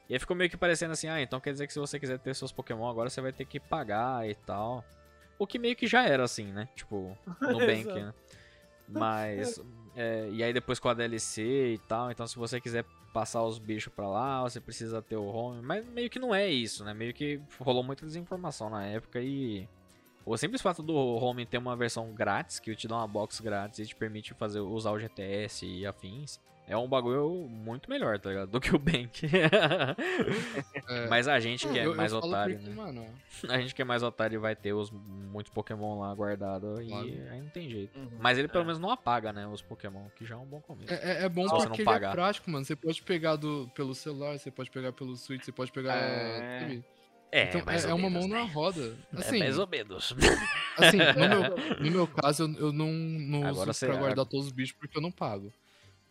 E 0.09 0.15
aí 0.15 0.21
ficou 0.21 0.37
meio 0.37 0.49
que 0.49 0.57
parecendo 0.57 0.93
assim, 0.93 1.09
ah, 1.09 1.21
então 1.21 1.41
quer 1.41 1.51
dizer 1.51 1.67
que 1.67 1.73
se 1.73 1.81
você 1.81 1.99
quiser 1.99 2.21
ter 2.21 2.33
seus 2.33 2.53
Pokémon 2.53 2.89
agora 2.89 3.11
você 3.11 3.21
vai 3.21 3.33
ter 3.33 3.45
que 3.45 3.59
pagar 3.59 4.29
e 4.29 4.37
tal. 4.37 4.85
O 5.41 5.49
que 5.49 5.59
meio 5.59 5.75
que 5.75 5.89
já 5.89 6.07
era 6.07 6.23
assim, 6.23 6.53
né? 6.53 6.69
Tipo, 6.77 7.19
no 7.43 7.59
Bank, 7.59 7.87
né? 7.87 8.15
Mas. 9.01 9.61
é, 9.97 10.29
e 10.31 10.43
aí 10.43 10.53
depois 10.53 10.79
com 10.79 10.89
a 10.89 10.95
DLC 10.95 11.75
e 11.75 11.79
tal, 11.79 12.11
então 12.11 12.27
se 12.27 12.37
você 12.37 12.61
quiser 12.61 12.85
passar 13.13 13.43
os 13.43 13.59
bichos 13.59 13.93
pra 13.93 14.09
lá, 14.09 14.43
você 14.43 14.61
precisa 14.61 15.03
ter 15.03 15.17
o 15.17 15.27
home. 15.27 15.63
Mas 15.63 15.87
meio 15.87 16.09
que 16.09 16.19
não 16.19 16.35
é 16.35 16.49
isso, 16.49 16.85
né? 16.85 16.95
Meio 16.95 17.13
que 17.13 17.41
rolou 17.61 17.83
muita 17.83 18.07
desinformação 18.07 18.71
na 18.71 18.85
época 18.85 19.21
e. 19.21 19.69
O 20.25 20.37
simples 20.37 20.63
fato 20.63 20.85
do 20.85 20.95
home 20.95 21.45
ter 21.45 21.59
uma 21.59 21.75
versão 21.75 22.13
grátis, 22.15 22.61
que 22.61 22.77
te 22.77 22.87
dá 22.87 22.97
uma 22.97 23.09
box 23.09 23.41
grátis 23.41 23.81
e 23.81 23.87
te 23.87 23.97
permite 23.97 24.33
fazer, 24.35 24.61
usar 24.61 24.93
o 24.93 24.99
GTS 24.99 25.67
e 25.67 25.85
afins, 25.85 26.39
é 26.69 26.77
um 26.77 26.89
bagulho 26.89 27.49
muito 27.49 27.91
melhor, 27.91 28.19
tá 28.19 28.31
ligado? 28.31 28.49
Do 28.53 28.61
que 28.61 28.75
o 28.75 28.79
Bank. 28.79 29.27
É. 30.89 31.07
Mas 31.09 31.29
a 31.29 31.39
gente 31.41 31.67
que 31.69 31.79
é 31.79 31.85
Eu- 31.85 31.91
eu 31.91 31.97
mais 31.97 32.13
falo 32.13 32.27
otário, 32.27 32.57
porque, 32.57 32.71
né? 32.71 32.77
mano, 32.77 33.07
A 33.49 33.59
gente 33.61 33.75
que 33.75 33.83
é 33.83 33.85
mais 33.85 34.03
otário 34.03 34.41
vai 34.41 34.55
ter 34.55 34.73
os 34.73 34.91
muitos 34.91 35.53
Pokémon 35.53 35.99
lá 36.01 36.13
guardados 36.15 36.87
Claro. 36.87 37.09
e 37.09 37.29
aí 37.29 37.41
não 37.41 37.49
tem 37.49 37.69
jeito. 37.69 37.99
Uhum. 37.99 38.09
Mas 38.21 38.39
ele 38.39 38.49
pelo 38.49 38.63
É. 38.63 38.67
menos 38.67 38.79
não 38.81 38.91
apaga, 38.91 39.33
né, 39.33 39.47
os 39.47 39.61
Pokémon, 39.63 40.07
que 40.17 40.25
já 40.25 40.35
é 40.35 40.39
um 40.39 40.47
bom 40.47 40.61
começo. 40.61 40.93
É, 40.93 41.23
é- 41.23 41.25
é 41.25 41.29
bom 41.29 41.43
você 41.45 41.67
porque 41.67 41.69
não 41.69 41.75
ele 41.77 41.85
pagar. 41.85 42.09
é 42.09 42.13
prático, 42.13 42.51
mano. 42.51 42.65
Você 42.65 42.77
pode 42.77 43.03
pegar 43.03 43.37
do, 43.37 43.69
pelo 43.75 43.95
celular, 43.95 44.39
você 44.39 44.51
pode 44.51 44.71
pegar 44.71 44.93
pelo 44.93 45.17
Switch, 45.17 45.45
você 45.45 45.53
pode 45.53 45.73
pegar. 45.73 45.97
É. 45.97 46.81
É, 47.35 47.45
Então 47.49 47.63
mais 47.65 47.83
é, 47.85 47.89
ou 47.89 47.93
é 47.93 47.95
uma 47.95 48.11
menos, 48.11 48.27
mão 48.29 48.37
né? 48.39 48.45
na 48.45 48.51
roda. 48.53 48.95
É 49.17 49.21
Assim, 49.21 49.39
mais 49.39 49.59
ou 49.59 49.67
menos. 49.67 50.15
assim 50.77 50.99
no, 50.99 51.29
meu, 51.29 51.77
no 51.81 51.91
meu 51.91 52.07
caso, 52.07 52.43
eu, 52.45 52.67
eu 52.67 52.73
não, 52.73 52.89
não 52.93 53.47
Agora 53.47 53.71
uso 53.71 53.87
pra 53.87 53.97
guardar 53.97 54.27
todos 54.27 54.47
os 54.47 54.53
bichos 54.53 54.77
porque 54.79 54.97
eu 54.99 55.03
não 55.03 55.11
pago. 55.11 55.51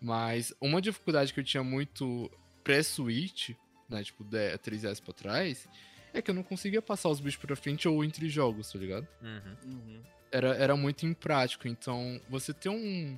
Mas 0.02 0.54
uma 0.60 0.82
dificuldade 0.82 1.34
que 1.34 1.40
eu 1.40 1.44
tinha 1.44 1.64
muito 1.64 2.30
pré-Switch, 2.64 3.52
né? 3.88 4.04
Tipo, 4.04 4.24
10, 4.24 4.58
3S 4.60 5.02
pra 5.02 5.14
trás, 5.14 5.68
é 6.14 6.22
que 6.22 6.32
eu 6.32 6.36
não 6.36 6.44
conseguia 6.44 6.82
passar 6.82 7.10
os 7.10 7.20
bichos 7.20 7.40
pra 7.42 7.56
frente 7.56 7.88
ou 7.88 8.04
entre 8.04 8.28
jogos, 8.30 8.72
tá 8.72 8.80
ligado? 8.80 9.08
Uhum. 9.22 9.56
Uhum. 9.72 10.02
era, 10.32 10.56
era 10.56 10.76
muito 10.76 11.06
imprático. 11.06 11.68
Então, 11.68 12.20
você 12.30 12.54
ter 12.54 12.70
um, 12.70 13.18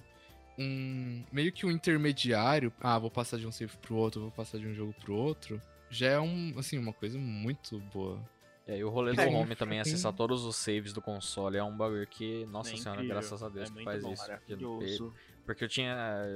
um. 0.57 1.23
meio 1.31 1.51
que 1.51 1.65
um 1.65 1.72
intermediário. 1.72 2.72
Ah, 2.81 2.97
vou 2.99 3.10
passar 3.11 3.38
de 3.38 3.47
um 3.47 3.51
save 3.51 3.76
pro 3.77 3.95
outro, 3.95 4.22
vou 4.22 4.31
passar 4.31 4.57
de 4.57 4.68
um 4.68 4.73
jogo 4.73 4.93
pro 5.01 5.15
outro. 5.15 5.61
Já 5.89 6.07
é 6.10 6.19
um, 6.19 6.53
assim, 6.57 6.77
uma 6.77 6.93
coisa 6.93 7.18
muito 7.18 7.80
boa. 7.93 8.22
É, 8.65 8.77
e 8.77 8.84
o 8.84 8.89
rolê 8.89 9.14
do 9.14 9.19
É, 9.22 9.27
home 9.27 9.55
também, 9.55 9.81
tem- 9.84 9.91
acessar 9.93 10.14
todos 10.14 10.45
os 10.45 10.55
saves 10.55 10.93
do 10.93 11.01
console 11.01 11.57
é 11.57 11.64
um 11.64 11.76
bagulho 11.76 12.07
que, 12.07 12.45
nossa 12.45 12.72
É 12.73 12.77
senhora, 12.77 13.01
incrível, 13.01 13.18
graças 13.19 13.43
a 13.43 13.49
Deus 13.49 13.69
é 13.69 13.73
que 13.73 13.84
faz 13.84 14.01
bom, 14.01 14.14
isso. 14.14 14.23
Porque. 14.47 14.97
Porque 15.45 15.64
eu 15.64 15.68
tinha, 15.68 15.95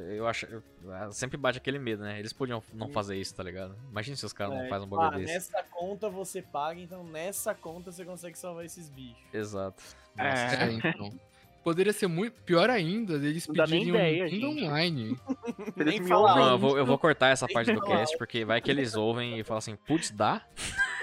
eu 0.09 0.27
acho, 0.27 0.45
eu- 0.47 0.63
ah, 0.91 1.09
sempre 1.11 1.37
bate 1.37 1.57
aquele 1.57 1.79
medo, 1.79 2.03
né? 2.03 2.19
Eles 2.19 2.33
podiam 2.33 2.61
não 2.73 2.89
fazer 2.89 3.15
isso, 3.15 3.33
tá 3.35 3.43
ligado? 3.43 3.75
Imagina 3.89 4.15
se 4.17 4.25
os 4.25 4.33
caras 4.33 4.53
não 4.55 4.63
É, 4.63 4.69
fazem 4.69 4.85
um 4.87 4.89
tipo, 4.89 4.95
bagulho 5.01 5.17
ah, 5.17 5.19
desse. 5.19 5.33
nessa 5.33 5.63
conta 5.71 6.09
você 6.09 6.41
paga, 6.41 6.79
então 6.79 7.03
nessa 7.03 7.53
conta 7.55 7.91
você 7.91 8.03
consegue 8.05 8.37
salvar 8.37 8.65
esses 8.65 8.89
bichos. 8.89 9.17
Exato. 9.33 9.81
É. 10.17 10.23
Nossa. 10.29 10.55
É, 10.55 10.71
então. 10.73 11.19
Poderia 11.63 11.91
ser 11.91 12.07
muito. 12.07 12.41
Pior 12.43 12.69
ainda, 12.69 13.15
eles 13.15 13.45
Não 13.45 13.53
pedirem 13.53 13.87
um 13.91 13.95
ideia, 13.95 14.23
Nintendo 14.25 14.51
gente. 14.53 14.63
Online. 14.65 15.19
Nem 15.75 16.01
falar. 16.03 16.35
Não, 16.35 16.51
eu 16.51 16.57
vou, 16.57 16.77
eu 16.77 16.85
vou 16.85 16.97
cortar 16.97 17.27
essa 17.27 17.45
parte 17.45 17.73
do 17.73 17.81
cast, 17.81 18.17
porque 18.17 18.45
vai 18.45 18.61
que 18.61 18.71
eles 18.71 18.95
ouvem 18.95 19.37
e 19.37 19.43
falam 19.43 19.57
assim, 19.59 19.75
putz, 19.75 20.09
dá? 20.11 20.41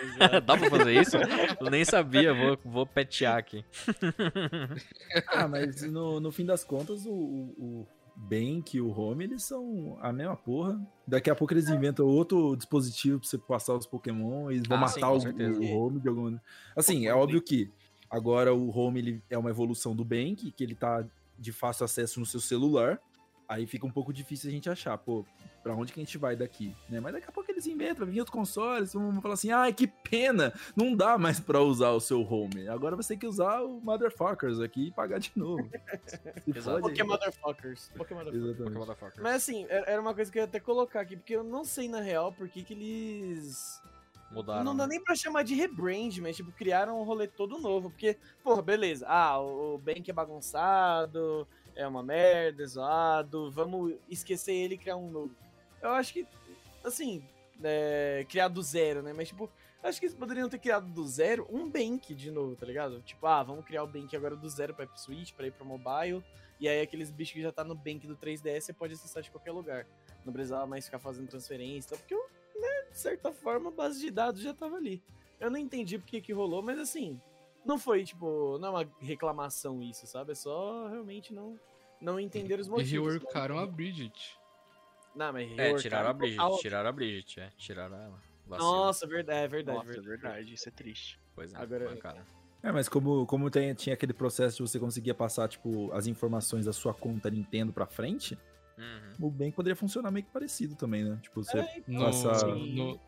Dá 0.47 0.57
pra 0.57 0.71
fazer 0.71 1.01
isso? 1.01 1.17
Eu 1.61 1.71
nem 1.71 1.85
sabia, 1.85 2.33
vou, 2.35 2.59
vou 2.65 2.87
petear 2.87 3.37
aqui. 3.37 3.65
Ah, 5.29 5.47
mas 5.49 5.83
no, 5.83 6.21
no 6.21 6.31
fim 6.33 6.45
das 6.45 6.65
contas, 6.65 7.07
o, 7.07 7.13
o, 7.13 7.55
o 7.59 7.87
Bank 8.17 8.77
e 8.77 8.81
o 8.81 8.91
Home, 8.91 9.25
eles 9.25 9.43
são 9.45 9.99
a 10.01 10.13
mesma 10.13 10.37
porra. 10.37 10.81
Daqui 11.07 11.31
a 11.31 11.35
pouco 11.35 11.53
eles 11.53 11.69
inventam 11.69 12.07
outro 12.07 12.57
dispositivo 12.57 13.19
pra 13.21 13.29
você 13.29 13.39
passar 13.39 13.75
os 13.75 13.87
Pokémon 13.87 14.51
e 14.51 14.57
eles 14.57 14.67
vão 14.69 14.83
Ah, 14.83 14.89
sim, 14.89 15.01
matar 15.01 15.33
com 15.33 15.43
o, 15.43 15.65
o 15.65 15.77
Home 15.77 16.01
de 16.01 16.09
alguma. 16.09 16.43
Assim, 16.77 17.07
é 17.07 17.15
óbvio 17.15 17.43
que 17.43 17.71
agora 18.11 18.55
o 18.55 18.71
Home 18.77 19.01
ele 19.01 19.23
é 19.29 19.37
uma 19.39 19.51
evolução 19.51 19.95
do 19.95 20.05
Bank, 20.05 20.53
que 20.53 20.65
ele 20.65 20.75
tá 20.75 21.05
de 21.39 21.53
fácil 21.53 21.85
acesso 21.85 22.21
no 22.21 22.27
seu 22.27 22.41
celular. 22.41 23.01
Aí 23.49 23.67
fica 23.67 23.87
um 23.87 23.91
pouco 23.91 24.13
difícil 24.13 24.49
a 24.49 24.53
gente 24.53 24.71
achar, 24.71 24.97
pô, 24.99 25.25
pra 25.63 25.75
onde 25.75 25.93
que 25.93 26.01
a 26.01 26.05
gente 26.05 26.19
vai 26.19 26.37
daqui, 26.37 26.75
né? 26.89 27.01
Mas 27.01 27.13
daqui 27.13 27.29
a 27.29 27.33
pouco 27.33 27.51
eles 27.51 27.67
inventam, 27.67 28.07
vem 28.07 28.19
outros 28.19 28.35
consoles, 28.35 28.93
vão 28.93 29.21
falar 29.21 29.35
assim, 29.35 29.51
ai, 29.51 29.73
que 29.73 29.87
pena, 29.87 30.53
não 30.77 30.95
dá 30.95 31.17
mais 31.17 31.41
pra 31.41 31.61
usar 31.61 31.91
o 31.91 32.01
seu 32.01 32.23
home. 32.23 32.69
Agora 32.69 32.97
você 32.97 33.11
tem 33.11 33.19
que 33.19 33.27
usar 33.27 33.63
o 33.63 33.81
Motherfuckers 33.81 34.61
aqui 34.61 34.89
e 34.89 34.91
pagar 34.91 35.19
de 35.19 35.33
novo. 35.37 35.69
Exato. 36.47 36.81
fode 36.81 36.93
aí. 36.93 36.97
Pokémon 36.97 37.09
Motherfuckers. 37.09 37.93
Pokémon 37.97 38.25
Motherfuckers. 38.25 38.77
Exatamente. 38.77 39.21
Mas 39.21 39.35
assim, 39.37 39.67
era 39.69 39.95
era 39.95 40.01
uma 40.01 40.15
coisa 40.15 40.31
que 40.31 40.39
eu 40.39 40.43
ia 40.43 40.47
até 40.47 40.61
colocar 40.61 41.01
aqui, 41.01 41.17
porque 41.17 41.35
eu 41.35 41.45
não 41.45 41.65
sei 41.65 41.89
na 41.89 42.01
real 42.01 42.33
por 42.33 42.49
que 42.49 42.63
que 42.63 42.75
eles. 42.75 43.81
Mudaram. 44.31 44.65
Não 44.65 44.77
dá 44.77 44.85
né? 44.85 44.95
nem 44.95 45.05
pra 45.05 45.15
chamar 45.15 45.45
de 45.45 45.55
rebrand, 45.55 46.19
mas 46.21 46.37
tipo, 46.37 46.51
criaram 46.51 47.01
um 47.01 47.05
rolê 47.05 47.29
todo 47.29 47.59
novo. 47.59 47.91
Porque, 47.91 48.19
porra, 48.43 48.61
beleza. 48.63 49.07
Ah, 49.09 49.39
o 49.39 49.75
o 49.75 49.79
Bank 49.79 50.09
é 50.09 50.13
bagunçado, 50.13 51.47
é 51.77 51.87
uma 51.87 52.03
merda, 52.03 52.63
é 52.63 52.67
zoado. 52.67 53.51
Vamos 53.51 53.95
esquecer 54.09 54.53
ele 54.53 54.75
e 54.75 54.79
criar 54.79 54.97
um 54.97 55.11
novo. 55.11 55.35
Eu 55.83 55.91
acho 55.91 56.13
que, 56.13 56.27
assim, 56.83 57.23
é, 57.63 58.25
criar 58.29 58.49
do 58.49 58.63
zero, 58.63 59.03
né? 59.03 59.13
Mas, 59.13 59.29
tipo, 59.29 59.51
acho 59.83 60.01
que 60.01 60.07
eles 60.07 60.17
poderiam 60.17 60.49
ter 60.49 60.59
criado 60.59 60.87
do 60.87 61.07
zero 61.07 61.47
um 61.51 61.69
Bank 61.69 62.15
de 62.15 62.31
novo, 62.31 62.57
tá 62.57 62.67
ligado? 62.67 63.01
Tipo, 63.03 63.27
ah, 63.27 63.43
vamos 63.43 63.65
criar 63.65 63.83
o 63.83 63.87
Bank 63.87 64.15
agora 64.17 64.37
do 64.37 64.49
zero 64.49 64.75
pra 64.75 64.89
Switch, 64.97 65.33
pra 65.33 65.47
ir 65.47 65.53
pro 65.53 65.65
mobile. 65.65 66.25
E 66.61 66.69
aí 66.69 66.81
aqueles 66.81 67.11
bichos 67.11 67.35
que 67.35 67.43
já 67.43 67.53
tá 67.53 67.65
no 67.65 67.75
Bank 67.75 68.07
do 68.07 68.17
3DS 68.17 68.61
você 68.61 68.73
pode 68.73 68.95
acessar 68.95 69.23
de 69.23 69.31
qualquer 69.31 69.53
lugar. 69.53 69.87
Não 70.25 70.33
precisava 70.33 70.67
mais 70.67 70.87
ficar 70.87 70.99
fazendo 70.99 71.29
transferência, 71.29 71.97
porque, 71.97 72.15
né, 72.15 72.87
de 72.91 72.99
certa 72.99 73.33
forma, 73.33 73.69
a 73.69 73.73
base 73.73 74.01
de 74.01 74.11
dados 74.11 74.41
já 74.41 74.55
tava 74.55 74.77
ali. 74.77 75.03
Eu 75.39 75.51
não 75.51 75.59
entendi 75.59 75.99
porque 75.99 76.21
que 76.21 76.33
rolou, 76.33 76.63
mas 76.63 76.79
assim, 76.79 77.21
não 77.65 77.79
foi, 77.79 78.05
tipo, 78.05 78.59
não 78.59 78.69
é 78.69 78.71
uma 78.83 78.91
reclamação 79.01 79.83
isso, 79.83 80.07
sabe? 80.07 80.33
É 80.33 80.35
só 80.35 80.89
realmente 80.89 81.33
não, 81.33 81.59
não 82.01 82.19
entender 82.21 82.59
os 82.61 82.67
E 82.67 82.71
motivos. 82.71 83.15
reworkaram 83.15 83.59
a 83.59 83.67
Bridget. 83.67 84.37
Não, 85.15 85.33
mas 85.33 85.45
É, 85.45 85.55
reworkaram 85.55 85.77
tiraram 85.83 86.09
a 86.09 86.13
Bridget, 86.13 86.37
total. 86.39 86.59
tiraram 86.59 86.89
a 86.89 86.93
Bridget, 86.93 87.41
é, 87.41 87.51
tiraram 87.57 87.97
ela. 87.97 88.23
Vacilo. 88.47 88.71
Nossa, 88.71 89.07
verdade, 89.07 89.39
é 89.45 89.49
verdade. 89.49 89.79
Nossa, 89.79 89.91
é 89.91 89.93
verdade. 89.95 90.09
verdade, 90.23 90.55
isso 90.55 90.69
é 90.69 90.73
triste. 90.73 91.19
Pois 91.35 91.55
é, 91.55 91.57
Agora- 91.57 91.89
mancada. 91.91 92.27
É, 92.63 92.73
mas 92.73 92.89
como, 92.89 93.27
como 93.27 93.51
tem, 93.51 93.75
tinha 93.75 93.93
aquele 93.95 94.13
processo 94.15 94.57
de 94.57 94.63
você 94.71 94.79
conseguia 94.79 95.15
passar, 95.15 95.49
tipo, 95.49 95.93
as 95.93 96.07
informações 96.07 96.65
da 96.65 96.73
sua 96.73 96.95
conta 96.95 97.29
Nintendo 97.31 97.73
pra 97.73 97.87
frente, 97.87 98.39
Uhum. 98.79 99.27
o 99.29 99.31
Bank 99.31 99.53
poderia 99.53 99.77
funcionar 99.77 100.11
meio 100.11 100.25
que 100.25 100.33
parecido 100.33 100.75
também, 100.75 101.05
né? 101.05 101.19
Tipo, 101.23 101.43
você... 101.45 101.59
É, 101.59 101.79
então, 101.79 101.95
No, 101.95 102.05
Passar- 102.05 102.47
no, 102.49 103.01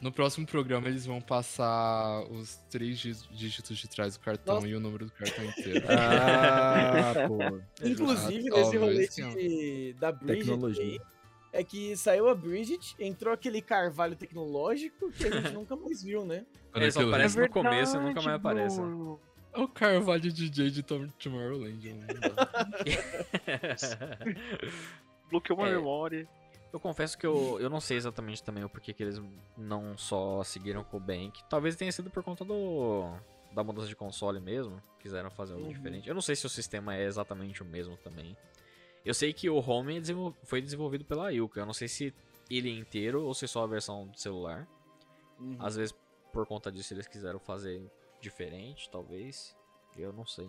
no 0.00 0.10
próximo 0.10 0.46
programa 0.46 0.88
eles 0.88 1.04
vão 1.06 1.20
passar 1.20 2.22
os 2.30 2.56
três 2.70 2.98
dí- 2.98 3.12
dígitos 3.32 3.76
de 3.78 3.88
trás 3.88 4.16
do 4.16 4.20
cartão 4.20 4.54
Nossa. 4.56 4.68
e 4.68 4.74
o 4.74 4.80
número 4.80 5.06
do 5.06 5.12
cartão 5.12 5.44
inteiro. 5.44 5.84
Ah, 5.90 7.14
pô. 7.28 7.60
Inclusive, 7.86 8.48
Ah, 8.50 8.56
nesse 8.56 8.76
rolê 8.78 9.06
de, 9.08 9.92
da 10.00 10.10
Bridget 10.12 10.38
Tecnologia. 10.46 10.84
aí, 10.84 11.00
é 11.52 11.64
que 11.64 11.96
saiu 11.96 12.28
a 12.28 12.34
Bridget, 12.34 12.94
entrou 12.98 13.32
aquele 13.34 13.60
carvalho 13.60 14.16
tecnológico 14.16 15.10
que 15.12 15.26
a 15.26 15.30
gente 15.40 15.52
nunca 15.54 15.74
mais 15.76 16.02
viu, 16.02 16.24
né? 16.24 16.46
Ele 16.74 16.90
só 16.92 17.02
aparece 17.06 17.38
É 17.38 17.42
no 17.42 17.48
começo 17.50 17.96
e 17.96 18.00
nunca 18.00 18.20
verdade, 18.20 18.26
mais 18.26 18.36
aparece. 18.40 18.80
Bruno. 18.80 19.20
É 19.52 19.58
o 19.60 19.66
Carvalho 19.66 20.32
DJ 20.32 20.70
de 20.70 20.80
Tom- 20.84 21.08
Tomorrowland. 21.18 21.80
Bloqueou 25.30 25.58
uma 25.58 25.68
É. 25.68 25.72
memória. 25.74 26.28
Eu 26.72 26.78
confesso 26.78 27.18
que 27.18 27.26
eu, 27.26 27.58
eu 27.60 27.68
não 27.68 27.80
sei 27.80 27.96
exatamente 27.96 28.42
também 28.42 28.62
o 28.62 28.68
porquê 28.68 28.92
que 28.92 29.02
eles 29.02 29.20
não 29.56 29.98
só 29.98 30.42
seguiram 30.44 30.84
com 30.84 30.96
o 30.98 31.00
Bank. 31.00 31.42
Talvez 31.48 31.74
tenha 31.76 31.90
sido 31.90 32.10
por 32.10 32.22
conta 32.22 32.44
do 32.44 33.12
da 33.52 33.64
mudança 33.64 33.88
de 33.88 33.96
console 33.96 34.38
mesmo. 34.38 34.80
Quiseram 35.00 35.30
fazer 35.30 35.54
algo 35.54 35.66
Uhum. 35.66 35.72
diferente. 35.72 36.08
Eu 36.08 36.14
não 36.14 36.22
sei 36.22 36.36
se 36.36 36.46
o 36.46 36.48
sistema 36.48 36.94
é 36.94 37.04
exatamente 37.04 37.62
o 37.62 37.66
mesmo 37.66 37.96
também. 37.96 38.36
Eu 39.04 39.14
sei 39.14 39.32
que 39.32 39.50
o 39.50 39.56
Home 39.58 39.98
é 39.98 40.02
foi 40.44 40.60
desenvolvido 40.62 41.04
pela 41.04 41.30
Yuka. 41.30 41.58
Eu 41.60 41.66
não 41.66 41.72
sei 41.72 41.88
se 41.88 42.14
ele 42.48 42.70
inteiro 42.70 43.24
ou 43.24 43.34
se 43.34 43.48
só 43.48 43.64
a 43.64 43.66
versão 43.66 44.06
do 44.06 44.18
celular. 44.18 44.68
Uhum. 45.40 45.56
Às 45.58 45.74
vezes, 45.74 45.94
por 46.32 46.46
conta 46.46 46.70
disso, 46.70 46.94
eles 46.94 47.08
quiseram 47.08 47.40
fazer 47.40 47.82
diferente, 48.20 48.88
talvez. 48.90 49.56
Eu 49.96 50.12
não 50.12 50.26
sei. 50.26 50.46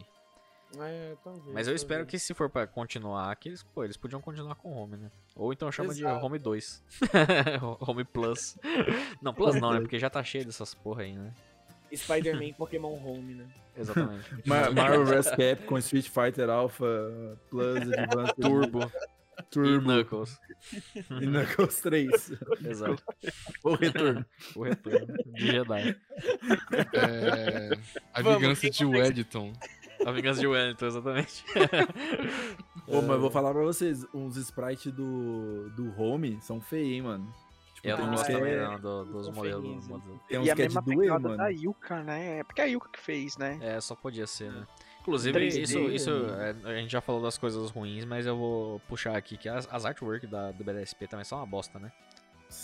É, 0.80 1.16
talvez, 1.24 1.54
Mas 1.54 1.68
eu 1.68 1.76
espero 1.76 2.02
talvez. 2.02 2.12
que 2.12 2.20
se 2.20 2.34
for 2.34 2.50
pra 2.50 2.66
continuar, 2.66 3.36
que 3.36 3.50
eles, 3.50 3.62
pô, 3.64 3.84
eles 3.84 3.98
podiam 3.98 4.22
continuar 4.22 4.56
com 4.56 4.72
Home, 4.72 4.96
né? 4.98 5.12
Ou 5.36 5.52
então 5.52 5.72
chama 5.72 5.94
de 5.94 6.02
Exato. 6.02 6.26
Home 6.26 6.40
2. 6.40 6.84
Home 7.82 8.04
Plus. 8.06 8.58
Não, 9.22 9.34
Plus 9.34 9.56
não, 9.56 9.74
né? 9.74 9.82
Porque 9.82 10.00
já 10.00 10.10
tá 10.10 10.24
cheio 10.24 10.46
dessas 10.46 10.74
porra 10.74 11.04
aí, 11.04 11.14
né? 11.16 11.34
Spider-Man 11.94 12.54
Pokémon 12.54 12.94
Home, 13.04 13.34
né? 13.36 13.48
Exatamente. 13.76 14.30
Mar 14.48 14.72
Marvel 14.72 15.06
vs 15.06 15.32
Capcom, 15.32 15.78
Street 15.80 16.08
Fighter 16.10 16.50
Alpha, 16.50 16.86
Plus, 17.50 17.82
Advanced, 17.92 18.36
Turbo 18.40 18.92
e 19.40 19.44
Turbo 19.50 19.82
Knuckles. 19.88 20.40
e 20.94 21.26
Knuckles 21.26 21.82
3. 21.82 22.32
Exato. 22.66 23.04
O 23.64 23.76
retorno. 23.76 24.26
O 24.56 24.64
retorno 24.64 25.18
de 25.34 25.48
Jedi. 25.48 25.98
É, 26.94 27.70
a 28.14 28.22
Vamos, 28.22 28.40
vingança 28.42 28.70
de 28.70 28.86
Wellington. 28.86 29.54
A 30.06 30.12
vingança 30.12 30.40
de 30.40 30.48
Wellington, 30.48 30.86
exatamente. 30.86 31.46
Ô, 32.88 33.02
mas 33.02 33.12
eu 33.12 33.20
vou 33.22 33.32
falar 33.32 33.52
pra 33.54 33.62
vocês, 33.64 34.06
uns 34.14 34.36
sprites 34.38 34.92
do, 34.92 35.70
do 35.72 35.94
Home 36.02 36.40
são 36.42 36.60
feios, 36.60 36.92
hein, 36.94 37.02
mano. 37.02 37.34
Tipo, 37.76 37.88
Eu 37.90 37.98
tem 37.98 38.06
não 38.06 38.12
gosto 38.14 38.32
também 38.32 38.54
é- 38.54 38.64
não, 38.68 38.80
do- 38.80 39.06
dos 39.06 39.30
modelos. 39.30 39.88
Tem 40.28 40.40
uns 40.40 40.48
E 40.48 40.52
a 40.52 40.56
que 40.56 40.62
é 40.62 40.68
de 40.68 40.76
mesma 40.76 40.82
doer, 40.82 41.12
mano. 41.20 41.38
da 41.38 41.48
Yuka, 41.50 42.04
né? 42.04 42.40
É 42.40 42.44
porque 42.44 42.62
é 42.62 42.64
a 42.66 42.68
Yuka 42.68 42.90
que 42.92 43.00
fez, 43.00 43.38
né? 43.38 43.58
É, 43.62 43.80
só 43.82 43.96
podia 43.96 44.28
ser, 44.28 44.52
né? 44.52 44.66
Inclusive, 45.02 45.40
3D, 45.40 45.62
isso, 45.64 45.80
isso 45.90 46.12
né? 46.12 46.56
é, 46.64 46.70
a 46.70 46.76
gente 46.76 46.92
já 46.92 47.02
falou 47.02 47.22
das 47.24 47.36
coisas 47.38 47.72
ruins, 47.72 48.06
mas 48.06 48.28
eu 48.28 48.38
vou 48.38 48.80
puxar 48.82 49.18
aqui 49.18 49.36
que 49.36 49.50
as, 49.50 49.68
as 49.72 49.84
artwork 49.84 50.28
da, 50.28 50.52
do 50.52 50.64
BDSP 50.64 51.08
também 51.08 51.24
são 51.26 51.40
uma 51.40 51.46
bosta, 51.48 51.80
né? 51.80 51.92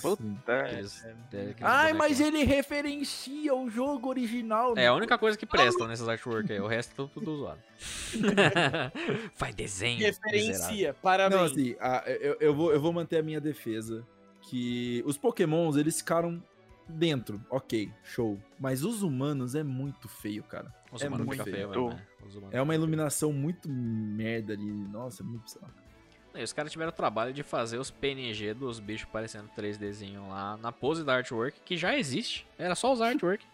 Puta, 0.01 0.59
Aqueles- 0.61 1.03
é, 1.05 1.15
Ai, 1.61 1.93
bonecos 1.93 1.97
mas 1.97 2.19
lá. 2.19 2.27
ele 2.27 2.43
referencia 2.43 3.55
o 3.55 3.69
jogo 3.69 4.09
original. 4.09 4.73
É 4.77 4.87
a 4.87 4.93
única 4.93 5.17
coisa 5.17 5.37
que 5.37 5.45
presta 5.45 5.87
nessas 5.87 6.07
artwork 6.07 6.51
aí, 6.51 6.59
o 6.59 6.67
resto 6.67 6.91
é 6.91 6.95
tudo, 6.95 7.09
tudo 7.13 7.37
zoado. 7.37 7.59
Faz 9.35 9.55
desenho. 9.55 9.99
Referencia, 9.99 10.93
parabéns. 10.93 11.39
Não, 11.39 11.45
assim, 11.47 11.75
a- 11.79 12.03
eu, 12.07 12.37
eu, 12.39 12.55
vou, 12.55 12.71
eu 12.73 12.79
vou 12.81 12.91
manter 12.93 13.17
a 13.17 13.23
minha 13.23 13.39
defesa. 13.41 14.05
Que 14.49 15.03
os 15.05 15.17
pokémons, 15.17 15.75
eles 15.75 15.97
ficaram 15.97 16.41
dentro. 16.87 17.41
Ok, 17.49 17.91
show. 18.03 18.39
Mas 18.57 18.81
os 18.83 19.01
humanos 19.01 19.55
é 19.55 19.63
muito 19.63 20.07
feio, 20.07 20.41
cara. 20.43 20.73
Os 20.91 21.01
É 21.01 21.07
humanos 21.07 21.25
muito 21.27 21.43
feio. 21.43 21.67
mesmo, 21.69 21.89
né? 21.89 22.05
Os 22.25 22.35
humanos 22.35 22.55
É 22.55 22.61
uma 22.61 22.73
iluminação 22.73 23.33
muito 23.33 23.67
merda 23.69 24.53
ali. 24.53 24.71
Nossa, 24.71 25.21
é 25.21 25.25
muito 25.25 25.43
bizarro. 25.43 25.73
E 26.39 26.43
os 26.43 26.53
caras 26.53 26.71
tiveram 26.71 26.89
o 26.89 26.93
trabalho 26.95 27.33
de 27.33 27.43
fazer 27.43 27.77
os 27.77 27.89
PNG 27.91 28.53
dos 28.53 28.79
bichos 28.79 29.07
parecendo 29.11 29.49
3Dzinho 29.57 30.27
lá 30.29 30.57
na 30.57 30.71
pose 30.71 31.03
da 31.03 31.15
artwork, 31.15 31.59
que 31.65 31.75
já 31.77 31.97
existe. 31.97 32.45
Era 32.57 32.75
só 32.75 32.91
usar 32.93 33.07
artwork. 33.09 33.45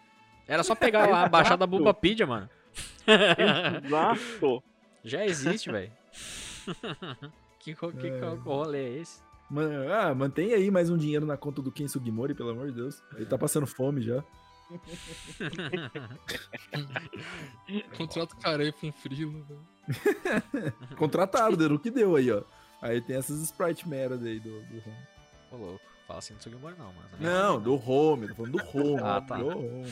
Era 0.46 0.62
só 0.62 0.74
pegar 0.74 1.06
lá, 1.08 1.28
baixar 1.28 1.56
da 1.56 1.66
Bulbapedia, 1.66 2.26
mano. 2.26 2.48
Exato. 3.86 4.62
Já 5.02 5.24
existe, 5.24 5.70
velho. 5.70 5.90
que, 7.60 7.74
co- 7.74 7.92
que, 7.92 8.10
co- 8.20 8.34
rolê 8.36 8.78
é 8.84 8.98
esse? 9.00 9.22
Man- 9.50 9.86
ah, 9.92 10.14
mantém 10.14 10.52
aí 10.52 10.70
mais 10.70 10.90
um 10.90 10.96
dinheiro 10.98 11.24
na 11.26 11.36
conta 11.36 11.60
do 11.62 11.70
Ken 11.72 11.86
Sugimori, 11.88 12.34
pelo 12.34 12.50
amor 12.50 12.66
de 12.66 12.72
Deus. 12.72 13.02
Ele 13.14 13.26
tá 13.26 13.36
passando 13.38 13.66
fome 13.66 14.02
já. 14.02 14.22
Contrato 17.96 18.36
careia 18.36 18.72
com 18.72 18.90
frilo. 18.92 19.44
velho. 19.44 20.72
Contratado, 20.96 21.56
deu 21.56 21.72
o 21.74 21.78
que 21.78 21.90
deu 21.90 22.16
aí, 22.16 22.30
ó. 22.30 22.42
Aí 22.84 23.00
tem 23.00 23.16
essas 23.16 23.40
sprite 23.40 23.88
merda 23.88 24.26
aí 24.26 24.38
do, 24.38 24.60
do 24.60 24.76
home. 24.86 24.96
Ô, 25.50 25.56
louco. 25.56 25.80
Fala 26.06 26.18
assim 26.18 26.34
do 26.34 26.42
Sugimori 26.42 26.74
não, 26.78 26.92
mas... 26.92 27.18
Não, 27.18 27.58
do 27.58 27.74
home, 27.76 28.28
tô 28.28 28.34
falando 28.34 28.52
do 28.52 28.78
home. 28.78 29.00
Ah, 29.02 29.22
tá. 29.22 29.38
do 29.38 29.48
home. 29.48 29.86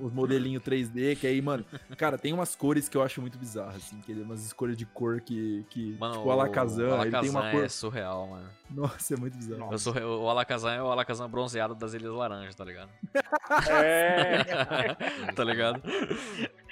Os 0.00 0.10
modelinhos 0.10 0.62
3D, 0.62 1.14
que 1.14 1.26
aí, 1.26 1.42
mano, 1.42 1.62
cara, 1.98 2.16
tem 2.16 2.32
umas 2.32 2.56
cores 2.56 2.88
que 2.88 2.96
eu 2.96 3.02
acho 3.02 3.20
muito 3.20 3.36
bizarras, 3.36 3.76
assim, 3.76 4.00
que 4.00 4.12
ele- 4.12 4.22
umas 4.22 4.42
escolhas 4.46 4.78
de 4.78 4.86
cor 4.86 5.20
que, 5.20 5.62
que 5.68 5.94
Mano, 6.00 6.14
tipo, 6.14 6.26
o 6.26 6.30
Alakazam, 6.30 7.02
ele 7.02 7.10
tem 7.10 7.28
uma 7.28 7.40
Alakazam 7.40 7.50
cor... 7.52 7.64
é 7.64 7.68
surreal, 7.68 8.26
mano. 8.28 8.48
Nossa, 8.70 9.12
é 9.12 9.16
muito 9.18 9.36
bizarro. 9.36 9.70
Eu 9.70 9.78
sou, 9.78 9.92
o 9.94 10.30
Alakazam 10.30 10.70
é 10.70 10.82
o 10.82 10.86
Alakazam 10.86 11.28
bronzeado 11.28 11.74
das 11.74 11.92
Ilhas 11.92 12.14
Laranjas, 12.14 12.54
tá 12.54 12.64
ligado? 12.64 12.88
É. 13.70 14.42
tá 15.36 15.44
ligado? 15.44 15.82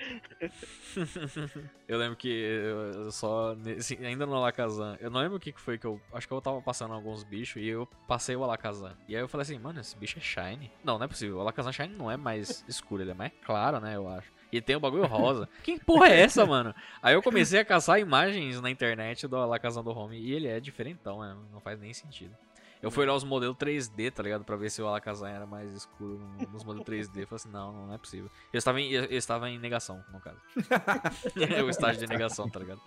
eu 1.89 1.99
lembro 1.99 2.17
que 2.17 2.29
eu 2.29 3.11
só. 3.11 3.57
ainda 4.05 4.27
no 4.27 4.35
Alakazam. 4.35 4.97
Eu 5.01 5.11
não 5.11 5.21
lembro 5.21 5.37
o 5.37 5.41
que 5.41 5.53
foi 5.53 5.79
que 5.79 5.87
eu. 5.87 6.01
Acho 6.13 6.27
que 6.27 6.33
eu 6.33 6.41
tava 6.41 6.61
passando 6.63 6.95
alguns 6.95 7.25
bichos 7.25 7.63
e 7.63 7.67
eu 7.67 7.87
passei 8.07 8.37
o 8.37 8.45
Alakazam. 8.45 8.97
E 9.09 9.15
aí 9.15 9.23
eu 9.23 9.29
falei 9.29 9.43
assim, 9.43 9.59
mano, 9.59 9.81
esse 9.81 9.97
bicho 9.97 10.19
é 10.19 10.21
shiny. 10.21 10.71
Não, 10.83 10.99
não 10.99 11.05
é 11.05 11.09
possível. 11.09 11.37
O 11.37 11.41
Alakazam 11.41 11.73
shiny 11.73 11.95
não 11.95 12.11
é 12.11 12.17
mais 12.17 12.65
escuro, 12.69 13.03
ele 13.03 13.11
é 13.11 13.15
mais 13.15 13.33
claro, 13.45 13.81
né? 13.81 13.97
Eu 13.97 14.09
acho. 14.09 14.33
E 14.53 14.61
tem 14.61 14.75
o 14.77 14.81
bagulho 14.81 15.07
rosa. 15.07 15.49
Que 15.63 15.79
porra 15.79 16.09
é 16.09 16.21
essa, 16.21 16.45
mano? 16.47 16.75
Aí 17.03 17.15
eu 17.15 17.23
comecei 17.23 17.61
a 17.61 17.65
caçar 17.65 18.01
imagens 18.01 18.61
na 18.61 18.71
internet 18.71 19.27
do 19.29 19.37
Alakazam 19.37 19.85
do 19.85 19.91
Home 19.91 20.19
e 20.19 20.33
ele 20.33 20.49
é 20.49 20.59
diferentão, 20.59 21.21
né? 21.21 21.37
Não 21.53 21.61
faz 21.61 21.79
nem 21.79 21.93
sentido. 21.93 22.35
Eu 22.83 22.91
fui 22.91 23.03
olhar 23.05 23.15
os 23.15 23.25
modelos 23.25 23.57
3D, 23.59 24.11
tá 24.11 24.23
ligado? 24.23 24.43
Pra 24.45 24.57
ver 24.57 24.71
se 24.71 24.81
o 24.81 24.87
Alakazam 24.87 25.29
era 25.29 25.45
mais 25.47 25.71
escuro 25.73 26.19
no- 26.19 26.49
nos 26.51 26.65
modelos 26.65 26.87
3D. 26.87 27.23
Eu 27.23 27.27
falei 27.27 27.37
assim, 27.37 27.51
não, 27.51 27.87
não 27.87 27.95
é 27.95 27.99
possível. 27.99 28.31
Eu 28.53 28.59
estava 28.59 28.81
em, 28.81 28.91
eu 28.91 29.05
eu 29.05 29.19
estava 29.19 29.51
em 29.51 29.59
negação, 29.59 30.03
no 30.11 30.19
caso. 30.21 30.41
o 31.67 31.69
estágio 31.69 32.01
de 32.01 32.07
negação, 32.07 32.49
tá 32.49 32.59
ligado? 32.61 32.81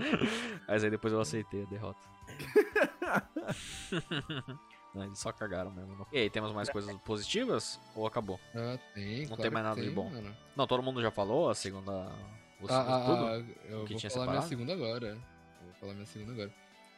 Mas 0.67 0.83
aí 0.83 0.89
depois 0.89 1.13
eu 1.13 1.21
aceitei 1.21 1.63
a 1.63 1.67
derrota. 1.67 1.99
Não, 4.93 5.05
eles 5.05 5.17
só 5.17 5.31
cagaram 5.31 5.71
mesmo. 5.71 6.05
E 6.11 6.19
aí, 6.19 6.29
temos 6.29 6.51
mais 6.51 6.69
coisas 6.69 6.95
positivas? 6.99 7.79
Ou 7.95 8.05
acabou? 8.05 8.39
Ah, 8.55 8.77
tem. 8.93 9.21
Não 9.21 9.27
claro 9.29 9.41
tem 9.41 9.51
mais 9.51 9.65
nada 9.65 9.81
de 9.81 9.89
bom. 9.89 10.07
mano. 10.09 10.35
Não, 10.55 10.67
todo 10.67 10.83
mundo 10.83 11.01
já 11.01 11.09
falou 11.09 11.49
a 11.49 11.55
segunda. 11.55 12.11
Os, 12.61 12.69
Ah, 12.69 12.97
ah, 12.97 13.05
tudo? 13.05 13.25
ah, 13.25 13.43
eu 13.69 13.85
que 13.85 13.93
vou 13.93 13.99
falar 14.11 14.25
minha 14.25 14.39
separado? 14.41 14.47
segunda 14.47 14.73
agora. 14.73 15.07
Eu 15.07 15.65
vou 15.65 15.73
falar 15.79 15.93
minha 15.93 16.05
segunda 16.05 16.31
agora. 16.33 16.53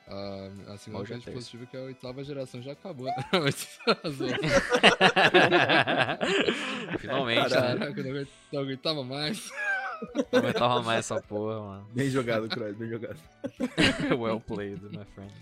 Ah, 0.08 0.50
a 0.74 0.78
segunda 0.78 1.02
Hoje 1.02 1.14
é 1.14 1.16
parte 1.16 1.26
terça. 1.26 1.32
positiva 1.32 1.64
é 1.64 1.66
que 1.66 1.78
a 1.78 1.82
oitava 1.82 2.24
geração 2.24 2.62
já 2.62 2.74
acabou. 2.74 3.08
né? 3.08 3.16
Finalmente, 7.00 7.42
né? 7.42 7.50
Caraca, 7.50 8.00
eu 8.00 8.04
não 8.04 8.12
aguent- 8.12 8.30
não 8.52 8.62
aguentava 8.62 9.04
mais. 9.04 9.50
Não 10.32 10.40
aguentava 10.40 10.82
mais 10.84 11.00
essa 11.00 11.22
porra, 11.22 11.60
mano. 11.60 11.88
Bem 11.94 12.10
jogado, 12.10 12.48
Cross, 12.50 12.76
bem 12.76 12.90
jogado. 12.90 13.18
well 14.20 14.40
played, 14.40 14.82
my 14.96 15.06
friend. 15.06 15.34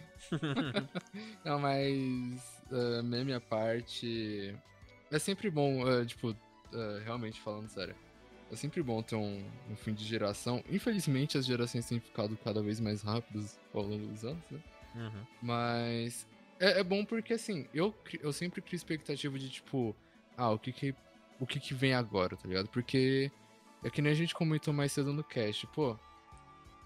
Não, 1.43 1.59
mas 1.59 2.61
ah, 2.71 3.01
meme 3.03 3.33
à 3.33 3.41
parte. 3.41 4.55
É 5.11 5.19
sempre 5.19 5.49
bom, 5.49 5.85
ah, 5.87 6.05
tipo, 6.05 6.35
ah, 6.73 7.01
realmente 7.03 7.41
falando 7.41 7.67
sério. 7.67 7.95
É 8.51 8.55
sempre 8.55 8.83
bom 8.83 9.01
ter 9.01 9.15
um, 9.15 9.43
um 9.69 9.75
fim 9.75 9.93
de 9.93 10.05
geração. 10.05 10.63
Infelizmente, 10.69 11.37
as 11.37 11.45
gerações 11.45 11.87
têm 11.87 11.99
ficado 11.99 12.37
cada 12.43 12.61
vez 12.61 12.79
mais 12.79 13.01
rápidas 13.01 13.59
ao 13.73 13.81
longo 13.81 14.07
dos 14.07 14.23
anos, 14.23 14.43
né? 14.51 14.59
Uhum. 14.95 15.25
Mas 15.41 16.27
é, 16.59 16.79
é 16.79 16.83
bom 16.83 17.03
porque, 17.03 17.33
assim, 17.33 17.67
eu, 17.73 17.93
eu 18.21 18.31
sempre 18.31 18.61
crio 18.61 18.75
expectativa 18.75 19.37
de, 19.37 19.49
tipo, 19.49 19.95
ah, 20.37 20.51
o 20.51 20.59
que 20.59 20.71
que, 20.71 20.95
o 21.39 21.45
que 21.45 21.59
que 21.59 21.73
vem 21.73 21.93
agora, 21.93 22.37
tá 22.37 22.47
ligado? 22.47 22.69
Porque 22.69 23.31
é 23.83 23.89
que 23.89 24.01
nem 24.01 24.11
a 24.11 24.15
gente 24.15 24.33
comentou 24.33 24.73
mais 24.73 24.91
cedo 24.91 25.11
no 25.11 25.23
cast, 25.23 25.67
pô, 25.67 25.97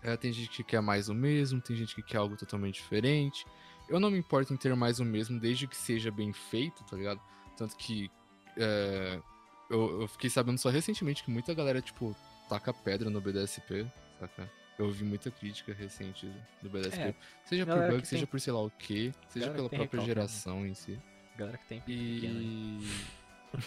é, 0.02 0.16
tem 0.18 0.32
gente 0.32 0.50
que 0.50 0.64
quer 0.64 0.82
mais 0.82 1.10
o 1.10 1.14
mesmo, 1.14 1.62
tem 1.62 1.76
gente 1.76 1.94
que 1.94 2.02
quer 2.02 2.18
algo 2.18 2.36
totalmente 2.36 2.76
diferente. 2.76 3.46
Eu 3.90 4.00
não 4.00 4.10
me 4.10 4.18
importo 4.18 4.54
em 4.54 4.58
ter 4.58 4.76
mais 4.76 5.00
o 5.00 5.06
mesmo, 5.06 5.40
desde 5.40 5.68
que 5.68 5.78
seja 5.78 6.10
bem 6.10 6.34
feito, 6.34 6.84
tá 6.84 6.96
ligado? 6.96 7.22
Tanto 7.56 7.76
que 7.78 8.10
é, 8.58 9.22
eu, 9.70 10.02
eu 10.02 10.08
fiquei 10.08 10.30
sabendo 10.30 10.58
só 10.58 10.70
recentemente 10.70 11.24
que 11.24 11.32
muita 11.32 11.54
galera, 11.54 11.82
tipo, 11.82 12.16
taca 12.50 12.74
pedra 12.74 13.10
no 13.10 13.20
BDSP, 13.22 13.86
saca? 14.20 14.50
Eu 14.78 14.86
ouvi 14.86 15.04
muita 15.04 15.32
crítica 15.32 15.74
recente 15.74 16.32
do 16.62 16.70
BDSP. 16.70 17.02
É, 17.02 17.16
seja 17.46 17.66
por 17.66 17.76
bug, 17.90 18.06
seja 18.06 18.22
tem- 18.22 18.28
por 18.28 18.40
sei 18.40 18.54
lá 18.54 18.62
o 18.62 18.70
que, 18.70 19.12
seja 19.28 19.48
galera 19.48 19.56
pela 19.56 19.70
que 19.70 19.76
própria 19.78 20.00
né? 20.02 20.06
geração 20.06 20.66
em 20.68 20.74
si. 20.76 21.00
Galera 21.36 21.58
que 21.58 21.68
tem. 21.68 21.84
E. 21.88 22.80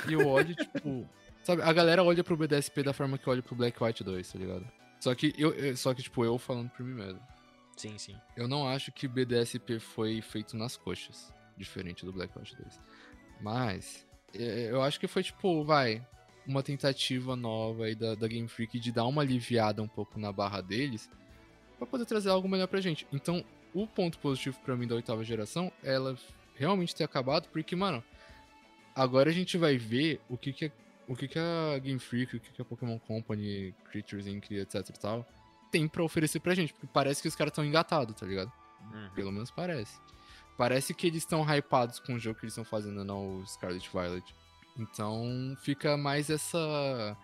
E 0.09 0.13
eu 0.13 0.27
olho, 0.29 0.55
tipo. 0.55 1.09
Sabe, 1.43 1.63
a 1.63 1.73
galera 1.73 2.05
olha 2.05 2.23
pro 2.23 2.37
BDSP 2.37 2.83
da 2.83 2.93
forma 2.93 3.17
que 3.17 3.29
olha 3.29 3.43
pro 3.43 3.57
Black 3.57 3.83
White 3.83 4.05
2, 4.05 4.31
tá 4.33 4.39
ligado? 4.39 4.71
Só 5.01 5.15
que 5.15 5.33
eu, 5.39 5.75
só 5.77 5.95
que, 5.95 6.03
tipo, 6.03 6.23
eu 6.25 6.39
falando 6.39 6.69
por 6.71 6.85
mim 6.85 6.93
mesmo. 6.95 7.21
Sim, 7.77 7.97
sim. 7.97 8.15
Eu 8.37 8.47
não 8.47 8.69
acho 8.69 8.93
que 8.93 9.09
BDSP 9.09 9.81
foi 9.81 10.21
feito 10.21 10.55
nas 10.55 10.77
coxas, 10.77 11.33
diferente 11.57 12.05
do 12.05 12.13
Black 12.13 12.39
White 12.39 12.55
2. 12.57 12.79
Mas, 13.41 14.07
eu 14.35 14.83
acho 14.83 14.99
que 15.01 15.07
foi 15.07 15.23
tipo, 15.23 15.65
vai. 15.65 16.05
uma 16.47 16.63
tentativa 16.63 17.37
nova 17.37 17.85
aí 17.85 17.95
da, 17.95 18.15
da 18.15 18.27
Game 18.27 18.49
Freak 18.49 18.79
de 18.81 18.91
dar 18.93 19.05
uma 19.07 19.23
aliviada 19.23 19.83
um 19.83 19.89
pouco 19.89 20.19
na 20.19 20.33
barra 20.33 20.61
deles 20.61 21.09
pra 21.79 21.87
poder 21.87 22.05
trazer 22.07 22.29
algo 22.31 22.49
melhor 22.49 22.67
pra 22.69 22.81
gente. 22.81 23.07
Então, 23.13 23.45
o 23.73 23.87
ponto 23.87 24.19
positivo 24.19 24.59
pra 24.65 24.77
mim 24.77 24.87
da 24.87 24.95
oitava 24.97 25.23
geração 25.25 25.71
é 25.83 25.95
ela 25.95 26.17
realmente 26.57 26.95
ter 26.95 27.05
acabado, 27.05 27.49
porque, 27.53 27.75
mano, 27.77 28.03
agora 28.95 29.31
a 29.31 29.33
gente 29.33 29.57
vai 29.57 29.77
ver 29.77 30.21
o 30.29 30.37
que 30.37 30.53
que, 30.53 30.67
é- 30.67 30.73
o 31.09 31.15
que, 31.17 31.27
que 31.29 31.39
a 31.39 31.79
Game 31.79 31.99
Freak, 31.99 32.37
o 32.37 32.41
que, 32.41 32.51
que 32.53 32.61
a 32.63 32.65
Pokémon 32.65 32.99
Company, 32.99 33.75
Creatures 33.91 34.27
Inc., 34.27 34.51
etc 34.51 34.75
e 34.91 35.01
tal, 35.01 35.27
tem 35.71 35.87
pra 35.89 36.03
oferecer 36.03 36.41
pra 36.41 36.55
gente, 36.55 36.73
porque 36.73 36.89
parece 36.93 37.23
que 37.23 37.29
os 37.29 37.37
caras 37.37 37.53
estão 37.53 37.65
engatados, 37.65 38.15
tá 38.19 38.27
ligado? 38.27 38.53
Uhum. 38.93 39.11
Pelo 39.15 39.31
menos 39.33 39.51
parece. 39.51 39.99
Parece 40.61 40.93
que 40.93 41.07
eles 41.07 41.23
estão 41.23 41.43
hypados 41.43 41.99
com 41.99 42.13
o 42.13 42.19
jogo 42.19 42.39
que 42.39 42.45
eles 42.45 42.53
estão 42.53 42.67
fazendo, 42.67 43.03
não 43.03 43.39
o 43.39 43.47
Scarlet 43.47 43.89
Violet. 43.91 44.35
Então 44.77 45.57
fica 45.63 45.97
mais 45.97 46.29
essa 46.29 47.17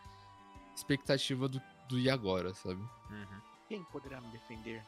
expectativa 0.75 1.47
do, 1.47 1.61
do 1.87 1.99
e 1.99 2.09
agora, 2.09 2.55
sabe? 2.55 2.81
Uhum. 3.11 3.41
Quem 3.69 3.85
poderá 3.93 4.23
me 4.23 4.29
defender? 4.29 4.83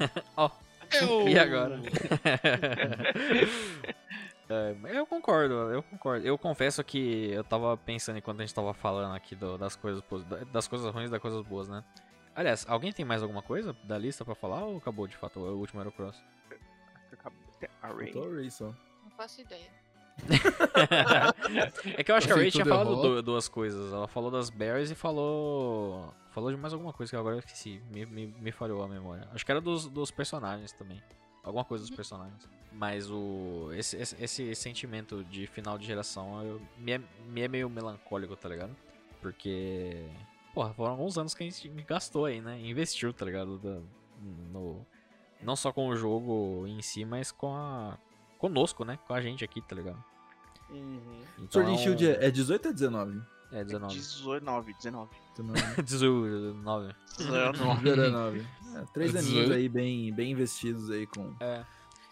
Eu... 1.02 1.28
E 1.28 1.38
agora? 1.38 1.78
É, 4.48 4.76
eu 4.98 5.06
concordo, 5.06 5.54
eu 5.70 5.82
concordo. 5.82 6.26
Eu 6.26 6.36
confesso 6.36 6.82
que 6.84 7.30
eu 7.30 7.44
tava 7.44 7.76
pensando 7.76 8.18
enquanto 8.18 8.40
a 8.40 8.42
gente 8.42 8.54
tava 8.54 8.74
falando 8.74 9.14
aqui 9.14 9.34
do- 9.34 9.56
das 9.56 9.76
coisas 9.76 10.02
das 10.52 10.66
coisas 10.68 10.92
ruins 10.92 11.08
e 11.08 11.10
das 11.10 11.22
coisas 11.22 11.40
boas, 11.46 11.68
né? 11.68 11.82
Aliás, 12.34 12.66
alguém 12.68 12.92
tem 12.92 13.04
mais 13.04 13.22
alguma 13.22 13.40
coisa 13.42 13.74
da 13.84 13.96
lista 13.96 14.24
pra 14.24 14.34
falar 14.34 14.64
ou 14.64 14.76
acabou 14.78 15.06
de 15.06 15.16
fato? 15.16 15.40
O 15.40 15.58
último 15.58 15.80
era 15.80 15.88
o 15.88 15.92
Cross. 17.68 17.82
A 17.82 17.88
Ray. 17.96 18.12
Faltou 18.12 18.30
o 18.30 18.34
Ray 18.36 18.50
só. 18.50 18.66
Não 19.04 19.10
faço 19.16 19.40
ideia. 19.40 19.70
é 21.96 22.04
que 22.04 22.10
eu 22.12 22.16
acho 22.16 22.26
que 22.26 22.32
a 22.32 22.36
Ray 22.36 22.50
tinha 22.50 22.64
falado 22.64 22.88
derrota. 22.90 23.08
du- 23.08 23.22
duas 23.22 23.48
coisas. 23.48 23.92
Ela 23.92 24.06
falou 24.08 24.30
das 24.30 24.50
berries 24.50 24.90
e 24.90 24.94
falou. 24.94 26.12
Falou 26.30 26.50
de 26.50 26.56
mais 26.56 26.72
alguma 26.72 26.92
coisa 26.92 27.10
que 27.10 27.16
agora 27.16 27.36
eu 27.36 27.40
esqueci. 27.40 27.80
Me, 27.90 28.06
me, 28.06 28.26
me 28.26 28.52
falhou 28.52 28.82
a 28.82 28.88
memória. 28.88 29.28
Acho 29.32 29.44
que 29.44 29.50
era 29.50 29.60
dos, 29.60 29.86
dos 29.88 30.10
personagens 30.10 30.72
também. 30.72 31.02
Alguma 31.42 31.64
coisa 31.64 31.84
dos 31.84 31.94
personagens. 31.94 32.48
Mas 32.72 33.10
o. 33.10 33.70
Esse, 33.74 33.96
esse, 33.96 34.16
esse 34.22 34.54
sentimento 34.54 35.24
de 35.24 35.46
final 35.46 35.76
de 35.78 35.86
geração 35.86 36.42
eu, 36.42 36.62
me, 36.78 36.92
é, 36.92 37.00
me 37.26 37.40
é 37.42 37.48
meio 37.48 37.68
melancólico, 37.68 38.36
tá 38.36 38.48
ligado? 38.48 38.74
Porque. 39.20 40.04
Porra, 40.54 40.72
foram 40.74 40.92
alguns 40.92 41.16
anos 41.18 41.34
que 41.34 41.42
a 41.42 41.46
gente 41.50 41.68
gastou 41.86 42.26
aí, 42.26 42.40
né? 42.40 42.58
Investiu, 42.60 43.12
tá 43.12 43.24
ligado? 43.24 43.58
Da- 43.58 43.80
no, 44.52 44.86
não 45.42 45.56
só 45.56 45.72
com 45.72 45.88
o 45.88 45.96
jogo 45.96 46.64
em 46.66 46.80
si, 46.82 47.04
mas 47.04 47.30
com 47.32 47.54
a. 47.54 47.96
Conosco, 48.38 48.84
né? 48.84 48.98
Com 49.06 49.14
a 49.14 49.20
gente 49.20 49.44
aqui, 49.44 49.60
tá 49.62 49.76
ligado? 49.76 50.02
Uhum. 50.70 51.20
Então, 51.38 51.62
Sword 51.62 51.70
and 51.72 51.78
Shield 51.78 52.06
é 52.08 52.26
é 52.26 52.30
18 52.30 52.66
ou 52.66 52.72
19? 52.72 53.22
É 53.52 53.64
19. 53.64 53.94
19, 53.94 54.74
19. 54.74 55.10
19. 55.36 55.84
19. 55.84 56.94
19. 57.18 57.82
19. 57.82 58.46
É, 58.74 58.84
três 58.94 59.12
18. 59.12 59.16
aninhos 59.18 59.50
aí 59.50 59.68
bem, 59.68 60.12
bem 60.14 60.30
investidos 60.32 60.90
aí 60.90 61.06
com 61.06 61.34
É. 61.40 61.64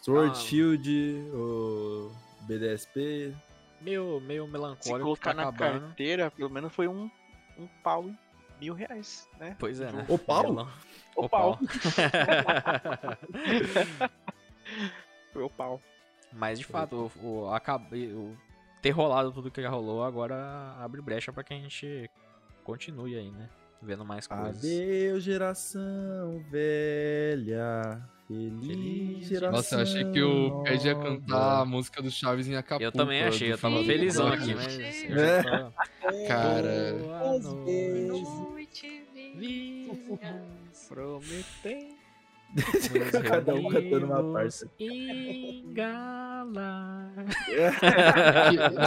Sword, 0.02 0.30
Ah. 0.32 0.34
Shield, 0.34 0.90
o 1.32 2.12
BDSP. 2.42 3.34
Meio, 3.80 4.20
meio 4.20 4.44
Se 4.44 4.50
melancólico 4.52 5.04
colocar 5.04 5.30
tá 5.34 5.42
na 5.42 5.48
acabando. 5.48 5.86
carteira, 5.86 6.30
pelo 6.30 6.50
menos 6.50 6.72
foi 6.72 6.86
um, 6.86 7.10
um 7.58 7.66
pau 7.82 8.10
mil 8.60 8.74
reais, 8.74 9.28
né? 9.38 9.56
Pois 9.58 9.80
é, 9.80 9.90
né? 9.90 10.04
O 10.08 10.18
pau? 10.18 10.42
Melão. 10.42 10.68
O 11.16 11.28
pau. 11.28 11.58
Foi 15.32 15.42
o 15.42 15.50
pau. 15.50 15.80
Mas 16.32 16.58
de 16.58 16.64
fato, 16.64 17.10
o, 17.20 17.46
o, 17.48 17.48
o 17.48 18.36
ter 18.80 18.90
rolado 18.90 19.32
tudo 19.32 19.50
que 19.50 19.60
já 19.60 19.68
rolou 19.68 20.04
agora 20.04 20.74
abre 20.78 21.00
brecha 21.00 21.32
pra 21.32 21.42
que 21.42 21.52
a 21.52 21.56
gente 21.56 22.10
continue 22.62 23.16
aí, 23.16 23.30
né? 23.30 23.48
Vendo 23.82 24.04
mais 24.04 24.26
coisas. 24.26 24.58
Adeus, 24.58 25.24
geração 25.24 26.44
velha. 26.50 28.00
Feliz, 28.30 29.26
geração. 29.26 29.50
Nossa, 29.56 29.74
eu 29.74 29.80
achei 29.80 30.04
que 30.04 30.22
o 30.22 30.62
Ped 30.62 30.86
ia 30.86 30.94
cantar 30.94 31.62
a 31.62 31.64
música 31.64 32.00
do 32.00 32.10
Chaves 32.12 32.46
em 32.46 32.54
Acapulco. 32.54 32.84
Eu 32.84 32.92
também 32.92 33.22
achei, 33.24 33.52
eu 33.52 33.58
tava 33.58 33.82
felizão 33.82 34.28
aqui, 34.28 34.54
mas. 34.54 34.76
Tava- 35.42 35.74
Cara, 36.28 36.94
Boa 37.02 37.38
noite, 37.40 39.02
Noite, 39.34 39.90
prometemos. 40.88 41.99
Cada 43.26 43.54
um 43.54 43.68
cantando 43.68 44.06
uma 44.06 44.22
parte. 44.32 44.64
Engala. 44.78 46.30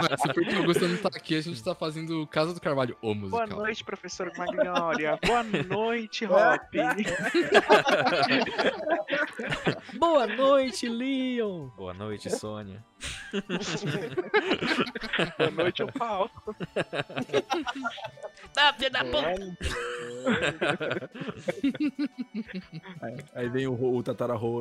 Mas 0.09 0.21
porque 0.33 0.53
o 0.55 0.57
Augusto 0.59 0.87
não 0.87 0.97
tá 0.97 1.09
aqui, 1.09 1.35
a 1.37 1.41
gente 1.41 1.63
tá 1.63 1.73
fazendo 1.73 2.27
Casa 2.27 2.53
do 2.53 2.59
Carvalho, 2.61 2.97
o 3.01 3.13
Boa 3.15 3.41
musical. 3.41 3.59
noite, 3.59 3.83
professor 3.83 4.31
Magnólia. 4.37 5.17
Boa 5.25 5.43
noite, 5.43 6.25
Hop. 6.27 6.61
Boa 9.97 10.27
noite, 10.27 10.89
Leon. 10.89 11.69
Boa 11.77 11.93
noite, 11.93 12.29
Sônia. 12.29 12.83
Boa 15.37 15.51
noite, 15.51 15.83
o 15.83 15.91
pau. 15.91 16.29
Ah, 18.55 18.71
filha 18.73 18.91
da 18.91 19.03
puta. 19.03 19.33
Aí, 23.01 23.17
aí 23.33 23.49
vem 23.49 23.65
o, 23.67 23.73
o 23.73 24.03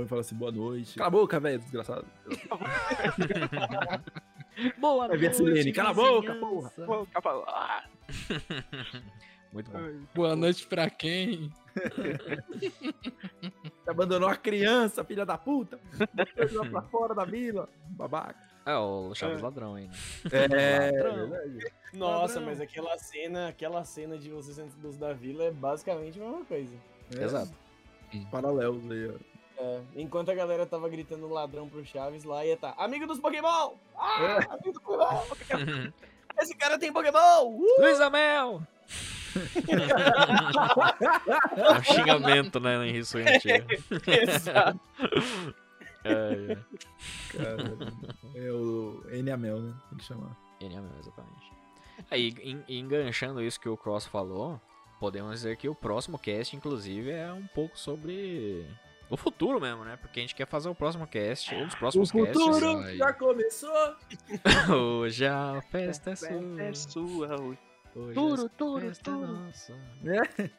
e 0.03 0.09
fala 0.09 0.23
assim: 0.23 0.35
boa 0.35 0.51
noite. 0.51 0.97
Cala 0.97 1.09
a 1.09 1.11
boca, 1.11 1.39
velho, 1.39 1.59
desgraçado. 1.59 2.07
Boa 4.79 5.09
Vai 5.09 5.19
ver 5.19 5.27
a 5.27 5.31
noite, 5.31 5.37
Silene, 5.37 5.73
cala 5.73 5.91
a 5.91 5.95
boca, 5.95 6.35
ah, 7.49 7.85
Muito 9.53 9.71
bom. 9.71 9.79
Boa 10.15 10.35
noite 10.35 10.67
pra 10.67 10.89
quem? 10.89 11.53
Você 11.75 12.83
abandonou 13.91 14.29
a 14.29 14.37
criança, 14.37 15.05
filha 15.05 15.25
da 15.25 15.39
puta. 15.39 15.79
Jogou 16.49 16.71
pra 16.71 16.83
fora 16.83 17.15
da 17.15 17.25
vila. 17.25 17.69
Babaca. 17.91 18.53
É 18.65 18.77
o 18.77 19.13
Chaves 19.15 19.43
Ladrão 19.43 19.75
aí, 19.75 19.89
né? 19.89 19.95
É, 20.31 20.91
Ladrão. 20.93 21.29
verdade. 21.29 21.73
Nossa, 21.93 22.35
Ladrão. 22.35 22.47
mas 22.47 22.61
aquela 22.61 22.97
cena, 22.97 23.49
aquela 23.49 23.85
cena 23.85 24.17
de 24.17 24.31
vocês 24.31 24.57
antes 24.59 24.77
dos 24.77 24.97
da 24.97 25.13
vila 25.13 25.45
é 25.45 25.51
basicamente 25.51 26.21
a 26.21 26.25
mesma 26.25 26.45
coisa. 26.45 26.73
É, 27.19 27.25
Exato. 27.25 27.53
Paralelos 28.31 28.89
aí, 28.91 29.09
ó. 29.09 29.15
É, 29.59 29.81
enquanto 29.97 30.31
a 30.31 30.35
galera 30.35 30.65
tava 30.65 30.89
gritando 30.89 31.29
ladrão 31.29 31.69
pro 31.69 31.85
Chaves, 31.85 32.25
lá 32.25 32.45
ia 32.45 32.57
tá, 32.57 32.75
amigo 32.79 33.07
dos 33.07 33.21
Pokémon! 33.21 33.75
Ah, 33.97 34.39
amigo 34.51 34.73
dos 34.73 34.83
Pokémon! 34.83 35.91
Esse 36.41 36.55
cara 36.57 36.79
tem 36.79 36.93
Pokémon! 36.93 37.49
Uh! 37.49 37.81
Luiz 37.81 38.01
Amel! 38.01 38.63
É 41.57 41.73
um 41.79 41.83
xingamento, 41.83 42.61
né, 42.61 42.87
em 42.87 42.93
Rio 42.93 43.03
Antigo. 43.03 43.67
Exato. 44.11 44.81
É, 46.05 46.57
Cara, 47.31 47.93
é 48.35 48.51
o 48.53 49.03
Enamel, 49.11 49.61
né? 49.61 49.75
Tem 49.91 49.99
que 49.99 50.05
chamar. 50.05 50.37
é. 50.61 50.65
É 50.67 50.69
mesmo, 50.69 50.91
exatamente. 50.99 51.53
Aí, 52.11 52.35
en- 52.43 52.65
enganchando 52.69 53.41
isso 53.43 53.61
que 53.61 53.69
o 53.69 53.77
Cross 53.77 54.07
falou, 54.07 54.61
podemos 54.99 55.33
dizer 55.33 55.57
que 55.57 55.69
o 55.69 55.75
próximo 55.75 56.19
cast, 56.19 56.57
inclusive, 56.57 57.11
é 57.11 57.33
um 57.33 57.47
pouco 57.49 57.79
sobre 57.79 58.67
o 59.09 59.17
futuro 59.17 59.61
mesmo, 59.61 59.85
né? 59.85 59.97
Porque 60.01 60.19
a 60.19 60.23
gente 60.23 60.35
quer 60.35 60.47
fazer 60.47 60.69
o 60.69 60.75
próximo 60.75 61.07
cast, 61.07 61.55
um 61.55 61.67
dos 61.67 61.75
próximos 61.77 62.11
futuro 62.11 62.79
Ai. 62.79 62.97
já 62.97 63.13
começou. 63.13 63.71
casts. 63.73 64.69
Hoje 64.71 65.27
a 65.27 65.63
festa 65.71 66.11
é 66.11 66.17
sua. 66.17 66.63
É 66.63 66.75
sua. 66.75 67.41
ui. 67.41 67.59
Hoje 67.95 68.15
Turo, 68.15 68.49
turo, 68.49 68.93
turo. 69.03 69.27
nossa. 69.27 69.75
É. 70.05 70.51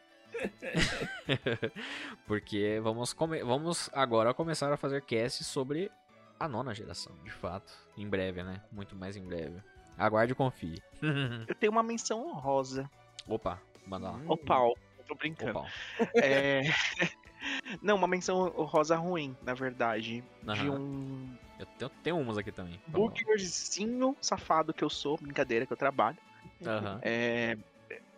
Porque 2.28 2.80
vamos, 2.82 3.14
come- 3.14 3.44
vamos 3.44 3.90
agora 3.94 4.34
começar 4.34 4.72
a 4.72 4.78
fazer 4.78 5.02
casts 5.02 5.46
sobre 5.48 5.92
a 6.40 6.48
nona 6.48 6.74
geração, 6.74 7.14
de 7.24 7.32
fato. 7.32 7.74
Em 7.98 8.08
breve, 8.08 8.44
né? 8.44 8.62
Muito 8.72 8.96
mais 8.96 9.16
em 9.16 9.24
breve. 9.24 9.62
Aguarde 9.98 10.34
e 10.34 10.36
confie. 10.36 10.82
Eu 11.48 11.56
tenho 11.56 11.72
uma 11.72 11.84
menção 11.84 12.26
honrosa. 12.28 12.90
Opa, 13.28 13.60
manda 13.86 14.12
lá. 14.12 14.20
O 14.28 14.38
pau. 14.38 14.74
Eu 15.00 15.06
tô 15.06 15.16
brincando. 15.16 15.60
Opa. 15.60 15.70
É... 16.16 16.62
Não, 17.82 17.96
uma 17.98 18.08
menção 18.08 18.54
honrosa 18.58 18.96
ruim, 18.96 19.36
na 19.42 19.54
verdade. 19.54 20.24
De 20.44 20.70
um 20.70 21.30
Eu 21.60 21.66
tenho, 21.66 21.92
tenho 22.02 22.18
umas 22.18 22.38
aqui 22.38 22.52
também. 22.54 22.82
Bookerzinho 22.88 24.16
safado 24.22 24.74
que 24.74 24.84
eu 24.84 24.90
sou. 24.90 25.18
Brincadeira 25.18 25.66
que 25.66 25.74
eu 25.74 25.78
trabalho. 25.78 26.18
Aham. 26.66 27.00
É... 27.02 27.58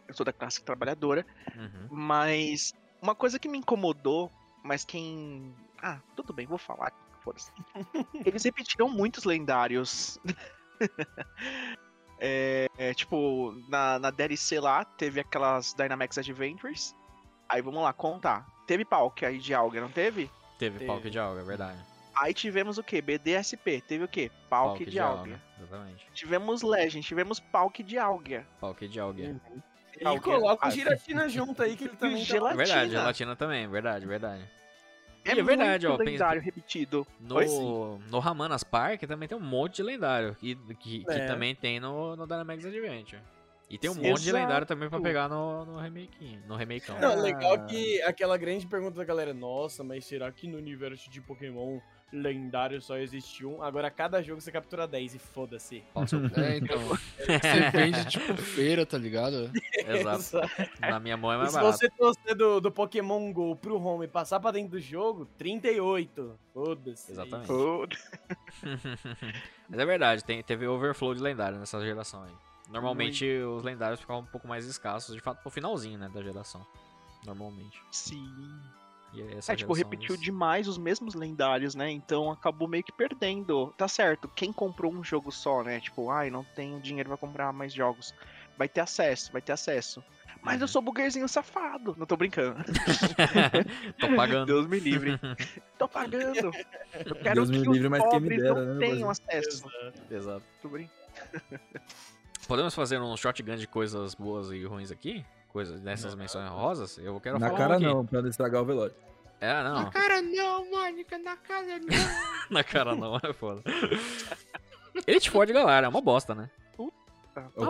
Eu 0.07 0.13
sou 0.13 0.25
da 0.25 0.33
classe 0.33 0.63
trabalhadora. 0.63 1.25
Uhum. 1.55 1.87
Mas 1.89 2.73
uma 3.01 3.15
coisa 3.15 3.39
que 3.39 3.47
me 3.47 3.57
incomodou, 3.57 4.31
mas 4.63 4.85
quem. 4.85 5.53
Ah, 5.81 5.99
tudo 6.15 6.33
bem, 6.33 6.45
vou 6.45 6.57
falar. 6.57 6.91
Foda-se. 7.21 7.51
Eles 8.25 8.43
repetiram 8.43 8.89
muitos 8.89 9.23
lendários. 9.23 10.19
É, 12.17 12.69
é, 12.77 12.93
tipo, 12.93 13.53
na, 13.67 13.99
na 13.99 14.09
DLC 14.09 14.57
lá, 14.57 14.85
teve 14.85 15.19
aquelas 15.19 15.73
Dynamax 15.73 16.17
Adventures. 16.17 16.95
Aí 17.47 17.61
vamos 17.61 17.83
lá, 17.83 17.91
contar. 17.91 18.47
Teve 18.65 18.85
Palk 18.85 19.25
aí 19.25 19.37
de 19.37 19.53
Alga, 19.53 19.81
não 19.81 19.91
teve? 19.91 20.31
Teve 20.57 20.79
Teve. 20.79 20.87
Palk 20.87 21.09
de 21.09 21.19
Alga, 21.19 21.41
é 21.41 21.43
verdade. 21.43 21.77
Aí 22.17 22.33
tivemos 22.33 22.77
o 22.77 22.83
que? 22.83 23.01
BDSP. 23.01 23.81
Teve 23.81 24.03
o 24.05 24.07
que? 24.07 24.31
Palk 24.49 24.85
de, 24.85 24.99
Alga. 24.99 25.39
Exatamente. 25.59 26.07
Tivemos 26.13 26.61
Legend, 26.61 27.05
tivemos 27.05 27.39
Palk 27.39 27.83
de 27.83 27.97
Algia. 27.97 28.45
Palk 28.59 28.87
de 28.87 28.99
Algia. 28.99 29.39
E 29.99 30.05
Alguém- 30.05 30.21
coloca 30.21 30.67
o 30.67 30.71
Giratina 30.71 31.27
junto 31.29 31.61
aí, 31.63 31.75
que 31.75 31.85
ele 31.85 31.95
também 31.95 32.17
tá... 32.17 32.23
Gelatina. 32.25 32.57
Verdade, 32.65 32.91
gelatina 32.91 33.35
também, 33.35 33.67
verdade, 33.67 34.05
verdade. 34.05 34.43
É, 35.23 35.33
E 35.33 35.39
é 35.39 35.43
verdade, 35.43 35.87
muito 35.87 35.95
ó, 35.95 35.97
pensa- 35.97 36.11
lendário 36.11 36.41
repetido. 36.41 37.07
Oi, 37.31 37.47
sim. 37.47 37.59
No, 37.59 37.97
no 37.99 38.19
Ramanas 38.19 38.63
Park 38.63 39.01
também 39.03 39.27
tem 39.27 39.37
um 39.37 39.41
monte 39.41 39.77
de 39.77 39.83
lendário. 39.83 40.35
Que, 40.35 40.55
que, 40.79 41.03
que 41.03 41.11
É. 41.11 41.25
também 41.25 41.55
tem 41.55 41.79
no, 41.79 42.15
no 42.15 42.27
Dynamax 42.27 42.65
Adventure. 42.65 43.21
E 43.67 43.79
tem 43.79 43.89
um 43.89 43.95
Sim. 43.95 44.09
monte 44.09 44.21
de 44.21 44.31
lendário 44.31 44.67
também 44.67 44.87
pra 44.87 45.01
pegar 45.01 45.27
no, 45.27 45.65
no 45.65 45.79
remake. 45.79 46.37
No 46.47 46.55
remakeão. 46.55 46.99
Não, 46.99 47.13
Ah. 47.13 47.15
legal 47.15 47.65
que 47.65 47.99
aquela 48.03 48.37
grande 48.37 48.67
pergunta 48.67 48.97
da 48.97 49.03
galera, 49.03 49.33
nossa, 49.33 49.83
mas 49.83 50.05
será 50.05 50.31
que 50.31 50.47
no 50.47 50.57
universo 50.59 51.09
de 51.09 51.19
Pokémon 51.19 51.79
lendário 52.13 52.81
só 52.81 52.97
existe 52.97 53.45
um? 53.45 53.61
Agora 53.61 53.89
cada 53.91 54.21
jogo 54.21 54.39
você 54.39 54.51
captura 54.51 54.87
10 54.87 55.15
e 55.15 55.19
foda-se. 55.19 55.83
É, 56.37 56.57
então. 56.57 56.79
Você 57.25 57.69
vende 57.71 58.05
tipo 58.05 58.35
feira, 58.37 58.85
tá 58.85 58.97
ligado? 58.97 59.51
Exato. 59.87 60.47
Na 60.79 60.99
minha 60.99 61.17
mão 61.17 61.31
é 61.31 61.35
E 61.35 61.37
mais 61.39 61.49
se 61.51 61.55
barato. 61.57 61.77
você 61.77 61.89
trouxer 61.89 62.35
do, 62.35 62.61
do 62.61 62.71
Pokémon 62.71 63.31
GO 63.33 63.55
pro 63.55 63.81
home 63.81 64.05
e 64.05 64.07
passar 64.07 64.39
pra 64.39 64.51
dentro 64.51 64.71
do 64.71 64.79
jogo, 64.79 65.25
38. 65.37 66.39
Foda-se. 66.53 67.11
Exatamente. 67.11 67.47
Pô, 67.47 67.87
Mas 69.69 69.79
é 69.79 69.85
verdade, 69.85 70.23
tem, 70.23 70.43
teve 70.43 70.67
overflow 70.67 71.13
de 71.15 71.21
lendário 71.21 71.57
nessa 71.57 71.79
geração 71.81 72.23
aí. 72.23 72.31
Normalmente 72.69 73.25
os 73.41 73.63
lendários 73.63 73.99
ficavam 73.99 74.21
um 74.23 74.25
pouco 74.25 74.47
mais 74.47 74.65
escassos, 74.65 75.15
de 75.15 75.21
fato, 75.21 75.41
pro 75.41 75.49
finalzinho, 75.51 75.97
né, 75.99 76.09
da 76.13 76.21
geração. 76.21 76.65
Normalmente. 77.25 77.79
Sim. 77.91 78.31
E 79.15 79.37
essa 79.37 79.53
É, 79.53 79.55
tipo, 79.55 79.73
repetiu 79.73 80.17
demais 80.17 80.67
os 80.67 80.77
mesmos 80.77 81.13
lendários, 81.15 81.73
né? 81.75 81.89
Então 81.89 82.31
acabou 82.31 82.67
meio 82.67 82.83
que 82.83 82.91
perdendo. 82.91 83.73
Tá 83.77 83.87
certo, 83.87 84.27
quem 84.29 84.51
comprou 84.51 84.91
um 84.93 85.03
jogo 85.03 85.31
só, 85.31 85.63
né? 85.63 85.79
Tipo, 85.79 86.09
ai, 86.09 86.29
não 86.29 86.43
tenho 86.43 86.79
dinheiro 86.81 87.09
pra 87.09 87.17
comprar 87.17 87.51
mais 87.53 87.73
jogos. 87.73 88.13
Vai 88.57 88.67
ter 88.69 88.81
acesso, 88.81 89.31
vai 89.31 89.41
ter 89.41 89.51
acesso. 89.51 90.03
Mas 90.41 90.61
eu 90.61 90.65
Uhum. 90.65 90.67
sou 90.67 90.81
buguerzinho 90.81 91.27
safado. 91.27 91.95
Não 91.97 92.05
tô 92.05 92.15
brincando. 92.15 92.55
Tô 93.99 94.15
pagando. 94.15 94.45
Deus 94.45 94.67
me 94.67 94.79
livre. 94.79 95.19
tô 95.79 95.87
pagando. 95.87 96.51
Eu 97.05 97.15
quero 97.15 97.35
Deus 97.35 97.49
me 97.49 97.61
que 97.63 97.69
livre, 97.69 97.87
os 97.87 97.89
mas 97.91 98.09
quem 98.09 98.19
me 98.19 98.29
dera, 98.29 98.53
não 98.53 98.73
né, 98.75 98.79
tenham 98.79 99.09
acesso. 99.09 99.65
Exato. 100.09 100.43
Tô 100.61 100.69
brincando. 100.69 100.95
Podemos 102.47 102.75
fazer 102.75 102.99
um 103.01 103.17
shotgun 103.17 103.55
de 103.55 103.65
coisas 103.67 104.13
boas 104.13 104.51
e 104.51 104.63
ruins 104.65 104.91
aqui? 104.91 105.25
Coisas 105.55 105.79
nessas 105.79 106.13
menções 106.15 106.49
rosas? 106.49 106.97
Eu 106.97 107.17
quero 107.21 107.39
Na 107.39 107.47
falar 107.47 107.57
cara 107.57 107.77
um 107.77 107.79
não, 107.79 108.05
pra 108.05 108.21
não 108.21 108.27
estragar 108.27 108.61
o 108.61 108.65
velório. 108.65 108.93
É, 109.39 109.63
não. 109.63 109.89
cara 109.89 110.21
não, 110.21 110.69
Mônica, 110.69 111.17
na 111.17 111.37
casa 111.37 111.79
não. 111.79 111.87
Na 112.51 112.61
cara 112.61 112.93
não, 112.93 113.15
é 113.23 113.31
foda. 113.31 113.61
Elite 115.07 115.29
Four 115.29 115.45
de 115.45 115.53
Galara 115.53 115.85
é 115.85 115.89
uma 115.89 116.01
bosta, 116.01 116.35
né? 116.35 116.49
Uma 116.77 116.91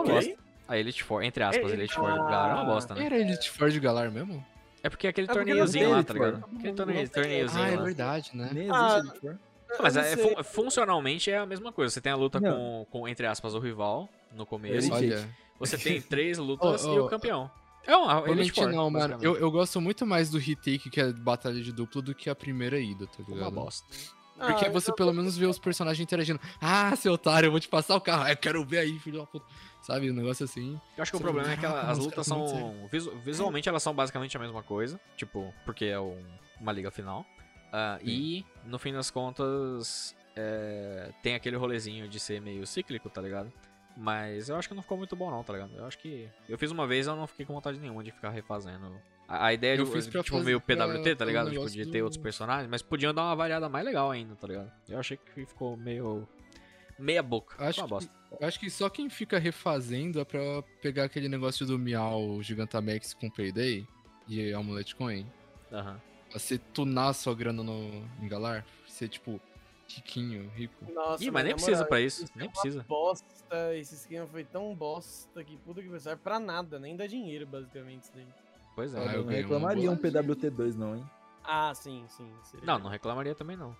Ok. 0.00 0.12
bosta. 0.12 0.34
A 0.66 0.76
Elite 0.76 1.04
Four, 1.04 1.22
entre 1.22 1.44
aspas, 1.44 1.70
É, 1.70 1.74
Elite 1.74 1.94
Four 1.94 2.10
de 2.10 2.18
Galara 2.18 2.50
é 2.50 2.54
uma 2.56 2.64
bosta, 2.64 2.92
né? 2.92 3.06
Era 3.06 3.18
Elite 3.20 3.48
Four 3.52 3.70
de 3.70 3.78
Galar 3.78 4.10
mesmo? 4.10 4.44
É 4.82 4.88
porque 4.90 5.06
é 5.06 5.10
aquele 5.10 5.26
É 5.26 5.28
porque 5.32 5.44
torneiozinho 5.44 5.90
lá, 5.92 6.02
tá 6.02 6.12
ligado? 6.12 6.44
Aquele 6.58 6.72
torneio, 6.72 7.08
torneiozinho 7.08 7.62
Ah, 7.64 7.68
é 7.70 7.76
lá. 7.76 7.82
verdade, 7.84 8.30
né? 8.36 8.50
Nem 8.52 8.68
Ah, 8.68 8.74
existe 8.98 8.98
Elite 8.98 9.20
Four. 9.20 9.38
Mas 9.80 9.96
é, 9.96 10.16
fun- 10.16 10.42
funcionalmente 10.42 11.30
é 11.30 11.38
a 11.38 11.46
mesma 11.46 11.70
coisa. 11.70 11.94
Você 11.94 12.00
tem 12.00 12.10
a 12.10 12.16
luta 12.16 12.40
Não. 12.40 12.50
com, 12.50 12.86
com, 13.02 13.08
entre 13.08 13.26
aspas, 13.28 13.54
o 13.54 13.60
rival 13.60 14.08
no 14.32 14.44
começo. 14.44 14.92
Olha, 14.92 15.28
Você 15.60 15.78
tem 15.78 16.00
três 16.02 16.36
lutas 16.36 16.84
Oh, 16.84 16.94
e 16.94 16.98
oh, 16.98 17.06
o 17.06 17.08
campeão. 17.08 17.48
É 17.48 17.65
uma 17.94 18.20
vou 18.20 18.28
Elite 18.30 18.48
mentir 18.48 18.64
Four, 18.64 18.72
não, 18.72 18.90
mano. 18.90 19.18
Eu, 19.22 19.36
eu 19.36 19.50
gosto 19.50 19.80
muito 19.80 20.04
mais 20.06 20.30
do 20.30 20.38
retake, 20.38 20.90
que 20.90 21.00
é 21.00 21.12
batalha 21.12 21.60
de 21.62 21.72
duplo, 21.72 22.02
do 22.02 22.14
que 22.14 22.28
a 22.30 22.34
primeira 22.34 22.78
ida, 22.80 23.06
tá 23.06 23.22
Uma 23.28 23.34
ligado? 23.34 23.52
bosta. 23.54 23.86
Porque 24.38 24.66
Ah, 24.66 24.70
você 24.70 24.92
pelo 24.92 25.14
menos 25.14 25.36
vê 25.38 25.46
os 25.46 25.58
personagens 25.58 26.02
interagindo. 26.02 26.38
Ah, 26.60 26.94
seu 26.96 27.14
otário, 27.14 27.46
eu 27.46 27.50
vou 27.50 27.58
te 27.60 27.68
passar 27.68 27.96
o 27.96 28.00
carro. 28.00 28.28
Eu 28.28 28.36
quero 28.36 28.62
ver 28.66 28.78
aí, 28.80 28.98
filho 28.98 29.20
da 29.20 29.26
puta. 29.26 29.46
Sabe, 29.80 30.10
um 30.10 30.14
negócio 30.14 30.44
assim. 30.44 30.78
Eu 30.96 31.02
acho 31.02 31.12
que 31.12 31.16
o 31.16 31.20
problema 31.20 31.48
fala, 31.48 31.54
é 31.56 31.60
que 31.60 31.64
ela- 31.64 31.74
"Caraca, 31.76 31.92
as 31.92 31.98
lutas 31.98 32.26
são 32.26 32.88
visualmente 33.24 33.68
elas 33.68 33.82
são 33.82 33.94
basicamente 33.94 34.36
a 34.36 34.40
mesma 34.40 34.62
coisa. 34.62 35.00
Tipo, 35.16 35.54
porque 35.64 35.86
é 35.86 35.98
um- 36.00 36.22
uma 36.60 36.72
liga 36.72 36.90
final. 36.90 37.24
Ah, 37.72 37.98
e, 38.02 38.44
no 38.64 38.78
fim 38.78 38.92
das 38.92 39.10
contas, 39.10 40.14
é, 40.34 41.10
tem 41.22 41.34
aquele 41.34 41.56
rolezinho 41.56 42.06
de 42.08 42.20
ser 42.20 42.40
meio 42.40 42.66
cíclico, 42.66 43.08
tá 43.08 43.22
ligado? 43.22 43.50
Mas 43.96 44.48
eu 44.50 44.56
acho 44.56 44.68
que 44.68 44.74
não 44.74 44.82
ficou 44.82 44.98
muito 44.98 45.16
bom, 45.16 45.30
não, 45.30 45.42
tá 45.42 45.52
ligado? 45.54 45.72
Eu 45.74 45.86
acho 45.86 45.98
que. 45.98 46.28
Eu 46.48 46.58
fiz 46.58 46.70
uma 46.70 46.86
vez 46.86 47.06
e 47.06 47.10
eu 47.10 47.16
não 47.16 47.26
fiquei 47.26 47.46
com 47.46 47.54
vontade 47.54 47.78
nenhuma 47.78 48.04
de 48.04 48.10
ficar 48.10 48.30
refazendo. 48.30 48.92
A, 49.26 49.46
a 49.46 49.54
ideia 49.54 49.74
de 49.76 49.82
Eu 49.82 49.86
fiz 49.86 50.06
pra 50.06 50.22
tipo, 50.22 50.36
fazer- 50.36 50.44
meio 50.46 50.60
pra- 50.60 50.76
PWT, 50.76 51.16
tá 51.16 51.24
ligado? 51.24 51.50
Tipo, 51.50 51.68
de 51.70 51.86
ter 51.86 51.98
do- 51.98 52.04
outros 52.04 52.20
personagens, 52.22 52.68
mas 52.70 52.82
podiam 52.82 53.12
dar 53.14 53.22
uma 53.22 53.34
variada 53.34 53.68
mais 53.68 53.84
legal 53.84 54.10
ainda, 54.10 54.34
tá 54.36 54.46
ligado? 54.46 54.70
Eu 54.88 54.98
achei 55.00 55.16
que 55.16 55.46
ficou 55.46 55.76
meio. 55.76 56.28
meia 56.98 57.22
boca. 57.22 57.56
Acho 57.62 57.80
uma 57.80 57.86
que, 57.86 57.90
bosta. 57.94 58.10
eu 58.40 58.46
acho 58.48 58.60
que 58.60 58.70
só 58.70 58.88
quem 58.88 59.08
fica 59.10 59.38
refazendo 59.38 60.20
é 60.20 60.24
pra 60.24 60.62
pegar 60.82 61.04
aquele 61.04 61.28
negócio 61.28 61.66
do 61.66 61.78
Miau 61.78 62.40
Gigantamax 62.42 63.14
com 63.14 63.28
Payday 63.30 63.86
e 64.28 64.52
Amulet 64.52 64.94
Coin. 64.94 65.26
Aham. 65.72 66.00
Pra 66.30 66.38
você 66.38 66.58
tunar 66.58 67.12
sua 67.14 67.34
grana 67.34 67.62
no 67.62 68.04
em 68.20 68.28
Galar. 68.28 68.64
Ser 68.86 69.08
tipo 69.08 69.40
riquinho, 69.88 70.48
rico. 70.50 70.92
Nossa, 70.92 71.24
Ih, 71.24 71.30
mas 71.30 71.44
nem 71.44 71.52
precisa 71.54 71.76
moral, 71.76 71.88
pra 71.88 72.00
isso. 72.00 72.24
é 72.24 72.28
Nem 72.38 72.50
precisa. 72.50 72.84
Bosta, 72.88 73.74
esse 73.76 73.94
esquema 73.94 74.26
foi 74.26 74.44
tão 74.44 74.74
bosta 74.74 75.42
que 75.44 75.56
puta 75.58 75.82
que 75.82 76.00
serve 76.00 76.22
pra 76.22 76.38
nada, 76.38 76.78
nem 76.78 76.96
dá 76.96 77.06
dinheiro, 77.06 77.46
basicamente, 77.46 78.02
isso 78.04 78.12
daí. 78.14 78.26
Pois 78.74 78.94
é. 78.94 78.98
Ah, 78.98 79.04
eu 79.12 79.20
eu 79.20 79.24
não 79.24 79.32
reclamaria 79.32 79.90
um 79.90 79.96
bolada. 79.96 80.22
PWT2 80.22 80.74
não, 80.74 80.96
hein? 80.96 81.10
Ah, 81.42 81.72
sim, 81.74 82.04
sim. 82.08 82.30
seria 82.42 82.66
Não, 82.66 82.78
não 82.78 82.90
reclamaria 82.90 83.34
também 83.34 83.56
não. 83.56 83.76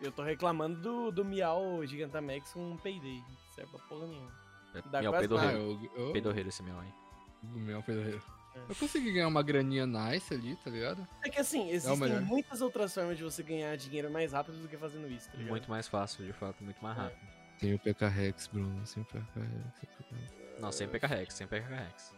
Eu 0.00 0.12
tô 0.12 0.22
reclamando 0.22 0.80
do, 0.80 1.10
do 1.10 1.24
Miau 1.24 1.84
Gigantamax 1.84 2.52
com 2.52 2.76
Payday. 2.76 3.18
Não 3.28 3.52
serve 3.54 3.70
pra 3.72 3.80
porra 3.88 4.06
nenhuma. 4.06 4.32
Dá 4.86 5.00
Miau 5.00 5.12
quase 5.12 5.26
Ah, 5.36 5.52
eu, 5.52 5.90
eu, 5.96 6.12
Peidorreiro 6.12 6.48
esse 6.48 6.62
meu 6.62 6.78
aí. 6.78 6.88
do 7.42 7.58
Miau 7.58 7.82
Peidorreiro. 7.82 8.22
É. 8.68 8.72
Eu 8.72 8.76
consegui 8.76 9.12
ganhar 9.12 9.28
uma 9.28 9.42
graninha 9.42 9.86
nice 9.86 10.32
ali, 10.34 10.56
tá 10.56 10.70
ligado? 10.70 11.06
É 11.24 11.28
que 11.30 11.38
assim, 11.40 11.70
existem 11.70 11.96
melhor. 11.98 12.20
muitas 12.22 12.60
outras 12.60 12.92
formas 12.94 13.16
de 13.16 13.22
você 13.24 13.42
ganhar 13.42 13.76
dinheiro 13.76 14.10
mais 14.10 14.32
rápido 14.32 14.60
do 14.60 14.68
que 14.68 14.76
fazendo 14.76 15.08
isso, 15.10 15.26
tá 15.30 15.36
ligado? 15.36 15.50
Muito 15.50 15.70
mais 15.70 15.86
fácil, 15.88 16.24
de 16.24 16.32
fato, 16.32 16.62
muito 16.64 16.82
mais 16.82 16.96
É. 16.98 17.00
rápido. 17.02 17.20
Tem 17.58 17.74
o 17.74 17.78
PK 17.78 18.06
Rex, 18.08 18.46
Bruno. 18.46 18.86
Sem 18.86 19.02
o 19.02 19.06
PK 19.06 19.18
Rex. 19.40 19.74
sem 19.80 19.88
o 19.88 19.96
PK 19.96 20.14
Rex. 20.14 20.60
Não, 20.60 20.72
sem 20.72 20.88
PK 20.88 21.06
Rex, 21.06 21.34
sem 21.34 21.46
PK 21.46 21.66
Rex. 21.68 22.14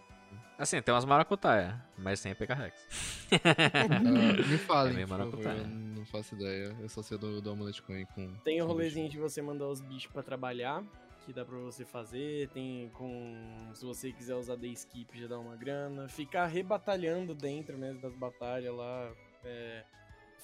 Assim, 0.59 0.81
tem 0.83 0.93
umas 0.95 1.07
maracutaia, 1.07 1.83
mas 1.97 2.21
sem 2.21 2.35
PK 2.35 2.53
Rex. 2.55 3.29
Ah, 3.33 4.47
me 4.47 4.59
falem, 4.59 4.93
É 4.93 4.97
meio 4.97 5.09
por 5.09 5.17
favor, 5.17 5.31
maracutaia. 5.31 5.59
eu 5.62 5.67
não 5.69 6.05
faço 6.07 6.35
ideia. 6.35 6.77
Eu 6.79 6.89
só 6.89 7.03
sei 7.03 7.17
do, 7.17 7.41
do 7.41 7.51
Amulet 7.51 7.81
Coin 7.83 8.05
com... 8.15 8.31
Tem 8.45 8.61
o 8.61 8.67
rolezinho 8.67 9.09
de 9.09 9.19
você 9.19 9.41
mandar 9.41 9.69
os 9.69 9.81
bichos 9.81 10.12
pra 10.12 10.23
trabalhar, 10.23 10.83
que 11.21 11.33
dá 11.33 11.45
pra 11.45 11.57
você 11.59 11.85
fazer. 11.85 12.49
Tem 12.51 12.91
com. 12.95 13.71
Se 13.75 13.85
você 13.85 14.13
quiser 14.13 14.35
usar 14.37 14.57
day 14.57 14.73
skip, 14.73 15.19
já 15.21 15.27
dá 15.27 15.39
uma 15.39 15.57
grana. 15.57 16.09
Ficar 16.09 16.47
rebatalhando 16.47 17.35
dentro 17.35 17.77
mesmo 17.79 18.01
das 18.01 18.15
batalhas 18.15 18.75
lá. 18.75 19.13
é, 19.45 19.85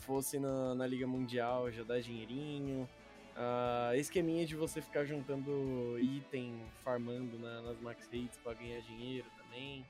fosse 0.00 0.38
na, 0.38 0.74
na 0.74 0.86
Liga 0.86 1.06
Mundial, 1.06 1.70
já 1.70 1.82
dá 1.82 1.98
dinheirinho. 1.98 2.88
Ah, 3.36 3.92
esqueminha 3.96 4.46
de 4.46 4.56
você 4.56 4.80
ficar 4.80 5.04
juntando 5.04 5.98
item, 5.98 6.54
farmando 6.82 7.38
na- 7.38 7.60
nas 7.60 7.78
max 7.80 8.06
rates 8.06 8.38
pra 8.42 8.54
ganhar 8.54 8.80
dinheiro 8.80 9.26
também. 9.36 9.84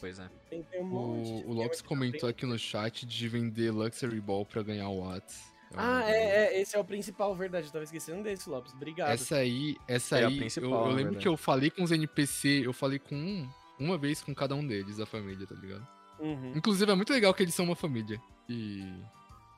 Pois 0.00 0.18
é. 0.18 0.28
Tem, 0.50 0.62
tem 0.64 0.82
um 0.82 0.86
monte 0.86 1.24
de 1.24 1.46
O, 1.46 1.50
o 1.50 1.52
Lopes 1.54 1.80
comentou 1.80 2.28
aqui 2.28 2.44
no 2.44 2.58
chat 2.58 3.06
de 3.06 3.28
vender 3.28 3.70
Luxury 3.70 4.20
Ball 4.20 4.44
pra 4.44 4.62
ganhar 4.62 4.88
Watts. 4.90 5.49
Ah, 5.76 6.02
é, 6.10 6.56
é, 6.56 6.60
esse 6.60 6.74
é 6.74 6.78
o 6.78 6.84
principal, 6.84 7.34
verdade. 7.34 7.66
Eu 7.66 7.72
tava 7.72 7.84
esquecendo 7.84 8.22
desse, 8.22 8.48
Lopes. 8.50 8.72
Obrigado. 8.74 9.10
Essa 9.10 9.36
aí, 9.36 9.76
essa 9.86 10.18
É 10.18 10.24
a 10.24 10.28
aí, 10.28 10.38
eu, 10.56 10.62
eu 10.70 10.78
lembro 10.86 10.94
verdade. 10.96 11.16
que 11.18 11.28
eu 11.28 11.36
falei 11.36 11.70
com 11.70 11.82
os 11.84 11.92
NPC, 11.92 12.62
eu 12.66 12.72
falei 12.72 12.98
com 12.98 13.14
um, 13.14 13.48
uma 13.78 13.96
vez 13.96 14.22
com 14.22 14.34
cada 14.34 14.54
um 14.54 14.66
deles, 14.66 14.96
da 14.96 15.06
família, 15.06 15.46
tá 15.46 15.54
ligado? 15.54 15.86
Uhum. 16.18 16.52
Inclusive 16.56 16.90
é 16.90 16.94
muito 16.94 17.12
legal 17.12 17.32
que 17.32 17.42
eles 17.42 17.54
são 17.54 17.64
uma 17.64 17.76
família 17.76 18.20
e 18.48 18.84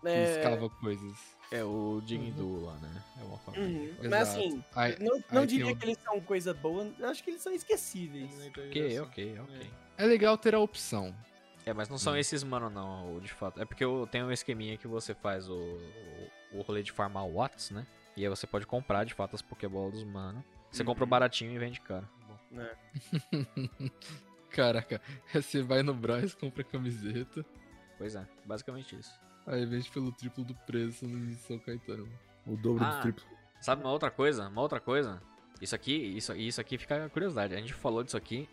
que 0.02 0.09
É, 0.09 0.36
escava 0.39 0.68
coisas. 0.68 1.14
É 1.51 1.62
o 1.64 2.01
Digdu 2.05 2.64
lá, 2.64 2.74
né? 2.76 3.02
É 3.20 3.24
uma 3.24 3.39
família. 3.39 3.90
uhum. 4.02 4.09
Mas 4.10 4.28
assim, 4.28 4.64
Aí- 4.74 4.97
não, 5.01 5.22
não 5.30 5.47
diria 5.47 5.72
o- 5.72 5.76
que 5.76 5.84
eles 5.84 5.98
são 6.02 6.20
coisa 6.20 6.55
boa, 6.55 6.90
eu 6.98 7.09
acho 7.09 7.22
que 7.24 7.30
eles 7.30 7.43
são 7.43 7.52
esquecíveis. 7.52 8.30
Ok, 8.48 9.01
ok, 9.01 9.39
ok. 9.40 9.70
É 9.98 10.06
legal 10.06 10.36
ter 10.39 10.55
a 10.55 10.59
opção. 10.59 11.14
É, 11.64 11.72
mas 11.72 11.89
não 11.89 11.97
são 11.98 12.14
Hum. 12.14 12.16
esses 12.16 12.43
mano 12.43 12.68
não, 12.68 13.20
de 13.20 13.32
fato. 13.32 13.60
É 13.60 13.64
porque 13.64 13.84
eu 13.84 14.09
tenho 14.10 14.26
um 14.26 14.32
esqueminha 14.32 14.76
que 14.76 14.86
você 14.89 15.14
faz 15.14 15.48
o, 15.48 15.55
o, 15.55 16.30
o 16.59 16.62
rolê 16.62 16.82
de 16.82 16.90
farmar 16.93 17.26
Watts, 17.28 17.70
né? 17.70 17.86
E 18.16 18.22
aí 18.24 18.28
você 18.28 18.47
pode 18.47 18.66
comprar, 18.66 19.05
de 19.05 19.14
fato, 19.14 19.34
as 19.36 19.43
Pokéballs 19.43 19.93
dos 19.93 20.05
mano. 20.05 20.44
Você 20.70 20.82
compra 20.84 21.05
Uhum. 21.05 21.10
baratinho 21.10 21.52
e 21.52 21.59
vende 21.59 21.80
caro. 21.80 22.09
Caraca, 24.51 25.01
você 25.32 25.62
vai 25.62 25.82
no 25.82 25.94
Braz, 25.94 26.34
compra 26.34 26.62
camiseta, 26.62 27.44
Pois 27.97 28.14
é, 28.14 28.26
basicamente 28.44 28.97
isso. 28.98 29.12
aí 29.47 29.64
vende 29.64 29.90
pelo 29.90 30.12
triplo 30.12 30.44
do 30.44 30.55
preço 30.55 31.06
em 31.06 31.34
São 31.36 31.59
Caetano. 31.59 32.06
O 32.47 32.56
dobro 32.56 32.84
Ah. 32.84 32.97
do 32.97 33.02
triplo. 33.02 33.24
Sabe 33.60 33.82
uma 33.82 33.93
outra 33.93 34.10
coisa? 34.10 34.48
Uma 34.48 34.60
outra 34.60 34.80
coisa? 34.80 35.22
Isso 35.60 35.74
aqui, 35.74 35.94
isso, 35.94 36.34
isso 36.34 36.60
aqui 36.60 36.76
fica 36.76 37.06
a 37.06 37.09
curiosidade. 37.09 37.55
A 37.55 37.59
gente 37.59 37.72
falou 37.72 38.02
disso 38.02 38.16
aqui 38.16 38.48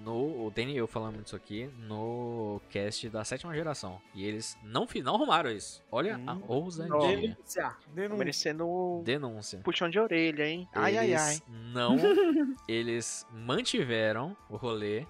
no. 0.00 0.46
O 0.46 0.50
Danny 0.54 0.72
e 0.74 0.76
eu 0.76 0.86
falamos 0.86 1.22
isso 1.26 1.36
aqui 1.36 1.70
no 1.80 2.60
cast 2.70 3.08
da 3.08 3.24
sétima 3.24 3.54
geração. 3.54 4.00
E 4.14 4.24
eles 4.24 4.56
não, 4.62 4.86
não 5.02 5.14
arrumaram 5.14 5.50
isso. 5.50 5.82
Olha 5.90 6.20
a 6.26 6.32
Hum. 6.34 6.42
ousadia. 6.48 7.16
Denúncia. 7.16 7.76
Denúncia. 7.94 8.18
Merecendo 8.18 9.02
Denúncia. 9.04 9.60
puxão 9.60 9.88
de 9.88 9.98
orelha, 9.98 10.46
hein? 10.48 10.68
Ai, 10.74 10.96
ai, 10.96 11.06
Eles 11.10 11.20
ai. 11.22 11.42
Não. 11.72 11.96
eles 12.68 13.26
mantiveram 13.32 14.36
o 14.48 14.56
rolê 14.56 15.06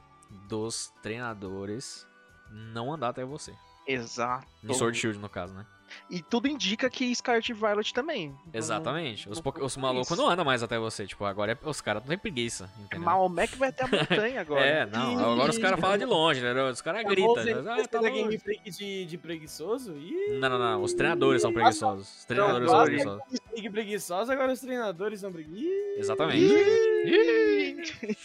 dos 0.48 0.92
treinadores 1.02 2.06
não 2.50 2.92
andar 2.92 3.08
até 3.10 3.24
você. 3.24 3.52
Exato. 3.86 4.46
Em 4.64 4.72
Sword 4.74 4.98
Shield, 4.98 5.18
no 5.18 5.28
caso, 5.28 5.54
né? 5.54 5.64
E 6.10 6.22
tudo 6.22 6.48
indica 6.48 6.88
que 6.90 7.14
Scarlet 7.14 7.50
e 7.50 7.54
Violet 7.54 7.92
também. 7.92 8.26
Então, 8.46 8.58
Exatamente. 8.58 9.28
Os, 9.28 9.42
não 9.42 9.52
os 9.64 9.76
malucos 9.76 10.10
isso. 10.10 10.20
não 10.20 10.28
andam 10.30 10.44
mais 10.44 10.62
até 10.62 10.78
você. 10.78 11.06
Tipo, 11.06 11.24
agora 11.24 11.52
é- 11.52 11.68
os 11.68 11.80
caras 11.80 12.02
não 12.02 12.08
têm 12.08 12.18
preguiça. 12.18 12.70
É 12.78 12.82
Entendeu? 12.84 13.04
Maomé 13.06 13.46
que 13.46 13.56
vai 13.56 13.68
até 13.70 13.84
a 13.84 13.88
montanha 13.88 14.40
agora. 14.42 14.64
É, 14.64 14.86
não. 14.86 15.32
Agora 15.32 15.50
os 15.50 15.58
caras 15.58 15.80
falam 15.80 15.98
de 15.98 16.04
longe, 16.04 16.40
entendeu? 16.40 16.66
Os 16.68 16.80
caras 16.80 17.04
gritam. 17.04 17.34
Ah, 17.68 17.88
tá 17.88 18.00
gameplay 18.00 18.60
de, 18.64 19.04
de 19.06 19.18
preguiçoso? 19.18 19.92
Ih, 19.96 20.38
Não, 20.38 20.48
não, 20.48 20.58
não. 20.58 20.82
Os 20.82 20.92
treinadores 20.94 21.42
são 21.42 21.52
preguiçosos. 21.52 22.08
Os 22.18 22.24
treinadores 22.24 22.66
não, 22.66 22.74
são 22.74 22.84
preguiçosos. 22.84 23.22
Gameplay 23.62 23.84
preguiçosa, 23.84 24.32
agora 24.32 24.52
os 24.52 24.60
treinadores 24.60 25.20
são 25.20 25.32
preguiçosos. 25.32 25.96
Exatamente. 25.98 26.56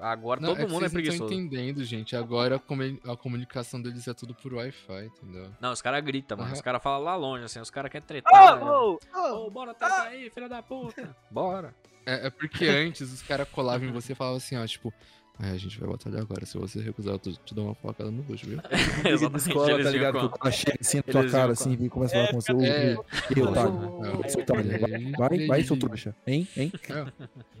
Agora 0.00 0.40
Não, 0.40 0.50
todo 0.50 0.58
que 0.58 0.72
mundo 0.72 0.84
é 0.84 0.88
vocês 0.88 0.92
não 0.92 1.00
estão 1.00 1.26
preguiçoso. 1.26 1.34
entendendo, 1.34 1.84
gente. 1.84 2.16
Agora 2.16 2.56
a, 2.56 3.12
a 3.12 3.16
comunicação 3.16 3.80
deles 3.80 4.06
é 4.06 4.14
tudo 4.14 4.34
por 4.34 4.52
Wi-Fi, 4.54 5.06
entendeu? 5.06 5.50
Não, 5.60 5.72
os 5.72 5.80
caras 5.82 6.04
gritam, 6.04 6.36
mano. 6.36 6.48
Aham. 6.48 6.54
Os 6.56 6.60
caras 6.60 6.82
falam 6.82 7.02
lá 7.02 7.16
longe, 7.16 7.44
assim. 7.44 7.60
Os 7.60 7.70
caras 7.70 7.90
querem 7.90 8.06
tretar. 8.06 8.62
oh, 8.62 8.98
oh. 9.14 9.46
Ô, 9.46 9.50
bora 9.50 9.74
tretar 9.74 10.08
aí, 10.08 10.30
filha 10.30 10.48
da 10.48 10.62
puta. 10.62 11.16
Bora. 11.30 11.74
É, 12.04 12.26
é 12.26 12.30
porque 12.30 12.66
antes 12.66 13.12
os 13.12 13.22
caras 13.22 13.48
colavam 13.48 13.88
em 13.88 13.92
você 13.92 14.12
e 14.12 14.16
falavam 14.16 14.36
assim, 14.38 14.56
ó, 14.56 14.66
tipo, 14.66 14.92
"É, 15.42 15.50
a 15.50 15.56
gente 15.56 15.78
vai 15.80 15.88
batalhar 15.90 16.20
agora. 16.22 16.46
Se 16.46 16.56
você 16.56 16.80
recusar, 16.80 17.14
eu 17.14 17.18
te 17.18 17.32
te 17.36 17.54
dou 17.54 17.66
uma 17.66 17.74
facada 17.74 18.10
no 18.10 18.22
bucho, 18.22 18.46
viu? 18.46 18.58
Da 19.32 19.36
escola, 19.38 19.82
tá 19.82 19.90
ligado? 19.90 20.14
com- 20.20 20.28
Que 20.28 20.34
o 20.36 20.38
cara 20.38 20.52
chega 20.54 20.78
assim 20.80 20.96
na 20.98 21.02
tua 21.02 21.20
Eles 21.20 21.32
cara, 21.32 21.52
assim, 21.52 21.72
e 21.80 21.88
começa 21.88 22.14
a 22.14 22.18
falar 22.18 22.28
com 22.32 22.40
você. 22.40 22.52
É, 22.52 22.94
ô, 22.96 23.04
E 23.36 23.42
otário? 23.42 23.72
Otário, 24.40 24.86
aí- 24.86 25.12
Vai, 25.12 25.46
vai, 25.46 25.62
seu 25.64 25.76
trouxa. 25.78 26.14
Hein? 26.26 26.46
Hein? 26.56 26.72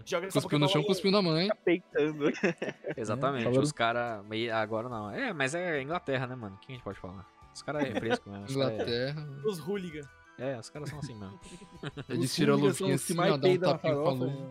Joga 0.04 0.26
essa 0.28 0.40
Cuspiu 0.40 0.58
no 0.58 0.68
chão, 0.68 0.82
cuspiu 0.84 1.10
na 1.10 1.20
mãe. 1.22 1.48
Peitando. 1.64 2.30
Exatamente. 2.96 3.48
Os 3.58 3.72
caras. 3.72 4.24
Agora 4.54 4.88
não. 4.88 5.10
É, 5.10 5.32
mas 5.32 5.54
é 5.54 5.82
Inglaterra, 5.82 6.26
né, 6.26 6.34
mano? 6.34 6.56
Quem 6.62 6.74
a 6.74 6.76
gente 6.76 6.84
pode 6.84 6.98
falar? 6.98 7.26
Os 7.54 7.62
caras 7.62 7.84
é 7.84 7.94
fresco 7.98 8.30
mesmo. 8.30 8.46
É... 8.46 8.50
Inglaterra. 8.52 9.28
Os 9.44 9.58
hooligan. 9.60 10.08
é, 10.38 10.58
os 10.58 10.70
caras 10.70 10.88
são 10.88 10.98
assim 10.98 11.14
mesmo. 11.18 11.38
Eles 12.08 12.34
tiram 12.34 12.54
a 12.54 12.56
hooligans 12.56 12.80
luvinha 12.80 12.94
assim, 12.96 13.18
ó, 13.18 13.36
dá 13.36 13.48
um 13.48 13.58
tapinha 13.58 13.58
com 13.58 13.68
a 13.68 13.78
farofa, 13.78 14.10
luva. 14.24 14.48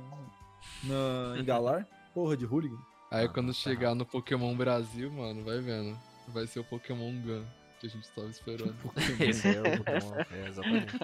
Na, 0.83 1.39
em 1.39 1.43
Galar. 1.43 1.87
Porra 2.13 2.37
de 2.37 2.45
hooligan. 2.45 2.77
Aí 3.11 3.25
Ah, 3.25 3.29
quando 3.29 3.47
tá 3.47 3.53
chegar 3.53 3.93
no 3.93 4.05
Pokémon 4.05 4.55
Brasil, 4.55 5.11
mano, 5.11 5.43
vai 5.43 5.59
vendo. 5.59 5.99
Vai 6.29 6.47
ser 6.47 6.61
o 6.61 6.63
Pokémon 6.63 7.11
Gun 7.21 7.43
que 7.81 7.87
a 7.87 7.89
gente 7.89 8.07
tava 8.11 8.29
esperando. 8.29 8.75
Esse 9.19 9.47
é 9.47 9.59
o 9.59 9.77
Pokémon. 9.83 10.15
É, 10.31 10.47
exatamente. 10.47 10.99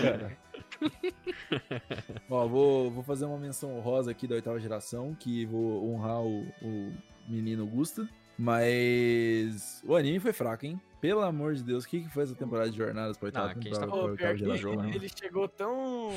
Cara. 0.00 0.38
Ó, 2.30 2.46
vou, 2.46 2.90
vou 2.90 3.02
fazer 3.02 3.24
uma 3.24 3.36
menção 3.36 3.76
honrosa 3.76 4.10
aqui 4.12 4.26
da 4.28 4.36
oitava 4.36 4.60
geração, 4.60 5.14
que 5.14 5.44
vou 5.46 5.92
honrar 5.92 6.22
o, 6.22 6.42
o 6.62 6.94
menino 7.28 7.66
Gusta. 7.66 8.08
Mas 8.38 9.82
o 9.84 9.96
anime 9.96 10.20
foi 10.20 10.32
fraco, 10.32 10.64
hein? 10.64 10.80
Pelo 11.00 11.22
amor 11.22 11.54
de 11.54 11.62
Deus, 11.62 11.84
o 11.84 11.88
que, 11.88 12.00
que 12.02 12.08
foi 12.10 12.24
essa 12.24 12.34
temporada 12.34 12.70
de 12.70 12.76
jornadas 12.76 13.16
pra 13.16 13.26
oitava 13.26 13.48
Não, 13.48 13.54
tá 13.54 13.60
temporada? 13.60 13.90
Pô, 13.90 14.08
pior 14.14 14.32
que 14.32 14.38
geração? 14.38 14.56
jogo, 14.58 14.82
né? 14.82 14.92
ele 14.94 15.08
chegou 15.08 15.48
tão 15.48 16.10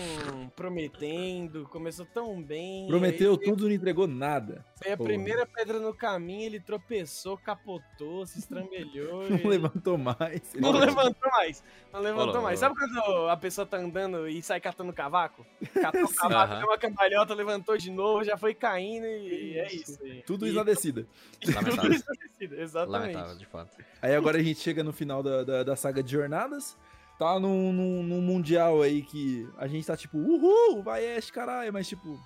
prometendo, 0.56 1.68
começou 1.70 2.06
tão 2.06 2.42
bem. 2.42 2.88
Prometeu 2.88 3.38
tudo 3.38 3.66
e 3.66 3.70
não 3.70 3.76
entregou 3.76 4.08
nada. 4.08 4.66
Foi 4.82 4.92
a 4.92 4.98
primeira 4.98 5.46
pedra 5.46 5.80
no 5.80 5.94
caminho, 5.94 6.44
ele 6.44 6.60
tropeçou, 6.60 7.38
capotou, 7.38 8.26
se 8.26 8.40
estrambelhou. 8.40 9.24
Não 9.30 9.38
e- 9.38 9.48
levantou 9.48 9.98
mais. 9.98 10.54
Não 10.56 10.72
levantou 10.72 11.32
mais. 11.32 11.64
Não 11.92 12.02
levantou 12.02 12.42
mais. 12.42 12.60
Sabe 12.60 12.76
quando 12.76 13.30
a 13.30 13.38
pessoa 13.38 13.66
tá 13.66 13.78
andando 13.78 14.28
e 14.28 14.42
sai 14.42 14.60
catando 14.60 14.92
cavaco? 14.92 15.46
Catou 15.74 16.04
o 16.04 16.14
cavaco, 16.14 16.56
deu 16.58 16.68
uma 16.68 16.78
cambalhota, 16.78 17.34
levantou 17.34 17.78
de 17.78 17.90
novo, 17.92 18.24
já 18.24 18.36
foi 18.38 18.54
caindo 18.54 19.06
e 19.06 19.58
é 19.60 19.74
isso. 19.74 19.98
Tudo 20.26 20.46
E- 20.46 20.50
isso 20.50 20.58
na 20.58 20.64
descida. 20.64 21.08
Lamentável. 21.46 21.72
Tudo 21.84 21.94
isso 21.96 22.06
na 22.08 22.14
descida, 22.28 22.62
Exatamente. 22.62 23.14
Lamentável, 23.14 23.38
de 23.38 23.46
fato. 23.46 23.78
Aí 24.02 24.16
agora 24.16 24.38
a 24.38 24.44
gente 24.44 24.60
chega 24.60 24.73
no 24.82 24.94
final 24.94 25.22
da, 25.22 25.44
da, 25.44 25.64
da 25.64 25.76
saga 25.76 26.02
de 26.02 26.12
jornadas. 26.12 26.78
Tá 27.20 27.40
num, 27.40 27.72
num, 27.72 28.02
num 28.04 28.22
mundial 28.22 28.82
aí 28.82 29.04
que 29.04 29.48
a 29.58 29.68
gente 29.68 29.86
tá 29.86 29.96
tipo, 29.96 30.18
uhul, 30.18 30.82
vai 30.82 31.16
Ash, 31.18 31.30
caralho. 31.30 31.72
Mas 31.72 31.88
tipo, 31.88 32.18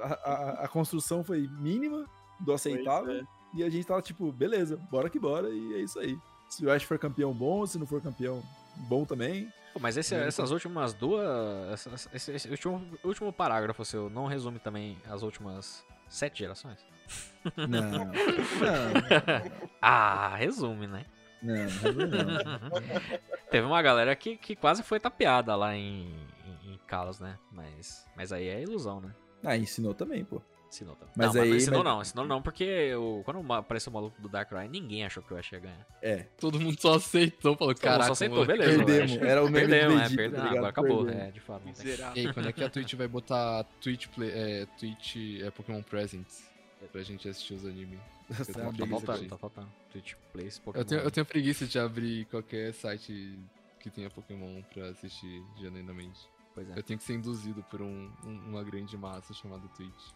a, 0.00 0.06
a, 0.30 0.50
a 0.64 0.68
construção 0.68 1.22
foi 1.22 1.46
mínima 1.60 2.06
do 2.40 2.52
aceitável. 2.52 3.20
é. 3.20 3.22
E 3.54 3.62
a 3.62 3.70
gente 3.70 3.86
tava 3.86 4.02
tipo, 4.02 4.32
beleza, 4.32 4.76
bora 4.90 5.08
que 5.08 5.18
bora. 5.18 5.48
E 5.50 5.74
é 5.74 5.78
isso 5.78 5.98
aí. 6.00 6.18
Se 6.50 6.64
o 6.66 6.70
Ash 6.70 6.82
for 6.82 6.98
campeão, 6.98 7.32
bom. 7.32 7.64
Se 7.66 7.78
não 7.78 7.86
for 7.86 8.00
campeão, 8.02 8.42
bom 8.88 9.04
também. 9.04 9.48
Pô, 9.72 9.78
mas 9.80 9.96
esse- 9.96 10.14
Muito 10.14 10.26
essas 10.28 10.50
últimas 10.50 10.92
duas. 10.92 11.24
essa- 11.86 12.10
esse, 12.12 12.32
esse 12.32 12.48
último, 12.50 12.84
último 13.04 13.32
parágrafo 13.32 13.84
seu 13.84 14.10
não 14.10 14.26
resume 14.26 14.58
também 14.58 14.98
as 15.08 15.22
últimas 15.22 15.84
sete 16.08 16.40
gerações? 16.40 16.78
Não, 17.56 17.66
não, 18.04 18.12
Ah, 19.80 20.34
resume, 20.36 20.86
né? 20.86 21.04
Não, 21.54 21.92
não, 21.92 22.34
não. 22.70 22.70
Teve 23.50 23.66
uma 23.66 23.80
galera 23.82 24.14
que, 24.16 24.36
que 24.36 24.56
quase 24.56 24.82
foi 24.82 24.98
tapeada 25.00 25.54
lá 25.54 25.74
em, 25.74 26.06
em, 26.64 26.72
em 26.74 26.78
Kalos, 26.86 27.20
né? 27.20 27.38
Mas, 27.52 28.04
mas 28.16 28.32
aí 28.32 28.48
é 28.48 28.62
ilusão, 28.62 29.00
né? 29.00 29.14
Ah, 29.44 29.56
ensinou 29.56 29.94
também, 29.94 30.24
pô. 30.24 30.42
Ensinou 30.68 30.96
também. 30.96 31.14
Mas 31.16 31.26
não, 31.28 31.34
mas 31.34 31.42
aí- 31.42 31.48
não 31.50 31.56
ensinou 31.56 31.84
mas- 31.84 31.92
não, 31.94 32.02
ensinou 32.02 32.26
não, 32.26 32.42
porque 32.42 32.92
o, 32.96 33.22
quando 33.24 33.52
apareceu 33.52 33.90
o 33.90 33.94
maluco 33.94 34.20
do 34.20 34.28
Darkrai, 34.28 34.68
ninguém 34.68 35.04
achou 35.06 35.22
que 35.22 35.30
eu 35.30 35.38
ia 35.38 35.60
ganhar. 35.60 35.86
É, 36.02 36.26
Todo 36.38 36.58
mundo 36.58 36.78
só 36.80 36.94
aceitou, 36.96 37.56
falou, 37.56 37.74
caraca, 37.74 38.06
só 38.06 38.12
aceitou, 38.12 38.38
moleque. 38.38 38.58
beleza. 38.58 38.84
Perdemos, 38.84 39.22
era 39.22 39.42
o 39.44 39.48
meme 39.48 39.66
do 39.66 39.70
Perdemos, 39.70 39.94
é, 39.94 40.02
Vegeta, 40.02 40.16
perdemos. 40.16 40.44
tá 40.44 40.50
agora 40.50 40.68
acabou, 40.68 41.04
Perdemos. 41.04 41.28
é, 41.28 41.30
de 41.30 41.40
fato. 41.40 41.64
Miserável. 41.66 42.22
Ei, 42.24 42.32
quando 42.32 42.48
é 42.48 42.52
que 42.52 42.64
a 42.64 42.68
Twitch 42.68 42.94
vai 42.94 43.06
botar 43.08 43.64
Twitch, 43.80 44.08
Play, 44.08 44.30
é, 44.34 44.66
Twitch 44.78 45.16
é, 45.40 45.50
Pokémon 45.52 45.82
Presents 45.82 46.50
pra 46.90 47.02
gente 47.02 47.28
assistir 47.28 47.54
os 47.54 47.64
animes? 47.64 48.00
É 48.30 48.34
Tá 48.34 48.44
preguiça 48.44 48.52
preguiça, 48.72 48.88
faltando, 48.88 49.22
de- 49.22 49.28
tá 49.28 49.38
faltando. 49.38 49.68
Twitch 49.90 50.14
Plays, 50.32 50.58
Pokémon. 50.58 50.80
Eu 50.82 50.84
tenho, 50.86 51.00
eu 51.02 51.10
tenho 51.10 51.26
preguiça 51.26 51.66
de 51.66 51.78
abrir 51.78 52.24
qualquer 52.26 52.72
site 52.74 53.38
que 53.80 53.88
tenha 53.90 54.10
Pokémon 54.10 54.62
pra 54.72 54.88
assistir 54.88 55.42
genuinamente. 55.56 56.28
Pois 56.54 56.68
é. 56.70 56.78
Eu 56.78 56.82
tenho 56.82 56.98
que 56.98 57.04
ser 57.04 57.14
induzido 57.14 57.62
por 57.64 57.80
um- 57.82 58.10
um- 58.24 58.48
uma 58.48 58.64
grande 58.64 58.96
massa 58.96 59.32
chamada 59.34 59.68
Twitch. 59.68 60.10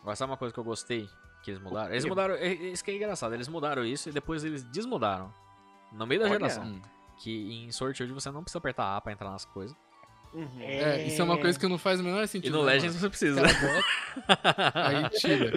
Agora 0.00 0.16
sabe 0.16 0.30
uma 0.30 0.36
coisa 0.38 0.52
que 0.54 0.60
eu 0.60 0.64
gostei? 0.64 1.08
Que 1.42 1.50
eles 1.50 1.62
mudaram? 1.62 1.90
Eles 1.92 2.04
mudaram. 2.06 2.36
Isso 2.36 2.82
que 2.82 2.90
é 2.90 2.96
engraçado. 2.96 3.34
Eles 3.34 3.48
mudaram 3.48 3.84
isso 3.84 4.08
e 4.08 4.12
depois 4.12 4.42
eles 4.44 4.62
desmudaram. 4.64 5.32
No 5.92 6.06
meio 6.06 6.20
da 6.20 6.26
Olha. 6.26 6.34
geração. 6.34 6.64
Hum. 6.64 6.80
Que 7.18 7.52
em 7.66 7.70
Sword 7.70 7.96
Shield 7.96 8.12
você 8.14 8.30
não 8.30 8.42
precisa 8.42 8.58
apertar 8.58 8.96
A 8.96 9.00
pra 9.00 9.12
entrar 9.12 9.30
nas 9.30 9.44
coisas. 9.44 9.76
Uhum. 10.34 10.60
É, 10.60 11.06
isso 11.06 11.20
é 11.20 11.24
uma 11.24 11.38
coisa 11.38 11.56
que 11.58 11.66
não 11.68 11.78
faz 11.78 12.00
o 12.00 12.02
menor 12.02 12.22
E 12.24 12.28
sentido. 12.28 12.58
no 12.58 12.64
né, 12.64 12.72
Legends 12.72 12.96
mano? 12.96 13.00
você 13.00 13.08
precisa. 13.08 13.40
Bota, 13.40 14.72
aí 14.74 15.08
tira. 15.10 15.52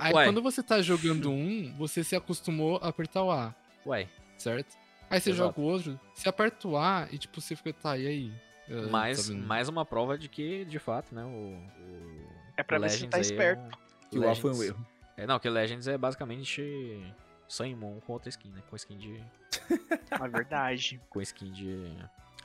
Aí 0.00 0.12
Ué. 0.12 0.24
quando 0.26 0.42
você 0.42 0.62
tá 0.62 0.82
jogando 0.82 1.30
um, 1.30 1.74
você 1.78 2.04
se 2.04 2.14
acostumou 2.14 2.78
a 2.82 2.88
apertar 2.88 3.22
o 3.22 3.30
A, 3.30 3.54
Ué, 3.86 4.06
certo? 4.36 4.76
Aí 5.10 5.18
você 5.20 5.30
Exato. 5.30 5.48
joga 5.48 5.60
o 5.60 5.64
outro, 5.64 6.00
você 6.14 6.28
aperta 6.28 6.68
o 6.68 6.76
A 6.76 7.08
e 7.10 7.16
tipo, 7.16 7.40
você 7.40 7.56
fica, 7.56 7.72
tá, 7.72 7.96
e 7.96 8.06
aí? 8.06 8.32
Eu- 8.68 8.90
mais, 8.90 9.20
sabe, 9.20 9.38
mais 9.40 9.66
uma 9.70 9.82
prova 9.86 10.18
de 10.18 10.28
que, 10.28 10.66
de 10.66 10.78
fato, 10.78 11.14
né, 11.14 11.24
o. 11.24 11.28
o 11.28 12.28
É 12.54 12.62
pra 12.62 12.78
ver 12.78 12.90
se 12.90 12.96
Legends 13.06 13.10
tá 13.10 13.16
aí 13.16 13.22
esperto. 13.22 13.62
É 13.62 13.66
um- 13.66 14.10
Que 14.10 14.18
o 14.18 14.28
A 14.30 14.34
foi 14.34 14.52
um 14.54 14.62
erro. 14.62 14.86
É, 15.16 15.26
não, 15.26 15.38
que 15.38 15.48
o 15.48 15.52
Legends 15.52 15.88
é 15.88 15.96
basicamente 15.96 17.02
Sun 17.48 17.64
e 17.64 17.74
Moon 17.74 17.98
com 18.06 18.12
outra 18.12 18.28
skin, 18.28 18.50
né? 18.50 18.62
Com 18.68 18.76
skin 18.76 18.98
de. 18.98 19.22
É 20.10 20.28
verdade. 20.28 21.00
Com 21.08 21.20
skin 21.22 21.50
de. 21.50 21.90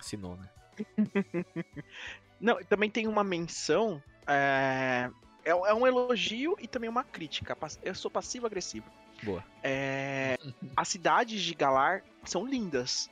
Sinnoh, 0.02 0.36
né? 0.38 0.48
Não, 2.40 2.62
também 2.64 2.90
tem 2.90 3.08
uma 3.08 3.24
menção. 3.24 4.02
É, 4.28 5.10
é, 5.46 5.52
é 5.52 5.74
um 5.74 5.88
elogio 5.88 6.56
e 6.60 6.68
também 6.68 6.90
uma 6.90 7.04
crítica. 7.04 7.58
Eu 7.82 7.96
sou 7.96 8.12
passivo-agressivo. 8.12 8.86
Boa. 9.24 9.44
É, 9.62 10.38
as 10.76 10.88
cidades 10.88 11.42
de 11.42 11.54
Galar 11.54 12.04
são 12.26 12.46
lindas. 12.46 13.10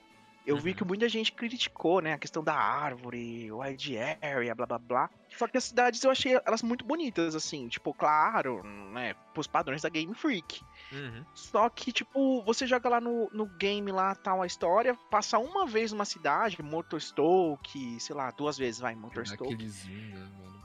Eu 0.51 0.57
vi 0.57 0.71
Uhum. 0.71 0.75
que 0.75 0.83
muita 0.83 1.09
gente 1.09 1.31
criticou, 1.31 2.01
né? 2.01 2.13
A 2.13 2.17
questão 2.17 2.43
da 2.43 2.53
árvore, 2.53 3.51
wide 3.51 3.97
area, 4.21 4.53
blá 4.53 4.65
blá 4.65 4.77
blá. 4.77 5.09
Só 5.37 5.47
que 5.47 5.57
as 5.57 5.63
cidades 5.63 6.03
eu 6.03 6.11
achei 6.11 6.39
elas 6.45 6.61
muito 6.61 6.83
bonitas, 6.85 7.35
assim. 7.35 7.67
Tipo, 7.67 7.93
claro, 7.93 8.61
né? 8.91 9.13
Pros 9.33 9.47
padrões 9.47 9.81
da 9.81 9.89
Game 9.89 10.13
Freak. 10.13 10.61
Uhum. 10.91 11.25
Só 11.33 11.69
que, 11.69 11.91
tipo, 11.91 12.43
você 12.43 12.67
joga 12.67 12.89
lá 12.89 13.01
no, 13.01 13.29
no 13.31 13.45
game 13.45 13.91
lá, 13.91 14.13
tal, 14.13 14.41
a 14.41 14.45
história, 14.45 14.93
passa 15.09 15.39
uma 15.39 15.65
vez 15.65 15.91
numa 15.91 16.05
cidade, 16.05 16.61
Motorstoke, 16.61 17.99
sei 17.99 18.15
lá, 18.15 18.31
duas 18.31 18.57
vezes, 18.57 18.81
vai, 18.81 18.93
Motorstoke. 18.95 19.53
Aquele 19.53 19.69
zoom, 19.69 19.89
né, 19.91 20.29
mano? 20.37 20.61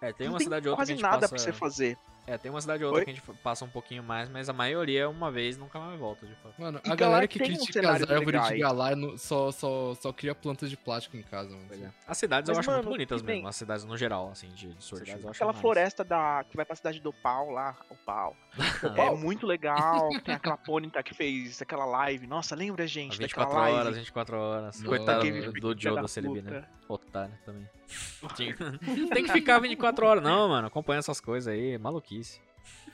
É, 0.00 0.12
tem 0.12 0.28
uma 0.28 0.38
tem 0.38 0.44
cidade 0.44 0.68
ou 0.68 0.72
outra 0.72 0.84
que 0.84 0.90
quase 0.90 0.92
a 0.92 0.94
gente 0.96 1.02
nada 1.02 1.20
passa... 1.20 1.34
pra 1.34 1.38
você 1.38 1.52
fazer. 1.52 1.98
É, 2.26 2.38
tem 2.38 2.50
uma 2.50 2.60
cidade 2.60 2.82
ou 2.82 2.88
outra 2.90 3.00
Oi? 3.00 3.04
que 3.04 3.10
a 3.10 3.14
gente 3.14 3.38
passa 3.42 3.64
um 3.64 3.68
pouquinho 3.68 4.02
mais, 4.02 4.28
mas 4.30 4.48
a 4.48 4.52
maioria 4.52 5.02
é 5.02 5.06
uma 5.06 5.30
vez 5.30 5.58
nunca 5.58 5.78
mais 5.78 5.98
volta, 5.98 6.26
de 6.26 6.34
fato. 6.36 6.54
Mano, 6.58 6.78
a 6.78 6.82
Galar 6.82 6.96
galera 6.96 7.28
que 7.28 7.38
critica 7.38 7.62
as 7.62 7.72
cenários 7.72 8.10
árvores 8.10 8.42
de 8.48 8.96
no- 8.96 9.18
só, 9.18 9.50
só, 9.52 9.94
só 9.94 10.12
cria 10.12 10.34
plantas 10.34 10.70
de 10.70 10.76
plástico 10.76 11.16
em 11.16 11.22
casa, 11.22 11.50
mano. 11.50 11.66
É. 11.72 11.90
As 12.06 12.16
cidades 12.16 12.48
eu 12.48 12.54
Mas, 12.54 12.60
acho 12.60 12.70
muito 12.70 12.84
mano, 12.84 12.94
bonitas 12.96 13.20
que 13.20 13.26
tem- 13.26 13.36
mesmo, 13.36 13.48
as 13.48 13.56
cidades 13.56 13.84
no 13.84 13.96
geral, 13.96 14.30
assim, 14.30 14.48
de, 14.48 14.68
de 14.72 14.92
eu 14.92 14.98
acho 15.28 15.28
Aquela 15.30 15.52
floresta 15.52 16.02
da 16.02 16.44
que 16.48 16.56
vai 16.56 16.64
pra 16.64 16.74
cidade 16.74 17.00
do 17.00 17.12
Pau 17.12 17.50
lá, 17.50 17.76
o 17.90 17.94
Pau. 17.94 18.34
É 18.82 18.88
Pau? 18.88 19.16
muito 19.18 19.46
legal. 19.46 20.08
Tem 20.24 20.34
aquela 20.34 20.56
Pônita 20.56 21.02
que 21.02 21.12
fez 21.14 21.60
aquela 21.60 21.84
live. 21.84 22.26
Nossa, 22.26 22.54
lembra, 22.54 22.86
gente, 22.86 23.12
Às 23.12 23.18
daquela 23.18 23.46
24 23.46 23.58
live? 23.58 23.78
horas, 23.78 23.96
24 23.98 24.36
horas. 24.36 24.82
Coitado 24.82 25.52
do, 25.60 25.78
Joe 25.78 25.94
da 26.00 26.08
Celebi, 26.08 26.40
né? 26.42 26.64
Otário 26.88 27.34
também. 27.44 27.68
Tem 29.12 29.24
que 29.24 29.32
ficar 29.32 29.58
24 29.58 30.06
horas, 30.06 30.22
não, 30.22 30.48
mano. 30.48 30.66
Acompanha 30.66 30.98
essas 30.98 31.20
coisas 31.20 31.52
aí, 31.52 31.76
maluquice. 31.78 32.40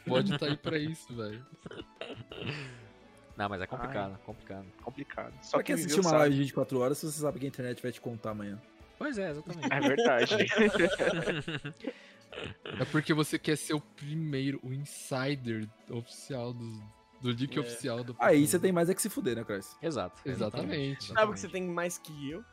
Pode 0.06 0.32
estar 0.32 0.46
aí 0.46 0.56
pra 0.56 0.78
isso, 0.78 1.14
velho. 1.14 1.44
Não, 3.36 3.48
mas 3.48 3.62
é 3.62 3.66
complicado, 3.66 4.18
complicado. 4.26 4.66
Complicado. 4.82 5.32
Só 5.42 5.56
Pra 5.56 5.62
que 5.62 5.72
assistir 5.72 5.94
uma 6.00 6.10
sabe. 6.10 6.18
live 6.18 6.34
de 6.34 6.40
24 6.42 6.78
horas 6.78 6.98
se 6.98 7.06
você 7.10 7.20
sabe 7.20 7.38
que 7.38 7.46
a 7.46 7.48
internet 7.48 7.82
vai 7.82 7.90
te 7.90 7.98
contar 8.00 8.32
amanhã? 8.32 8.60
Pois 8.98 9.16
é, 9.16 9.30
exatamente. 9.30 9.72
É 9.72 9.80
verdade. 9.80 10.36
É 12.80 12.84
porque 12.84 13.12
você 13.12 13.38
quer 13.38 13.56
ser 13.56 13.74
o 13.74 13.80
primeiro, 13.80 14.60
o 14.62 14.72
insider 14.72 15.68
oficial 15.90 16.52
do, 16.52 16.80
do 17.20 17.28
leak 17.28 17.56
É. 17.56 17.60
oficial 17.60 18.04
do 18.04 18.14
Aí 18.20 18.46
você 18.46 18.56
tem 18.58 18.70
mais 18.70 18.88
é 18.88 18.94
que 18.94 19.02
se 19.02 19.10
fuder, 19.10 19.34
né, 19.36 19.42
Cris? 19.44 19.76
Exato. 19.82 20.20
Exatamente. 20.24 21.06
Sabe 21.12 21.32
que 21.32 21.40
você 21.40 21.48
tem 21.48 21.64
mais 21.64 21.98
que 21.98 22.30
eu? 22.30 22.44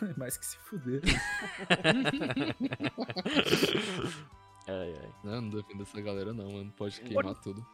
mais 0.16 0.36
que 0.36 0.46
se 0.46 0.56
fuder. 0.58 1.02
Ai, 4.68 4.94
ai. 4.94 5.12
Não, 5.24 5.40
não 5.40 5.50
defendo 5.50 5.82
essa 5.82 6.00
galera 6.00 6.32
não, 6.32 6.52
mano. 6.52 6.72
Pode 6.76 7.00
queimar 7.00 7.34
tudo. 7.40 7.66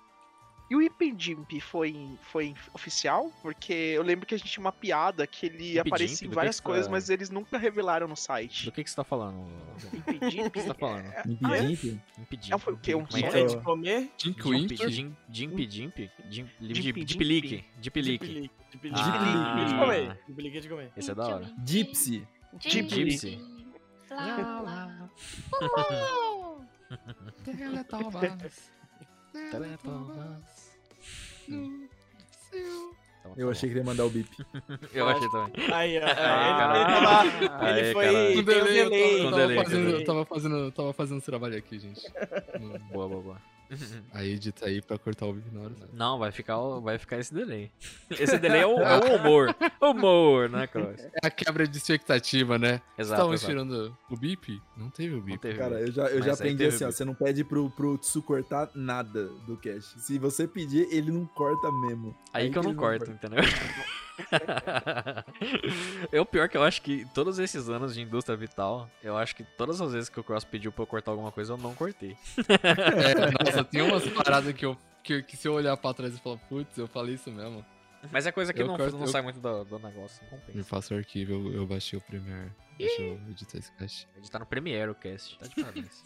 E 0.70 0.77
o 0.77 0.82
Ipendimp 0.82 1.51
foi, 1.61 2.19
foi 2.31 2.55
oficial? 2.74 3.32
Porque 3.40 3.73
eu 3.73 4.03
lembro 4.03 4.27
que 4.27 4.35
a 4.35 4.39
gente 4.39 4.51
tinha 4.51 4.62
uma 4.62 4.70
piada 4.73 5.27
que 5.27 5.47
ele 5.47 5.57
Ipendimp? 5.70 5.86
aparecia 5.89 6.28
Do 6.28 6.32
em 6.32 6.35
várias 6.35 6.61
que 6.61 6.66
coisas, 6.66 6.86
tá- 6.86 6.93
mas 6.93 7.09
eles 7.09 7.31
nunca 7.31 7.57
revelaram 7.57 8.07
no 8.07 8.15
Do 8.15 8.19
site. 8.20 8.70
que, 8.70 8.85
que 8.85 8.90
você 8.90 8.97
tá 8.97 9.05
falando? 9.05 9.39
O 10.07 10.11
Impedimp? 10.11 10.51
que 10.53 10.61
você 10.61 10.69
tá 10.69 10.74
falando? 10.74 11.07
Impedimento? 11.27 12.01
Impedir. 12.19 12.53
É, 12.55 12.59
foi 12.59 12.73
o 12.74 12.77
quê? 12.77 12.95
Um 12.95 13.03
é 13.03 13.07
sonho? 13.11 13.24
é? 13.27 13.40
É 13.40 13.47
de 13.47 13.57
comer? 13.59 14.11
Jimp, 14.19 14.43
Jimp, 14.43 14.77
Jimp, 14.77 15.16
Jimp, 15.31 15.70
Jimp, 15.70 16.11
Jimp, 16.31 16.49
Jimp. 16.70 17.19
Pilique, 17.19 17.65
de 17.77 17.81
De 17.81 17.90
Pilique. 17.90 18.27
pelique. 18.27 18.51
De. 18.70 18.90
Ah. 18.95 19.77
Comer. 19.78 20.19
É. 20.82 20.90
Esse 20.99 21.11
é 21.11 21.15
da 21.15 21.27
hora. 21.27 21.55
Gypsy. 21.65 22.27
Gypsy. 22.61 23.39
Lá, 24.11 24.61
lá. 24.61 25.11
Eu 33.36 33.51
achei 33.51 33.69
que 33.69 33.74
ele 33.74 33.81
ia 33.81 33.85
mandar 33.85 34.05
o 34.05 34.10
bip. 34.10 34.31
Eu 34.93 35.09
achei 35.09 35.28
também. 35.31 35.52
Aí, 35.73 35.98
ó. 35.98 36.02
Ah, 36.06 37.24
ele, 37.24 37.48
tava, 37.48 37.65
Aí, 37.65 37.78
ele 37.78 37.93
foi. 37.93 38.06
Com 38.06 38.40
um 38.40 38.44
delay, 38.44 39.20
eu 39.20 39.24
tava, 39.24 39.36
delay, 39.36 39.56
fazendo, 39.56 39.85
delay. 39.86 40.01
eu 40.01 40.05
tava 40.06 40.24
fazendo, 40.24 40.73
tava 40.73 40.93
fazendo 40.93 41.19
esse 41.19 41.27
trabalho 41.27 41.59
aqui, 41.59 41.78
gente. 41.78 42.01
Boa, 42.90 43.09
boa, 43.09 43.23
boa. 43.23 43.39
Aí 44.12 44.32
edita 44.32 44.66
aí 44.66 44.81
pra 44.81 44.99
cortar 44.99 45.27
o 45.27 45.35
vídeo 45.35 45.51
na 45.53 45.61
hora. 45.61 45.74
certa. 45.74 45.95
Não, 45.95 46.19
vai 46.19 46.32
ficar, 46.32 46.57
vai 46.81 46.99
ficar 46.99 47.19
esse 47.19 47.32
delay. 47.35 47.70
Esse 48.11 48.39
delay 48.39 48.62
é 48.62 48.66
o, 48.66 48.78
é 48.81 48.97
o 48.97 49.16
humor. 49.20 49.55
Humor, 49.81 50.49
né, 50.49 50.66
Cross? 50.66 51.01
É 51.23 51.27
a 51.27 51.31
quebra 51.31 51.66
de 51.69 51.77
expectativa, 51.77 52.59
né? 52.59 52.81
Vocês 52.97 53.09
Exato, 53.09 53.12
estavam 53.15 53.35
exato. 53.35 53.51
tirando 53.51 53.97
o 54.11 54.16
bip? 54.16 54.61
Não 54.77 54.90
teve 54.90 55.15
o 55.15 55.19
Não 55.19 55.24
bip. 55.24 55.55
Cara, 55.55 55.81
eu 55.81 55.93
já, 55.93 56.05
eu 56.07 56.20
já 56.23 56.31
Mas 56.31 56.40
aí 56.40 56.49
aprendi 56.49 56.65
assim, 56.65 56.85
ó, 56.85 56.90
você 56.90 57.05
não 57.05 57.15
pede 57.15 57.45
pro, 57.45 57.70
pro 57.70 57.99
Tsu 57.99 58.23
cortar 58.23 58.70
nada 58.74 59.27
do 59.47 59.57
cast. 59.57 60.01
Se 60.01 60.19
você 60.19 60.49
pedir, 60.49 60.89
ele 60.90 61.11
não 61.11 61.27
corta 61.27 61.70
mesmo. 61.70 62.16
Aí 62.32 62.51
que 62.51 62.59
eu 62.59 62.62
não 62.62 62.74
corto, 62.74 63.11
entendeu? 63.11 63.40
é 66.12 66.20
o 66.20 66.27
pior 66.27 66.49
que 66.49 66.57
eu 66.57 66.62
acho 66.62 66.82
que 66.82 67.07
todos 67.15 67.39
esses 67.39 67.69
anos 67.69 67.95
de 67.95 68.03
indústria 68.03 68.36
vital, 68.36 68.90
eu 69.03 69.16
acho 69.16 69.35
que 69.35 69.45
todas 69.45 69.81
as 69.81 69.93
vezes 69.93 70.09
que 70.09 70.19
o 70.20 70.24
Cross 70.24 70.45
pediu 70.45 70.73
pra 70.73 70.82
eu 70.82 70.86
cortar 70.86 71.11
alguma 71.12 71.32
coisa, 71.32 71.53
eu 71.53 71.57
não 71.57 71.74
cortei. 71.74 72.16
É, 72.49 73.31
nossa, 73.45 73.65
tem 73.65 73.82
umas 73.82 74.07
paradas 74.09 74.55
que 74.55 74.66
eu. 74.66 74.77
Que, 75.03 75.23
que 75.23 75.36
se 75.36 75.49
eu 75.49 75.55
olhar 75.55 75.77
pra 75.77 75.95
trás 75.95 76.15
e 76.15 76.20
falar, 76.20 76.36
putz, 76.49 76.77
eu 76.77 76.86
falei 76.86 77.15
isso 77.15 77.31
mesmo. 77.31 77.65
Mas 78.12 78.26
é 78.26 78.32
coisa 78.32 78.52
que 78.52 78.62
Eu 78.62 78.66
não, 78.66 78.76
corto- 78.76 78.94
não 78.96 79.02
eu- 79.02 79.08
sai 79.08 79.22
muito 79.22 79.40
do, 79.40 79.64
do 79.64 79.78
negócio, 79.78 80.22
não 80.30 80.38
Me 80.38 80.44
compensa. 80.46 80.64
faça 80.68 80.94
o 80.94 80.96
arquivo, 80.98 81.32
eu, 81.32 81.52
eu 81.52 81.66
baixei 81.66 81.98
o 81.98 82.02
Premiere. 82.02 82.50
Deixa 82.78 83.02
eu 83.02 83.20
editar 83.28 83.58
esse 83.58 83.72
cast. 83.72 84.06
Ele 84.16 84.28
tá 84.28 84.38
no 84.38 84.46
Premiere 84.46 84.90
o 84.90 84.94
cast. 84.94 85.36
Tá 85.38 85.46
de 85.48 85.54
parabéns. 85.56 86.02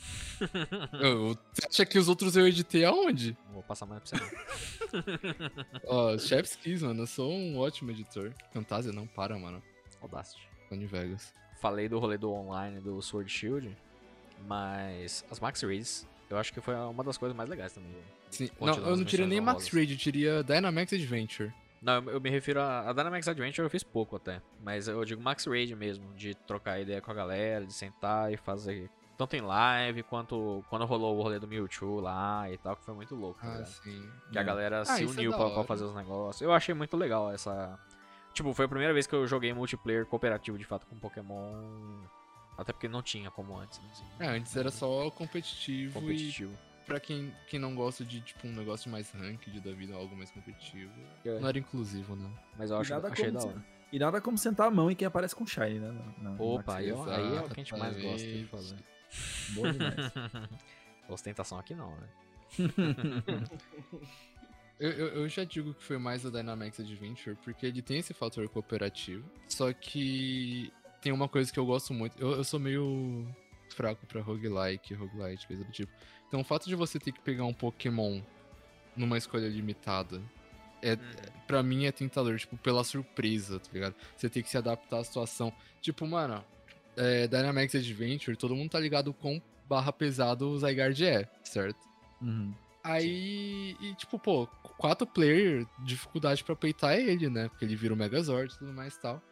Eu- 0.95 0.99
eu- 1.29 1.39
Você 1.53 1.67
acha 1.69 1.87
que 1.87 1.99
os 1.99 2.09
outros 2.09 2.35
eu 2.35 2.49
editei 2.49 2.85
aonde? 2.85 3.37
Não 3.47 3.55
vou 3.55 3.63
passar 3.63 3.85
mais 3.87 4.03
pra 4.09 4.19
você. 4.19 4.25
não. 4.97 5.03
Ó, 5.87 6.19
Chef's 6.19 6.57
Kiss, 6.57 6.83
mano, 6.83 7.03
eu 7.03 7.07
sou 7.07 7.31
um 7.31 7.59
ótimo 7.59 7.91
editor. 7.91 8.33
Fantasia, 8.53 8.91
não 8.93 9.07
para, 9.07 9.39
mano. 9.39 9.63
Audacity. 10.01 10.49
Tony 10.71 10.87
Vegas. 10.87 11.33
Falei 11.61 11.89
do 11.89 11.99
rolê 11.99 12.17
do 12.17 12.33
online 12.33 12.81
do 12.81 13.01
Sword 13.03 13.31
Shield, 13.31 13.77
mas 14.47 15.25
as 15.31 15.39
Max 15.39 15.63
Raids, 15.63 16.07
eu 16.29 16.37
acho 16.39 16.53
que 16.53 16.61
foi 16.61 16.75
uma 16.75 17.05
das 17.05 17.17
coisas 17.19 17.37
mais 17.37 17.49
legais 17.49 17.73
também. 17.73 17.93
Sim, 18.31 18.49
não, 18.59 18.75
eu 18.79 18.97
não 18.97 19.05
tirei 19.05 19.27
nem 19.27 19.41
Max. 19.41 19.69
Raid, 19.69 19.93
eu 19.93 19.99
tirei 19.99 20.43
Dynamax 20.43 20.93
Adventure. 20.95 21.53
Não, 21.83 21.95
eu, 21.95 22.11
eu 22.13 22.21
me 22.21 22.31
refiro 22.31 22.61
a, 22.61 22.89
a 22.89 22.93
Dynamax 22.93 23.27
Adventure, 23.29 23.67
eu 23.67 23.71
fiz 23.71 23.83
pouco 23.83 24.15
até. 24.17 24.41
Mas 24.63 24.87
eu 24.89 25.05
digo 25.05 25.21
Max 25.21 25.45
Raid 25.47 25.75
mesmo, 25.75 26.15
de 26.15 26.35
trocar 26.35 26.81
ideia 26.81 27.01
com 27.01 27.11
a 27.11 27.15
galera, 27.15 27.67
de 27.67 27.73
sentar 27.73 28.33
e 28.33 28.37
fazer. 28.37 28.89
Tanto 29.19 29.35
em 29.37 29.41
live 29.41 30.03
quanto 30.05 30.65
quando 30.71 30.85
rolou 30.85 31.19
o 31.19 31.23
rolê 31.23 31.39
do 31.39 31.47
Mewtwo 31.47 32.01
lá 32.01 32.51
e 32.51 32.57
tal, 32.59 32.77
que 32.77 32.85
foi 32.85 32.95
muito 32.95 33.15
louco. 33.15 33.41
tá 33.41 33.47
Ah, 33.47 33.51
ligado? 33.59 33.67
sim. 33.67 34.11
Que 34.33 34.39
a 34.39 34.43
galera 34.43 34.85
se 34.85 35.03
isso 35.05 35.13
é 35.13 35.17
uniu 35.19 35.31
da 35.33 35.37
pra, 35.37 35.51
pra 35.51 35.65
fazer 35.65 35.85
os 35.85 35.95
negócios. 35.95 36.41
Eu 36.41 36.53
achei 36.53 36.75
muito 36.75 36.97
legal 36.97 37.31
essa. 37.33 37.79
Tipo, 38.33 38.55
foi 38.55 38.65
a 38.65 38.69
primeira 38.69 38.95
vez 38.95 39.07
que 39.07 39.15
eu 39.15 39.27
joguei 39.27 39.53
multiplayer 39.53 40.07
cooperativo 40.07 40.57
de 40.57 40.65
fato 40.65 40.87
com 40.87 40.97
Pokémon. 40.99 42.01
Até 42.57 42.73
porque 42.73 42.89
não 42.89 43.03
tinha 43.03 43.31
como 43.31 43.57
antes. 43.59 43.79
Né? 43.81 43.89
assim, 43.93 44.05
É, 44.21 44.27
antes 44.29 44.57
era 44.57 44.71
só 44.71 45.11
competitivo, 45.11 46.01
competitivo. 46.01 46.53
e 46.53 46.72
pra 46.93 47.01
quem, 47.01 47.35
quem 47.49 47.59
não 47.59 47.75
gosta 47.75 48.05
de, 48.05 48.21
tipo, 48.21 48.47
um 48.47 48.53
negócio 48.53 48.91
mais 48.91 49.11
ranked 49.13 49.59
da 49.61 49.73
vida, 49.73 49.95
algo 49.95 50.15
mais 50.15 50.31
competitivo, 50.31 50.93
É. 51.25 51.39
não 51.41 51.49
era 51.49 51.59
inclusivo, 51.59 52.15
não. 52.15 52.31
Mas 52.59 52.71
eu 52.71 52.77
acho, 52.77 52.91
nada 52.91 53.09
achei 53.09 53.27
como 53.31 53.39
da 53.39 53.47
hora. 53.47 53.65
E 53.91 53.99
nada 53.99 54.21
como 54.21 54.37
sentar 54.37 54.69
a 54.69 54.71
mão 54.71 54.91
em 54.91 54.95
quem 54.95 55.07
aparece 55.07 55.35
com 55.35 55.47
Shine, 55.47 55.79
né? 55.79 55.91
na- 55.91 56.31
na- 56.31 56.37
no 56.37 56.43
Opa, 56.45 56.77
aí, 56.77 56.89
eu- 56.91 57.03
aí 57.11 57.37
é 57.37 57.41
o 57.41 57.45
que 57.49 57.53
a 57.53 57.65
gente 57.65 57.75
mais 57.77 57.97
gosta 57.97 58.27
de 58.27 58.45
fazer. 58.45 58.77
Bom 59.57 59.73
demais. 59.73 60.13
Ostentação 61.09 61.59
aqui 61.59 61.75
não, 61.75 61.97
né? 61.97 62.09
Eu, 64.81 64.91
eu, 64.91 65.07
eu 65.23 65.29
já 65.29 65.45
digo 65.45 65.75
que 65.75 65.83
foi 65.85 65.97
mais 65.97 66.27
a 66.27 66.31
Dynamax 66.31 66.81
Adventure, 66.81 67.37
porque 67.45 67.67
ele 67.67 67.81
tem 67.81 67.99
esse 67.99 68.13
fator 68.13 68.49
cooperativo. 68.49 69.25
Só 69.47 69.73
que 69.73 70.73
tem 71.01 71.13
uma 71.13 71.29
coisa 71.29 71.53
que 71.53 71.59
eu 71.59 71.65
gosto 71.65 71.95
muito. 71.95 72.19
Eu, 72.21 72.33
eu 72.33 72.43
sou 72.43 72.59
meio 72.59 73.25
fraco 73.69 74.05
pra 74.07 74.21
roguelike, 74.21 74.93
roguelite, 74.95 75.47
coisa 75.47 75.63
do 75.63 75.71
tipo. 75.71 75.93
Então 76.33 76.41
o 76.41 76.45
fato 76.45 76.67
de 76.67 76.75
você 76.75 76.99
ter 76.99 77.13
que 77.13 77.21
pegar 77.21 77.45
um 77.45 77.53
Pokémon 77.53 78.23
numa 78.97 79.19
escolha 79.19 79.47
limitada. 79.47 80.19
É, 80.81 80.97
pra 81.47 81.63
mim 81.63 81.85
é 81.85 81.93
tentador, 81.93 82.39
tipo, 82.39 82.57
pela 82.57 82.83
surpresa, 82.83 83.61
tá 83.61 83.69
ligado? 83.71 83.95
Você 84.17 84.31
tem 84.31 84.43
que 84.43 84.49
se 84.49 84.57
adaptar 84.57 85.01
à 85.01 85.05
situação. 85.05 85.53
Tipo, 85.83 86.07
mano, 86.07 86.43
é, 86.97 87.27
Dynamax 87.27 87.75
Adventure, 87.75 88.35
todo 88.35 88.57
mundo 88.57 88.71
tá 88.71 88.81
ligado 88.81 89.13
com 89.13 89.43
barra 89.69 89.93
pesado 89.93 90.49
o 90.49 90.59
Zygarde 90.59 91.05
é, 91.05 91.29
certo? 91.45 91.87
Uhum. 92.23 92.55
Aí, 92.83 93.77
e 93.79 93.95
tipo, 93.97 94.19
pô, 94.19 94.47
quatro 94.79 95.07
player, 95.07 95.67
dificuldade 95.81 96.43
pra 96.43 96.57
peitar 96.57 96.99
ele, 96.99 97.29
né? 97.29 97.51
Porque 97.51 97.67
ele 97.67 97.77
vira 97.77 97.93
o 97.93 97.97
Megazord 97.97 98.55
e 98.55 98.59
tudo 98.59 98.73
mais 98.73 98.95
e 98.95 99.01
tal. 99.03 99.23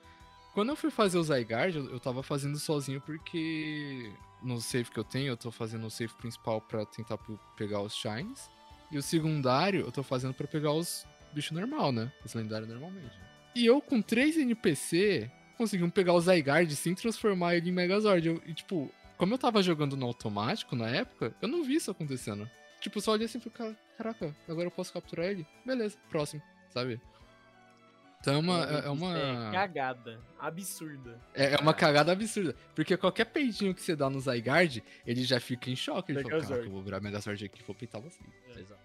Quando 0.52 0.68
eu 0.68 0.76
fui 0.76 0.90
fazer 0.90 1.16
o 1.16 1.22
Zygarde, 1.22 1.78
eu, 1.78 1.92
eu 1.92 1.98
tava 1.98 2.22
fazendo 2.22 2.58
sozinho 2.58 3.00
porque 3.00 4.12
no 4.42 4.60
save 4.60 4.90
que 4.90 4.98
eu 4.98 5.04
tenho, 5.04 5.28
eu 5.28 5.36
tô 5.36 5.50
fazendo 5.50 5.86
o 5.86 5.90
save 5.90 6.12
principal 6.14 6.60
pra 6.60 6.84
tentar 6.86 7.18
pe- 7.18 7.38
pegar 7.56 7.80
os 7.80 7.94
Shines. 7.94 8.50
E 8.90 8.98
o 8.98 9.02
secundário, 9.02 9.80
eu 9.82 9.92
tô 9.92 10.02
fazendo 10.02 10.34
pra 10.34 10.46
pegar 10.46 10.72
os 10.72 11.06
bichos 11.32 11.52
normal, 11.52 11.92
né? 11.92 12.10
Os 12.24 12.34
lendários 12.34 12.68
normalmente. 12.68 13.16
E 13.54 13.64
eu, 13.66 13.80
com 13.80 14.00
três 14.02 14.36
NPC, 14.36 15.30
consegui 15.56 15.88
pegar 15.90 16.12
o 16.12 16.20
Zygarde 16.20 16.74
sem 16.76 16.94
transformar 16.94 17.54
ele 17.56 17.70
em 17.70 17.72
Megazord. 17.72 18.26
Eu- 18.26 18.42
e, 18.46 18.52
tipo, 18.54 18.90
como 19.16 19.34
eu 19.34 19.38
tava 19.38 19.62
jogando 19.62 19.96
no 19.96 20.06
automático 20.06 20.74
na 20.74 20.88
época, 20.88 21.34
eu 21.40 21.48
não 21.48 21.62
vi 21.62 21.74
isso 21.76 21.90
acontecendo. 21.90 22.48
Tipo, 22.80 23.00
só 23.00 23.12
olhei 23.12 23.26
assim 23.26 23.38
e 23.38 23.40
falei, 23.42 23.56
"Cara- 23.56 23.76
caraca, 23.98 24.36
agora 24.48 24.66
eu 24.66 24.70
posso 24.70 24.92
capturar 24.92 25.26
ele? 25.26 25.46
Beleza, 25.64 25.96
próximo, 26.08 26.42
sabe? 26.70 27.00
Então 28.20 28.34
é 28.34 28.38
uma. 28.38 28.64
É, 28.64 28.80
é 28.80 28.84
É 28.86 28.90
uma, 28.90 29.50
cagada. 29.50 30.20
Absurda. 30.38 31.18
é, 31.34 31.54
é 31.54 31.56
uma 31.56 31.72
cagada 31.72 32.12
absurda. 32.12 32.54
Porque 32.74 32.96
qualquer 32.96 33.24
peitinho 33.24 33.74
que 33.74 33.80
você 33.82 33.96
dá 33.96 34.10
no 34.10 34.20
Zygarde, 34.20 34.84
ele 35.06 35.24
já 35.24 35.40
fica 35.40 35.70
em 35.70 35.76
choque. 35.76 36.12
Ele 36.12 36.22
fala, 36.22 36.42
caraca, 36.42 36.62
eu 36.62 36.70
vou 36.70 36.82
virar 36.82 37.00
Megazord 37.00 37.42
aqui 37.44 37.60
e 37.60 37.64
vou 37.64 37.74
peitar 37.74 38.00
você. 38.00 38.20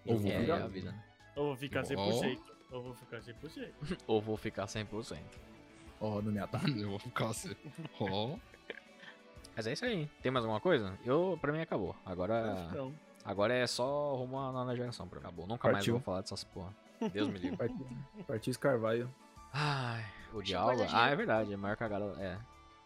Ou 0.06 0.16
vou 0.18 0.30
é, 0.30 0.38
virar. 0.38 0.58
é 0.58 0.62
a 0.62 0.66
vida. 0.66 0.90
né? 0.90 1.04
Ou 1.36 1.46
vou 1.48 1.56
ficar 1.56 1.80
Ó. 1.80 1.82
100%. 1.82 2.38
Ou 2.72 2.82
vou 2.82 2.94
ficar 2.94 3.18
100%. 3.20 3.72
Ou 4.06 4.20
vou 4.22 4.36
ficar 4.36 4.66
100%. 4.66 5.18
Ó, 6.00 6.22
não 6.22 6.32
me 6.32 6.38
ataca. 6.38 6.68
eu 6.72 6.90
vou 6.90 6.98
ficar 6.98 7.28
assim. 7.28 7.54
Ó. 8.00 8.36
Mas 9.54 9.66
é 9.66 9.72
isso 9.74 9.84
aí. 9.84 10.08
Tem 10.22 10.32
mais 10.32 10.44
alguma 10.44 10.60
coisa? 10.60 10.98
Eu, 11.04 11.38
pra 11.40 11.52
mim, 11.52 11.60
acabou. 11.60 11.94
Agora, 12.04 12.68
Não. 12.74 12.94
Agora 13.26 13.52
é 13.52 13.66
só 13.66 14.14
rumo 14.14 14.38
à 14.38 14.52
nona 14.52 14.76
geração 14.76 15.08
pra 15.08 15.18
acabou. 15.18 15.46
Nunca 15.48 15.66
mais 15.66 15.78
Partiu. 15.78 15.94
vou 15.94 16.00
falar 16.00 16.20
dessas 16.20 16.44
porra. 16.44 16.72
Deus 17.12 17.28
me 17.28 17.38
livre. 17.38 17.56
Partiu, 17.58 17.86
partiu 18.26 18.52
Scarvalho. 18.54 19.14
Ai, 19.58 20.04
o 20.34 20.42
guardar 20.42 20.88
Ah, 20.92 21.08
é 21.08 21.16
verdade, 21.16 21.50
é 21.50 21.54
a 21.54 21.58
maior 21.58 21.78
cagada. 21.78 22.04
É. 22.18 22.38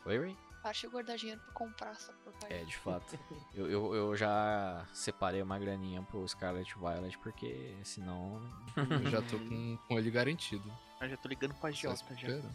Oi, 0.06 0.18
Ray? 0.18 0.38
Acho 0.62 0.82
que 0.82 0.86
eu 0.86 0.90
guardar 0.92 1.16
dinheiro 1.16 1.40
pra 1.40 1.52
comprar 1.52 1.90
essa 1.90 2.12
porcaria. 2.12 2.58
É, 2.58 2.64
de 2.64 2.76
fato. 2.76 3.18
Eu, 3.52 3.68
eu, 3.68 3.94
eu 3.94 4.16
já 4.16 4.86
separei 4.92 5.42
uma 5.42 5.58
graninha 5.58 6.00
pro 6.02 6.26
Scarlet 6.28 6.72
Violet, 6.78 7.18
porque 7.18 7.76
senão. 7.82 8.40
Eu 8.76 9.10
já 9.10 9.20
tô 9.22 9.38
com, 9.38 9.76
com 9.88 9.98
ele 9.98 10.10
garantido. 10.10 10.62
Eu 11.00 11.08
já 11.08 11.16
tô 11.16 11.28
ligando 11.28 11.54
pra 11.54 11.72
Só 11.72 11.94
Jota 11.94 12.14
já. 12.14 12.28
espera. 12.28 12.54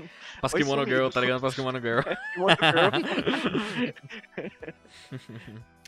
Pasquimono 0.40 0.82
Oi, 0.82 0.88
Girl, 0.88 1.08
tá 1.10 1.20
ligado? 1.20 1.40
Pasquimono 1.42 1.78
Girl. 1.78 2.00
Girl. 2.00 2.50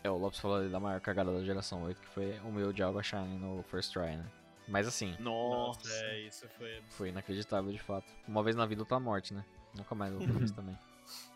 É, 0.03 0.09
o 0.11 0.17
Lopes 0.17 0.39
falou 0.39 0.57
ali 0.57 0.69
da 0.69 0.79
maior 0.79 0.99
cagada 1.01 1.33
da 1.33 1.43
geração 1.43 1.83
8, 1.83 1.99
que 1.99 2.07
foi 2.09 2.39
o 2.41 2.51
meu 2.51 2.71
Dialga 2.71 3.01
Shine 3.01 3.39
no 3.39 3.63
First 3.63 3.91
Try, 3.93 4.17
né? 4.17 4.25
Mas 4.67 4.87
assim, 4.87 5.15
Nossa. 5.19 5.91
é, 5.93 6.21
isso 6.21 6.47
foi. 6.57 6.81
foi 6.89 7.09
inacreditável 7.09 7.71
de 7.71 7.79
fato. 7.79 8.05
Uma 8.27 8.41
vez 8.43 8.55
na 8.55 8.65
vida 8.65 8.81
outra 8.81 8.99
morte, 8.99 9.33
né? 9.33 9.43
Nunca 9.75 9.93
mais 9.95 10.13
eu 10.13 10.19
vou 10.19 10.27
fazer 10.27 10.45
isso 10.45 10.53
também. 10.53 10.77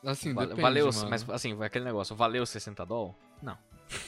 Assim, 0.03 0.33
depende, 0.33 0.61
valeu, 0.61 0.91
mano. 0.93 1.09
mas 1.09 1.29
assim, 1.29 1.61
aquele 1.61 1.85
negócio, 1.85 2.15
valeu 2.15 2.45
60 2.45 2.85
doll? 2.85 3.15
Não. 3.41 3.57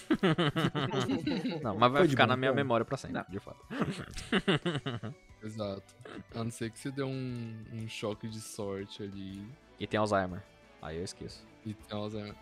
não, 1.61 1.75
mas 1.77 1.91
vai 1.91 2.01
Foi 2.01 2.09
ficar 2.09 2.25
bom 2.25 2.29
na 2.29 2.37
minha 2.37 2.51
tom? 2.51 2.55
memória 2.55 2.85
pra 2.85 2.97
sempre, 2.97 3.17
Não. 3.17 3.25
de 3.29 3.39
fato. 3.39 3.65
Exato. 5.43 5.95
A 6.35 6.43
não 6.43 6.51
ser 6.51 6.69
que 6.71 6.79
você 6.79 6.91
dê 6.91 7.03
um, 7.03 7.65
um 7.73 7.87
choque 7.87 8.27
de 8.27 8.41
sorte 8.41 9.03
ali. 9.03 9.47
E 9.79 9.87
tem 9.87 9.99
Alzheimer. 9.99 10.43
Aí 10.81 10.97
eu 10.97 11.03
esqueço. 11.03 11.45
E 11.65 11.73
tem 11.73 11.97
Alzheimer. 11.97 12.35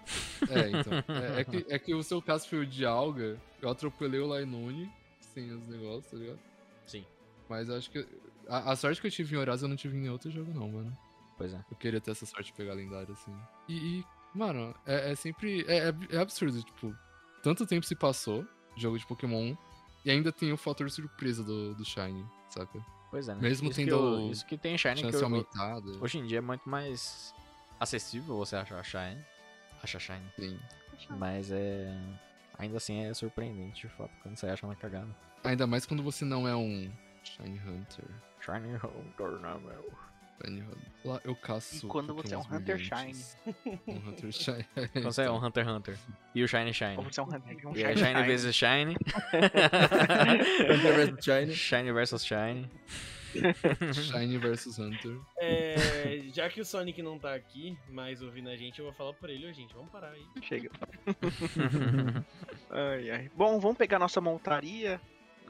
É, 0.49 0.69
então. 0.69 0.93
É, 1.15 1.41
é 1.41 1.43
que, 1.43 1.65
é 1.69 1.79
que 1.79 1.93
o 1.93 2.03
seu 2.03 2.21
caso 2.21 2.47
foi 2.47 2.59
o 2.59 2.65
de 2.65 2.85
alga. 2.85 3.37
Eu 3.61 3.69
atropelei 3.69 4.19
o 4.19 4.27
Lainune 4.27 4.91
sem 5.19 5.51
os 5.51 5.67
negócios, 5.67 6.07
tá 6.09 6.17
ligado? 6.17 6.39
Sim. 6.87 7.05
Mas 7.47 7.69
acho 7.69 7.91
que. 7.91 8.07
A, 8.49 8.71
a 8.71 8.75
sorte 8.75 8.99
que 9.01 9.07
eu 9.07 9.11
tive 9.11 9.35
em 9.35 9.37
Horaz 9.39 9.61
eu 9.61 9.67
não 9.67 9.75
tive 9.75 9.95
em 9.97 10.01
nenhum 10.01 10.13
outro 10.13 10.31
jogo, 10.31 10.51
não, 10.53 10.69
mano. 10.71 10.97
Pois 11.37 11.53
é. 11.53 11.63
Eu 11.69 11.77
queria 11.77 12.01
ter 12.01 12.11
essa 12.11 12.25
sorte 12.25 12.47
de 12.47 12.53
pegar 12.53 12.73
lendário, 12.73 13.11
assim. 13.13 13.35
E, 13.67 13.99
e, 13.99 14.05
mano, 14.33 14.73
é, 14.85 15.11
é 15.11 15.15
sempre. 15.15 15.63
É, 15.67 15.89
é- 15.89 16.15
é 16.15 16.17
absurdo, 16.17 16.63
tipo, 16.63 16.95
tanto 17.43 17.65
tempo 17.67 17.85
se 17.85 17.95
passou, 17.95 18.45
jogo 18.75 18.97
de 18.97 19.05
Pokémon, 19.05 19.55
e 20.03 20.09
ainda 20.09 20.31
tem 20.31 20.51
o 20.51 20.57
fator 20.57 20.89
surpresa 20.89 21.43
do, 21.43 21.75
do 21.75 21.85
Shine, 21.85 22.25
saca? 22.49 22.79
Pois 23.11 23.27
é, 23.29 23.35
né? 23.35 23.41
Mesmo 23.41 23.69
isso 23.69 23.79
que 23.79 23.85
tendo 23.85 23.95
eu- 23.95 24.31
isso 24.31 24.45
que 24.45 24.57
tem 24.57 24.77
Shine 24.77 24.95
que 25.09 25.15
eu, 25.15 25.23
aumentada. 25.23 25.91
hoje 26.01 26.17
em 26.17 26.25
dia 26.25 26.39
é 26.39 26.41
muito 26.41 26.67
mais 26.67 27.33
acessível 27.79 28.35
você 28.37 28.55
achar 28.55 28.83
Shine. 28.83 29.23
Achar 29.83 29.99
Shine. 29.99 30.25
Sim. 30.39 30.59
Mas 31.11 31.51
é. 31.51 31.95
Ainda 32.57 32.77
assim 32.77 33.03
é 33.03 33.13
surpreendente, 33.13 33.87
de 33.87 33.93
fato, 33.93 34.11
quando 34.23 34.35
você 34.35 34.47
acha 34.47 34.65
na 34.65 34.75
cagada. 34.75 35.15
Ainda 35.43 35.67
mais 35.67 35.85
quando 35.85 36.03
você 36.03 36.25
não 36.25 36.47
é 36.47 36.55
um 36.55 36.91
Shine 37.23 37.59
Hunter. 37.59 38.05
Shiny 38.39 38.75
Hunter, 38.75 39.39
não, 39.39 39.59
meu. 39.59 39.91
Shine 40.41 40.61
Hunter. 40.61 40.91
Lá 41.03 41.21
eu 41.23 41.35
caço. 41.35 41.85
E 41.85 41.89
quando 41.89 42.13
você 42.13 42.33
é 42.33 42.37
um 42.37 42.41
Hunter 42.41 42.77
brilhantes. 42.77 43.37
Um 43.87 44.09
Hunter 44.09 44.31
Shine. 44.33 44.65
Quando 44.93 45.03
você 45.03 45.21
é 45.23 45.31
um 45.31 45.43
Hunter 45.43 45.63
x 45.63 45.73
Hunter. 45.73 45.97
E 46.35 46.43
o 46.43 46.47
Shiny 46.47 46.73
Shine. 46.73 46.97
Ou 46.97 47.03
você 47.03 47.19
é 47.19 47.23
um 47.23 47.27
Hunter, 47.27 47.67
um 47.67 47.75
E 47.75 47.83
é 47.83 47.95
Shiny 47.95 48.13
Shine 48.13 48.23
vezes 48.23 48.55
Shine. 48.55 48.95
Hunter 50.69 50.95
vs 50.95 51.25
Shine. 51.25 51.53
Shine 51.53 51.91
versus 51.91 52.25
Shine. 52.25 52.69
Shine 53.93 54.37
versus 54.37 54.79
Hunter. 54.79 55.19
É, 55.39 56.23
já 56.33 56.49
que 56.49 56.61
o 56.61 56.65
Sonic 56.65 57.01
não 57.01 57.19
tá 57.19 57.35
aqui, 57.35 57.77
mais 57.89 58.21
ouvindo 58.21 58.49
a 58.49 58.55
gente, 58.55 58.79
eu 58.79 58.85
vou 58.85 58.93
falar 58.93 59.13
por 59.13 59.29
ele, 59.29 59.51
gente, 59.53 59.73
vamos 59.73 59.91
parar 59.91 60.11
aí. 60.11 60.25
Chega. 60.41 60.71
Ai, 62.69 63.09
ai. 63.11 63.31
Bom, 63.35 63.59
vamos 63.59 63.77
pegar 63.77 63.99
nossa 63.99 64.21
montaria, 64.21 64.99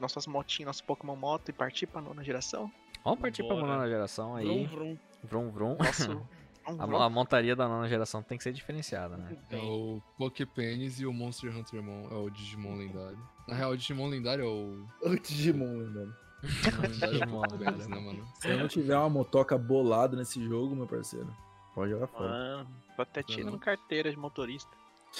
nossas 0.00 0.26
motinhas, 0.26 0.66
nosso 0.68 0.84
Pokémon 0.84 1.16
Moto 1.16 1.48
e 1.48 1.52
partir 1.52 1.86
pra 1.86 2.00
nona 2.00 2.22
geração? 2.24 2.70
Vamos 3.04 3.20
partir 3.20 3.42
pra 3.44 3.54
Bora. 3.56 3.66
nona 3.66 3.88
geração 3.88 4.32
Vrum, 4.32 4.36
aí. 4.36 4.66
vrum. 4.66 4.98
Vrum 5.24 5.50
vrum. 5.50 5.76
Nosso. 5.78 6.20
Vamos, 6.76 7.00
A, 7.00 7.04
a 7.06 7.08
montaria 7.08 7.56
da 7.56 7.66
nona 7.66 7.88
geração 7.88 8.22
tem 8.22 8.36
que 8.36 8.44
ser 8.44 8.52
diferenciada, 8.52 9.16
né? 9.16 9.38
É 9.50 9.56
o 9.56 10.02
Poképenis 10.18 11.00
e 11.00 11.06
o 11.06 11.12
Monster 11.14 11.56
Hunter 11.56 11.82
Mon, 11.82 12.06
é 12.10 12.14
o 12.14 12.28
Digimon 12.28 12.76
lendário. 12.76 13.18
Na 13.46 13.54
real, 13.54 13.70
o 13.70 13.76
Digimon 13.76 14.06
lendário 14.08 14.44
é 14.44 14.46
o. 14.46 14.86
O 15.10 15.18
Digimon, 15.18 15.78
lendário 15.78 16.14
é 16.42 16.84
o 16.84 16.88
Digimon 17.10 17.40
Poképenis, 17.40 17.78
lendário. 17.86 17.88
né, 17.88 18.00
mano? 18.00 18.28
Se 18.38 18.48
eu 18.50 18.58
não 18.58 18.68
tiver 18.68 18.94
uma 18.98 19.08
motoca 19.08 19.56
bolada 19.56 20.14
nesse 20.14 20.46
jogo, 20.46 20.76
meu 20.76 20.86
parceiro, 20.86 21.34
pode 21.74 21.90
jogar 21.90 22.06
fora. 22.08 22.28
Mano, 22.28 22.68
tô 22.94 23.00
até 23.02 23.22
tirando 23.22 23.58
carteira 23.58 24.10
de 24.10 24.18
motorista. 24.18 24.70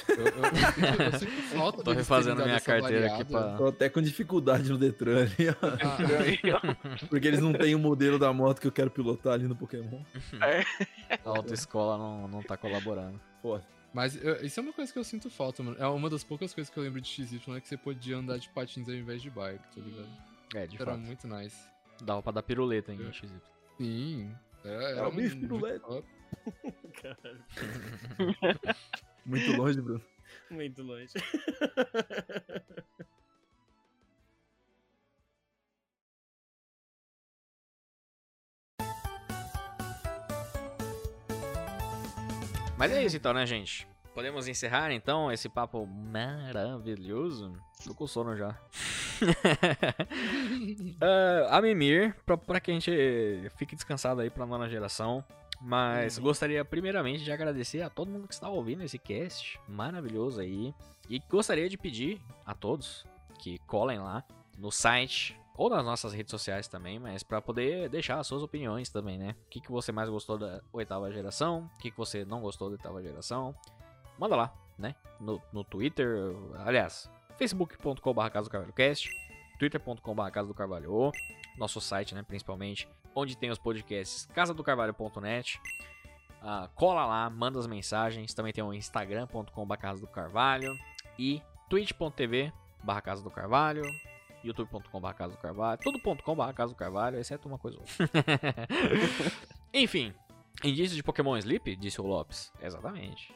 Eu, 0.09 0.15
eu, 0.17 0.25
eu, 0.45 0.55
sinto- 0.73 1.03
eu 1.03 1.19
sinto 1.19 1.43
falta 1.57 1.83
Tô 1.83 1.93
refazendo 1.93 2.43
minha 2.45 2.61
carteira 2.61 3.13
aqui 3.15 3.25
pra. 3.25 3.57
Tô 3.57 3.67
até 3.69 3.89
com 3.89 4.01
dificuldade 4.03 4.71
no 4.71 4.79
Detran 4.79 5.23
ali, 5.23 5.49
ó. 5.51 5.55
Ah, 5.63 7.07
Porque 7.09 7.27
eles 7.27 7.41
não 7.41 7.53
têm 7.53 7.75
o 7.75 7.79
modelo 7.79 8.19
da 8.19 8.33
moto 8.33 8.61
que 8.61 8.67
eu 8.67 8.73
quero 8.73 8.91
pilotar 8.91 9.33
ali 9.35 9.49
no 9.49 9.57
Pokémon. 9.57 10.03
A 11.25 11.29
autoescola 11.31 11.97
não, 11.99 12.29
não 12.29 12.43
tá 12.43 12.57
colaborando. 12.57 13.21
Foda. 13.43 13.65
Mas 13.93 14.23
eu- 14.23 14.45
isso 14.45 14.61
é 14.61 14.63
uma 14.63 14.73
coisa 14.73 14.93
que 14.93 14.99
eu 14.99 15.05
sinto 15.05 15.31
falta, 15.31 15.63
mano. 15.63 15.77
É 15.81 15.87
uma 15.87 16.11
das 16.11 16.23
poucas 16.23 16.53
coisas 16.55 16.73
que 16.73 16.79
eu 16.79 16.83
lembro 16.83 17.01
de 17.01 17.09
XY 17.09 17.41
é 17.57 17.61
que 17.61 17.67
você 17.69 17.77
podia 17.77 18.17
andar 18.19 18.39
de 18.39 18.49
patins 18.51 18.89
ao 18.89 18.95
invés 18.95 19.23
de 19.23 19.31
bike, 19.31 19.65
tá 19.75 19.81
ligado? 19.81 20.09
É, 20.55 20.67
de 20.67 20.77
Era 20.77 20.85
fato. 20.93 20.99
muito 21.01 21.27
nice. 21.27 21.57
Dava 22.03 22.23
pra 22.23 22.33
dar 22.33 22.43
piruleta 22.43 22.93
em 22.93 23.09
É. 23.09 23.13
XY. 23.13 23.31
Sim. 23.79 24.31
Era, 24.65 24.83
É 24.85 24.93
era 24.99 25.09
o 25.09 25.13
bicho 25.13 25.37
muito 25.37 25.49
piruleta. 25.55 26.05
Caralho, 27.03 27.45
Muito 29.29 29.53
longe, 29.53 29.79
Bruno. 29.79 30.03
muito 30.51 30.83
longe. 30.83 31.13
Mas 42.79 42.91
é 42.93 43.05
isso 43.05 43.19
então, 43.19 43.35
né, 43.35 43.45
gente? 43.45 43.87
Podemos 44.15 44.49
encerrar 44.49 44.91
então 44.93 45.31
esse 45.31 45.47
papo 45.49 45.87
maravilhoso? 45.87 47.53
Tô 47.85 47.95
com 47.95 48.07
sono 48.07 48.35
já. 48.35 48.59
Ah, 51.01 51.59
a 51.59 51.63
Mimir, 51.63 52.15
pra, 52.25 52.37
pra 52.37 52.61
que 52.61 52.71
a 52.71 52.75
gente 52.75 52.91
fique 53.57 53.75
descansado 53.75 54.21
aí 54.21 54.31
pra 54.31 54.47
nona 54.47 54.69
geração. 54.69 55.25
Mas 55.61 56.19
gostaria 56.19 56.65
primeiramente 56.65 57.25
de 57.25 57.33
agradecer 57.33 57.83
a 57.83 57.91
todo 57.91 58.11
mundo 58.11 58.29
que 58.29 58.35
está 58.35 58.49
ouvindo 58.49 58.83
esse 58.83 58.99
cast 58.99 59.59
maravilhoso 59.69 60.41
aí. 60.41 60.75
E 61.09 61.19
gostaria 61.19 61.69
de 61.69 61.77
pedir 61.77 62.21
a 62.47 62.55
todos 62.55 63.05
que 63.39 63.59
colhem 63.61 63.99
lá 63.99 64.25
no 64.57 64.71
site 64.71 65.39
ou 65.57 65.69
nas 65.69 65.85
nossas 65.85 66.13
redes 66.13 66.31
sociais 66.31 66.69
também, 66.69 67.01
mas 67.01 67.25
para 67.25 67.43
poder 67.43 67.89
deixar 67.89 68.21
as 68.21 68.27
suas 68.29 68.43
opiniões 68.43 68.89
também, 68.91 69.19
né? 69.19 69.35
O 69.47 69.49
que, 69.51 69.61
que 69.61 69.73
você 69.73 69.91
mais 69.91 70.09
gostou 70.09 70.39
da 70.39 70.63
oitava 70.73 71.11
geração? 71.11 71.69
O 71.75 71.79
que, 71.79 71.91
que 71.91 71.97
você 71.97 72.25
não 72.25 72.41
gostou 72.41 72.69
da 72.69 72.75
oitava 72.75 73.03
geração? 73.03 73.53
Manda 74.17 74.37
lá, 74.37 74.55
né? 74.79 74.95
No, 75.19 75.43
no 75.53 75.65
Twitter, 75.65 76.33
aliás, 76.65 77.11
facebook.com.br 77.37 78.21
twitter.com.br 79.59 80.31
Casa 80.31 80.47
do 80.47 80.55
Carvalho, 80.55 81.11
nosso 81.57 81.81
site, 81.81 82.15
né? 82.15 82.23
Principalmente, 82.23 82.89
onde 83.19 83.37
tem 83.37 83.51
os 83.51 83.59
podcasts 83.59 84.27
casadocarvalho.net. 84.35 85.61
Ah, 86.41 86.69
cola 86.75 87.05
lá, 87.05 87.29
manda 87.29 87.59
as 87.59 87.67
mensagens. 87.67 88.33
Também 88.33 88.53
tem 88.53 88.63
o 88.63 88.73
instagram.com.br 88.73 89.77
Casa 89.77 90.01
do 90.01 90.07
Carvalho 90.07 90.79
e 91.19 91.43
twitch.tv 91.69 92.53
barra 92.83 93.01
Casa 93.01 93.23
do 93.23 93.31
Carvalho, 93.31 93.83
youtube.com.br 94.45 95.13
Casa 95.15 95.33
do 95.35 95.39
Carvalho, 95.39 95.81
tudo.com.br 95.83 96.53
Casa 96.55 96.73
do 96.73 96.77
Carvalho, 96.77 97.19
exceto 97.19 97.49
uma 97.49 97.59
coisa 97.59 97.79
ou 97.79 97.83
outra. 97.83 98.09
Enfim, 99.75 100.15
indício 100.65 100.97
de 100.97 101.03
Pokémon 101.03 101.37
Sleep, 101.37 101.77
disse 101.77 102.01
o 102.01 102.07
Lopes. 102.07 102.53
Exatamente. 102.61 103.35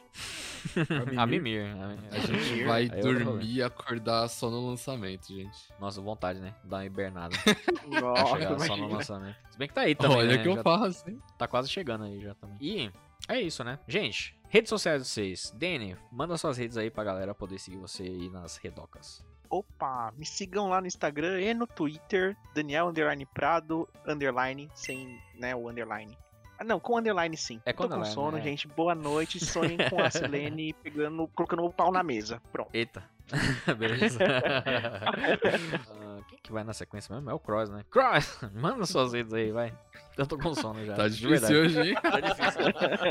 A 1.17 1.25
Mimir. 1.25 1.65
A 2.11 2.17
gente 2.19 2.63
vai 2.63 2.83
Aí 2.83 2.99
é 2.99 3.01
dormir 3.01 3.55
e 3.55 3.63
acordar 3.63 4.27
só 4.27 4.49
no 4.49 4.67
lançamento, 4.67 5.27
gente. 5.27 5.73
Nossa, 5.79 6.01
vontade, 6.01 6.39
né? 6.39 6.55
Dar 6.63 6.77
uma 6.77 6.85
hibernada. 6.85 7.35
Nossa, 7.87 8.37
chegar 8.37 8.59
só 8.59 8.77
no 8.77 8.87
lançamento. 8.87 9.37
Se 9.49 9.57
bem 9.57 9.67
que 9.67 9.73
tá 9.73 9.81
aí 9.81 9.95
também, 9.95 10.17
Olha 10.17 10.37
né? 10.37 10.43
que 10.43 10.49
eu 10.49 10.55
Já 10.55 10.63
faço, 10.63 11.09
hein? 11.09 11.19
Tá 11.37 11.47
quase 11.47 11.69
chegando 11.69 12.05
aí 12.05 12.19
já 12.19 12.33
também. 12.35 12.57
E 12.59 12.91
é 13.27 13.41
isso, 13.41 13.63
né? 13.63 13.79
Gente, 13.87 14.37
redes 14.49 14.69
sociais 14.69 15.01
de 15.01 15.07
vocês. 15.07 15.53
Dani, 15.55 15.95
manda 16.11 16.37
suas 16.37 16.57
redes 16.57 16.77
aí 16.77 16.89
pra 16.89 17.03
galera 17.03 17.33
poder 17.33 17.59
seguir 17.59 17.77
você 17.77 18.03
aí 18.03 18.29
nas 18.29 18.57
redocas. 18.57 19.25
Opa, 19.49 20.11
me 20.17 20.25
sigam 20.25 20.67
lá 20.67 20.81
no 20.81 20.87
Instagram 20.87 21.39
e 21.39 21.53
no 21.53 21.67
Twitter, 21.67 22.35
Daniel 22.55 22.87
Underline 22.87 23.25
Prado, 23.27 23.87
underline, 24.07 24.67
sem 24.73 25.19
né, 25.35 25.55
o 25.55 25.69
underline. 25.69 26.17
Não, 26.63 26.79
com 26.79 26.97
underline 26.97 27.35
sim. 27.37 27.61
É 27.65 27.73
com 27.73 27.87
Tô 27.87 27.95
com 27.95 28.05
sono, 28.05 28.37
é. 28.37 28.41
gente. 28.41 28.67
Boa 28.67 28.95
noite. 28.95 29.43
Sonhem 29.43 29.77
com 29.89 30.01
a 30.01 30.09
Silene 30.11 30.73
pegando, 30.73 31.27
colocando 31.29 31.63
o 31.63 31.71
pau 31.71 31.91
na 31.91 32.03
mesa. 32.03 32.41
Pronto. 32.51 32.69
Eita. 32.73 33.03
Beleza. 33.77 34.19
Ah, 34.23 36.19
quem 36.27 36.39
que 36.43 36.51
vai 36.51 36.63
na 36.63 36.73
sequência 36.73 37.13
mesmo? 37.15 37.29
É 37.29 37.33
o 37.33 37.39
Cross, 37.39 37.69
né? 37.69 37.83
Cross! 37.89 38.39
Manda 38.53 38.85
suas 38.85 39.13
redes 39.13 39.33
aí, 39.33 39.51
vai. 39.51 39.73
Eu 40.17 40.27
tô 40.27 40.37
com 40.37 40.53
sono 40.53 40.85
já. 40.85 40.93
Tá 40.93 41.07
de 41.07 41.17
difícil 41.17 41.47
verdade. 41.47 41.55
hoje, 41.55 41.89
hein? 41.89 41.95
Tá 42.01 42.19
difícil. 42.19 42.61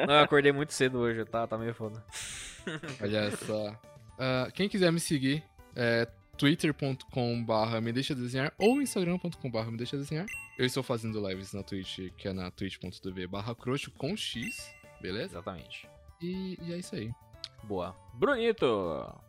Não, 0.07 0.15
eu 0.15 0.21
acordei 0.21 0.53
muito 0.53 0.73
cedo 0.73 0.99
hoje, 0.99 1.25
tá, 1.25 1.47
tá 1.47 1.59
meio 1.59 1.75
foda. 1.75 2.05
Olha 3.01 3.31
só. 3.37 3.75
Ah, 4.19 4.49
quem 4.53 4.69
quiser 4.69 4.93
me 4.93 5.01
seguir, 5.01 5.43
é 5.75 6.07
twitter.com.br 6.37 7.81
me 7.83 7.93
deixa 7.93 8.15
desenhar 8.15 8.53
ou 8.59 8.81
instagram.com.br 8.81 9.71
me 9.71 9.77
deixa 9.77 9.97
desenhar. 9.97 10.27
Eu 10.59 10.67
estou 10.67 10.83
fazendo 10.83 11.27
lives 11.27 11.53
na 11.53 11.63
Twitch, 11.63 12.11
que 12.17 12.29
é 12.29 12.33
na 12.33 12.51
twitch.tv 12.51 13.27
barra 13.27 13.55
crocho 13.55 13.91
com 13.93 14.17
X, 14.17 14.75
beleza? 15.01 15.35
Exatamente. 15.35 15.89
E, 16.21 16.59
e 16.63 16.73
é 16.73 16.79
isso 16.79 16.95
aí. 16.95 17.11
Boa. 17.65 17.97
Brunito! 18.15 18.67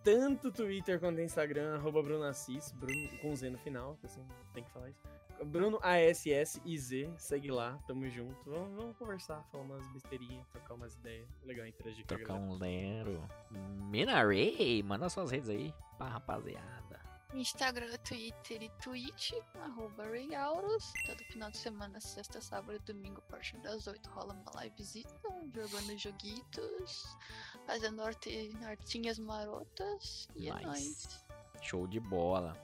Tanto 0.04 0.52
Twitter 0.52 1.00
quanto 1.00 1.22
Instagram, 1.22 1.76
arroba 1.76 2.02
Bruno 2.02 2.24
Assis, 2.24 2.72
Bruno 2.72 3.10
com 3.22 3.36
Z 3.36 3.50
no 3.50 3.58
final, 3.60 3.96
que 3.98 4.08
assim, 4.08 4.26
tem 4.54 4.64
que 4.64 4.72
falar 4.72 4.90
isso. 4.90 5.02
Bruno 5.46 5.80
A-S-S-I-Z, 5.82 7.14
segue 7.18 7.52
lá, 7.52 7.78
tamo 7.88 8.08
junto. 8.10 8.50
Vamos, 8.50 8.76
vamos 8.76 8.98
conversar, 8.98 9.44
falar 9.52 9.64
umas 9.66 9.88
besteirinhas, 9.92 10.48
trocar 10.50 10.74
umas 10.76 10.96
ideias. 10.96 11.28
Legal 11.44 11.68
interagir 11.68 12.04
com 12.06 12.16
Trocar 12.16 12.34
um 12.36 12.58
lero. 12.58 13.28
Minarei, 13.52 14.82
manda 14.84 15.10
suas 15.10 15.32
redes 15.32 15.50
aí 15.50 15.74
pra 15.98 16.08
rapaziada. 16.08 17.02
Instagram, 17.34 17.98
Twitter 18.08 18.62
e 18.62 18.70
Twitch, 18.82 19.34
arroba 19.56 20.04
Rayauros. 20.04 20.94
Todo 21.08 21.18
final 21.26 21.50
de 21.50 21.58
semana, 21.58 22.00
sexta, 22.00 22.40
sábado 22.40 22.76
e 22.76 22.80
domingo, 22.94 23.24
a 23.28 23.32
partir 23.32 23.58
das 23.58 23.88
8, 23.88 24.08
rola 24.12 24.34
uma 24.34 24.64
livezita, 24.64 25.12
jogando 25.52 25.98
joguitos, 25.98 27.18
fazendo 27.66 28.04
arte, 28.04 28.56
artinhas 28.64 29.18
marotas. 29.18 30.28
E 30.36 30.48
é 30.48 30.54
Nice. 30.54 30.66
nóis. 30.66 31.26
Show 31.64 31.88
de 31.88 32.00
bola. 32.00 32.56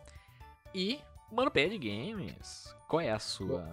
E, 0.76 1.00
mano, 1.32 1.52
Pad 1.52 1.78
Games, 1.78 2.76
qual 2.88 3.02
é 3.02 3.12
a 3.12 3.20
sua. 3.20 3.66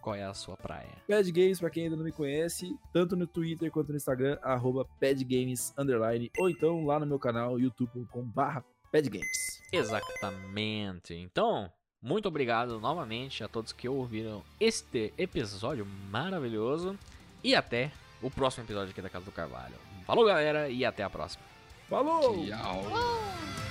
Qual 0.00 0.14
é 0.14 0.24
a 0.24 0.32
sua 0.32 0.56
praia? 0.56 1.02
Pad 1.06 1.30
Games, 1.32 1.58
pra 1.58 1.68
quem 1.68 1.84
ainda 1.84 1.96
não 1.96 2.04
me 2.04 2.12
conhece, 2.12 2.74
tanto 2.92 3.16
no 3.16 3.26
Twitter 3.26 3.70
quanto 3.70 3.90
no 3.90 3.96
Instagram, 3.96 4.38
arroba 4.42 4.86
padgames, 5.00 5.74
underline, 5.76 6.30
ou 6.38 6.48
então 6.48 6.84
lá 6.84 6.98
no 6.98 7.06
meu 7.06 7.18
canal, 7.18 7.58
youtube.com 7.58 8.22
barra 8.22 8.64
padgames. 8.92 9.60
Exatamente. 9.72 11.14
Então, 11.14 11.70
muito 12.00 12.28
obrigado 12.28 12.80
novamente 12.80 13.42
a 13.42 13.48
todos 13.48 13.72
que 13.72 13.88
ouviram 13.88 14.42
este 14.60 15.12
episódio 15.18 15.84
maravilhoso. 16.10 16.96
E 17.42 17.54
até 17.54 17.90
o 18.22 18.30
próximo 18.30 18.64
episódio 18.64 18.90
aqui 18.90 19.02
da 19.02 19.08
Casa 19.08 19.24
do 19.24 19.32
Carvalho. 19.32 19.74
Falou, 20.06 20.24
galera, 20.24 20.68
e 20.68 20.84
até 20.84 21.02
a 21.02 21.10
próxima. 21.10 21.42
Falou! 21.88 22.46
Tchau. 22.46 22.84
Uou! 22.84 23.67